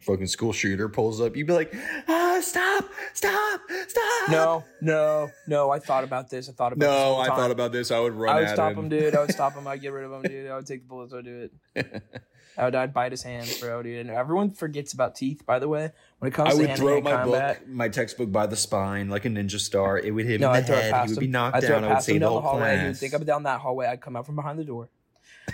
fucking 0.05 0.27
school 0.27 0.53
shooter 0.53 0.87
pulls 0.87 1.19
up, 1.19 1.35
you'd 1.35 1.47
be 1.47 1.53
like, 1.53 1.73
ah, 2.07 2.39
stop, 2.41 2.85
stop, 3.13 3.61
stop. 3.87 4.29
No, 4.29 4.63
no, 4.81 5.29
no. 5.47 5.71
I 5.71 5.79
thought 5.79 6.03
about 6.03 6.29
this. 6.29 6.49
I 6.49 6.53
thought 6.53 6.73
about. 6.73 6.85
this 6.85 6.89
no, 6.89 7.17
I 7.17 7.27
thought 7.27 7.51
about 7.51 7.71
this. 7.71 7.91
I 7.91 7.99
would 7.99 8.13
run 8.13 8.35
I 8.35 8.41
would 8.41 8.49
stop 8.49 8.73
him, 8.73 8.79
him, 8.79 8.89
dude. 8.89 9.15
I 9.15 9.21
would 9.21 9.31
stop 9.31 9.53
him. 9.55 9.67
I'd 9.67 9.81
get 9.81 9.91
rid 9.91 10.05
of 10.05 10.11
him, 10.11 10.21
dude. 10.21 10.49
I 10.49 10.55
would 10.55 10.65
take 10.65 10.81
the 10.81 10.87
bullets. 10.87 11.13
I 11.13 11.17
would 11.17 11.25
do 11.25 11.49
it. 11.75 12.03
I 12.57 12.65
would, 12.65 12.75
I'd 12.75 12.93
bite 12.93 13.11
his 13.11 13.21
hands, 13.21 13.59
bro, 13.59 13.83
dude. 13.83 13.99
And 13.99 14.09
everyone 14.09 14.51
forgets 14.51 14.93
about 14.93 15.15
teeth, 15.15 15.45
by 15.45 15.59
the 15.59 15.67
way. 15.67 15.91
When 16.19 16.31
it 16.31 16.33
comes 16.33 16.51
I 16.51 16.53
would 16.53 16.67
hand 16.67 16.79
throw 16.79 17.01
my 17.01 17.11
combat, 17.11 17.59
book, 17.59 17.67
my 17.67 17.89
textpust 17.89 18.31
by 18.31 18.47
the 18.47 18.55
spine 18.55 19.09
like 19.09 19.25
a 19.25 19.29
ninja 19.29 19.59
star. 19.59 19.97
It 19.97 20.11
would 20.11 20.25
hit 20.25 20.39
no, 20.39 20.51
him 20.51 20.55
in 20.55 20.63
I'd 20.63 20.67
the 20.67 20.77
it 20.77 20.93
head. 20.93 21.05
He 21.05 21.13
would 21.13 21.19
be 21.19 21.27
knocked 21.27 21.57
I'd 21.57 21.63
down. 21.63 21.83
I 21.83 21.93
would 21.95 22.03
save 22.03 22.21
the 22.21 22.29
whole 22.29 22.41
hallway. 22.41 22.79
He 22.79 22.85
would 22.87 22.97
think 22.97 23.13
I'm 23.13 23.25
down 23.25 23.43
that 23.43 23.59
hallway. 23.59 23.87
I'd 23.87 23.99
come 23.99 24.15
out 24.15 24.25
from 24.25 24.35
behind 24.35 24.57
the 24.57 24.63
door. 24.63 24.89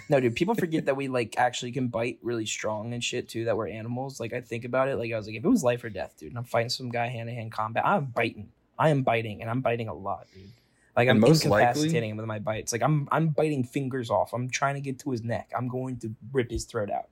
No, 0.09 0.19
dude. 0.19 0.35
People 0.35 0.55
forget 0.55 0.85
that 0.85 0.95
we 0.95 1.07
like 1.07 1.37
actually 1.37 1.71
can 1.71 1.87
bite 1.87 2.17
really 2.21 2.45
strong 2.45 2.93
and 2.93 3.03
shit 3.03 3.27
too. 3.27 3.45
That 3.45 3.57
we're 3.57 3.67
animals. 3.67 4.19
Like 4.19 4.33
I 4.33 4.41
think 4.41 4.63
about 4.65 4.87
it. 4.87 4.95
Like 4.97 5.11
I 5.11 5.17
was 5.17 5.27
like, 5.27 5.35
if 5.35 5.43
it 5.43 5.47
was 5.49 5.63
life 5.63 5.83
or 5.83 5.89
death, 5.89 6.15
dude, 6.17 6.29
and 6.29 6.37
I'm 6.37 6.43
fighting 6.45 6.69
some 6.69 6.89
guy 6.89 7.07
hand 7.07 7.27
to 7.29 7.35
hand 7.35 7.51
combat, 7.51 7.85
I'm 7.85 8.05
biting. 8.05 8.49
I 8.79 8.89
am 8.89 9.03
biting, 9.03 9.41
and 9.41 9.49
I'm 9.49 9.61
biting 9.61 9.87
a 9.89 9.93
lot, 9.93 10.27
dude. 10.33 10.49
Like 10.95 11.07
I'm 11.07 11.17
And 11.17 11.19
most 11.21 11.45
incapacitating 11.45 11.93
likely- 11.93 12.09
him 12.09 12.17
with 12.17 12.25
my 12.25 12.39
bites. 12.39 12.71
Like 12.71 12.81
I'm 12.83 13.07
I'm 13.11 13.29
biting 13.29 13.63
fingers 13.63 14.09
off. 14.09 14.33
I'm 14.33 14.49
trying 14.49 14.75
to 14.75 14.81
get 14.81 14.99
to 14.99 15.11
his 15.11 15.23
neck. 15.23 15.51
I'm 15.57 15.67
going 15.67 15.97
to 15.99 16.13
rip 16.31 16.49
his 16.51 16.65
throat 16.65 16.89
out 16.89 17.09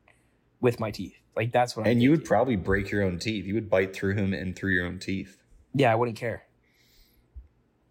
with 0.61 0.79
my 0.79 0.91
teeth. 0.91 1.15
Like 1.35 1.51
that's 1.51 1.75
what. 1.77 1.85
I'm 1.85 1.91
and 1.93 2.03
you 2.03 2.11
would 2.11 2.25
probably 2.25 2.55
break 2.55 2.91
your 2.91 3.03
own 3.03 3.19
teeth. 3.19 3.45
You 3.45 3.53
would 3.55 3.69
bite 3.69 3.93
through 3.95 4.15
him 4.15 4.33
and 4.33 4.55
through 4.55 4.71
your 4.71 4.85
own 4.85 4.99
teeth. 4.99 5.37
Yeah, 5.73 5.91
I 5.91 5.95
wouldn't 5.95 6.17
care. 6.17 6.43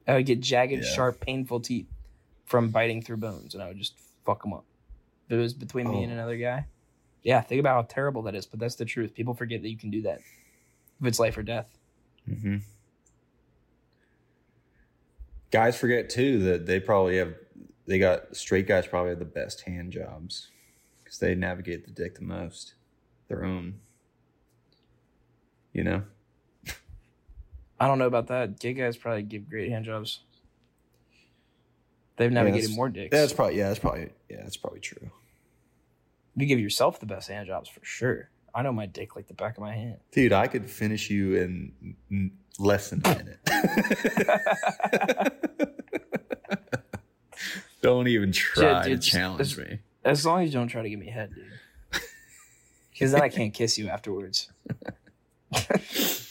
I 0.06 0.14
would 0.14 0.26
get 0.26 0.40
jagged, 0.40 0.72
Yeah. 0.72 0.94
sharp, 0.94 1.20
painful 1.20 1.60
teeth 1.60 1.86
from 2.46 2.70
biting 2.70 3.02
through 3.02 3.18
bones, 3.18 3.52
and 3.54 3.62
I 3.62 3.68
would 3.68 3.78
just 3.78 3.94
fuck 4.24 4.42
them 4.42 4.54
up. 4.54 4.64
If 5.28 5.32
it 5.32 5.36
was 5.36 5.54
between 5.54 5.90
me 5.90 6.02
and 6.02 6.12
Oh. 6.12 6.14
another 6.14 6.36
guy. 6.36 6.66
Yeah, 7.22 7.40
think 7.40 7.60
about 7.60 7.74
how 7.74 7.82
terrible 7.82 8.22
that 8.22 8.34
is, 8.34 8.46
but 8.46 8.60
that's 8.60 8.76
the 8.76 8.84
truth. 8.84 9.12
People 9.14 9.34
forget 9.34 9.60
that 9.62 9.68
you 9.68 9.76
can 9.76 9.90
do 9.90 10.02
that 10.02 10.20
if 11.00 11.06
it's 11.06 11.18
life 11.18 11.36
or 11.36 11.42
death. 11.42 11.76
Mm-hmm. 12.28 12.56
Guys 15.50 15.78
forget 15.78 16.10
too 16.10 16.38
that 16.44 16.66
they 16.66 16.78
probably 16.80 17.16
have 17.16 17.34
they 17.86 17.98
got 17.98 18.36
straight 18.36 18.66
guys 18.66 18.86
probably 18.86 19.10
have 19.10 19.18
the 19.18 19.24
best 19.24 19.62
hand 19.62 19.92
jobs 19.92 20.48
because 21.02 21.18
they 21.18 21.34
navigate 21.34 21.86
the 21.86 21.90
dick 21.90 22.16
the 22.16 22.22
most, 22.22 22.74
their 23.28 23.44
own. 23.44 23.80
You 25.72 25.84
know, 25.84 26.02
I 27.80 27.86
don't 27.86 27.98
know 27.98 28.06
about 28.06 28.26
that. 28.28 28.58
Gay 28.60 28.74
guys 28.74 28.96
probably 28.96 29.22
give 29.22 29.48
great 29.48 29.70
hand 29.70 29.84
jobs. 29.84 30.20
They've 32.18 32.30
navigated 32.32 32.64
that's- 32.64 32.76
more 32.76 32.88
dicks. 32.90 33.10
that's 33.10 33.32
probably 33.32 33.56
yeah, 33.58 33.68
that's 33.68 33.78
probably 33.80 34.10
yeah, 34.28 34.38
that's 34.42 34.56
probably 34.56 34.80
true. 34.80 35.10
you 36.36 36.46
give 36.46 36.60
yourself 36.60 37.00
the 37.00 37.06
best 37.06 37.28
hand 37.28 37.46
jobs 37.46 37.68
for 37.68 37.80
sure. 37.84 38.30
I 38.54 38.62
know 38.62 38.72
my 38.72 38.86
dick 38.86 39.14
like 39.16 39.28
the 39.28 39.34
back 39.34 39.56
of 39.56 39.62
my 39.62 39.74
hand. 39.74 39.98
Dude, 40.12 40.32
I 40.32 40.46
could 40.48 40.68
finish 40.68 41.10
you 41.10 41.36
in 41.36 42.32
less 42.58 42.90
than 42.90 43.02
a 43.04 43.08
minute. 43.16 43.38
Don't 47.80 48.08
even 48.08 48.32
try 48.32 48.88
dude, 48.88 49.00
to 49.00 49.08
challenge 49.10 49.52
it's- 49.52 49.70
me. 49.70 49.78
As 50.04 50.26
long 50.26 50.42
as 50.42 50.48
you 50.52 50.58
don't 50.58 50.66
try 50.68 50.82
to 50.82 50.90
give 50.90 50.98
me 50.98 51.08
head, 51.10 51.30
dude. 51.34 51.44
Because 52.92 53.12
then 53.12 53.20
I 53.20 53.28
can't 53.28 53.54
kiss 53.54 53.78
you 53.78 53.88
afterwards. 53.88 54.50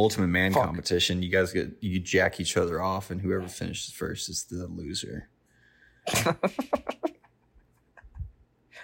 Ultimate 0.00 0.28
man 0.28 0.52
Fuck. 0.54 0.64
competition. 0.64 1.22
You 1.22 1.30
guys 1.30 1.52
get 1.52 1.72
you 1.80 2.00
jack 2.00 2.40
each 2.40 2.56
other 2.56 2.80
off, 2.80 3.10
and 3.10 3.20
whoever 3.20 3.46
finishes 3.48 3.92
first 3.92 4.30
is 4.30 4.44
the 4.44 4.66
loser. 4.66 5.28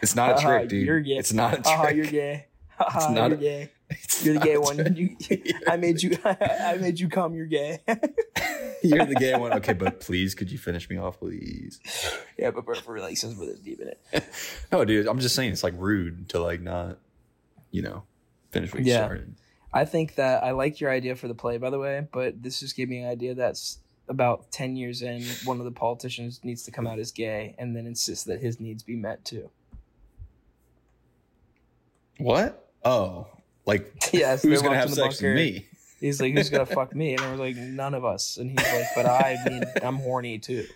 it's 0.02 0.14
not 0.14 0.30
a 0.30 0.34
Haha, 0.34 0.58
trick, 0.58 0.68
dude. 0.68 0.86
you're 0.86 1.00
gay. 1.00 1.16
It's 1.16 1.32
not 1.32 1.54
a 1.54 1.60
uh-huh, 1.60 1.62
trick. 1.62 1.76
Haha, 1.76 1.88
you're 1.94 2.06
gay. 2.06 2.46
It's 2.78 2.94
uh-huh, 2.96 3.12
not 3.14 3.30
you're 3.30 3.38
a- 3.38 3.40
gay. 3.40 3.70
You're 4.22 4.34
the 4.34 4.40
gay 4.40 4.58
one. 4.58 4.96
You, 4.96 5.16
I 5.68 5.76
made 5.76 6.02
you. 6.02 6.18
I 6.24 6.76
made 6.80 6.98
you 6.98 7.08
come. 7.08 7.34
You're 7.36 7.46
gay. 7.46 7.78
You're 8.82 9.06
the 9.06 9.14
gay 9.14 9.36
one. 9.36 9.52
Okay, 9.54 9.74
but 9.74 10.00
please, 10.00 10.34
could 10.34 10.50
you 10.50 10.58
finish 10.58 10.90
me 10.90 10.96
off, 10.96 11.20
please? 11.20 11.78
yeah, 12.36 12.50
but 12.50 12.64
for, 12.64 12.74
for 12.74 12.98
like 12.98 13.16
since 13.16 13.38
we're 13.38 13.46
this 13.46 13.60
deep 13.60 13.80
in 13.80 13.88
it. 13.88 14.00
No, 14.72 14.84
dude. 14.84 15.06
I'm 15.06 15.20
just 15.20 15.36
saying 15.36 15.52
it's 15.52 15.62
like 15.62 15.74
rude 15.76 16.28
to 16.30 16.40
like 16.40 16.60
not, 16.60 16.98
you 17.70 17.82
know, 17.82 18.02
finish 18.50 18.72
what 18.74 18.82
you 18.82 18.90
Yeah. 18.90 19.04
started. 19.04 19.36
I 19.76 19.84
think 19.84 20.14
that 20.14 20.42
I 20.42 20.52
like 20.52 20.80
your 20.80 20.90
idea 20.90 21.14
for 21.16 21.28
the 21.28 21.34
play, 21.34 21.58
by 21.58 21.68
the 21.68 21.78
way, 21.78 22.06
but 22.10 22.42
this 22.42 22.60
just 22.60 22.74
gave 22.76 22.88
me 22.88 23.00
an 23.02 23.10
idea 23.10 23.34
that's 23.34 23.78
about 24.08 24.50
10 24.50 24.74
years 24.74 25.02
in, 25.02 25.22
one 25.44 25.58
of 25.58 25.66
the 25.66 25.70
politicians 25.70 26.40
needs 26.42 26.62
to 26.62 26.70
come 26.70 26.86
out 26.86 26.98
as 26.98 27.12
gay 27.12 27.54
and 27.58 27.76
then 27.76 27.86
insist 27.86 28.24
that 28.26 28.40
his 28.40 28.58
needs 28.58 28.82
be 28.82 28.96
met 28.96 29.22
too. 29.22 29.50
What? 32.16 32.70
Oh, 32.86 33.26
like 33.66 33.92
Yes, 34.12 34.42
who's 34.44 34.62
gonna 34.62 34.76
have 34.76 34.88
sex 34.88 35.20
bunker. 35.20 35.34
with 35.34 35.36
me? 35.36 35.66
He's 36.00 36.22
like, 36.22 36.32
who's 36.32 36.48
gonna 36.48 36.64
fuck 36.64 36.94
me? 36.94 37.12
And 37.12 37.20
I 37.20 37.30
was 37.30 37.40
like, 37.40 37.56
none 37.56 37.92
of 37.92 38.02
us. 38.02 38.38
And 38.38 38.50
he's 38.50 38.72
like, 38.72 38.86
but 38.94 39.04
I 39.04 39.36
mean, 39.46 39.62
I'm 39.82 39.96
horny 39.96 40.38
too. 40.38 40.66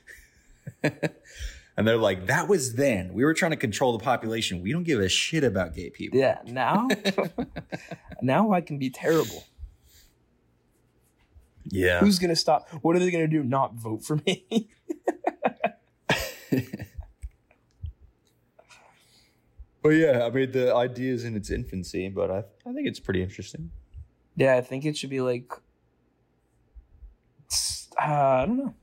And 1.76 1.86
they're 1.86 1.96
like, 1.96 2.26
that 2.26 2.48
was 2.48 2.74
then. 2.74 3.14
We 3.14 3.24
were 3.24 3.32
trying 3.32 3.52
to 3.52 3.56
control 3.56 3.96
the 3.96 4.02
population. 4.04 4.60
We 4.60 4.72
don't 4.72 4.82
give 4.84 5.00
a 5.00 5.08
shit 5.08 5.44
about 5.44 5.74
gay 5.74 5.88
people. 5.90 6.18
Yeah, 6.18 6.38
now 6.46 6.88
now 8.22 8.52
I 8.52 8.60
can 8.60 8.78
be 8.78 8.90
terrible. 8.90 9.44
Yeah. 11.66 12.00
Who's 12.00 12.18
gonna 12.18 12.36
stop? 12.36 12.68
What 12.82 12.96
are 12.96 12.98
they 12.98 13.10
gonna 13.10 13.28
do? 13.28 13.42
Not 13.42 13.74
vote 13.74 14.04
for 14.04 14.20
me? 14.26 14.68
Well, 19.82 19.94
yeah, 19.94 20.26
I 20.26 20.30
mean, 20.30 20.52
the 20.52 20.74
idea 20.74 21.12
is 21.14 21.24
in 21.24 21.34
its 21.36 21.50
infancy, 21.50 22.10
but 22.10 22.30
I, 22.30 22.38
I 22.68 22.72
think 22.74 22.86
it's 22.86 23.00
pretty 23.00 23.22
interesting. 23.22 23.70
yeah, 24.36 24.56
I 24.56 24.60
think 24.60 24.84
it 24.84 24.96
should 24.96 25.10
be 25.10 25.20
like 25.22 25.50
uh, 27.98 28.04
I 28.04 28.44
don't 28.46 28.58
know. 28.58 28.74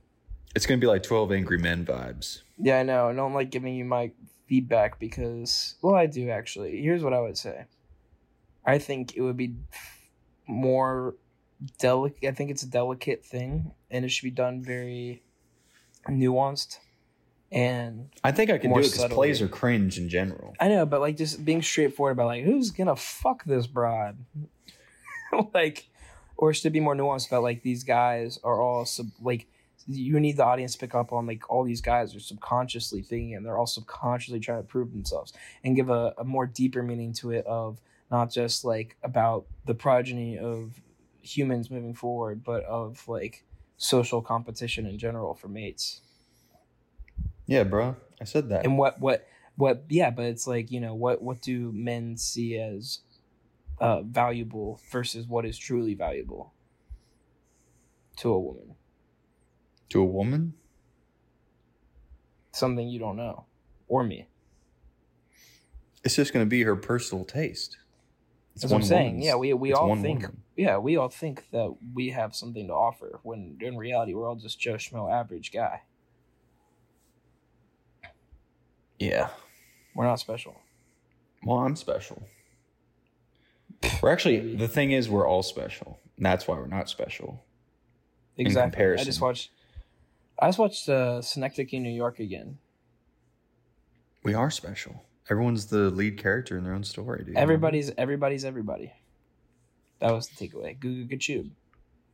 It's 0.58 0.66
going 0.66 0.80
to 0.80 0.84
be 0.84 0.88
like 0.88 1.04
12 1.04 1.30
Angry 1.30 1.56
Men 1.56 1.86
vibes. 1.86 2.40
Yeah, 2.58 2.80
I 2.80 2.82
know. 2.82 3.08
I 3.08 3.14
don't 3.14 3.32
like 3.32 3.50
giving 3.50 3.76
you 3.76 3.84
my 3.84 4.10
feedback 4.48 4.98
because, 4.98 5.76
well, 5.82 5.94
I 5.94 6.06
do 6.06 6.30
actually. 6.30 6.82
Here's 6.82 7.04
what 7.04 7.14
I 7.14 7.20
would 7.20 7.38
say. 7.38 7.66
I 8.66 8.78
think 8.78 9.16
it 9.16 9.20
would 9.20 9.36
be 9.36 9.54
more 10.48 11.14
delicate. 11.78 12.28
I 12.28 12.32
think 12.32 12.50
it's 12.50 12.64
a 12.64 12.68
delicate 12.68 13.24
thing, 13.24 13.70
and 13.88 14.04
it 14.04 14.08
should 14.08 14.24
be 14.24 14.32
done 14.32 14.60
very 14.60 15.22
nuanced. 16.08 16.78
And 17.52 18.08
I 18.24 18.32
think 18.32 18.50
I 18.50 18.58
can 18.58 18.72
do 18.72 18.80
it 18.80 18.90
because 18.90 19.12
plays 19.12 19.40
are 19.40 19.46
cringe 19.46 19.96
in 19.96 20.08
general. 20.08 20.56
I 20.58 20.66
know, 20.66 20.84
but 20.84 21.00
like 21.00 21.16
just 21.16 21.44
being 21.44 21.62
straightforward 21.62 22.16
about 22.16 22.26
like 22.26 22.42
who's 22.42 22.72
gonna 22.72 22.96
fuck 22.96 23.44
this 23.44 23.68
broad, 23.68 24.18
like, 25.54 25.88
or 26.36 26.52
should 26.52 26.66
it 26.66 26.70
be 26.70 26.80
more 26.80 26.96
nuanced 26.96 27.28
about 27.28 27.44
like 27.44 27.62
these 27.62 27.84
guys 27.84 28.40
are 28.42 28.60
all 28.60 28.84
sub 28.84 29.06
like 29.22 29.46
you 29.88 30.20
need 30.20 30.36
the 30.36 30.44
audience 30.44 30.72
to 30.74 30.78
pick 30.78 30.94
up 30.94 31.12
on 31.12 31.26
like 31.26 31.48
all 31.50 31.64
these 31.64 31.80
guys 31.80 32.14
are 32.14 32.20
subconsciously 32.20 33.00
thinking 33.02 33.34
and 33.34 33.44
they're 33.44 33.56
all 33.56 33.66
subconsciously 33.66 34.38
trying 34.38 34.60
to 34.62 34.66
prove 34.68 34.92
themselves 34.92 35.32
and 35.64 35.74
give 35.74 35.88
a, 35.88 36.14
a 36.18 36.24
more 36.24 36.46
deeper 36.46 36.82
meaning 36.82 37.12
to 37.14 37.30
it 37.30 37.46
of 37.46 37.80
not 38.10 38.30
just 38.30 38.64
like 38.64 38.96
about 39.02 39.46
the 39.64 39.74
progeny 39.74 40.38
of 40.38 40.80
humans 41.22 41.70
moving 41.70 41.94
forward, 41.94 42.44
but 42.44 42.64
of 42.64 43.06
like 43.08 43.44
social 43.76 44.20
competition 44.22 44.86
in 44.86 44.98
general 44.98 45.34
for 45.34 45.48
mates. 45.48 46.00
Yeah, 47.46 47.64
bro. 47.64 47.96
I 48.20 48.24
said 48.24 48.48
that. 48.50 48.64
and 48.64 48.76
what 48.76 49.00
what 49.00 49.26
what 49.56 49.84
yeah 49.88 50.10
but 50.10 50.24
it's 50.24 50.46
like 50.46 50.70
you 50.70 50.80
know 50.80 50.94
what 50.94 51.22
what 51.22 51.40
do 51.40 51.72
men 51.72 52.16
see 52.16 52.58
as 52.58 53.00
uh 53.80 54.02
valuable 54.02 54.80
versus 54.90 55.26
what 55.26 55.44
is 55.44 55.56
truly 55.56 55.94
valuable 55.94 56.52
to 58.16 58.30
a 58.30 58.38
woman 58.38 58.74
to 59.90 60.00
a 60.00 60.04
woman? 60.04 60.54
something 62.52 62.88
you 62.88 62.98
don't 62.98 63.16
know 63.16 63.44
or 63.86 64.02
me 64.02 64.26
It's 66.02 66.16
just 66.16 66.32
going 66.32 66.44
to 66.44 66.48
be 66.50 66.62
her 66.64 66.74
personal 66.74 67.24
taste. 67.24 67.76
It's 68.54 68.62
that's 68.62 68.72
what 68.72 68.78
i'm 68.78 68.84
saying 68.84 69.22
yeah 69.22 69.36
we 69.36 69.52
we 69.52 69.72
all 69.72 69.94
think 69.94 70.22
woman. 70.22 70.42
yeah 70.56 70.76
we 70.78 70.96
all 70.96 71.08
think 71.08 71.44
that 71.52 71.72
we 71.94 72.10
have 72.10 72.34
something 72.34 72.66
to 72.66 72.72
offer 72.72 73.20
when 73.22 73.58
in 73.60 73.76
reality 73.76 74.14
we're 74.14 74.28
all 74.28 74.34
just 74.34 74.58
joe 74.58 74.74
schmo 74.74 75.08
average 75.12 75.52
guy 75.52 75.82
Yeah. 78.98 79.28
we're 79.94 80.06
not 80.06 80.18
special 80.18 80.56
Well, 81.44 81.58
I'm 81.58 81.76
special. 81.76 82.22
We're 84.02 84.10
actually, 84.10 84.56
the 84.56 84.66
thing 84.66 84.90
is, 84.90 85.08
we're 85.08 85.28
all 85.28 85.44
special. 85.44 86.00
That's 86.18 86.48
why 86.48 86.56
we're 86.56 86.66
not 86.66 86.88
special. 86.88 87.44
exactly 88.36 88.60
i 88.60 88.64
comparison. 88.70 89.06
just 89.06 89.20
watched 89.20 89.50
i 90.40 90.46
just 90.48 90.58
watched 90.58 90.88
uh 90.88 91.20
synecdoche 91.22 91.72
new 91.74 91.90
york 91.90 92.18
again 92.20 92.58
We 94.24 94.34
are 94.34 94.50
special. 94.50 95.04
Everyone's 95.30 95.66
the 95.66 95.90
lead 95.90 96.18
character 96.18 96.56
in 96.58 96.64
their 96.64 96.72
own 96.74 96.84
story, 96.84 97.22
dude. 97.24 97.36
Everybody's 97.36 97.90
everybody's 97.96 98.44
everybody. 98.44 98.92
That 100.00 100.12
was 100.12 100.28
the 100.28 100.34
takeaway. 100.48 100.78
Goo 100.78 101.04
goo 101.04 101.16
choo. 101.16 101.50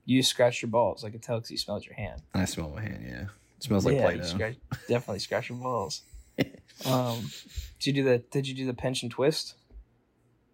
You 0.04 0.22
scratch 0.22 0.62
your 0.62 0.70
balls. 0.70 1.02
I 1.04 1.10
could 1.10 1.22
tell 1.22 1.38
because 1.38 1.50
you 1.50 1.58
smelled 1.58 1.84
your 1.86 1.94
hand. 1.94 2.22
I 2.34 2.44
smell 2.44 2.70
my 2.70 2.82
hand, 2.82 3.04
yeah. 3.06 3.26
It 3.56 3.62
smells 3.62 3.84
like 3.86 3.94
yeah, 3.96 4.02
Play-Doh. 4.04 4.24
scratch, 4.24 4.56
definitely 4.88 5.20
scratch 5.20 5.48
your 5.48 5.58
balls. 5.58 6.02
Um, 6.84 7.30
did 7.78 7.86
you 7.86 7.92
do 7.92 8.04
the 8.04 8.18
Did 8.18 8.48
you 8.48 8.54
do 8.54 8.66
the 8.66 8.74
pinch 8.74 9.02
and 9.04 9.10
twist? 9.12 9.54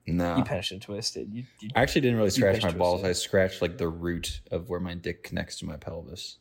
no. 0.07 0.37
You 0.37 0.45
pinch 0.45 0.71
and 0.71 0.83
twisted. 0.83 1.33
You, 1.33 1.45
you 1.61 1.71
I 1.75 1.81
actually 1.83 2.03
didn't 2.03 2.19
really 2.19 2.31
scratch 2.31 2.63
my 2.63 2.73
balls. 2.73 3.01
twisted. 3.01 3.11
I 3.11 3.13
scratched 3.15 3.63
like 3.63 3.79
the 3.79 3.89
root 3.89 4.41
of 4.51 4.69
where 4.69 4.81
my 4.81 4.95
dick 4.95 5.23
connects 5.25 5.59
to 5.61 5.65
my 5.67 5.77
pelvis. 5.77 6.37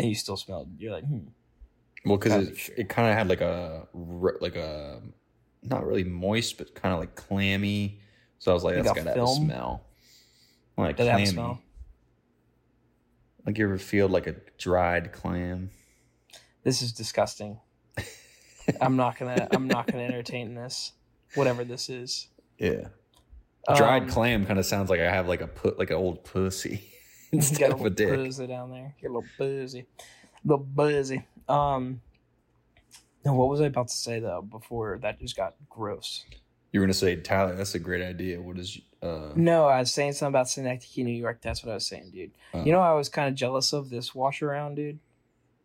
And 0.00 0.08
you 0.08 0.14
still 0.14 0.36
smelled. 0.36 0.68
You're 0.78 0.92
like, 0.92 1.04
hmm. 1.04 1.28
Well, 2.04 2.16
because 2.16 2.48
it, 2.48 2.56
sure. 2.56 2.74
it 2.78 2.88
kind 2.88 3.08
of 3.10 3.14
had 3.14 3.28
like 3.28 3.40
a 3.40 3.86
like 4.40 4.56
a 4.56 5.00
not 5.62 5.86
really 5.86 6.04
moist, 6.04 6.58
but 6.58 6.74
kind 6.74 6.94
of 6.94 7.00
like 7.00 7.14
clammy. 7.14 8.00
So 8.38 8.50
I 8.50 8.54
was 8.54 8.64
like, 8.64 8.76
that's 8.76 8.86
a 8.86 8.94
gotta 8.94 9.00
have 9.02 9.10
a 9.10 9.14
film? 9.14 9.44
smell. 9.44 9.84
Like 10.76 10.96
Did 10.96 11.04
clammy. 11.04 11.26
smell? 11.26 11.60
Like 13.44 13.58
you 13.58 13.64
ever 13.64 13.78
feel 13.78 14.08
like 14.08 14.26
a 14.26 14.36
dried 14.58 15.12
clam? 15.12 15.70
This 16.62 16.82
is 16.82 16.92
disgusting. 16.92 17.58
I'm 18.80 18.96
not 18.96 19.18
gonna. 19.18 19.48
I'm 19.50 19.66
not 19.66 19.86
gonna 19.86 20.04
entertain 20.04 20.54
this. 20.54 20.92
Whatever 21.34 21.64
this 21.64 21.88
is. 21.88 22.28
Yeah. 22.58 22.88
Dried 23.76 24.04
Um, 24.04 24.08
clam 24.08 24.46
kind 24.46 24.58
of 24.58 24.64
sounds 24.64 24.88
like 24.90 25.00
I 25.00 25.10
have 25.10 25.28
like 25.28 25.42
a 25.42 25.46
put 25.46 25.78
like 25.78 25.90
an 25.90 25.96
old 25.96 26.24
pussy 26.24 26.89
instead 27.38 27.70
a 27.70 27.74
of 27.74 27.80
a 27.80 27.84
little 27.84 27.94
dick. 27.94 28.16
buzzy 28.16 28.46
down 28.46 28.70
there. 28.70 28.94
Get 29.00 29.10
a 29.10 29.12
little 29.12 29.28
buzzy, 29.38 29.86
little 30.44 30.64
buzzy. 30.64 31.24
Um, 31.48 32.00
now 33.24 33.34
what 33.34 33.48
was 33.48 33.60
I 33.60 33.66
about 33.66 33.88
to 33.88 33.96
say 33.96 34.20
though? 34.20 34.42
Before 34.42 34.98
that 35.02 35.20
just 35.20 35.36
got 35.36 35.54
gross. 35.68 36.24
You 36.72 36.80
were 36.80 36.86
gonna 36.86 36.94
say 36.94 37.16
Tyler? 37.16 37.56
That's 37.56 37.74
a 37.74 37.78
great 37.80 38.02
idea. 38.02 38.40
What 38.40 38.58
is? 38.58 38.80
uh 39.02 39.32
No, 39.34 39.66
I 39.66 39.80
was 39.80 39.92
saying 39.92 40.12
something 40.12 40.30
about 40.32 40.48
Synecdoche, 40.48 40.98
New 40.98 41.12
York. 41.12 41.40
That's 41.42 41.64
what 41.64 41.72
I 41.72 41.74
was 41.74 41.86
saying, 41.86 42.10
dude. 42.12 42.30
uh, 42.54 42.62
You 42.64 42.72
know, 42.72 42.80
I 42.80 42.92
was 42.94 43.08
kind 43.08 43.28
of 43.28 43.34
jealous 43.34 43.72
of 43.72 43.90
this 43.90 44.14
wash 44.14 44.40
around, 44.42 44.76
dude. 44.76 44.98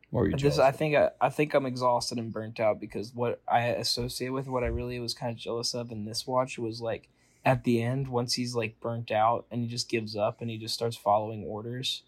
What 0.09 0.21
were 0.21 0.25
you? 0.27 0.31
This, 0.33 0.41
jealous 0.41 0.59
I 0.59 0.71
think, 0.71 0.95
I, 0.95 1.09
I 1.21 1.29
think 1.29 1.53
I'm 1.53 1.65
exhausted 1.65 2.17
and 2.17 2.31
burnt 2.31 2.59
out 2.59 2.79
because 2.79 3.13
what 3.13 3.41
I 3.47 3.61
associate 3.67 4.29
with 4.29 4.47
what 4.47 4.63
I 4.63 4.67
really 4.67 4.99
was 4.99 5.13
kind 5.13 5.31
of 5.31 5.37
jealous 5.37 5.73
of 5.75 5.91
in 5.91 6.05
this 6.05 6.25
watch 6.25 6.57
was 6.57 6.81
like 6.81 7.07
at 7.45 7.63
the 7.63 7.81
end 7.81 8.07
once 8.07 8.33
he's 8.33 8.55
like 8.55 8.79
burnt 8.81 9.11
out 9.11 9.45
and 9.51 9.61
he 9.61 9.67
just 9.67 9.87
gives 9.87 10.15
up 10.15 10.41
and 10.41 10.49
he 10.49 10.57
just 10.57 10.73
starts 10.73 10.97
following 10.97 11.43
orders 11.43 12.01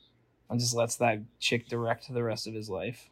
and 0.49 0.59
just 0.59 0.73
lets 0.73 0.95
that 0.95 1.19
chick 1.39 1.67
direct 1.69 2.11
the 2.11 2.23
rest 2.23 2.47
of 2.47 2.55
his 2.55 2.69
life. 2.69 3.09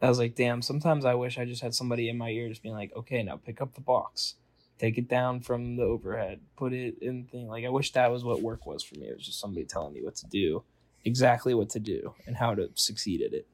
I 0.00 0.08
was 0.08 0.18
like, 0.18 0.34
damn, 0.34 0.62
sometimes 0.62 1.04
I 1.04 1.14
wish 1.14 1.38
I 1.38 1.44
just 1.44 1.62
had 1.62 1.74
somebody 1.74 2.08
in 2.08 2.18
my 2.18 2.30
ear 2.30 2.48
just 2.48 2.62
being 2.62 2.74
like, 2.74 2.94
okay, 2.96 3.22
now 3.22 3.36
pick 3.36 3.60
up 3.60 3.74
the 3.74 3.80
box, 3.80 4.34
take 4.78 4.98
it 4.98 5.08
down 5.08 5.40
from 5.40 5.76
the 5.76 5.82
overhead, 5.82 6.40
put 6.56 6.72
it 6.72 6.96
in 7.00 7.24
thing. 7.24 7.48
Like, 7.48 7.64
I 7.64 7.70
wish 7.70 7.92
that 7.92 8.10
was 8.10 8.22
what 8.22 8.42
work 8.42 8.66
was 8.66 8.82
for 8.82 8.94
me. 8.96 9.08
It 9.08 9.16
was 9.16 9.26
just 9.26 9.40
somebody 9.40 9.64
telling 9.64 9.94
me 9.94 10.02
what 10.02 10.16
to 10.16 10.26
do, 10.26 10.64
exactly 11.04 11.54
what 11.54 11.70
to 11.70 11.80
do, 11.80 12.14
and 12.26 12.36
how 12.36 12.54
to 12.54 12.70
succeed 12.74 13.22
at 13.22 13.32
it. 13.32 13.46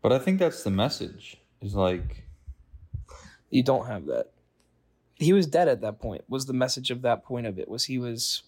But 0.00 0.12
I 0.12 0.18
think 0.18 0.38
that's 0.38 0.62
the 0.62 0.70
message. 0.70 1.38
Is 1.60 1.74
like 1.74 2.24
You 3.50 3.62
don't 3.62 3.86
have 3.86 4.06
that. 4.06 4.33
He 5.24 5.32
was 5.32 5.46
dead 5.46 5.68
at 5.68 5.80
that 5.80 5.98
point. 5.98 6.24
Was 6.28 6.46
the 6.46 6.52
message 6.52 6.90
of 6.90 7.02
that 7.02 7.24
point 7.24 7.46
of 7.46 7.58
it 7.58 7.68
was 7.68 7.84
he 7.84 7.98
was 7.98 8.42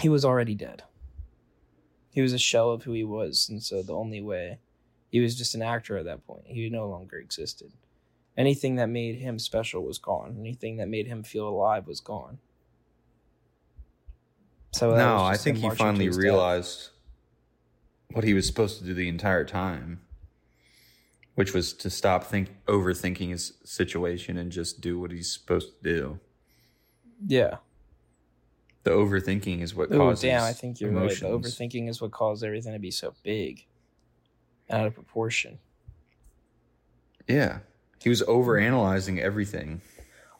he 0.00 0.08
was 0.08 0.24
already 0.24 0.54
dead. 0.54 0.82
He 2.10 2.22
was 2.22 2.32
a 2.32 2.38
shell 2.38 2.70
of 2.70 2.84
who 2.84 2.92
he 2.92 3.04
was, 3.04 3.48
and 3.48 3.62
so 3.62 3.82
the 3.82 3.94
only 3.94 4.20
way 4.20 4.58
he 5.10 5.20
was 5.20 5.36
just 5.36 5.54
an 5.54 5.62
actor 5.62 5.96
at 5.96 6.04
that 6.06 6.26
point. 6.26 6.44
He 6.46 6.68
no 6.70 6.88
longer 6.88 7.18
existed. 7.18 7.72
Anything 8.36 8.76
that 8.76 8.88
made 8.88 9.16
him 9.16 9.38
special 9.38 9.84
was 9.84 9.98
gone. 9.98 10.36
Anything 10.38 10.76
that 10.78 10.88
made 10.88 11.06
him 11.06 11.22
feel 11.22 11.48
alive 11.48 11.86
was 11.86 12.00
gone. 12.00 12.38
So 14.72 14.96
no, 14.96 15.22
I 15.22 15.36
think 15.36 15.58
he 15.58 15.70
finally 15.70 16.06
his 16.06 16.16
death. 16.16 16.22
realized 16.22 16.88
what 18.10 18.24
he 18.24 18.34
was 18.34 18.46
supposed 18.46 18.78
to 18.78 18.84
do 18.84 18.92
the 18.92 19.08
entire 19.08 19.44
time, 19.44 20.00
which 21.34 21.52
was 21.54 21.72
to 21.72 21.90
stop 21.90 22.24
think 22.24 22.48
overthinking 22.66 23.30
his 23.30 23.54
situation 23.64 24.36
and 24.36 24.52
just 24.52 24.80
do 24.80 24.98
what 24.98 25.10
he's 25.10 25.30
supposed 25.32 25.68
to 25.76 25.82
do. 25.82 26.20
Yeah. 27.26 27.56
The 28.84 28.90
overthinking 28.90 29.62
is 29.62 29.74
what 29.74 29.90
Oh 29.92 29.96
causes. 29.98 30.22
damn! 30.22 30.42
I 30.42 30.52
think 30.52 30.80
you're 30.80 30.90
emotions. 30.90 31.22
right. 31.22 31.30
The 31.42 31.48
overthinking 31.48 31.88
is 31.88 32.02
what 32.02 32.10
caused 32.10 32.44
everything 32.44 32.74
to 32.74 32.78
be 32.78 32.90
so 32.90 33.14
big, 33.22 33.64
out 34.68 34.86
of 34.86 34.94
proportion. 34.94 35.58
Yeah, 37.26 37.60
he 38.02 38.10
was 38.10 38.20
overanalyzing 38.22 39.18
everything. 39.18 39.80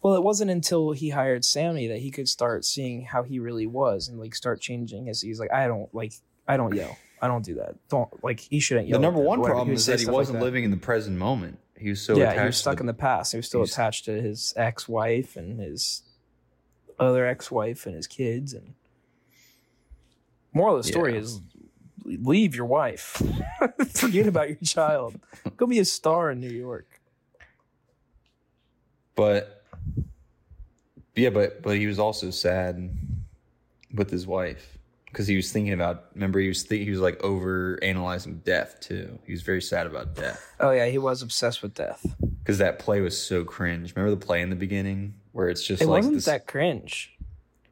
Well, 0.03 0.15
it 0.15 0.23
wasn't 0.23 0.51
until 0.51 0.93
he 0.93 1.09
hired 1.09 1.47
Sammy 1.47 1.87
that 1.87 2.01
he 2.01 2.11
could 2.11 2.29
start 2.29 2.66
seeing 2.66 3.03
how 3.07 3.23
he 3.23 3.39
really 3.39 3.66
was 3.66 4.09
and 4.09 4.21
like 4.21 4.35
start 4.35 4.61
changing 4.61 5.07
his. 5.07 5.23
He's 5.23 5.41
like, 5.41 5.51
I 5.51 5.66
don't 5.66 5.93
like, 5.95 6.12
I 6.47 6.59
don't 6.59 6.75
yell. 6.75 6.99
I 7.25 7.27
don't 7.27 7.43
do 7.43 7.55
that. 7.55 7.77
Don't 7.89 8.23
like. 8.23 8.39
He 8.39 8.61
shouldn't 8.61 8.87
yell. 8.87 8.99
the 8.99 9.03
number 9.03 9.19
one 9.19 9.43
problem 9.43 9.71
is 9.75 9.87
that 9.87 9.99
he 9.99 10.05
wasn't 10.05 10.41
that. 10.41 10.45
living 10.45 10.63
in 10.63 10.71
the 10.71 10.77
present 10.77 11.17
moment. 11.17 11.59
He 11.75 11.89
was 11.89 12.03
so 12.03 12.15
yeah, 12.19 12.25
attached. 12.25 12.41
he 12.41 12.47
was 12.49 12.57
stuck 12.59 12.77
to 12.77 12.81
in 12.81 12.87
the 12.87 12.93
past. 12.93 13.33
He 13.33 13.39
was 13.39 13.47
still 13.47 13.61
he's- 13.61 13.73
attached 13.73 14.05
to 14.05 14.21
his 14.21 14.53
ex-wife 14.59 15.35
and 15.35 15.59
his 15.59 16.03
other 16.99 17.27
ex-wife 17.27 17.87
and 17.87 17.95
his 17.97 18.07
kids. 18.07 18.53
And 18.53 18.75
moral 20.53 20.77
of 20.77 20.83
the 20.83 20.89
story 20.93 21.15
Yeah. 21.15 21.21
is, 21.21 21.41
leave 22.05 22.55
your 22.55 22.67
wife. 22.67 23.23
Forget 23.95 24.27
about 24.27 24.51
your 24.51 24.59
child. 24.63 25.19
Go 25.57 25.67
be 25.67 25.79
a 25.79 25.85
star 25.87 26.31
in 26.31 26.41
New 26.41 26.51
York. 26.51 27.01
But 29.15 29.65
yeah, 31.17 31.31
but 31.31 31.63
but 31.63 31.77
he 31.79 31.87
was 31.87 31.99
also 31.99 32.29
sad 32.31 32.91
with 33.95 34.11
his 34.11 34.27
wife 34.27 34.74
because 35.15 35.28
he 35.28 35.36
was 35.36 35.53
thinking 35.53 35.73
about. 35.73 36.07
Remember, 36.15 36.41
he 36.41 36.49
was 36.49 36.65
th- 36.65 36.85
he 36.85 36.91
was 36.91 36.99
like 37.01 37.23
over 37.23 37.78
analyzing 37.82 38.43
death 38.45 38.81
too. 38.81 39.19
He 39.24 39.32
was 39.32 39.43
very 39.43 39.62
sad 39.62 39.86
about 39.86 40.15
death 40.16 40.45
Oh 40.59 40.73
yeah, 40.73 40.86
he 40.86 40.99
was 40.99 41.23
obsessed 41.23 41.62
with 41.62 41.73
death. 41.74 42.05
because 42.43 42.59
that 42.59 42.78
play 42.81 43.01
was 43.01 43.16
so 43.16 43.45
cringe. 43.45 43.95
Remember 43.95 44.11
the 44.19 44.24
play 44.27 44.43
in 44.43 44.51
the 44.51 44.57
beginning 44.57 45.15
where 45.32 45.49
it's 45.49 45.65
just 45.65 45.81
It 45.82 45.86
like 45.86 45.99
wasn't 45.99 46.16
this, 46.16 46.24
that 46.27 46.47
cringe. 46.47 47.16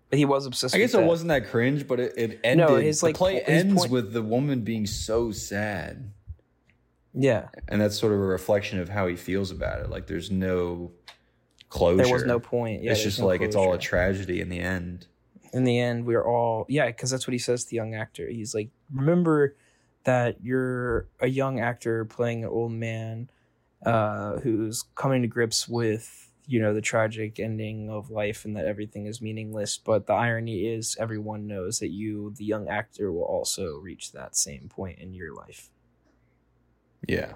But 0.09 0.19
he 0.19 0.25
was 0.25 0.47
obsessed 0.47 0.73
with. 0.75 0.79
I 0.79 0.83
guess 0.85 0.93
with 0.93 1.01
it 1.01 1.03
death. 1.03 1.09
wasn't 1.09 1.29
that 1.29 1.49
cringe, 1.49 1.87
but 1.89 1.99
it, 1.99 2.13
it 2.17 2.41
ended. 2.45 2.69
No, 2.69 2.77
his, 2.77 3.01
the 3.01 3.07
like, 3.07 3.17
play 3.17 3.41
po- 3.41 3.51
his 3.51 3.65
ends 3.65 3.75
point- 3.83 3.91
with 3.93 4.13
the 4.13 4.23
woman 4.23 4.61
being 4.63 4.87
so 4.87 5.33
sad, 5.33 6.13
Yeah. 7.15 7.49
and 7.69 7.81
that's 7.81 7.99
sort 7.99 8.13
of 8.13 8.19
a 8.19 8.23
reflection 8.23 8.79
of 8.79 8.89
how 8.89 9.07
he 9.09 9.17
feels 9.17 9.51
about 9.51 9.81
it. 9.81 9.91
Like 9.91 10.07
there's 10.07 10.31
no 10.31 10.93
closure. 11.71 12.05
There 12.05 12.13
was 12.13 12.25
no 12.25 12.39
point. 12.41 12.83
Yeah, 12.83 12.93
it's 12.93 13.01
there's 13.01 13.15
just 13.15 13.21
no 13.21 13.27
like 13.27 13.41
it's 13.41 13.57
all 13.57 13.65
a 13.73 13.77
closure. 13.77 13.89
tragedy 13.89 14.41
in 14.41 14.49
the 14.51 14.61
end. 14.61 15.07
In 15.53 15.65
the 15.65 15.79
end 15.79 16.05
we're 16.07 16.25
all 16.27 16.65
yeah 16.69 16.87
because 16.87 17.11
that's 17.11 17.27
what 17.27 17.33
he 17.33 17.39
says 17.39 17.65
to 17.65 17.71
the 17.71 17.77
young 17.77 17.95
actor 17.95 18.27
he's 18.29 18.55
like 18.55 18.71
remember 18.93 19.55
that 20.05 20.37
you're 20.43 21.07
a 21.21 21.29
young 21.29 21.61
actor 21.61 22.05
playing 22.05 22.43
an 22.45 22.51
old 22.51 22.73
man 22.73 23.31
uh, 23.87 24.39
who's 24.39 24.85
coming 24.95 25.23
to 25.23 25.29
grips 25.29 25.69
with 25.69 26.31
you 26.47 26.61
know 26.61 26.75
the 26.75 26.81
tragic 26.81 27.39
ending 27.39 27.89
of 27.91 28.11
life 28.11 28.45
and 28.45 28.57
that 28.57 28.65
everything 28.67 29.07
is 29.07 29.21
meaningless 29.21 29.79
but 29.79 30.07
the 30.07 30.13
irony 30.13 30.67
is 30.67 30.97
everyone 30.99 31.47
knows 31.47 31.79
that 31.79 31.91
you 31.91 32.33
the 32.37 32.45
young 32.45 32.69
actor 32.69 33.13
will 33.13 33.23
also 33.23 33.77
reach 33.79 34.13
that 34.13 34.37
same 34.37 34.69
point 34.69 34.99
in 34.99 35.15
your 35.15 35.35
life 35.35 35.71
Yeah. 37.07 37.35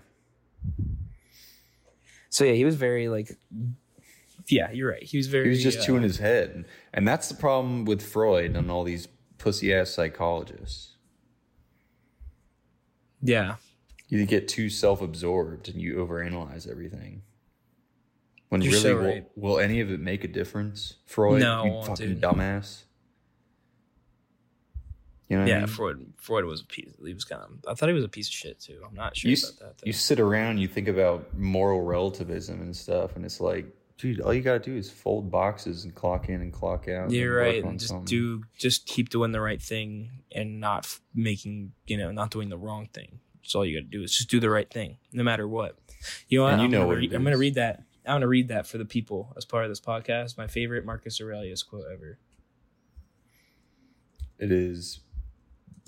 so 2.30 2.44
yeah 2.44 2.52
he 2.54 2.64
was 2.64 2.74
very 2.74 3.08
like 3.08 3.36
yeah 4.48 4.70
you're 4.70 4.90
right 4.90 5.02
he 5.02 5.16
was 5.16 5.26
very 5.26 5.44
He 5.44 5.50
was 5.50 5.62
just 5.62 5.88
uh, 5.88 5.94
in 5.96 6.02
his 6.02 6.18
head. 6.18 6.64
And 6.92 7.06
that's 7.06 7.28
the 7.28 7.34
problem 7.34 7.84
with 7.84 8.00
Freud 8.02 8.56
and 8.56 8.70
all 8.70 8.84
these 8.84 9.08
pussy 9.38 9.72
ass 9.74 9.90
psychologists. 9.90 10.96
yeah 13.22 13.56
You 14.08 14.24
get 14.26 14.48
too 14.48 14.68
self 14.70 15.02
absorbed 15.02 15.68
and 15.68 15.80
you 15.80 15.96
overanalyze 15.96 16.68
everything. 16.70 17.22
When 18.48 18.60
You're 18.62 18.72
really, 18.72 18.82
so 18.82 18.96
will, 18.96 19.04
right. 19.04 19.24
will 19.34 19.58
any 19.58 19.80
of 19.80 19.90
it 19.90 19.98
make 20.00 20.22
a 20.22 20.28
difference? 20.28 20.94
Freud, 21.04 21.40
No, 21.40 21.64
you 21.64 21.82
fucking 21.86 22.06
dude. 22.14 22.20
dumbass. 22.22 22.82
You 25.28 25.36
know 25.38 25.42
what 25.42 25.48
I 25.50 25.54
yeah 25.54 25.58
mean? 25.58 25.66
freud 25.66 26.12
freud 26.18 26.44
was 26.44 26.60
a 26.60 26.64
piece 26.66 26.92
he 27.04 27.12
was 27.12 27.24
kind 27.24 27.42
of 27.42 27.50
i 27.66 27.74
thought 27.74 27.88
he 27.88 27.92
was 27.94 28.04
a 28.04 28.08
piece 28.08 28.28
of 28.28 28.32
shit 28.34 28.60
too 28.60 28.80
i'm 28.86 28.94
not 28.94 29.16
sure 29.16 29.28
you, 29.32 29.36
about 29.36 29.58
that 29.58 29.78
though. 29.78 29.82
you 29.86 29.92
sit 29.92 30.20
around, 30.20 30.58
you 30.58 30.68
think 30.68 30.86
about 30.86 31.36
moral 31.36 31.80
relativism 31.82 32.60
and 32.60 32.76
stuff, 32.76 33.16
and 33.16 33.24
it's 33.24 33.40
like, 33.40 33.66
dude, 33.98 34.20
all 34.20 34.34
you 34.34 34.42
gotta 34.42 34.58
do 34.58 34.76
is 34.76 34.90
fold 34.90 35.30
boxes 35.30 35.84
and 35.84 35.94
clock 35.94 36.28
in 36.28 36.40
and 36.40 36.52
clock 36.52 36.88
out. 36.88 37.10
You're 37.10 37.40
and 37.40 37.54
right. 37.54 37.64
And 37.64 37.78
just 37.78 37.90
something. 37.90 38.04
do, 38.06 38.44
just 38.58 38.86
keep 38.86 39.08
doing 39.08 39.32
the 39.32 39.40
right 39.40 39.60
thing 39.60 40.10
and 40.32 40.60
not 40.60 40.84
f- 40.84 41.00
making, 41.14 41.72
you 41.86 41.96
know, 41.96 42.10
not 42.10 42.30
doing 42.30 42.48
the 42.48 42.58
wrong 42.58 42.88
thing. 42.92 43.20
That's 43.42 43.54
all 43.54 43.64
you 43.64 43.80
got 43.80 43.90
to 43.90 43.98
do 43.98 44.02
is 44.02 44.16
just 44.16 44.28
do 44.28 44.40
the 44.40 44.50
right 44.50 44.68
thing, 44.68 44.98
no 45.12 45.22
matter 45.22 45.46
what. 45.46 45.78
You 46.28 46.38
know, 46.38 46.44
what? 46.44 46.58
You 46.58 46.64
I'm 46.64 46.70
know 46.70 46.86
gonna 46.86 46.96
read, 46.96 47.14
I'm 47.14 47.22
going 47.22 47.32
to 47.32 47.38
read 47.38 47.54
that. 47.54 47.84
I'm 48.04 48.20
to 48.20 48.28
read 48.28 48.48
that 48.48 48.66
for 48.66 48.78
the 48.78 48.84
people 48.84 49.32
as 49.36 49.44
part 49.44 49.64
of 49.64 49.70
this 49.70 49.80
podcast. 49.80 50.36
My 50.36 50.46
favorite 50.46 50.84
Marcus 50.84 51.20
Aurelius 51.20 51.62
quote 51.62 51.84
ever. 51.92 52.18
It 54.38 54.52
is 54.52 55.00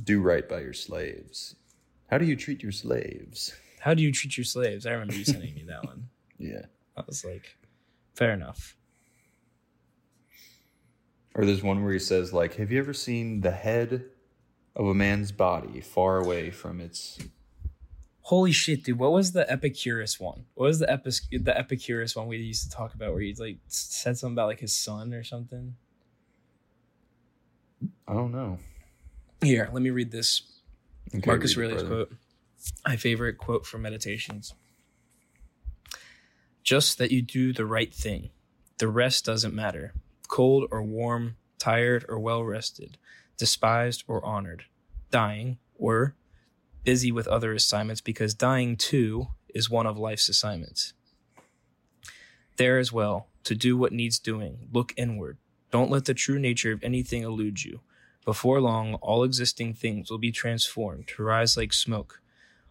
do 0.02 0.20
right 0.20 0.48
by 0.48 0.60
your 0.60 0.72
slaves. 0.72 1.56
How 2.08 2.18
do 2.18 2.24
you 2.24 2.36
treat 2.36 2.62
your 2.62 2.72
slaves? 2.72 3.54
How 3.80 3.94
do 3.94 4.02
you 4.02 4.10
treat 4.12 4.36
your 4.36 4.44
slaves? 4.44 4.86
I 4.86 4.92
remember 4.92 5.14
you 5.14 5.24
sending 5.24 5.54
me 5.54 5.64
that 5.68 5.84
one. 5.84 6.08
Yeah. 6.40 6.66
I 6.96 7.02
was 7.04 7.24
like, 7.24 7.56
fair 8.18 8.32
enough. 8.32 8.76
Or 11.34 11.46
there's 11.46 11.62
one 11.62 11.84
where 11.84 11.92
he 11.92 12.00
says, 12.00 12.32
like, 12.32 12.56
have 12.56 12.72
you 12.72 12.80
ever 12.80 12.92
seen 12.92 13.42
the 13.42 13.52
head 13.52 14.06
of 14.74 14.86
a 14.86 14.94
man's 14.94 15.30
body 15.30 15.80
far 15.80 16.18
away 16.18 16.50
from 16.50 16.80
its 16.80 17.18
Holy 18.22 18.52
shit, 18.52 18.84
dude! 18.84 18.98
What 18.98 19.12
was 19.12 19.32
the 19.32 19.50
Epicurus 19.50 20.20
one? 20.20 20.44
What 20.54 20.66
was 20.66 20.80
the 20.80 20.92
Epic 20.92 21.14
the 21.32 21.56
Epicurus 21.56 22.14
one 22.14 22.26
we 22.26 22.36
used 22.36 22.64
to 22.64 22.76
talk 22.76 22.92
about, 22.92 23.12
where 23.12 23.22
he 23.22 23.34
like 23.38 23.56
said 23.68 24.18
something 24.18 24.34
about 24.34 24.48
like 24.48 24.60
his 24.60 24.74
son 24.74 25.14
or 25.14 25.24
something? 25.24 25.76
I 28.06 28.12
don't 28.12 28.32
know. 28.32 28.58
Here, 29.40 29.70
let 29.72 29.82
me 29.82 29.88
read 29.88 30.10
this 30.10 30.42
Okay, 31.14 31.22
Marcus 31.24 31.56
read 31.56 31.70
Aurelius 31.70 31.88
quote. 31.88 32.12
My 32.86 32.96
favorite 32.96 33.38
quote 33.38 33.64
from 33.64 33.80
Meditations. 33.80 34.52
Just 36.68 36.98
that 36.98 37.10
you 37.10 37.22
do 37.22 37.54
the 37.54 37.64
right 37.64 37.94
thing. 37.94 38.28
The 38.76 38.88
rest 38.88 39.24
doesn't 39.24 39.54
matter. 39.54 39.94
Cold 40.28 40.68
or 40.70 40.82
warm, 40.82 41.38
tired 41.58 42.04
or 42.10 42.18
well 42.18 42.44
rested, 42.44 42.98
despised 43.38 44.04
or 44.06 44.22
honored, 44.22 44.64
dying 45.10 45.56
or 45.78 46.14
busy 46.84 47.10
with 47.10 47.26
other 47.26 47.54
assignments 47.54 48.02
because 48.02 48.34
dying 48.34 48.76
too 48.76 49.28
is 49.54 49.70
one 49.70 49.86
of 49.86 49.96
life's 49.96 50.28
assignments. 50.28 50.92
There 52.58 52.78
as 52.78 52.92
well, 52.92 53.28
to 53.44 53.54
do 53.54 53.74
what 53.78 53.94
needs 53.94 54.18
doing, 54.18 54.68
look 54.70 54.92
inward. 54.94 55.38
Don't 55.70 55.90
let 55.90 56.04
the 56.04 56.12
true 56.12 56.38
nature 56.38 56.72
of 56.72 56.84
anything 56.84 57.22
elude 57.22 57.64
you. 57.64 57.80
Before 58.26 58.60
long, 58.60 58.96
all 58.96 59.24
existing 59.24 59.72
things 59.72 60.10
will 60.10 60.18
be 60.18 60.32
transformed 60.32 61.08
to 61.08 61.22
rise 61.22 61.56
like 61.56 61.72
smoke, 61.72 62.20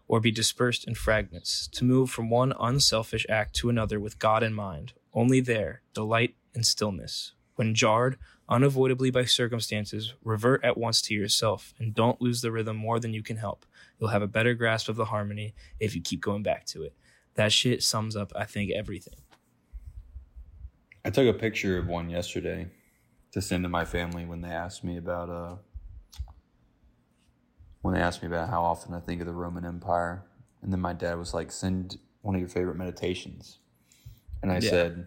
or 0.08 0.20
be 0.20 0.30
dispersed 0.30 0.88
in 0.88 0.94
fragments, 0.94 1.68
to 1.68 1.84
move 1.84 2.10
from 2.10 2.30
one 2.30 2.52
unselfish 2.58 3.26
act 3.28 3.54
to 3.54 3.68
another 3.68 4.00
with 4.00 4.18
God 4.18 4.42
in 4.42 4.54
mind. 4.54 4.94
Only 5.12 5.40
there, 5.40 5.82
delight 5.94 6.34
and 6.54 6.66
stillness. 6.66 7.32
When 7.56 7.74
jarred, 7.74 8.16
unavoidably 8.48 9.10
by 9.10 9.26
circumstances, 9.26 10.14
revert 10.24 10.64
at 10.64 10.78
once 10.78 11.02
to 11.02 11.14
yourself 11.14 11.74
and 11.78 11.94
don't 11.94 12.20
lose 12.20 12.40
the 12.40 12.50
rhythm 12.50 12.76
more 12.76 12.98
than 12.98 13.12
you 13.12 13.22
can 13.22 13.36
help. 13.36 13.66
You'll 13.98 14.10
have 14.10 14.22
a 14.22 14.28
better 14.28 14.54
grasp 14.54 14.88
of 14.88 14.96
the 14.96 15.06
harmony 15.06 15.54
if 15.78 15.94
you 15.94 16.00
keep 16.00 16.20
going 16.20 16.42
back 16.42 16.64
to 16.66 16.82
it. 16.84 16.94
That 17.34 17.52
shit 17.52 17.82
sums 17.82 18.16
up, 18.16 18.32
I 18.34 18.44
think, 18.44 18.70
everything. 18.70 19.18
I 21.04 21.10
took 21.10 21.26
a 21.26 21.38
picture 21.38 21.78
of 21.78 21.86
one 21.86 22.10
yesterday 22.10 22.68
to 23.32 23.42
send 23.42 23.64
to 23.64 23.68
my 23.68 23.84
family 23.84 24.24
when 24.24 24.40
they 24.40 24.48
asked 24.48 24.84
me 24.84 24.96
about 24.96 25.28
uh 25.28 25.56
when 27.88 27.94
they 27.94 28.02
asked 28.02 28.22
me 28.22 28.28
about 28.28 28.50
how 28.50 28.62
often 28.62 28.92
I 28.92 29.00
think 29.00 29.22
of 29.22 29.26
the 29.26 29.32
Roman 29.32 29.64
Empire. 29.64 30.22
And 30.60 30.70
then 30.70 30.78
my 30.80 30.92
dad 30.92 31.16
was 31.16 31.32
like, 31.32 31.50
send 31.50 31.98
one 32.20 32.34
of 32.34 32.40
your 32.40 32.50
favorite 32.50 32.76
meditations. 32.76 33.60
And 34.42 34.52
I 34.52 34.56
Yeah. 34.56 34.68
said, 34.68 35.06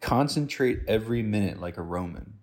concentrate 0.00 0.82
every 0.86 1.20
minute 1.20 1.60
like 1.60 1.78
a 1.78 1.82
Roman. 1.82 2.34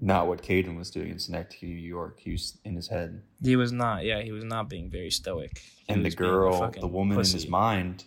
Not 0.00 0.26
what 0.26 0.42
Caden 0.42 0.76
was 0.76 0.90
doing 0.90 1.10
in 1.10 1.20
Schenectady, 1.20 1.68
New 1.68 1.76
York. 1.76 2.18
He 2.18 2.32
was 2.32 2.58
in 2.64 2.74
his 2.74 2.88
head. 2.88 3.22
He 3.40 3.54
was 3.54 3.70
not, 3.70 4.04
yeah, 4.04 4.22
he 4.22 4.32
was 4.32 4.42
not 4.42 4.68
being 4.68 4.90
very 4.90 5.10
stoic. 5.10 5.62
He 5.86 5.92
and 5.92 6.02
the 6.02 6.08
was 6.08 6.16
being 6.16 6.28
a 6.28 6.32
girl, 6.32 6.70
the 6.72 6.88
woman 6.88 7.20
in 7.20 7.24
his 7.24 7.46
mind, 7.46 8.06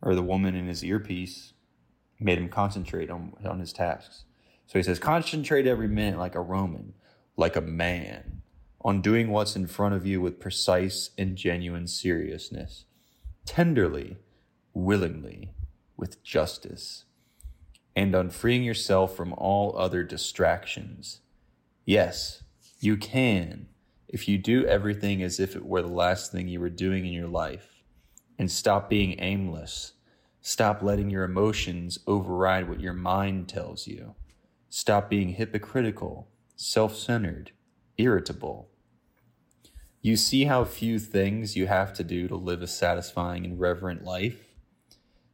or 0.00 0.14
the 0.14 0.22
woman 0.22 0.54
in 0.54 0.66
his 0.66 0.82
earpiece, 0.82 1.52
made 2.18 2.38
him 2.38 2.48
concentrate 2.48 3.10
on 3.10 3.34
on 3.44 3.60
his 3.60 3.74
tasks. 3.74 4.24
So 4.66 4.78
he 4.78 4.82
says, 4.82 4.98
concentrate 4.98 5.66
every 5.66 5.88
minute 5.88 6.18
like 6.18 6.34
a 6.34 6.40
Roman, 6.40 6.94
like 7.36 7.56
a 7.56 7.60
man, 7.60 8.42
on 8.82 9.00
doing 9.00 9.30
what's 9.30 9.56
in 9.56 9.66
front 9.66 9.94
of 9.94 10.06
you 10.06 10.20
with 10.20 10.40
precise 10.40 11.10
and 11.18 11.36
genuine 11.36 11.86
seriousness, 11.86 12.84
tenderly, 13.44 14.16
willingly, 14.72 15.52
with 15.96 16.22
justice, 16.22 17.04
and 17.94 18.14
on 18.14 18.30
freeing 18.30 18.62
yourself 18.62 19.14
from 19.14 19.34
all 19.34 19.76
other 19.76 20.02
distractions. 20.02 21.20
Yes, 21.84 22.42
you 22.80 22.96
can 22.96 23.68
if 24.08 24.26
you 24.26 24.38
do 24.38 24.66
everything 24.66 25.22
as 25.22 25.38
if 25.38 25.54
it 25.54 25.64
were 25.64 25.82
the 25.82 25.88
last 25.88 26.32
thing 26.32 26.48
you 26.48 26.58
were 26.58 26.70
doing 26.70 27.06
in 27.06 27.12
your 27.12 27.28
life 27.28 27.82
and 28.38 28.50
stop 28.50 28.88
being 28.88 29.14
aimless. 29.20 29.92
Stop 30.40 30.82
letting 30.82 31.10
your 31.10 31.24
emotions 31.24 31.98
override 32.06 32.68
what 32.68 32.80
your 32.80 32.94
mind 32.94 33.48
tells 33.48 33.86
you. 33.86 34.14
Stop 34.68 35.10
being 35.10 35.28
hypocritical, 35.34 36.28
self 36.60 36.94
centered, 36.94 37.52
irritable. 37.96 38.68
You 40.02 40.16
see 40.16 40.44
how 40.44 40.64
few 40.64 40.98
things 40.98 41.56
you 41.56 41.66
have 41.66 41.94
to 41.94 42.04
do 42.04 42.28
to 42.28 42.36
live 42.36 42.60
a 42.62 42.66
satisfying 42.66 43.44
and 43.46 43.58
reverent 43.58 44.04
life? 44.04 44.54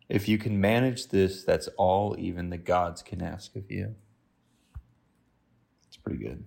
If 0.09 0.29
you 0.29 0.39
can 0.39 0.61
manage 0.61 1.09
this, 1.09 1.43
that's 1.43 1.69
all 1.77 2.15
even 2.19 2.51
the 2.51 2.57
gods 2.59 3.03
can 3.03 3.23
ask 3.23 3.57
of 3.57 3.71
you. 3.71 3.97
It's 5.89 5.97
pretty 5.97 6.23
good. 6.23 6.45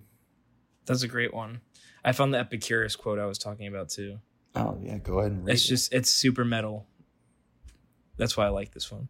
That's 0.86 1.02
a 1.02 1.08
great 1.08 1.34
one. 1.34 1.60
I 2.02 2.12
found 2.12 2.32
the 2.32 2.38
Epicurus 2.38 2.96
quote 2.96 3.18
I 3.18 3.26
was 3.26 3.38
talking 3.38 3.66
about 3.66 3.90
too. 3.90 4.18
Oh, 4.54 4.78
yeah, 4.82 4.96
go 4.96 5.20
ahead 5.20 5.32
and 5.32 5.44
read 5.44 5.52
It's 5.52 5.66
it. 5.66 5.68
just 5.68 5.92
it's 5.92 6.10
super 6.10 6.44
metal. 6.44 6.86
That's 8.16 8.34
why 8.36 8.46
I 8.46 8.48
like 8.48 8.72
this 8.72 8.90
one. 8.90 9.08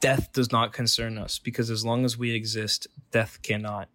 Death 0.00 0.32
does 0.32 0.50
not 0.50 0.72
concern 0.72 1.16
us 1.16 1.38
because 1.38 1.70
as 1.70 1.84
long 1.84 2.04
as 2.04 2.18
we 2.18 2.32
exist, 2.32 2.88
death 3.12 3.40
cannot. 3.42 3.88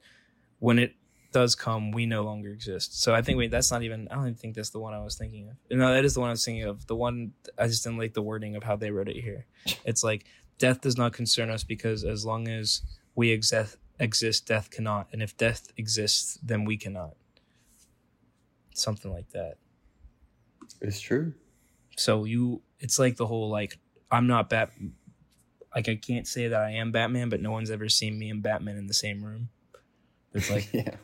When 0.63 0.79
it 0.79 0.95
does 1.33 1.55
come, 1.55 1.91
we 1.91 2.05
no 2.05 2.23
longer 2.23 2.47
exist. 2.47 3.01
So 3.01 3.13
I 3.13 3.21
think 3.21 3.37
wait, 3.37 3.51
that's 3.51 3.69
not 3.69 3.83
even. 3.83 4.07
I 4.09 4.15
don't 4.15 4.27
even 4.27 4.35
think 4.35 4.55
that's 4.55 4.69
the 4.69 4.79
one 4.79 4.93
I 4.93 5.03
was 5.03 5.17
thinking 5.17 5.49
of. 5.49 5.57
No, 5.69 5.93
that 5.93 6.05
is 6.05 6.13
the 6.13 6.21
one 6.21 6.29
I 6.29 6.31
was 6.31 6.45
thinking 6.45 6.63
of. 6.63 6.87
The 6.87 6.95
one 6.95 7.33
I 7.57 7.67
just 7.67 7.83
didn't 7.83 7.97
like 7.97 8.13
the 8.13 8.21
wording 8.21 8.55
of 8.55 8.63
how 8.63 8.77
they 8.77 8.89
wrote 8.89 9.09
it 9.09 9.17
here. 9.17 9.45
It's 9.85 10.05
like 10.05 10.23
death 10.59 10.79
does 10.79 10.97
not 10.97 11.11
concern 11.11 11.49
us 11.49 11.65
because 11.65 12.05
as 12.05 12.25
long 12.25 12.47
as 12.47 12.81
we 13.13 13.31
exist, 13.31 13.75
exist, 13.99 14.47
death 14.47 14.71
cannot, 14.71 15.09
and 15.11 15.21
if 15.21 15.35
death 15.35 15.67
exists, 15.75 16.39
then 16.41 16.63
we 16.63 16.77
cannot. 16.77 17.15
Something 18.73 19.11
like 19.11 19.31
that. 19.31 19.55
It's 20.79 21.01
true. 21.01 21.33
So 21.97 22.23
you, 22.23 22.61
it's 22.79 22.97
like 22.97 23.17
the 23.17 23.27
whole 23.27 23.49
like 23.49 23.79
I'm 24.09 24.27
not 24.27 24.49
Bat. 24.49 24.71
Like 25.75 25.89
I 25.89 25.95
can't 25.95 26.25
say 26.25 26.47
that 26.47 26.61
I 26.61 26.71
am 26.71 26.93
Batman, 26.93 27.27
but 27.27 27.41
no 27.41 27.51
one's 27.51 27.69
ever 27.69 27.89
seen 27.89 28.17
me 28.17 28.29
and 28.29 28.41
Batman 28.41 28.77
in 28.77 28.87
the 28.87 28.93
same 28.93 29.25
room. 29.25 29.49
It's 30.33 30.49
like 30.49 30.69
yeah. 30.73 30.95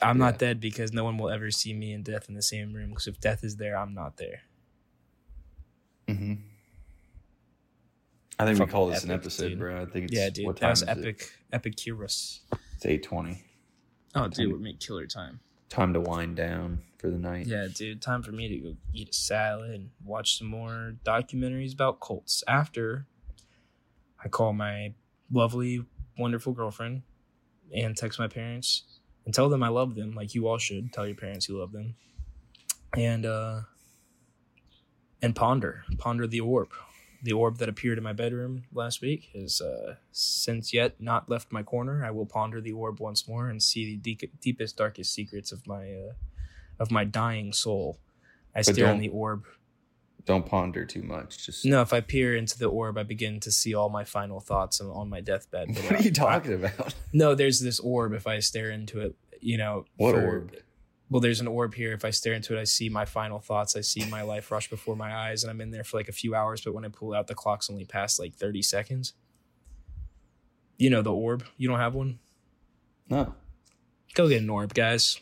I'm 0.00 0.16
Yeah. 0.18 0.24
not 0.26 0.38
dead 0.38 0.60
because 0.60 0.92
no 0.92 1.04
one 1.04 1.18
will 1.18 1.30
ever 1.30 1.50
see 1.50 1.74
me 1.74 1.92
and 1.92 2.04
death 2.04 2.28
in 2.28 2.34
the 2.34 2.42
same 2.42 2.72
room. 2.72 2.90
Because 2.90 3.06
if 3.08 3.20
death 3.20 3.42
is 3.44 3.56
there, 3.56 3.76
I'm 3.76 3.94
not 3.94 4.16
there. 4.16 4.42
Mm-hmm. 6.08 6.34
I 8.38 8.44
think 8.46 8.58
we 8.58 8.66
call 8.66 8.88
this 8.88 9.04
an 9.04 9.10
episode, 9.10 9.50
dude. 9.50 9.58
bro. 9.58 9.82
I 9.82 9.86
think 9.86 10.06
it's 10.06 10.14
yeah, 10.14 10.30
dude, 10.30 10.46
What 10.46 10.56
that 10.56 10.60
time 10.60 10.70
was 10.70 10.82
is 10.82 10.88
epic. 10.88 11.30
Epicurus. 11.52 12.40
It? 12.52 12.58
It's 12.76 12.86
eight 12.86 13.02
twenty. 13.02 13.42
Oh, 14.14 14.28
dude, 14.28 14.52
we 14.52 14.58
make 14.58 14.80
killer 14.80 15.06
time. 15.06 15.40
Time 15.68 15.92
to 15.94 16.00
wind 16.00 16.36
down 16.36 16.80
for 16.98 17.08
the 17.08 17.18
night. 17.18 17.46
Yeah, 17.46 17.66
dude, 17.72 18.02
time 18.02 18.22
for 18.22 18.32
me 18.32 18.48
to 18.48 18.58
go 18.58 18.76
eat 18.92 19.08
a 19.10 19.12
salad 19.12 19.70
and 19.70 19.90
watch 20.04 20.38
some 20.38 20.48
more 20.48 20.94
documentaries 21.04 21.72
about 21.72 22.00
cults. 22.00 22.42
After 22.46 23.06
I 24.22 24.28
call 24.28 24.52
my 24.52 24.92
lovely, 25.30 25.84
wonderful 26.18 26.52
girlfriend 26.52 27.02
and 27.72 27.96
text 27.96 28.18
my 28.18 28.28
parents 28.28 28.84
and 29.24 29.34
tell 29.34 29.48
them 29.48 29.62
I 29.62 29.68
love 29.68 29.94
them, 29.94 30.14
like 30.14 30.34
you 30.34 30.48
all 30.48 30.58
should. 30.58 30.92
Tell 30.92 31.06
your 31.06 31.16
parents 31.16 31.48
you 31.48 31.58
love 31.58 31.72
them. 31.72 31.96
And 32.96 33.24
uh 33.26 33.62
and 35.20 35.34
ponder. 35.36 35.84
Ponder 35.98 36.26
the 36.26 36.40
orb. 36.40 36.70
The 37.22 37.32
orb 37.32 37.58
that 37.58 37.68
appeared 37.68 37.98
in 37.98 38.04
my 38.04 38.12
bedroom 38.12 38.64
last 38.72 39.00
week 39.00 39.30
has 39.34 39.60
uh, 39.60 39.94
since 40.10 40.74
yet 40.74 41.00
not 41.00 41.28
left 41.28 41.52
my 41.52 41.62
corner. 41.62 42.04
I 42.04 42.10
will 42.10 42.26
ponder 42.26 42.60
the 42.60 42.72
orb 42.72 42.98
once 42.98 43.28
more 43.28 43.48
and 43.48 43.62
see 43.62 43.84
the 43.84 44.16
de- 44.16 44.30
deepest, 44.40 44.76
darkest 44.76 45.12
secrets 45.12 45.52
of 45.52 45.64
my 45.66 45.92
uh, 45.92 46.12
of 46.80 46.90
my 46.90 47.04
dying 47.04 47.52
soul. 47.52 48.00
I 48.54 48.62
stare 48.62 48.90
in 48.90 48.98
the 48.98 49.08
orb. 49.08 49.44
Don't 50.24 50.46
ponder 50.46 50.84
too 50.84 51.02
much. 51.02 51.46
Just 51.46 51.64
No, 51.64 51.80
if 51.82 51.92
I 51.92 52.00
peer 52.00 52.36
into 52.36 52.56
the 52.58 52.66
orb, 52.66 52.96
I 52.96 53.02
begin 53.02 53.40
to 53.40 53.50
see 53.50 53.74
all 53.74 53.88
my 53.88 54.04
final 54.04 54.38
thoughts 54.38 54.80
on, 54.80 54.88
on 54.88 55.08
my 55.08 55.20
deathbed. 55.20 55.68
But, 55.74 55.84
What 55.84 56.00
are 56.00 56.02
you 56.02 56.12
talking 56.12 56.52
about? 56.54 56.94
No, 57.12 57.34
there's 57.34 57.60
this 57.60 57.80
orb. 57.80 58.12
If 58.12 58.26
I 58.26 58.38
stare 58.38 58.70
into 58.70 59.00
it, 59.00 59.16
you 59.40 59.58
know, 59.58 59.84
What 59.96 60.14
for- 60.14 60.24
orb? 60.24 60.56
Well, 61.10 61.20
there's 61.20 61.40
an 61.40 61.46
orb 61.48 61.74
here. 61.74 61.92
If 61.92 62.06
I 62.06 62.10
stare 62.10 62.32
into 62.32 62.56
it, 62.56 62.60
I 62.60 62.64
see 62.64 62.88
my 62.88 63.04
final 63.04 63.38
thoughts. 63.38 63.76
I 63.76 63.82
see 63.82 64.02
my 64.08 64.22
life 64.22 64.50
rush 64.50 64.70
before 64.70 64.96
my 64.96 65.14
eyes, 65.14 65.44
and 65.44 65.50
I'm 65.50 65.60
in 65.60 65.70
there 65.70 65.84
for 65.84 65.98
like 65.98 66.08
a 66.08 66.12
few 66.12 66.34
hours. 66.34 66.62
But 66.62 66.72
when 66.72 66.86
I 66.86 66.88
pull 66.88 67.12
out, 67.12 67.26
the 67.26 67.34
clock's 67.34 67.68
only 67.68 67.84
past 67.84 68.18
like 68.18 68.32
30 68.34 68.62
seconds. 68.62 69.12
You 70.78 70.88
know 70.88 71.02
the 71.02 71.12
orb. 71.12 71.44
You 71.58 71.68
don't 71.68 71.78
have 71.80 71.92
one. 71.94 72.18
No. 73.10 73.34
Go 74.14 74.26
get 74.26 74.40
an 74.40 74.48
orb, 74.48 74.72
guys. 74.72 75.20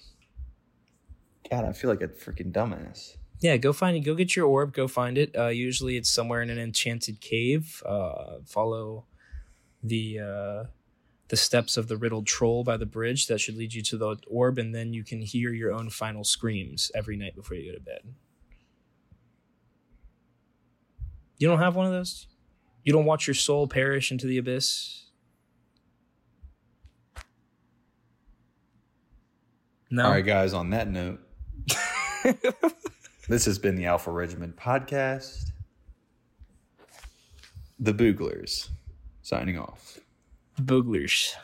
God, 1.50 1.64
I 1.64 1.72
feel 1.72 1.90
like 1.90 2.02
a 2.02 2.08
freaking 2.08 2.52
dumbass. 2.52 3.16
Yeah, 3.40 3.56
go 3.56 3.72
find 3.72 3.96
it. 3.96 4.00
Go 4.00 4.14
get 4.14 4.36
your 4.36 4.46
orb. 4.46 4.74
Go 4.74 4.86
find 4.86 5.16
it. 5.16 5.34
Uh, 5.36 5.48
usually, 5.48 5.96
it's 5.96 6.10
somewhere 6.10 6.42
in 6.42 6.50
an 6.50 6.58
enchanted 6.58 7.20
cave. 7.20 7.82
Uh, 7.86 8.40
follow 8.44 9.06
the 9.82 10.18
uh, 10.18 10.64
the 11.28 11.36
steps 11.36 11.76
of 11.76 11.88
the 11.88 11.96
riddled 11.96 12.26
troll 12.26 12.64
by 12.64 12.76
the 12.76 12.84
bridge. 12.84 13.28
That 13.28 13.40
should 13.40 13.56
lead 13.56 13.72
you 13.72 13.82
to 13.82 13.96
the 13.96 14.16
orb, 14.26 14.58
and 14.58 14.74
then 14.74 14.92
you 14.92 15.04
can 15.04 15.22
hear 15.22 15.52
your 15.52 15.72
own 15.72 15.88
final 15.88 16.22
screams 16.22 16.92
every 16.94 17.16
night 17.16 17.34
before 17.34 17.56
you 17.56 17.72
go 17.72 17.78
to 17.78 17.82
bed. 17.82 18.14
You 21.38 21.48
don't 21.48 21.60
have 21.60 21.74
one 21.74 21.86
of 21.86 21.92
those. 21.92 22.26
You 22.84 22.92
don't 22.92 23.06
watch 23.06 23.26
your 23.26 23.34
soul 23.34 23.66
perish 23.66 24.10
into 24.10 24.26
the 24.26 24.36
abyss. 24.36 25.04
No. 29.90 30.04
All 30.04 30.10
right, 30.10 30.24
guys, 30.24 30.52
on 30.52 30.70
that 30.70 30.88
note, 30.88 31.20
this 33.30 33.44
has 33.44 33.60
been 33.60 33.76
the 33.76 33.86
Alpha 33.86 34.10
Regiment 34.10 34.56
podcast. 34.56 35.52
The 37.78 37.94
Booglers 37.94 38.70
signing 39.22 39.56
off. 39.56 40.00
Booglers. 40.60 41.34